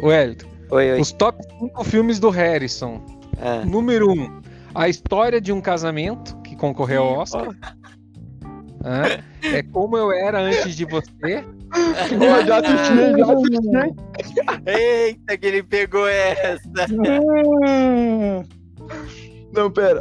O 0.00 0.12
Elton. 0.12 0.46
Oi, 0.70 0.92
oi. 0.92 1.00
Os 1.00 1.12
top 1.12 1.38
5 1.60 1.84
filmes 1.84 2.18
do 2.18 2.30
Harrison. 2.30 3.00
Ah, 3.40 3.64
Número 3.64 4.10
1. 4.10 4.12
Um, 4.12 4.40
a 4.74 4.88
História 4.88 5.40
de 5.40 5.52
um 5.52 5.60
Casamento, 5.60 6.36
que 6.42 6.56
concorreu 6.56 7.02
ao 7.02 7.18
Oscar. 7.18 7.48
Hã? 8.84 9.22
É 9.42 9.62
Como 9.62 9.96
Eu 9.96 10.12
Era 10.12 10.40
Antes 10.40 10.74
de 10.74 10.84
Você. 10.84 11.44
Eu 12.12 12.46
já 12.46 12.58
assisti, 12.58 12.94
já 13.18 13.32
assisti. 13.32 13.94
Eita, 14.66 15.36
que 15.36 15.46
ele 15.46 15.62
pegou 15.62 16.06
essa. 16.08 16.60
Não, 19.52 19.70
pera. 19.70 20.00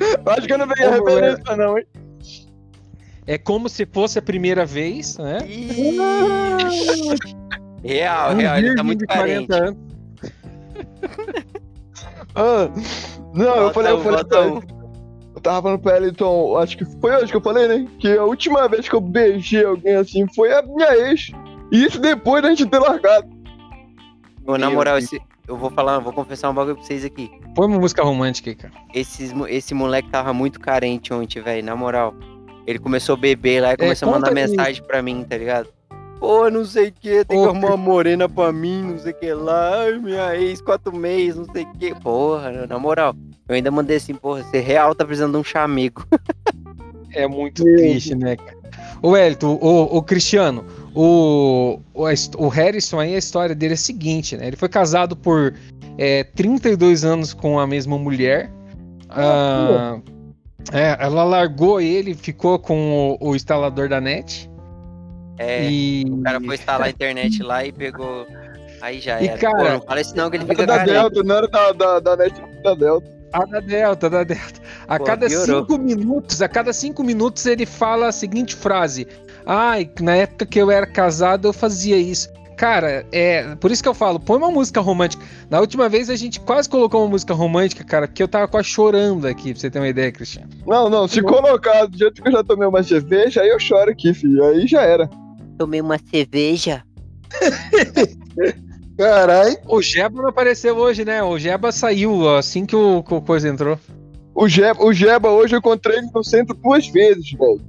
Eu 0.00 0.32
Acho 0.32 0.46
que 0.46 0.52
eu 0.52 0.58
não 0.58 0.68
peguei 0.68 0.86
a 0.86 0.90
referência, 0.90 1.56
não, 1.56 1.78
hein? 1.78 1.86
É 3.26 3.38
Como 3.38 3.68
Se 3.68 3.86
Fosse 3.86 4.18
a 4.18 4.22
Primeira 4.22 4.64
Vez, 4.64 5.18
né? 5.18 5.38
Real, 7.82 8.32
Um 8.32 8.36
real, 8.36 8.58
ele 8.58 8.74
tá 8.74 8.82
muito 8.84 9.00
de 9.00 9.06
carente. 9.06 9.48
40 9.48 9.64
anos. 9.64 9.78
Ah, 12.34 12.68
não, 13.34 13.56
eu 13.56 13.72
Bota 13.72 13.74
falei, 13.74 13.92
eu 13.92 14.00
falei 14.02 14.50
um. 14.50 14.56
Eu 14.56 14.75
tava 15.46 15.62
falando 15.62 15.80
pra 15.80 15.96
ela, 15.96 16.08
então, 16.08 16.56
acho 16.58 16.76
que 16.76 16.84
foi 17.00 17.14
hoje 17.16 17.30
que 17.30 17.36
eu 17.36 17.40
falei, 17.40 17.68
né? 17.68 17.86
Que 17.98 18.16
a 18.16 18.24
última 18.24 18.68
vez 18.68 18.88
que 18.88 18.94
eu 18.94 19.00
beijei 19.00 19.64
alguém 19.64 19.94
assim 19.96 20.26
foi 20.34 20.52
a 20.52 20.62
minha 20.62 20.94
ex. 21.08 21.30
E 21.72 21.84
isso 21.84 21.98
depois 22.00 22.42
da 22.42 22.50
gente 22.50 22.66
ter 22.66 22.78
largado. 22.78 23.28
Ô, 24.46 24.56
na 24.56 24.70
moral, 24.70 24.98
esse, 24.98 25.20
eu 25.48 25.56
vou 25.56 25.70
falar, 25.70 25.98
vou 25.98 26.12
confessar 26.12 26.50
um 26.50 26.54
bagulho 26.54 26.76
pra 26.76 26.84
vocês 26.84 27.04
aqui. 27.04 27.30
Põe 27.54 27.66
uma 27.66 27.78
música 27.80 28.02
romântica 28.04 28.50
aí, 28.50 28.54
cara. 28.56 28.72
Esses, 28.94 29.32
mo- 29.32 29.48
esse 29.48 29.74
moleque 29.74 30.08
tava 30.10 30.32
muito 30.32 30.60
carente 30.60 31.12
ontem, 31.12 31.40
velho, 31.40 31.64
na 31.64 31.74
moral. 31.74 32.14
Ele 32.66 32.78
começou 32.78 33.14
a 33.14 33.16
beber 33.16 33.60
lá 33.62 33.72
e 33.72 33.76
começou 33.76 34.08
a 34.08 34.12
conta 34.12 34.30
mandar 34.30 34.34
mensagem 34.48 34.82
pra 34.84 35.02
mim, 35.02 35.24
tá 35.28 35.36
ligado? 35.36 35.68
Pô, 36.18 36.50
não 36.50 36.64
sei 36.64 36.88
o 36.88 36.92
que, 36.92 37.24
tem 37.24 37.38
Ô, 37.38 37.42
que 37.42 37.48
arrumar 37.48 37.68
uma 37.68 37.76
morena 37.76 38.28
pra 38.28 38.52
mim, 38.52 38.82
não 38.82 38.98
sei 38.98 39.12
o 39.12 39.14
que 39.14 39.32
lá. 39.32 39.82
Ai, 39.82 39.98
minha 39.98 40.34
ex, 40.36 40.60
quatro 40.60 40.94
meses, 40.94 41.36
não 41.36 41.52
sei 41.52 41.64
o 41.64 41.72
que. 41.72 41.94
Porra, 41.94 42.66
na 42.66 42.78
moral. 42.78 43.14
Eu 43.48 43.54
ainda 43.54 43.70
mandei 43.70 43.98
assim, 43.98 44.14
porra, 44.14 44.42
você 44.42 44.58
real 44.58 44.94
tá 44.94 45.04
precisando 45.04 45.32
de 45.32 45.38
um 45.38 45.44
chamego. 45.44 46.04
É 47.12 47.26
muito 47.26 47.64
triste, 47.64 48.14
né, 48.14 48.36
cara? 48.36 48.58
O 49.00 49.16
Elton, 49.16 49.58
o, 49.62 49.96
o 49.96 50.02
Cristiano, 50.02 50.66
o, 50.94 51.80
o, 51.94 52.04
o 52.36 52.48
Harrison 52.48 52.98
aí, 53.00 53.14
a 53.14 53.18
história 53.18 53.54
dele 53.54 53.72
é 53.72 53.74
a 53.74 53.78
seguinte, 53.78 54.36
né? 54.36 54.46
Ele 54.48 54.56
foi 54.56 54.68
casado 54.68 55.16
por 55.16 55.54
é, 55.96 56.24
32 56.24 57.04
anos 57.04 57.32
com 57.32 57.58
a 57.58 57.66
mesma 57.66 57.96
mulher. 57.96 58.50
Ah, 59.08 59.98
é, 60.72 60.96
ela 61.00 61.24
largou 61.24 61.80
ele, 61.80 62.14
ficou 62.14 62.58
com 62.58 63.16
o, 63.20 63.30
o 63.30 63.36
instalador 63.36 63.88
da 63.88 64.00
net. 64.00 64.50
É, 65.38 65.70
e 65.70 66.04
o 66.08 66.22
cara 66.22 66.40
foi 66.40 66.54
instalar 66.54 66.86
a 66.86 66.90
internet 66.90 67.42
lá 67.42 67.64
e 67.64 67.72
pegou. 67.72 68.26
Aí 68.80 69.00
já 69.00 69.20
E, 69.20 69.28
era. 69.28 69.38
cara, 69.38 69.56
Pô, 69.56 69.64
não 69.64 69.80
fala 69.82 70.00
isso 70.00 70.16
não, 70.16 70.30
que 70.30 70.36
ele 70.36 70.46
fica 70.46 70.66
da 70.66 70.76
carente. 70.78 70.92
Delta, 70.92 71.22
não 71.22 71.36
era 71.36 71.48
da, 71.48 71.72
da, 71.72 72.00
da 72.00 72.16
net 72.16 72.34
da 72.62 72.74
Delta. 72.74 73.16
A 73.32 73.44
da 73.44 73.60
Delta, 73.60 74.08
da 74.10 74.24
Delta. 74.24 74.60
A 74.86 74.98
Pô, 74.98 75.04
cada 75.04 75.26
piorou. 75.26 75.60
cinco 75.60 75.78
minutos, 75.78 76.40
a 76.42 76.48
cada 76.48 76.72
cinco 76.72 77.02
minutos 77.02 77.44
ele 77.46 77.66
fala 77.66 78.08
a 78.08 78.12
seguinte 78.12 78.54
frase: 78.54 79.06
Ai, 79.44 79.90
na 80.00 80.14
época 80.16 80.46
que 80.46 80.58
eu 80.60 80.70
era 80.70 80.86
casado 80.86 81.48
eu 81.48 81.52
fazia 81.52 81.96
isso. 81.96 82.28
Cara, 82.56 83.04
é 83.12 83.54
por 83.56 83.70
isso 83.70 83.82
que 83.82 83.88
eu 83.88 83.92
falo, 83.92 84.18
põe 84.18 84.38
uma 84.38 84.50
música 84.50 84.80
romântica. 84.80 85.22
Na 85.50 85.60
última 85.60 85.90
vez 85.90 86.08
a 86.08 86.16
gente 86.16 86.40
quase 86.40 86.66
colocou 86.66 87.02
uma 87.02 87.10
música 87.10 87.34
romântica, 87.34 87.84
cara, 87.84 88.08
porque 88.08 88.22
eu 88.22 88.28
tava 88.28 88.48
quase 88.48 88.68
chorando 88.68 89.26
aqui, 89.26 89.52
pra 89.52 89.60
você 89.60 89.68
ter 89.70 89.78
uma 89.78 89.88
ideia, 89.88 90.10
Cristiano. 90.10 90.48
Não, 90.66 90.88
não, 90.88 91.06
se 91.06 91.20
colocar 91.20 91.84
do 91.84 91.98
jeito 91.98 92.22
que 92.22 92.28
eu 92.28 92.32
já 92.32 92.42
tomei 92.42 92.66
uma 92.66 92.82
cerveja, 92.82 93.42
aí 93.42 93.50
eu 93.50 93.60
choro 93.60 93.90
aqui, 93.90 94.14
filho. 94.14 94.42
Aí 94.42 94.66
já 94.66 94.80
era. 94.80 95.06
Tomei 95.58 95.80
uma 95.80 95.98
cerveja. 95.98 96.82
Carai. 98.96 99.56
O 99.66 99.82
Jeba 99.82 100.22
não 100.22 100.28
apareceu 100.30 100.76
hoje, 100.76 101.04
né? 101.04 101.22
O 101.22 101.38
Jeba 101.38 101.70
saiu 101.70 102.34
assim 102.36 102.64
que 102.64 102.74
o, 102.74 103.02
que 103.02 103.12
o 103.14 103.20
coisa 103.20 103.48
entrou. 103.48 103.78
O 104.34 104.48
Jeba, 104.48 104.84
o 104.84 104.92
Jeba 104.92 105.30
hoje 105.30 105.54
eu 105.54 105.58
encontrei 105.58 105.98
ele 105.98 106.08
no 106.14 106.24
centro 106.24 106.54
duas 106.54 106.86
vezes, 106.88 107.30
velho. 107.32 107.60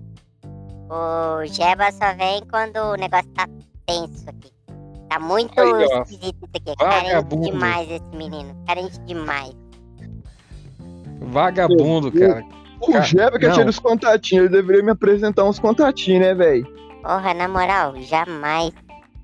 O 0.89 1.45
Jeba 1.45 1.91
só 1.91 2.13
vem 2.15 2.41
quando 2.49 2.77
o 2.77 2.95
negócio 2.95 3.29
tá 3.33 3.47
tenso 3.85 4.29
aqui. 4.29 4.49
Tá 5.09 5.19
muito 5.19 5.59
Aí, 5.59 5.69
ó. 5.69 6.01
esquisito 6.01 6.37
isso 6.43 6.51
aqui. 6.55 6.75
Vagabundo. 6.77 7.29
Carente 7.29 7.51
demais 7.51 7.91
esse 7.91 8.17
menino. 8.17 8.63
Carente 8.65 8.99
demais. 9.01 9.53
Vagabundo, 11.19 12.11
cara. 12.11 12.45
O 12.81 13.01
Jeba 13.01 13.39
que 13.39 13.49
tinha 13.49 13.65
os 13.65 13.79
contatinhos, 13.79 14.45
ele 14.45 14.53
deveria 14.53 14.83
me 14.83 14.91
apresentar 14.91 15.43
uns 15.43 15.59
contatinhos, 15.59 16.21
né, 16.21 16.33
velho? 16.33 16.67
Porra, 17.01 17.33
na 17.33 17.47
moral, 17.47 17.95
jamais. 18.01 18.73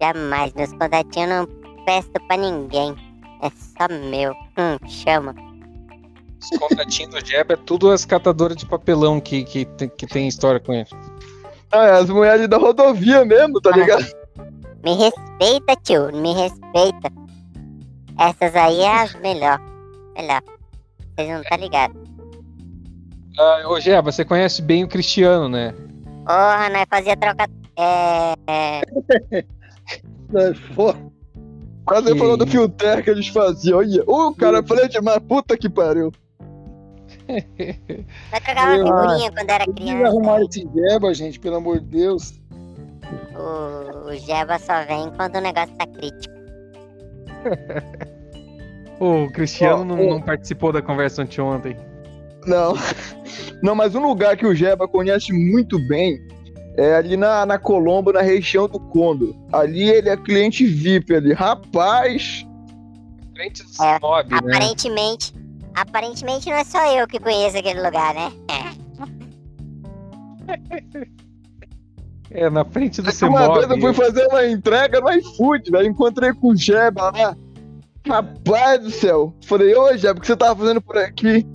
Jamais. 0.01 0.53
Meus 0.53 0.71
contatinhos 0.73 1.15
eu 1.15 1.27
não 1.27 1.85
peço 1.85 2.11
pra 2.27 2.37
ninguém. 2.37 2.95
É 3.41 3.49
só 3.49 3.87
meu. 4.09 4.33
Hum, 4.57 4.87
chama. 4.87 5.35
Os 6.41 6.57
contatinhos 6.59 7.13
do 7.13 7.25
Jeba 7.25 7.53
é 7.53 7.57
tudo 7.57 7.89
as 7.91 8.05
catadoras 8.05 8.57
de 8.57 8.65
papelão 8.65 9.19
que, 9.19 9.43
que, 9.43 9.65
tem, 9.65 9.89
que 9.89 10.05
tem 10.05 10.27
história 10.27 10.59
com 10.59 10.73
ele. 10.73 10.89
Ah, 11.71 11.85
é 11.85 11.91
as 11.93 12.09
mulheres 12.09 12.47
da 12.47 12.57
rodovia 12.57 13.25
mesmo, 13.25 13.59
tá 13.61 13.71
ligado? 13.71 14.05
Me 14.83 14.93
respeita, 14.95 15.75
tio. 15.83 16.11
Me 16.11 16.33
respeita. 16.33 17.11
Essas 18.19 18.55
aí 18.55 18.81
é 18.81 19.01
as 19.01 19.15
melhor. 19.15 19.59
Melhor. 20.15 20.41
Vocês 21.15 21.29
não 21.29 21.43
tá 21.43 21.57
ligado. 21.57 22.03
Ah, 23.39 23.63
ô 23.67 23.79
Jeba, 23.79 24.11
você 24.11 24.23
conhece 24.23 24.61
bem 24.61 24.83
o 24.83 24.87
Cristiano, 24.87 25.49
né? 25.49 25.73
Porra, 26.25 26.69
nós 26.69 26.85
fazia 26.89 27.17
troca. 27.17 27.47
Fora. 30.75 31.13
Quase 31.85 32.13
Que 32.13 32.17
falou 32.19 32.37
do 32.37 32.47
filter 32.47 33.03
que 33.03 33.09
eles 33.09 33.27
faziam. 33.27 33.79
Olha, 33.79 34.03
o 34.07 34.33
cara 34.35 34.63
falei 34.63 34.87
demais, 34.87 35.19
puta 35.19 35.57
que 35.57 35.69
pariu. 35.69 36.11
Nós 37.27 38.43
trocava 38.43 38.77
Meu, 38.77 38.85
figurinha 38.85 39.31
quando 39.31 39.49
era 39.49 39.65
criança. 39.65 40.07
arrumar 40.07 40.41
esse 40.41 40.67
Jeba, 40.73 41.13
gente, 41.13 41.39
pelo 41.39 41.57
amor 41.57 41.79
de 41.79 41.85
Deus. 41.87 42.41
O, 43.35 44.07
o 44.09 44.15
Jeba 44.15 44.57
só 44.59 44.83
vem 44.85 45.11
quando 45.15 45.35
o 45.35 45.41
negócio 45.41 45.75
tá 45.75 45.85
crítico. 45.87 46.33
O 48.99 49.29
Cristiano 49.33 49.81
Ó, 49.81 49.97
não, 49.97 50.07
ó. 50.07 50.09
não 50.11 50.21
participou 50.21 50.71
da 50.71 50.81
conversa 50.81 51.23
anteontem. 51.23 51.75
Não. 52.47 52.73
Não, 53.61 53.75
mas 53.75 53.95
um 53.95 54.01
lugar 54.05 54.37
que 54.37 54.45
o 54.45 54.55
Jeba 54.55 54.87
conhece 54.87 55.31
muito 55.33 55.77
bem 55.87 56.17
é 56.77 56.95
ali 56.95 57.15
na, 57.15 57.45
na 57.45 57.57
Colombo, 57.57 58.11
na 58.11 58.21
região 58.21 58.67
do 58.67 58.79
Condor. 58.79 59.35
Ali 59.51 59.89
ele 59.89 60.09
é 60.09 60.17
cliente 60.17 60.65
VIP 60.65 61.15
ali. 61.15 61.33
Rapaz, 61.33 62.45
Frente 63.33 63.63
do 63.63 63.69
É, 63.83 63.95
Sinob, 63.95 64.29
né? 64.29 64.37
Aparentemente. 64.37 65.33
Aparentemente 65.75 66.49
não 66.49 66.55
é 66.55 66.63
só 66.63 66.85
eu 66.95 67.07
que 67.07 67.19
conheço 67.19 67.57
aquele 67.57 67.81
lugar, 67.81 68.13
né? 68.13 68.31
É, 72.29 72.49
na 72.49 72.63
frente 72.65 73.01
do 73.01 73.09
uma 73.27 73.53
vez 73.53 73.69
eu 73.69 73.79
fui 73.79 73.93
fazer 73.93 74.27
uma 74.27 74.45
entrega 74.45 74.99
no 74.99 75.11
iFood, 75.11 75.71
velho. 75.71 75.87
Encontrei 75.87 76.33
com 76.33 76.49
o 76.49 76.55
Jeba 76.55 77.11
lá. 77.11 77.35
Rapaz 78.07 78.81
do 78.81 78.91
céu. 78.91 79.33
Falei, 79.45 79.75
ô 79.75 79.95
Jeba, 79.95 80.19
o 80.19 80.21
que 80.21 80.27
você 80.27 80.35
tava 80.35 80.59
fazendo 80.59 80.81
por 80.81 80.97
aqui? 80.97 81.45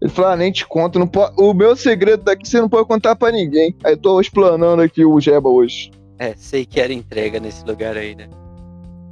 Ele 0.00 0.10
falou, 0.10 0.30
ah, 0.30 0.36
nem 0.36 0.52
te 0.52 0.66
conto. 0.66 0.98
Não 0.98 1.06
po- 1.08 1.32
O 1.36 1.52
meu 1.52 1.74
segredo 1.74 2.22
daqui 2.22 2.46
você 2.48 2.60
não 2.60 2.68
pode 2.68 2.86
contar 2.86 3.16
pra 3.16 3.32
ninguém. 3.32 3.74
Aí 3.84 3.92
eu 3.94 3.96
tô 3.96 4.20
explanando 4.20 4.80
aqui 4.82 5.04
o 5.04 5.20
Jeba 5.20 5.48
hoje. 5.48 5.90
É, 6.18 6.34
sei 6.36 6.64
que 6.64 6.80
era 6.80 6.92
entrega 6.92 7.40
nesse 7.40 7.64
lugar 7.64 7.96
aí, 7.96 8.14
né? 8.14 8.28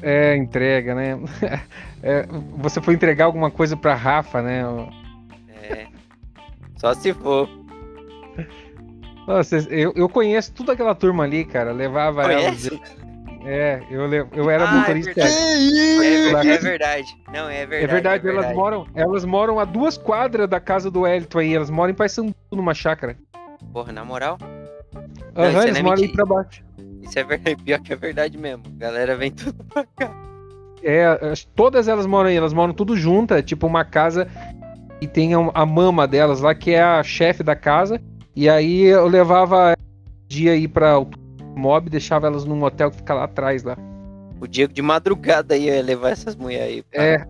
É, 0.03 0.37
entrega, 0.37 0.95
né? 0.95 1.19
É, 2.03 2.25
você 2.59 2.81
foi 2.81 2.95
entregar 2.95 3.25
alguma 3.25 3.51
coisa 3.51 3.77
pra 3.77 3.95
Rafa, 3.95 4.41
né? 4.41 4.63
É. 5.69 5.87
Só 6.77 6.95
se 6.95 7.13
for. 7.13 7.49
Nossa, 9.27 9.57
eu, 9.71 9.93
eu 9.97 10.09
conheço 10.09 10.53
toda 10.53 10.73
aquela 10.75 10.95
turma 10.95 11.25
ali, 11.25 11.45
cara. 11.45 11.73
Levava 11.73 12.23
Conhece? 12.23 12.69
elas. 12.69 12.81
É, 13.49 13.81
eu, 13.91 14.13
eu 14.13 14.51
era 14.51 14.65
Ah, 14.69 14.75
é 14.75 14.79
motorista. 14.81 15.15
verdade. 15.15 15.37
É, 16.05 16.33
Lá- 16.33 16.43
ver- 16.43 16.49
é 16.51 16.59
verdade. 16.59 17.17
Não, 17.33 17.49
é 17.49 17.65
verdade. 17.67 17.85
É 17.85 17.87
verdade, 17.87 18.27
é 18.27 18.31
elas 18.31 18.55
moram, 18.57 18.87
elas 18.95 19.25
moram 19.25 19.61
a 19.61 19.65
duas 19.65 19.97
quadras 19.97 20.49
da 20.49 20.59
casa 20.59 20.91
do 20.91 21.07
Elton 21.07 21.39
aí. 21.39 21.55
Elas 21.55 21.71
moram 21.71 21.93
em 21.93 21.95
Paysandu, 21.95 22.35
numa 22.51 22.75
chácara. 22.75 23.17
Porra, 23.73 23.93
na 23.93 24.05
moral, 24.05 24.37
Aham, 25.37 25.49
isso 25.51 25.63
eles 25.69 25.77
é 25.79 25.83
moram 25.83 26.03
aí 26.03 26.09
pra 26.13 26.25
baixo. 26.27 26.63
isso 27.03 27.19
é 27.19 27.23
verdade. 27.25 27.57
Pior 27.65 27.81
que 27.81 27.93
é 27.93 27.97
verdade 27.97 28.37
mesmo. 28.37 28.63
Galera 28.79 29.17
vem 29.17 29.31
tudo 29.31 29.63
pra 29.73 29.85
cá. 29.97 30.11
É, 30.83 31.05
as- 31.31 31.45
todas 31.45 31.87
elas 31.89 32.05
moram 32.07 32.29
aí, 32.31 32.37
elas 32.37 32.53
moram 32.53 32.75
tudo 32.75 32.97
juntas, 32.97 33.43
tipo 33.45 33.67
uma 33.67 33.85
casa 33.85 34.27
e 35.01 35.07
tem 35.07 35.35
a, 35.35 35.39
a 35.55 35.65
mama 35.65 36.07
delas 36.09 36.41
lá, 36.41 36.53
que 36.55 36.73
é 36.73 36.83
a 36.83 37.03
chefe 37.05 37.43
da 37.45 37.55
casa. 37.55 38.01
E 38.35 38.49
aí 38.49 38.83
eu 38.87 39.07
levava 39.07 39.75
dia 40.29 40.53
aí 40.53 40.67
pra 40.67 40.99
o 40.99 41.07
mob, 41.57 41.89
deixava 41.91 42.27
elas 42.27 42.45
num 42.45 42.63
hotel 42.63 42.91
que 42.91 42.99
fica 42.99 43.15
lá 43.15 43.25
atrás 43.25 43.63
lá. 43.63 43.77
O 44.41 44.47
Diego 44.47 44.73
de 44.73 44.83
madrugada 44.83 45.57
ia 45.57 45.83
levar 45.83 46.11
essas 46.11 46.37
mulheres 46.37 46.85
aí. 46.95 47.01
É. 47.03 47.25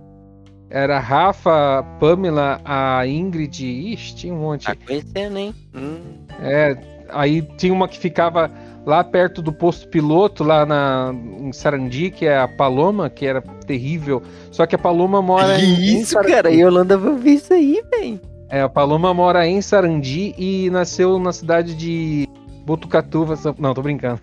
Era 0.68 0.96
a 0.96 1.00
Rafa, 1.00 1.78
a 1.78 1.82
Pamela, 2.00 2.60
a 2.64 3.06
Ingrid, 3.06 3.64
ixi, 3.64 4.16
tinha 4.16 4.34
um 4.34 4.38
monte. 4.40 4.64
Tá 4.66 4.74
conhecendo, 4.74 5.38
hein? 5.38 5.54
Hum, 5.72 6.00
É, 6.40 6.76
aí 7.10 7.40
tinha 7.56 7.72
uma 7.72 7.86
que 7.86 7.96
ficava 7.96 8.50
lá 8.84 9.04
perto 9.04 9.40
do 9.40 9.52
posto 9.52 9.86
piloto, 9.88 10.42
lá 10.42 10.66
na, 10.66 11.14
em 11.38 11.52
Sarandi, 11.52 12.10
que 12.10 12.26
é 12.26 12.36
a 12.36 12.48
Paloma, 12.48 13.08
que 13.08 13.24
era 13.24 13.40
terrível. 13.64 14.20
Só 14.50 14.66
que 14.66 14.74
a 14.74 14.78
Paloma 14.78 15.22
mora 15.22 15.56
em. 15.60 16.00
isso, 16.00 16.14
Sarandi. 16.14 16.32
cara? 16.34 16.48
A 16.48 16.52
Yolanda 16.52 16.98
vai 16.98 17.10
ouvir 17.12 17.34
isso 17.34 17.54
aí, 17.54 17.80
velho. 17.88 18.20
É, 18.48 18.62
a 18.62 18.68
Paloma 18.68 19.14
mora 19.14 19.46
em 19.46 19.60
Sarandi 19.62 20.34
e 20.36 20.68
nasceu 20.70 21.16
na 21.20 21.32
cidade 21.32 21.76
de 21.76 22.28
Botucatuva. 22.66 23.36
São- 23.36 23.54
Não, 23.58 23.72
tô 23.72 23.80
brincando. 23.80 24.20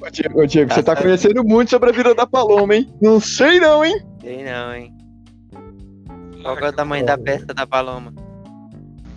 Ô, 0.00 0.10
Diego, 0.10 0.40
ô, 0.42 0.46
Diego, 0.46 0.72
você 0.72 0.82
tá 0.82 0.94
conhecendo 0.94 1.42
muito 1.42 1.70
sobre 1.70 1.88
a 1.90 1.92
vida 1.92 2.14
da 2.14 2.26
Paloma, 2.26 2.76
hein? 2.76 2.92
Não 3.00 3.18
sei 3.18 3.58
não, 3.58 3.84
hein? 3.84 3.98
Sei 4.20 4.44
não, 4.44 4.74
hein? 4.74 4.94
Qual 6.42 6.58
é 6.58 6.68
o 6.68 6.72
tamanho 6.72 7.06
da 7.06 7.16
peça 7.16 7.46
da 7.46 7.66
Paloma? 7.66 8.12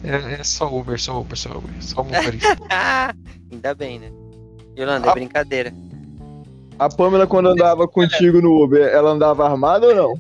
É, 0.04 0.40
é 0.40 0.44
só 0.44 0.74
Uber, 0.74 1.00
só 1.00 1.20
Uber, 1.20 1.38
só 1.38 1.58
Uber. 1.58 1.72
Só 1.82 2.04
motorista. 2.04 2.56
Ainda 3.52 3.76
bem, 3.76 4.00
né? 4.00 4.12
Yolanda, 4.78 5.08
é 5.08 5.10
Ah. 5.10 5.14
brincadeira. 5.14 5.74
A 6.78 6.90
Pamela, 6.90 7.26
quando 7.26 7.48
andava 7.50 7.88
contigo 7.88 8.42
no 8.42 8.64
Uber, 8.64 8.82
ela 8.88 9.12
andava 9.12 9.46
armada 9.46 9.88
ou 9.88 9.96
não? 9.96 10.14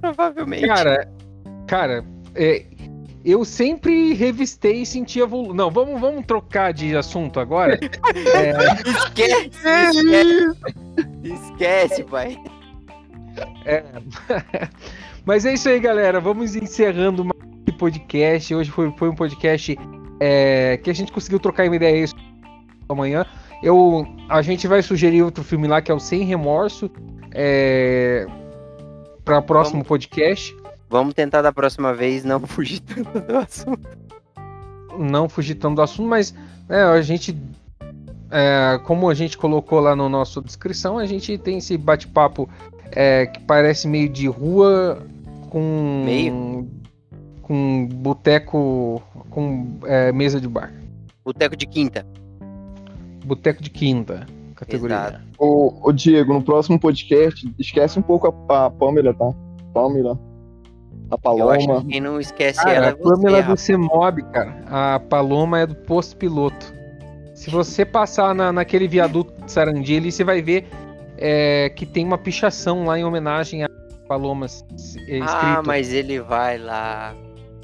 Provavelmente. 0.00 0.66
cara, 0.66 1.08
cara, 1.66 2.04
é, 2.34 2.64
eu 3.26 3.44
sempre 3.44 4.12
revistei 4.12 4.82
e 4.82 4.86
sentia 4.86 5.26
volu... 5.26 5.52
Não, 5.52 5.68
vamos, 5.68 6.00
vamos 6.00 6.24
trocar 6.24 6.72
de 6.72 6.96
assunto 6.96 7.40
agora. 7.40 7.74
É, 7.74 8.52
Esquece! 8.88 9.50
Esquece, 9.90 10.56
esquece 11.24 12.04
pai. 12.04 12.38
É. 13.64 13.82
Mas 15.26 15.44
é 15.44 15.54
isso 15.54 15.68
aí, 15.68 15.80
galera. 15.80 16.20
Vamos 16.20 16.54
encerrando 16.54 17.24
mais 17.24 17.40
esse 17.66 17.76
podcast. 17.76 18.54
Hoje 18.54 18.70
foi, 18.70 18.94
foi 18.96 19.08
um 19.08 19.14
podcast 19.14 19.76
é, 20.20 20.78
que 20.82 20.88
a 20.88 20.94
gente 20.94 21.10
conseguiu 21.10 21.40
trocar 21.40 21.66
uma 21.66 21.74
ideia 21.74 22.04
isso 22.04 22.14
amanhã. 22.88 23.26
Eu, 23.60 24.06
a 24.28 24.40
gente 24.40 24.68
vai 24.68 24.82
sugerir 24.82 25.22
outro 25.22 25.42
filme 25.42 25.66
lá 25.66 25.82
que 25.82 25.90
é 25.90 25.94
o 25.94 25.98
Sem 25.98 26.22
Remorso 26.22 26.88
é, 27.32 28.24
para 29.24 29.38
o 29.38 29.42
próximo 29.42 29.84
podcast. 29.84 30.56
Vamos 30.88 31.14
tentar 31.14 31.42
da 31.42 31.52
próxima 31.52 31.92
vez 31.94 32.24
não 32.24 32.40
fugir 32.46 32.80
tanto 32.80 33.20
do 33.20 33.36
assunto. 33.36 33.88
Não 34.98 35.28
fugir 35.28 35.56
tanto 35.56 35.76
do 35.76 35.82
assunto, 35.82 36.08
mas 36.08 36.34
é, 36.68 36.80
a 36.82 37.00
gente. 37.02 37.36
é, 38.30 38.78
como 38.84 39.10
a 39.10 39.14
gente 39.14 39.36
colocou 39.36 39.80
lá 39.80 39.94
no 39.94 40.08
nosso 40.08 40.40
descrição, 40.40 40.98
a 40.98 41.06
gente 41.06 41.36
tem 41.38 41.58
esse 41.58 41.76
bate-papo 41.76 42.48
é, 42.92 43.26
que 43.26 43.40
parece 43.40 43.86
meio 43.86 44.08
de 44.08 44.26
rua 44.26 45.02
com. 45.50 46.02
Meio? 46.04 46.68
Com 47.42 47.86
boteco. 47.86 49.02
com 49.30 49.78
é, 49.84 50.12
mesa 50.12 50.40
de 50.40 50.48
bar. 50.48 50.72
Boteco 51.24 51.56
de 51.56 51.66
quinta. 51.66 52.06
Boteco 53.24 53.62
de 53.62 53.70
quinta 53.70 54.26
categoria. 54.56 54.96
Exato. 54.96 55.20
Ô, 55.38 55.72
ô, 55.82 55.92
Diego, 55.92 56.32
no 56.32 56.42
próximo 56.42 56.80
podcast, 56.80 57.54
esquece 57.58 57.98
um 57.98 58.02
pouco 58.02 58.34
a, 58.48 58.66
a 58.66 58.70
Pamela, 58.70 59.14
tá? 59.14 59.32
Pamela. 59.72 60.18
A 61.10 61.14
Eu 61.30 61.50
acho 61.50 61.66
Paloma. 61.66 61.82
que 61.82 61.88
quem 61.92 62.00
não 62.00 62.18
esquece 62.20 62.58
Cara, 62.60 62.72
ela 62.72 62.86
é 62.86 62.90
a 62.90 62.96
Pamela 62.96 63.42
você, 63.42 63.42
é 63.42 63.42
do. 63.42 63.56
CEMOB, 63.56 64.22
cara. 64.32 64.56
A 64.66 64.98
Paloma 65.00 65.60
é 65.60 65.66
do 65.66 65.74
posto 65.74 66.16
piloto. 66.16 66.74
Se 67.34 67.50
você 67.50 67.84
passar 67.84 68.34
na, 68.34 68.52
naquele 68.52 68.88
viaduto 68.88 69.32
de 69.44 69.52
Sarandi 69.52 69.96
ali, 69.96 70.10
você 70.10 70.24
vai 70.24 70.42
ver 70.42 70.66
é, 71.18 71.70
que 71.76 71.86
tem 71.86 72.04
uma 72.04 72.18
pichação 72.18 72.84
lá 72.86 72.98
em 72.98 73.04
homenagem 73.04 73.62
a 73.62 73.68
Palomas. 74.08 74.64
é, 74.72 75.18
escrito 75.18 75.24
Ah, 75.28 75.62
mas 75.64 75.92
ele 75.92 76.20
vai 76.20 76.58
lá. 76.58 77.14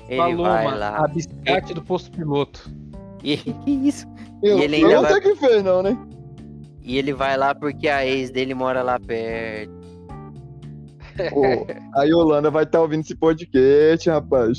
Ele 0.09 0.17
Paloma, 0.19 0.49
vai 0.49 0.79
lá. 0.79 0.97
a 1.05 1.09
biscate 1.09 1.73
do 1.75 1.83
posto 1.83 2.11
piloto. 2.11 2.71
E 3.25 3.37
que 3.65 3.71
isso? 3.71 4.07
Eu, 4.43 4.59
E 4.59 4.63
ele 4.65 4.77
ainda 4.77 4.95
não 4.97 5.03
vai- 5.03 5.13
sei 5.13 5.21
quem 5.21 5.37
fez, 5.37 5.63
não, 5.65 5.83
né? 5.83 5.97
E 6.85 6.99
ele 6.99 7.13
vai 7.13 7.37
lá 7.37 7.55
porque 7.55 7.89
a 7.89 8.05
ex 8.05 8.31
dele 8.31 8.55
mora 8.55 8.83
lá 8.83 8.99
perto. 9.01 9.73
Ô, 11.33 11.67
a 11.99 12.05
Yolanda 12.05 12.51
vai 12.51 12.65
estar 12.65 12.81
ouvindo 12.81 13.01
esse 13.03 13.15
podcast, 13.15 14.09
rapaz. 14.09 14.59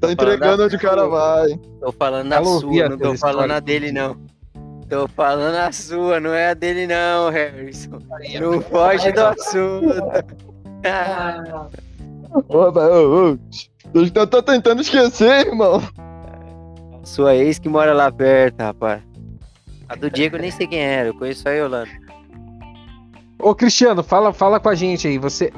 Tá 0.00 0.10
entregando 0.10 0.64
onde 0.64 0.76
o 0.76 0.80
cara 0.80 1.06
vai. 1.06 1.48
Tô 1.80 1.92
falando 1.92 2.32
a 2.32 2.36
Ela 2.36 2.48
ouvia 2.48 2.86
sua, 2.86 2.88
não 2.88 2.98
tô 2.98 3.16
falando 3.16 3.50
a 3.52 3.60
dele, 3.60 3.92
não. 3.92 4.16
Tô 4.88 5.08
falando 5.08 5.54
a 5.54 5.70
sua, 5.72 6.18
não 6.18 6.34
é 6.34 6.50
a 6.50 6.54
dele, 6.54 6.86
não, 6.86 7.30
Harrison. 7.30 7.98
Não 8.40 8.60
foge 8.60 9.12
do 9.12 9.20
assunto. 9.20 10.42
Ah, 10.84 11.68
Ô, 12.48 12.58
ô, 12.58 13.38
tô, 14.10 14.26
tô 14.26 14.42
tentando 14.42 14.80
esquecer, 14.80 15.46
irmão. 15.46 15.80
sua 17.04 17.36
ex 17.36 17.60
que 17.60 17.68
mora 17.68 17.92
lá 17.92 18.10
perto, 18.10 18.60
rapaz. 18.60 19.00
A 19.88 19.94
do 19.94 20.10
Diego 20.10 20.36
eu 20.36 20.40
nem 20.40 20.50
sei 20.50 20.66
quem 20.66 20.80
era, 20.80 21.10
eu 21.10 21.14
conheço 21.14 21.42
só 21.42 21.50
a 21.50 21.52
Yolanda. 21.52 21.90
Ô, 23.38 23.54
Cristiano, 23.54 24.02
fala, 24.02 24.32
fala 24.32 24.58
com 24.58 24.70
a 24.70 24.74
gente 24.74 25.06
aí. 25.06 25.18
Você, 25.18 25.52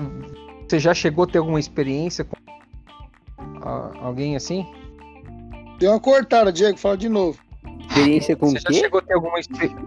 você 0.69 0.79
já 0.79 0.95
chegou 0.95 1.25
a 1.25 1.27
ter 1.27 1.39
alguma 1.39 1.61
experiência 1.61 2.25
com 2.25 2.37
alguém 4.01 4.37
assim? 4.37 4.67
Deu 5.79 5.91
uma 5.93 6.01
cortada, 6.01 6.53
Diego, 6.53 6.79
fala 6.79 6.97
de 6.97 7.09
novo. 7.09 7.39
Experiência 7.89 8.37
com 8.37 8.47
Você 8.51 8.59
o 8.59 8.61
já 8.61 8.69
quê? 8.69 8.75
chegou 8.75 8.99
a 9.01 9.03
ter 9.03 9.15
alguma 9.15 9.39
experiência? 9.41 9.79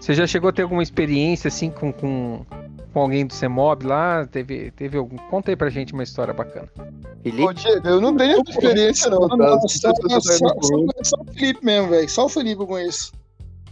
Você 0.00 0.14
já 0.14 0.26
chegou 0.26 0.50
a 0.50 0.52
ter 0.52 0.62
alguma 0.62 0.82
experiência 0.82 1.48
assim 1.48 1.70
com, 1.70 1.92
com, 1.92 2.44
com 2.92 3.00
alguém 3.00 3.26
do 3.26 3.32
CEMOB 3.32 3.84
lá? 3.86 4.26
Teve, 4.26 4.70
teve 4.72 4.98
algum. 4.98 5.16
Conta 5.30 5.50
aí 5.52 5.56
pra 5.56 5.70
gente 5.70 5.92
uma 5.92 6.02
história 6.02 6.34
bacana. 6.34 6.68
Ô, 6.76 7.22
Felipe? 7.22 7.54
Diego, 7.54 7.88
eu 7.88 8.00
não 8.00 8.16
tenho 8.16 8.42
experiência, 8.48 9.10
não, 9.10 9.28
tá? 9.28 9.36
Não, 9.36 9.68
só 9.68 9.90
o 11.20 11.32
Felipe 11.32 11.64
mesmo, 11.64 11.88
velho. 11.90 12.08
Só 12.08 12.26
o 12.26 12.28
Felipe 12.28 12.60
eu 12.62 12.66
conheço. 12.66 13.12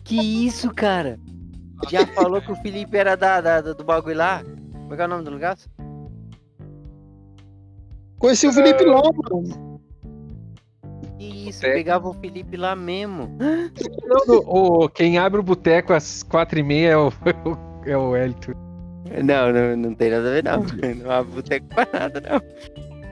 Que 0.04 0.46
isso, 0.46 0.72
cara? 0.72 1.18
Já 1.90 2.06
falou 2.06 2.40
que 2.40 2.52
o 2.52 2.56
Felipe 2.56 2.96
era 2.96 3.16
da, 3.16 3.40
da- 3.40 3.60
do 3.60 3.82
bagulho 3.84 4.16
lá? 4.16 4.42
Como 4.72 4.92
é 4.94 4.96
que 4.96 5.02
é 5.02 5.04
o 5.04 5.08
nome 5.08 5.24
do 5.24 5.30
lugar? 5.30 5.56
Conheci 8.20 8.46
o 8.46 8.52
Felipe 8.52 8.84
lá, 8.84 9.00
mano. 9.02 9.80
Que 11.18 11.48
isso, 11.48 11.58
Boteco. 11.60 11.74
pegava 11.74 12.08
o 12.08 12.14
Felipe 12.14 12.56
lá 12.56 12.76
mesmo. 12.76 13.36
Não, 14.06 14.36
o, 14.46 14.88
quem 14.88 15.18
abre 15.18 15.40
o 15.40 15.42
boteco 15.42 15.92
às 15.92 16.22
quatro 16.22 16.58
e 16.58 16.62
meia 16.62 16.90
é 16.90 16.96
o, 16.96 17.12
é 17.86 17.96
o 17.96 18.14
Elton. 18.16 18.52
Não, 19.24 19.52
não, 19.52 19.76
não 19.76 19.94
tem 19.94 20.10
nada 20.10 20.28
a 20.28 20.32
ver, 20.32 20.44
não. 20.44 20.62
Não 21.02 21.10
há 21.10 21.22
boteco 21.24 21.66
pra 21.66 21.88
nada, 21.92 22.20
não. 22.20 22.40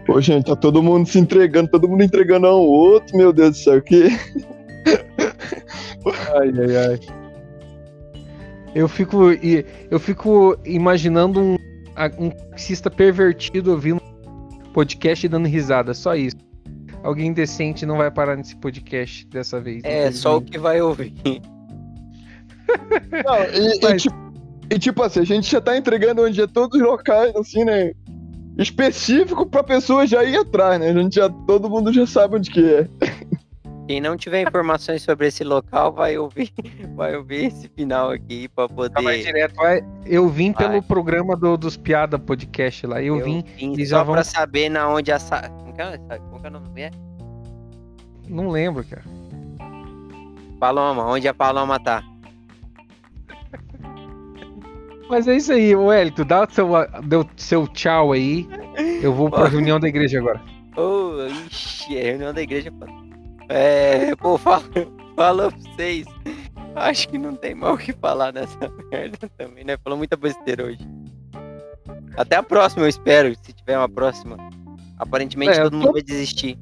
Pô, 0.06 0.20
gente, 0.20 0.46
tá 0.46 0.54
todo 0.54 0.82
mundo 0.82 1.08
se 1.08 1.18
entregando, 1.18 1.70
todo 1.70 1.88
mundo 1.88 2.02
entregando 2.04 2.46
um 2.46 2.50
ao 2.50 2.62
outro, 2.62 3.16
meu 3.16 3.32
Deus 3.32 3.50
do 3.50 3.56
céu, 3.56 3.82
que... 3.82 4.08
Ai, 6.34 6.50
ai, 6.56 6.76
ai. 6.76 7.00
Eu 8.74 8.88
fico, 8.88 9.32
e- 9.32 9.66
eu 9.90 9.98
fico 9.98 10.56
imaginando 10.64 11.40
um, 11.40 11.56
um 12.18 12.30
taxista 12.30 12.90
pervertido 12.90 13.72
ouvindo 13.72 14.00
podcast 14.68 15.24
e 15.24 15.28
dando 15.28 15.46
risada, 15.48 15.94
só 15.94 16.14
isso. 16.14 16.36
Alguém 17.02 17.32
decente 17.32 17.86
não 17.86 17.96
vai 17.96 18.10
parar 18.10 18.36
nesse 18.36 18.56
podcast 18.56 19.26
dessa 19.28 19.60
vez. 19.60 19.82
É, 19.84 20.10
só 20.10 20.38
o 20.38 20.40
que 20.42 20.58
vai 20.58 20.80
ouvir. 20.80 21.14
Não, 23.24 23.44
e, 23.54 23.76
e 23.76 23.80
Mas- 23.82 24.02
tipo, 24.02 24.16
e 24.70 24.78
tipo 24.78 25.02
assim, 25.02 25.20
a 25.20 25.24
gente 25.24 25.50
já 25.50 25.60
tá 25.60 25.76
entregando 25.76 26.22
onde 26.22 26.40
é 26.40 26.46
todos 26.46 26.78
os 26.78 26.86
locais, 26.86 27.34
assim, 27.36 27.64
né? 27.64 27.92
Específico 28.58 29.46
pra 29.46 29.62
pessoa 29.62 30.06
já 30.06 30.22
ir 30.24 30.36
atrás, 30.36 30.78
né? 30.80 30.90
A 30.90 30.92
gente 30.92 31.14
já, 31.14 31.30
todo 31.30 31.70
mundo 31.70 31.92
já 31.92 32.06
sabe 32.06 32.36
onde 32.36 32.50
que 32.50 32.62
é. 32.62 32.88
Quem 33.88 34.00
não 34.02 34.16
tiver 34.18 34.42
informações 34.46 35.02
sobre 35.02 35.28
esse 35.28 35.42
local 35.42 35.90
vai 35.92 36.18
ouvir, 36.18 36.52
vai 36.94 37.16
ouvir 37.16 37.46
esse 37.46 37.68
final 37.68 38.10
aqui 38.10 38.46
pra 38.48 38.68
mais 38.68 38.92
poder. 38.92 39.22
direto. 39.24 39.54
vai. 39.56 39.82
Eu 40.04 40.28
vim 40.28 40.52
Vai. 40.52 40.68
pelo 40.68 40.82
programa 40.82 41.34
do- 41.34 41.56
dos 41.56 41.76
Piada 41.76 42.18
Podcast 42.18 42.86
lá. 42.86 43.02
Eu, 43.02 43.24
vim, 43.24 43.42
e 43.58 43.84
já 43.86 43.96
só 43.98 44.04
pra 44.04 44.12
vamos- 44.14 44.26
saber 44.28 44.68
na 44.68 44.88
onde 44.90 45.10
a 45.10 45.18
sa... 45.18 45.48
como, 45.48 45.72
que 45.72 45.80
é? 45.80 45.98
É 46.10 46.48
o 46.48 46.50
nome 46.50 46.68
mulher? 46.68 46.92
não 48.28 48.50
lembro, 48.50 48.84
cara. 48.84 49.02
Paloma, 50.60 51.06
onde 51.06 51.26
a 51.26 51.32
Paloma 51.32 51.80
tá? 51.80 52.02
Mas 55.08 55.26
é 55.26 55.36
isso 55.36 55.52
aí, 55.52 55.74
Wellington, 55.74 56.24
dá 56.26 56.44
o 56.44 56.50
seu, 56.50 56.68
deu 57.04 57.26
seu 57.38 57.66
tchau 57.68 58.12
aí. 58.12 58.46
Eu 59.02 59.14
vou 59.14 59.30
pra 59.30 59.48
reunião 59.48 59.80
da 59.80 59.88
igreja 59.88 60.18
agora. 60.18 60.42
Ô, 60.76 61.26
ixi, 61.46 61.96
é 61.96 62.02
reunião 62.10 62.34
da 62.34 62.42
igreja, 62.42 62.70
pô. 62.70 62.84
É, 63.48 64.14
pô, 64.16 64.36
fala, 64.38 64.62
fala 65.16 65.50
pra 65.50 65.60
vocês. 65.74 66.06
Acho 66.74 67.08
que 67.08 67.18
não 67.18 67.34
tem 67.34 67.54
mal 67.54 67.74
o 67.74 67.78
que 67.78 67.92
falar 67.92 68.32
nessa 68.32 68.58
merda 68.90 69.28
também, 69.36 69.64
né? 69.64 69.76
Falou 69.82 69.96
muita 69.98 70.16
besteira 70.16 70.64
hoje. 70.66 70.86
Até 72.16 72.36
a 72.36 72.42
próxima, 72.42 72.84
eu 72.84 72.88
espero, 72.88 73.34
se 73.42 73.52
tiver 73.52 73.78
uma 73.78 73.88
próxima. 73.88 74.36
Aparentemente 74.98 75.58
É, 75.58 75.62
todo 75.62 75.74
mundo 75.76 75.86
tô- 75.86 75.92
vai 75.92 76.02
desistir. 76.02 76.58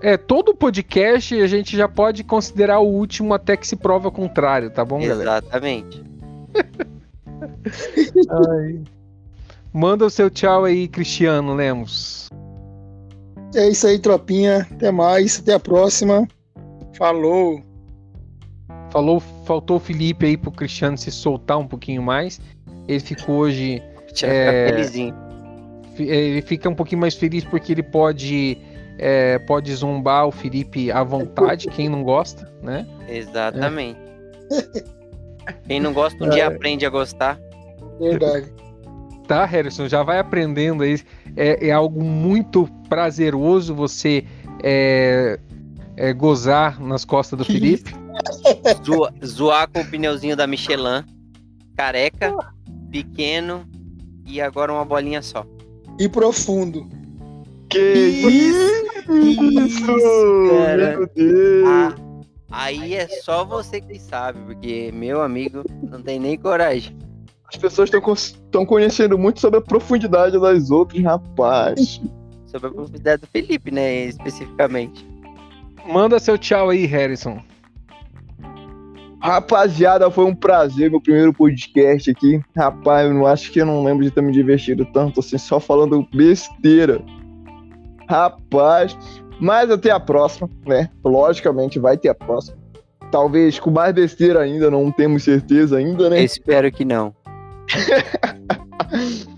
É, 0.00 0.16
todo 0.18 0.54
podcast 0.54 1.40
a 1.40 1.46
gente 1.46 1.74
já 1.76 1.88
pode 1.88 2.22
considerar 2.24 2.78
o 2.80 2.86
último 2.86 3.32
até 3.32 3.56
que 3.56 3.66
se 3.66 3.74
prove 3.74 4.04
ao 4.04 4.12
contrário, 4.12 4.70
tá 4.70 4.84
bom, 4.84 5.00
galera? 5.00 5.38
Exatamente. 5.38 6.04
Manda 9.72 10.06
o 10.06 10.10
seu 10.10 10.30
tchau 10.30 10.64
aí, 10.64 10.86
Cristiano 10.86 11.54
Lemos. 11.54 12.23
É 13.54 13.68
isso 13.68 13.86
aí, 13.86 13.98
tropinha. 13.98 14.66
Até 14.70 14.90
mais. 14.90 15.38
Até 15.40 15.54
a 15.54 15.60
próxima. 15.60 16.26
Falou. 16.94 17.60
Falou, 18.90 19.20
faltou 19.44 19.76
o 19.76 19.80
Felipe 19.80 20.26
aí 20.26 20.36
pro 20.36 20.50
Cristiano 20.52 20.96
se 20.96 21.10
soltar 21.10 21.58
um 21.58 21.66
pouquinho 21.66 22.02
mais. 22.02 22.40
Ele 22.86 23.00
ficou 23.00 23.36
hoje. 23.36 23.82
É, 24.22 24.66
fica 24.66 24.74
felizinho. 24.76 25.14
fi- 25.96 26.08
Ele 26.08 26.42
fica 26.42 26.68
um 26.68 26.74
pouquinho 26.74 27.00
mais 27.00 27.14
feliz 27.14 27.44
porque 27.44 27.72
ele 27.72 27.82
pode. 27.82 28.56
é, 28.98 29.38
pode 29.40 29.74
zombar 29.74 30.26
o 30.28 30.30
Felipe 30.30 30.92
à 30.92 31.02
vontade, 31.02 31.66
quem 31.68 31.88
não 31.88 32.04
gosta, 32.04 32.48
né? 32.62 32.86
Exatamente. 33.08 33.98
Quem 35.66 35.80
não 35.80 35.92
gosta 35.92 36.24
um 36.24 36.30
dia 36.30 36.46
aprende 36.46 36.86
a 36.86 36.90
gostar. 36.90 37.38
Verdade. 37.98 38.52
Tá, 39.26 39.44
Harrison? 39.44 39.88
Já 39.88 40.02
vai 40.02 40.18
aprendendo 40.18 40.82
aí. 40.84 41.00
É, 41.36 41.68
é 41.68 41.72
algo 41.72 42.02
muito 42.04 42.68
prazeroso 42.94 43.74
você 43.74 44.24
é, 44.62 45.36
é, 45.96 46.12
gozar 46.12 46.80
nas 46.80 47.04
costas 47.04 47.36
do 47.36 47.44
Felipe. 47.44 47.90
Zoa- 48.86 49.12
zoar 49.24 49.68
com 49.68 49.80
o 49.80 49.84
pneuzinho 49.84 50.36
da 50.36 50.46
Michelin. 50.46 51.02
Careca, 51.76 52.32
pequeno 52.92 53.66
e 54.24 54.40
agora 54.40 54.72
uma 54.72 54.84
bolinha 54.84 55.20
só. 55.22 55.44
E 55.98 56.08
profundo. 56.08 56.86
Que 57.68 57.80
isso? 57.80 58.84
cara. 60.50 60.96
Meu 60.96 61.10
Deus! 61.12 61.66
Ah, 61.66 61.94
aí 62.52 62.94
é 62.94 63.08
só 63.08 63.44
você 63.44 63.80
que 63.80 63.98
sabe, 63.98 64.38
porque 64.46 64.92
meu 64.94 65.20
amigo 65.20 65.64
não 65.82 66.00
tem 66.00 66.20
nem 66.20 66.38
coragem. 66.38 66.96
As 67.52 67.56
pessoas 67.56 67.90
estão 67.90 68.64
conhecendo 68.64 69.18
muito 69.18 69.40
sobre 69.40 69.58
a 69.58 69.62
profundidade 69.62 70.38
das 70.38 70.70
outras, 70.70 71.02
rapaz. 71.02 72.00
Sobre 72.54 72.68
a 72.68 72.72
profundidade 72.72 73.22
do 73.22 73.26
Felipe, 73.26 73.72
né? 73.72 74.04
Especificamente. 74.04 75.04
Manda 75.84 76.20
seu 76.20 76.38
tchau 76.38 76.70
aí, 76.70 76.86
Harrison. 76.86 77.42
Rapaziada, 79.20 80.08
foi 80.08 80.24
um 80.24 80.34
prazer 80.34 80.88
meu 80.88 81.00
primeiro 81.00 81.32
podcast 81.32 82.08
aqui. 82.12 82.40
Rapaz, 82.56 83.08
eu 83.08 83.14
não 83.14 83.26
acho 83.26 83.50
que 83.50 83.60
eu 83.60 83.66
não 83.66 83.82
lembro 83.82 84.04
de 84.04 84.10
ter 84.12 84.22
me 84.22 84.30
divertido 84.30 84.86
tanto 84.92 85.18
assim, 85.18 85.36
só 85.36 85.58
falando 85.58 86.06
besteira. 86.14 87.02
Rapaz, 88.08 88.96
mas 89.40 89.68
até 89.68 89.90
a 89.90 89.98
próxima, 89.98 90.48
né? 90.64 90.88
Logicamente 91.04 91.80
vai 91.80 91.96
ter 91.96 92.10
a 92.10 92.14
próxima. 92.14 92.56
Talvez 93.10 93.58
com 93.58 93.72
mais 93.72 93.92
besteira 93.92 94.42
ainda, 94.42 94.70
não 94.70 94.92
temos 94.92 95.24
certeza 95.24 95.78
ainda, 95.78 96.08
né? 96.08 96.22
Espero 96.22 96.70
que 96.70 96.84
não. 96.84 97.12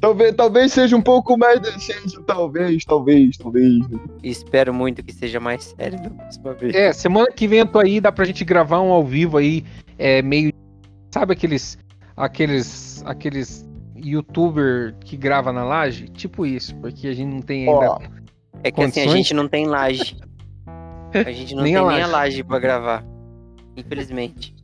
Talvez, 0.00 0.34
talvez 0.36 0.72
seja 0.72 0.96
um 0.96 1.02
pouco 1.02 1.36
mais 1.36 1.60
decente, 1.60 2.20
talvez, 2.24 2.84
talvez, 2.84 3.36
talvez. 3.36 3.78
Espero 4.22 4.72
muito 4.72 5.02
que 5.02 5.12
seja 5.12 5.40
mais 5.40 5.64
sério 5.64 6.00
da 6.00 6.10
próxima 6.10 6.54
vez. 6.54 6.74
É, 6.74 6.92
semana 6.92 7.26
que 7.34 7.48
vem 7.48 7.60
eu 7.60 7.66
tô 7.66 7.80
aí, 7.80 8.00
dá 8.00 8.12
pra 8.12 8.24
gente 8.24 8.44
gravar 8.44 8.80
um 8.80 8.92
ao 8.92 9.04
vivo 9.04 9.38
aí, 9.38 9.64
é 9.98 10.22
meio. 10.22 10.52
Sabe 11.10 11.32
aqueles. 11.32 11.76
aqueles. 12.16 13.02
aqueles 13.06 13.66
youtuber 13.96 14.94
que 15.04 15.16
grava 15.16 15.52
na 15.52 15.64
laje? 15.64 16.08
Tipo 16.08 16.46
isso, 16.46 16.74
porque 16.76 17.08
a 17.08 17.12
gente 17.12 17.34
não 17.34 17.42
tem 17.42 17.68
ainda. 17.68 17.90
Ó, 17.90 17.98
É 18.62 18.70
que 18.70 18.80
assim, 18.80 19.00
a 19.00 19.08
gente 19.08 19.34
não 19.34 19.48
tem 19.48 19.66
laje. 19.66 20.16
A 21.12 21.32
gente 21.32 21.54
não 21.56 21.62
Nem 21.64 21.72
tem 21.74 21.82
a 21.82 21.86
nem 21.88 21.96
a 21.96 22.06
laje. 22.06 22.12
laje 22.12 22.44
pra 22.44 22.58
gravar. 22.60 23.04
Infelizmente. 23.76 24.54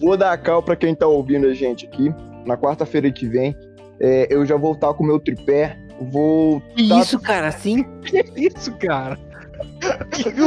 Vou 0.00 0.16
dar 0.16 0.32
a 0.32 0.38
cal 0.38 0.62
pra 0.62 0.76
quem 0.76 0.94
tá 0.94 1.06
ouvindo 1.06 1.46
a 1.46 1.52
gente 1.54 1.86
aqui. 1.86 2.10
Na 2.46 2.56
quarta-feira 2.56 3.10
que 3.10 3.26
vem, 3.26 3.54
é, 4.00 4.26
eu 4.30 4.44
já 4.46 4.56
vou 4.56 4.72
estar 4.72 4.92
com 4.94 5.04
o 5.04 5.06
meu 5.06 5.18
tripé. 5.20 5.78
Vou. 6.10 6.60
Que 6.76 6.88
tá- 6.88 7.00
isso, 7.00 7.18
cara, 7.18 7.48
assim? 7.48 7.84
Que 8.04 8.24
isso, 8.36 8.72
cara? 8.78 9.18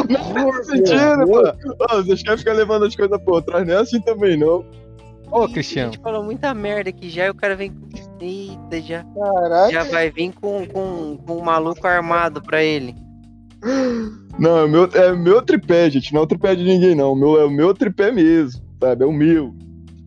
Não 0.09 0.51
faz 0.53 0.67
sentido, 0.67 1.27
mano. 1.27 1.53
Ô, 1.79 1.95
Vocês 2.03 2.23
querem 2.23 2.37
ficar 2.37 2.53
levando 2.53 2.85
as 2.85 2.95
coisas 2.95 3.21
por 3.23 3.41
trás, 3.41 3.65
não 3.67 3.73
é 3.75 3.77
assim 3.77 3.99
também, 4.01 4.37
não. 4.37 4.65
Ô, 5.31 5.43
A 5.43 5.49
Cristiano. 5.51 5.91
gente 5.93 6.01
falou 6.01 6.23
muita 6.23 6.53
merda 6.53 6.89
aqui 6.89 7.09
já 7.09 7.25
e 7.27 7.29
o 7.29 7.35
cara 7.35 7.55
vem 7.55 7.71
com. 7.71 7.89
Eita, 8.23 8.79
já, 8.81 9.03
Caraca. 9.03 9.71
já 9.71 9.83
vai 9.85 10.11
vir 10.11 10.31
com, 10.33 10.65
com, 10.67 11.17
com 11.17 11.37
um 11.37 11.41
maluco 11.43 11.85
armado 11.87 12.41
pra 12.41 12.61
ele. 12.63 12.93
Não, 14.37 14.57
é 14.59 14.63
o 14.65 14.69
meu, 14.69 14.85
é 14.93 15.11
meu 15.13 15.41
tripé, 15.41 15.89
gente. 15.89 16.13
Não 16.13 16.21
é 16.21 16.23
o 16.23 16.27
tripé 16.27 16.55
de 16.55 16.63
ninguém, 16.63 16.93
não. 16.95 17.13
O 17.13 17.15
meu, 17.15 17.39
é 17.39 17.45
o 17.45 17.49
meu 17.49 17.73
tripé 17.73 18.11
mesmo, 18.11 18.61
sabe? 18.81 19.03
É 19.03 19.07
o 19.07 19.11
meu. 19.11 19.53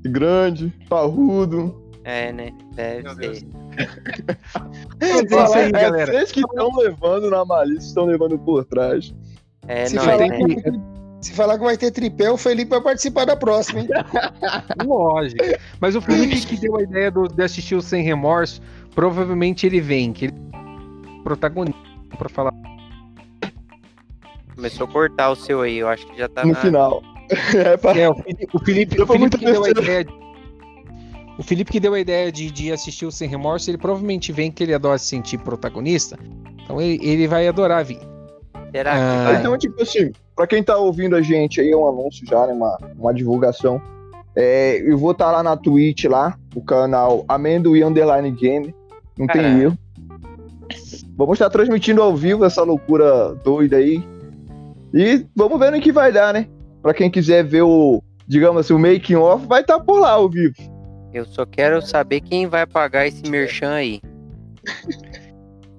Grande, 0.05 0.73
parrudo. 0.89 1.84
É, 2.05 2.33
né? 2.33 2.53
Deve 2.75 3.15
ser. 3.35 3.47
É 5.01 5.21
isso 5.25 5.55
aí, 5.55 5.69
é 5.69 5.71
galera. 5.73 6.13
vocês 6.13 6.33
que 6.33 6.41
estão 6.41 6.71
levando 6.77 7.31
na 7.31 7.45
malícia, 7.45 7.89
estão 7.89 8.05
levando 8.05 8.39
por 8.39 8.65
trás. 8.67 9.15
É, 9.67 9.87
Se 9.87 9.97
não, 9.97 10.05
falar, 10.05 10.23
é, 10.23 10.29
que 10.31 10.45
vai 10.47 10.63
ter, 10.63 10.73
se 11.23 11.33
falar 11.33 11.59
que 11.59 11.65
vai 11.65 11.77
ter 11.79 11.91
tripé, 11.91 12.31
o 12.31 12.37
Felipe 12.37 12.71
vai 12.71 12.81
participar 12.83 13.25
da 13.25 13.35
próxima, 13.37 13.81
hein? 13.81 13.89
Lógico. 14.87 15.43
Mas 15.81 15.97
o 15.97 16.01
Felipe 16.03 16.47
que 16.47 16.57
deu 16.59 16.77
a 16.77 16.83
ideia 16.83 17.11
do- 17.11 17.27
de 17.29 17.43
assistir 17.43 17.75
o 17.75 17.81
Sem 17.83 18.03
Remorso, 18.05 18.61
provavelmente 18.95 19.67
ele 19.67 19.81
vem, 19.81 20.13
que 20.13 20.27
ele 20.27 20.35
é 20.53 21.23
protagonista 21.23 21.81
pra 22.19 22.29
falar. 22.29 22.53
começou 24.55 24.87
a 24.87 24.91
cortar 24.91 25.31
o 25.31 25.37
seu 25.37 25.63
aí, 25.63 25.79
eu 25.79 25.89
acho 25.89 26.07
que 26.07 26.19
já 26.19 26.29
tá 26.29 26.45
no 26.45 26.53
na... 26.53 26.61
final. 26.61 27.03
É, 27.57 27.77
pra... 27.79 27.97
É, 27.99 28.07
o 28.07 28.15
Felipe, 28.15 28.47
o 28.53 28.59
Felipe, 28.61 29.01
o 29.03 29.07
Felipe 29.07 29.39
que 29.39 29.45
deu 29.47 29.65
a 29.65 29.71
ideia. 29.71 30.05
de- 30.05 30.24
O 31.39 31.43
Felipe 31.43 31.73
que 31.73 31.81
deu 31.81 31.95
a 31.95 32.01
ideia 32.01 32.31
de, 32.31 32.51
de 32.51 32.71
assistir 32.73 33.07
o 33.07 33.11
Sem 33.13 33.29
Remorso, 33.29 33.69
ele 33.71 33.79
provavelmente 33.79 34.31
vem 34.33 34.51
que 34.53 34.63
ele 34.63 34.73
adora 34.75 34.99
se 34.99 35.07
sentir 35.07 35.39
protagonista. 35.39 36.17
Então 36.63 36.81
ele, 36.81 37.05
ele 37.05 37.27
vai 37.27 37.49
adorar 37.49 37.85
vir. 37.85 37.99
Será 38.71 38.93
Ah, 38.93 38.95
que 38.95 39.25
vai? 39.33 39.41
Então, 39.41 39.59
tipo 39.59 39.83
assim, 39.83 40.13
pra 40.35 40.47
quem 40.47 40.63
tá 40.63 40.77
ouvindo 40.77 41.17
a 41.17 41.23
gente 41.23 41.61
aí, 41.61 41.71
é 41.71 41.77
um 41.77 41.89
anúncio 41.89 42.27
já, 42.27 42.47
né? 42.47 42.53
Uma, 42.53 42.79
uma 42.99 43.15
divulgação. 43.15 43.81
É, 44.37 44.81
eu 44.85 44.97
vou 44.99 45.13
estar 45.13 45.31
lá 45.31 45.43
na 45.43 45.57
Twitch, 45.57 46.05
lá, 46.05 46.37
o 46.55 46.61
canal 46.61 47.25
Amendoim 47.29 47.83
Underline 47.83 48.31
Game. 48.33 48.75
Não 49.19 49.27
tem 49.27 49.43
Caralho. 49.43 49.63
erro. 49.63 49.79
Vamos 51.17 51.35
estar 51.35 51.51
transmitindo 51.51 52.03
ao 52.03 52.17
vivo 52.17 52.45
essa 52.45 52.63
loucura 52.63 53.35
doida 53.45 53.77
aí. 53.77 54.03
E 54.93 55.25
vamos 55.35 55.59
ver 55.59 55.71
no 55.71 55.81
que 55.81 55.93
vai 55.93 56.11
dar, 56.11 56.33
né? 56.33 56.49
Pra 56.83 56.93
quem 56.95 57.11
quiser 57.11 57.45
ver 57.45 57.63
o, 57.63 58.03
digamos 58.27 58.61
assim, 58.61 58.75
o 58.75 58.79
making 58.79 59.15
off, 59.17 59.47
vai 59.47 59.61
estar 59.61 59.79
por 59.81 60.01
lá 60.01 60.11
ao 60.13 60.29
vivo. 60.29 60.55
Eu 61.15 61.25
só 61.25 61.47
quero 61.47 61.81
saber 61.81 62.21
quem 62.21 62.47
vai 62.49 62.67
pagar 62.67 63.07
esse 63.07 63.23
merchan 63.31 63.73
aí. 63.73 64.01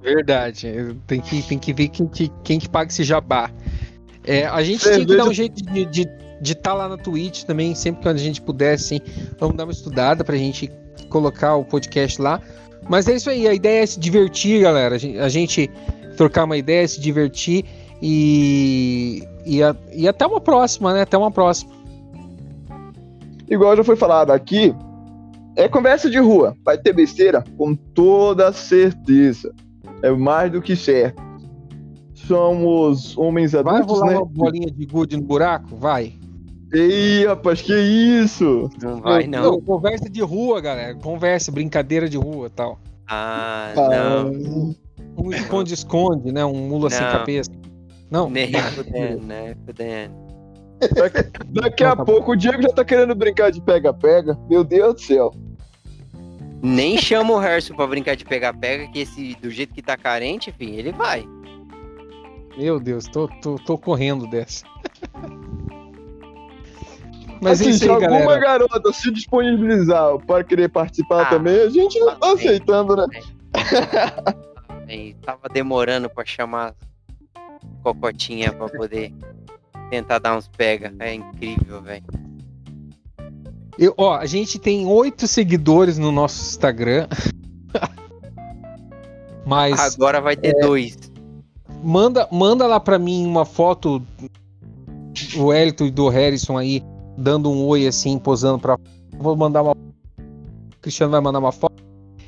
Verdade. 0.01 0.95
Tem 1.05 1.19
que, 1.19 1.41
tem 1.43 1.59
que 1.59 1.73
ver 1.73 1.89
quem 1.89 2.07
que, 2.07 2.31
quem 2.43 2.59
que 2.59 2.69
paga 2.69 2.89
esse 2.89 3.03
jabá. 3.03 3.51
É, 4.23 4.45
a 4.45 4.63
gente 4.63 4.81
tinha 4.81 5.05
que 5.05 5.15
dar 5.15 5.25
um 5.25 5.33
jeito 5.33 5.61
de 5.61 5.81
estar 5.81 5.91
de, 5.91 6.07
de 6.41 6.55
tá 6.55 6.73
lá 6.73 6.87
na 6.87 6.97
Twitch 6.97 7.43
também, 7.43 7.75
sempre 7.75 8.03
que 8.03 8.07
a 8.07 8.13
gente 8.15 8.41
puder, 8.41 8.75
assim. 8.75 8.99
Vamos 9.39 9.57
dar 9.57 9.65
uma 9.65 9.73
estudada 9.73 10.23
pra 10.23 10.37
gente 10.37 10.71
colocar 11.09 11.55
o 11.55 11.65
podcast 11.65 12.21
lá. 12.21 12.41
Mas 12.87 13.07
é 13.07 13.15
isso 13.15 13.29
aí, 13.29 13.47
a 13.47 13.53
ideia 13.53 13.83
é 13.83 13.85
se 13.85 13.99
divertir, 13.99 14.61
galera. 14.61 14.95
A 14.95 14.97
gente, 14.97 15.19
a 15.19 15.29
gente 15.29 15.69
trocar 16.15 16.45
uma 16.45 16.55
ideia, 16.55 16.87
se 16.87 16.99
divertir 17.01 17.65
e, 18.01 19.23
e, 19.45 19.61
a- 19.63 19.75
e 19.91 20.07
até 20.07 20.25
uma 20.25 20.39
próxima, 20.39 20.93
né? 20.93 21.01
Até 21.01 21.17
uma 21.17 21.31
próxima. 21.31 21.73
Igual 23.49 23.75
já 23.75 23.83
foi 23.83 23.95
falado 23.95 24.31
aqui, 24.31 24.73
é 25.55 25.67
conversa 25.67 26.09
de 26.09 26.17
rua. 26.19 26.55
Vai 26.63 26.77
ter 26.77 26.93
besteira? 26.93 27.43
Com 27.57 27.75
toda 27.75 28.51
certeza. 28.53 29.53
É 30.01 30.11
mais 30.11 30.51
do 30.51 30.61
que 30.61 30.75
certo. 30.75 31.21
Somos 32.13 33.17
homens 33.17 33.51
Vai 33.51 33.61
adultos, 33.61 33.99
rolar 33.99 34.11
né? 34.13 34.17
uma 34.17 34.25
bolinha 34.25 34.71
de 34.71 34.85
gude 34.85 35.15
no 35.17 35.23
buraco? 35.23 35.75
Vai. 35.75 36.13
Ei, 36.73 37.25
rapaz, 37.25 37.61
que 37.61 37.73
isso? 37.73 38.69
Não 38.81 38.99
vai, 39.01 39.27
não. 39.27 39.61
Conversa 39.61 40.09
de 40.09 40.21
rua, 40.21 40.59
galera. 40.59 40.95
Conversa, 40.95 41.51
brincadeira 41.51 42.09
de 42.09 42.17
rua 42.17 42.49
tal. 42.49 42.79
Ah, 43.07 43.73
Ah, 43.77 44.23
não. 44.23 44.75
Um 45.17 45.31
esconde-esconde, 45.31 46.31
né? 46.31 46.43
Um 46.43 46.67
mula 46.67 46.89
sem 46.89 47.01
Não. 47.05 47.11
cabeça. 47.11 47.49
Não? 48.11 48.29
Nem 48.29 48.51
fudendo, 48.51 49.25
né? 49.25 49.55
Fudendo. 49.65 50.13
Daqui, 50.93 51.29
daqui 51.51 51.83
a 51.83 51.95
pouco 51.95 52.31
o 52.33 52.35
Diego 52.35 52.61
já 52.61 52.69
tá 52.69 52.83
querendo 52.83 53.15
brincar 53.15 53.51
de 53.51 53.61
pega-pega. 53.61 54.37
Meu 54.49 54.63
Deus 54.63 54.95
do 54.95 55.01
céu. 55.01 55.31
Nem 56.65 56.97
chama 56.97 57.33
o 57.33 57.37
Harrison 57.37 57.75
pra 57.75 57.85
brincar 57.85 58.15
de 58.15 58.25
pega-pega, 58.25 58.87
que 58.87 58.99
esse, 58.99 59.35
do 59.35 59.51
jeito 59.51 59.73
que 59.73 59.81
tá 59.83 59.95
carente, 59.95 60.49
enfim, 60.49 60.71
ele 60.75 60.91
vai. 60.91 61.23
Meu 62.57 62.79
Deus, 62.79 63.05
tô, 63.05 63.27
tô, 63.41 63.55
tô 63.57 63.77
correndo 63.77 64.25
dessa. 64.27 64.65
Mas 67.41 67.59
assim, 67.61 67.69
é 67.69 67.71
isso 67.71 67.79
se 67.79 67.85
aí, 67.85 67.89
alguma 67.91 68.19
galera. 68.19 68.39
garota 68.39 68.93
se 68.93 69.11
disponibilizar 69.11 70.17
para 70.25 70.43
querer 70.43 70.69
participar 70.69 71.23
Ah, 71.23 71.25
também, 71.25 71.59
a 71.61 71.69
gente 71.69 71.99
não 71.99 72.15
tá 72.17 72.33
bem. 72.33 72.47
aceitando, 72.47 72.95
né? 72.95 73.05
E 74.87 75.13
tava 75.15 75.47
demorando 75.51 76.09
pra 76.09 76.25
chamar 76.25 76.73
Cocotinha 77.83 78.51
pra 78.53 78.69
poder 78.69 79.13
tentar 79.91 80.17
dar 80.19 80.35
uns 80.37 80.47
pega. 80.47 80.93
É 80.99 81.13
incrível, 81.13 81.81
velho. 81.81 82.03
Eu, 83.77 83.93
ó, 83.97 84.15
a 84.15 84.25
gente 84.25 84.57
tem 84.57 84.85
oito 84.85 85.27
seguidores 85.27 85.97
no 85.97 86.11
nosso 86.11 86.41
Instagram. 86.41 87.07
Mas 89.45 89.79
Agora 89.79 90.19
vai 90.21 90.35
ter 90.35 90.53
dois. 90.59 90.97
manda, 91.83 92.27
manda 92.31 92.65
lá 92.65 92.79
pra 92.79 92.97
mim 92.97 93.25
uma 93.25 93.45
foto 93.45 94.01
o 95.37 95.53
Elton 95.53 95.85
e 95.85 95.91
do 95.91 96.09
Harrison 96.09 96.57
aí 96.57 96.83
dando 97.17 97.49
um 97.49 97.65
oi 97.65 97.87
assim, 97.87 98.17
posando 98.17 98.59
pra. 98.59 98.77
Vou 99.17 99.35
mandar 99.35 99.61
uma. 99.61 99.71
O 99.71 100.81
Cristiano 100.81 101.11
vai 101.11 101.21
mandar 101.21 101.39
uma 101.39 101.51
foto. 101.51 101.83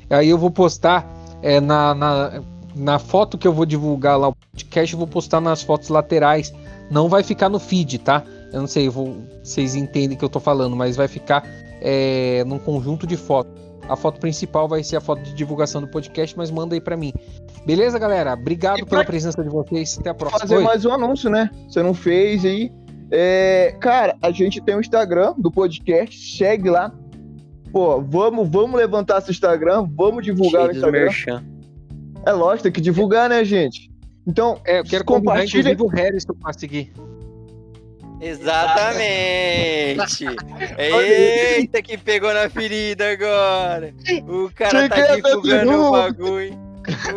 Aí 0.08 0.28
eu 0.28 0.38
vou 0.38 0.50
postar 0.50 1.06
é, 1.42 1.60
na, 1.60 1.94
na, 1.94 2.42
na 2.74 2.98
foto 2.98 3.36
que 3.36 3.46
eu 3.46 3.52
vou 3.52 3.66
divulgar 3.66 4.18
lá 4.18 4.28
o 4.28 4.34
podcast, 4.34 4.92
eu 4.92 4.98
vou 4.98 5.08
postar 5.08 5.40
nas 5.40 5.62
fotos 5.62 5.88
laterais. 5.88 6.52
Não 6.90 7.08
vai 7.08 7.22
ficar 7.22 7.48
no 7.48 7.58
feed, 7.58 7.98
tá? 7.98 8.24
Eu 8.52 8.60
não 8.60 8.66
sei, 8.66 8.88
vou, 8.88 9.16
vocês 9.42 9.74
entendem 9.74 10.16
o 10.16 10.18
que 10.18 10.24
eu 10.24 10.28
tô 10.28 10.40
falando, 10.40 10.74
mas 10.74 10.96
vai 10.96 11.06
ficar 11.08 11.44
é, 11.80 12.42
num 12.46 12.58
conjunto 12.58 13.06
de 13.06 13.16
fotos. 13.16 13.52
A 13.88 13.96
foto 13.96 14.20
principal 14.20 14.68
vai 14.68 14.82
ser 14.84 14.96
a 14.96 15.00
foto 15.00 15.22
de 15.22 15.32
divulgação 15.34 15.80
do 15.80 15.88
podcast, 15.88 16.36
mas 16.36 16.50
manda 16.50 16.74
aí 16.74 16.80
pra 16.80 16.96
mim. 16.96 17.12
Beleza, 17.64 17.98
galera? 17.98 18.34
Obrigado 18.34 18.78
E 18.80 18.84
pela 18.84 19.00
pra- 19.02 19.04
presença 19.04 19.42
de 19.42 19.48
vocês. 19.48 19.96
Até 19.98 20.10
a 20.10 20.14
próxima. 20.14 20.40
Fazer 20.40 20.56
Oi. 20.56 20.62
mais 20.62 20.84
um 20.84 20.92
anúncio, 20.92 21.30
né? 21.30 21.50
Você 21.68 21.82
não 21.82 21.94
fez 21.94 22.44
aí. 22.44 22.70
É, 23.10 23.74
cara, 23.80 24.16
a 24.20 24.30
gente 24.30 24.60
tem 24.62 24.74
o 24.76 24.80
Instagram 24.80 25.34
do 25.38 25.50
podcast, 25.50 26.36
segue 26.36 26.68
lá. 26.68 26.92
Pô, 27.72 28.00
vamos, 28.02 28.48
vamos 28.48 28.78
levantar 28.78 29.18
esse 29.18 29.30
Instagram, 29.30 29.86
vamos 29.94 30.22
divulgar 30.24 30.62
Cheio 30.62 30.72
o 30.72 30.76
Instagram. 30.76 31.00
merchan. 31.04 31.44
É 32.26 32.32
lógico, 32.32 32.64
tem 32.64 32.72
que 32.72 32.80
divulgar, 32.82 33.28
né, 33.28 33.42
gente? 33.44 33.90
Então, 34.26 34.58
É, 34.66 34.80
eu 34.80 34.84
quero 34.84 35.04
convidar 35.04 35.32
compartilha. 35.32 35.72
inclusive 35.72 35.82
o 35.82 35.86
Harrison 35.86 36.34
pra 36.34 36.52
seguir. 36.52 36.92
Exatamente! 38.20 40.24
Eita, 40.78 41.82
que 41.82 41.96
pegou 41.98 42.32
na 42.34 42.48
ferida 42.48 43.10
agora! 43.12 43.94
O 44.26 44.50
cara 44.54 44.88
tá 44.88 44.96
Cheguei 44.96 45.10
até 45.10 45.16
divulgando 45.16 45.82
o 45.82 45.90
bagulho. 45.92 46.58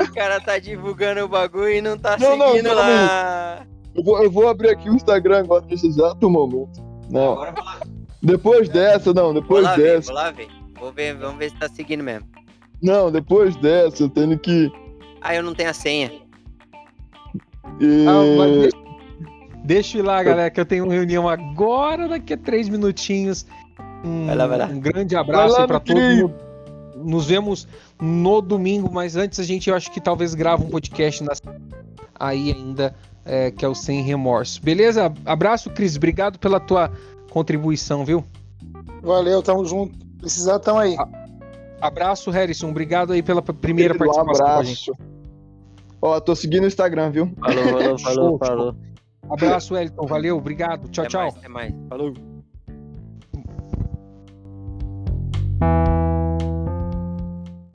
O 0.03 0.13
cara 0.13 0.41
tá 0.41 0.59
divulgando 0.59 1.21
o 1.23 1.27
bagulho 1.27 1.69
e 1.73 1.81
não 1.81 1.97
tá 1.97 2.17
Não, 2.17 2.35
não, 2.35 2.49
seguindo 2.49 2.65
calma 2.67 2.81
lá. 2.81 3.65
Eu 3.95 4.03
vou, 4.03 4.23
eu 4.23 4.31
vou 4.31 4.47
abrir 4.47 4.69
aqui 4.69 4.89
o 4.89 4.95
Instagram 4.95 5.39
agora 5.39 5.65
nesse 5.69 5.87
exato 5.87 6.29
momento. 6.29 6.81
Não. 7.09 7.37
Depois 8.21 8.69
dessa, 8.69 9.13
não, 9.13 9.33
Vou 9.33 9.41
depois 9.41 9.63
lá 9.63 9.75
ver, 9.75 9.95
dessa. 9.95 10.13
vou 10.13 10.21
lá 10.21 10.31
ver. 10.31 10.47
Vou 10.79 10.91
ver, 10.91 11.15
vamos 11.15 11.37
ver 11.37 11.49
se 11.51 11.57
tá 11.57 11.69
seguindo 11.69 12.03
mesmo. 12.03 12.27
Não, 12.81 13.11
depois 13.11 13.55
dessa, 13.57 14.03
eu 14.03 14.09
tenho 14.09 14.37
que. 14.39 14.71
Ah, 15.21 15.35
eu 15.35 15.43
não 15.43 15.53
tenho 15.53 15.69
a 15.69 15.73
senha. 15.73 16.11
eh, 17.79 18.05
Ah, 18.07 18.23
mas 18.37 18.71
deixa, 19.63 19.97
eu 19.97 20.03
ir 20.03 20.05
lá, 20.05 20.21
galera, 20.23 20.49
que 20.49 20.59
eu 20.59 20.65
tenho 20.65 20.83
uma 20.85 20.93
reunião 20.93 21.27
agora, 21.29 22.07
daqui 22.07 22.33
a 22.33 22.37
três 22.37 22.67
minutinhos. 22.69 23.45
Um, 24.03 24.25
Vai 24.25 24.35
lá, 24.35 24.47
vai 24.47 24.57
lá. 24.57 24.65
um 24.65 24.79
grande 24.79 25.15
abraço 25.15 25.53
Vai 25.53 25.53
lá, 25.53 25.61
aí 25.61 25.67
pra 25.67 25.77
meu 25.77 25.85
todos. 25.85 26.01
querido. 26.01 26.33
Nos 27.03 27.25
vemos 27.27 27.67
no 27.99 28.41
domingo, 28.41 28.89
mas 28.91 29.15
antes 29.15 29.39
a 29.39 29.43
gente, 29.43 29.69
eu 29.69 29.75
acho 29.75 29.91
que 29.91 29.99
talvez 30.01 30.33
grava 30.33 30.63
um 30.63 30.69
podcast 30.69 31.23
na... 31.23 31.33
aí 32.19 32.51
ainda, 32.51 32.95
é, 33.25 33.49
que 33.51 33.63
é 33.65 33.67
o 33.67 33.73
Sem 33.75 34.01
Remorso. 34.03 34.61
Beleza? 34.61 35.11
Abraço, 35.25 35.69
Cris. 35.69 35.95
Obrigado 35.95 36.37
pela 36.39 36.59
tua 36.59 36.91
contribuição, 37.31 38.03
viu? 38.05 38.23
Valeu, 39.01 39.41
tamo 39.41 39.65
junto. 39.65 39.97
Precisar, 40.19 40.59
tamo 40.59 40.79
aí. 40.79 40.95
Abraço, 41.79 42.29
Harrison. 42.29 42.69
Obrigado 42.69 43.13
aí 43.13 43.23
pela 43.23 43.41
primeira 43.41 43.95
um 43.95 43.97
participação 43.97 44.63
gente. 44.63 44.91
abraço. 44.91 45.11
Ó, 45.99 46.19
tô 46.19 46.35
seguindo 46.35 46.63
o 46.63 46.67
Instagram, 46.67 47.09
viu? 47.11 47.31
Falou, 47.39 47.63
falou, 47.65 47.99
falou, 47.99 48.37
falou. 48.37 48.75
Abraço, 49.33 49.75
Elton. 49.75 50.05
Valeu, 50.07 50.37
obrigado. 50.37 50.89
Tchau, 50.89 51.03
Até 51.03 51.09
tchau. 51.11 51.21
mais, 51.21 51.35
até 51.37 51.47
mais. 51.47 51.73
Falou. 51.89 52.30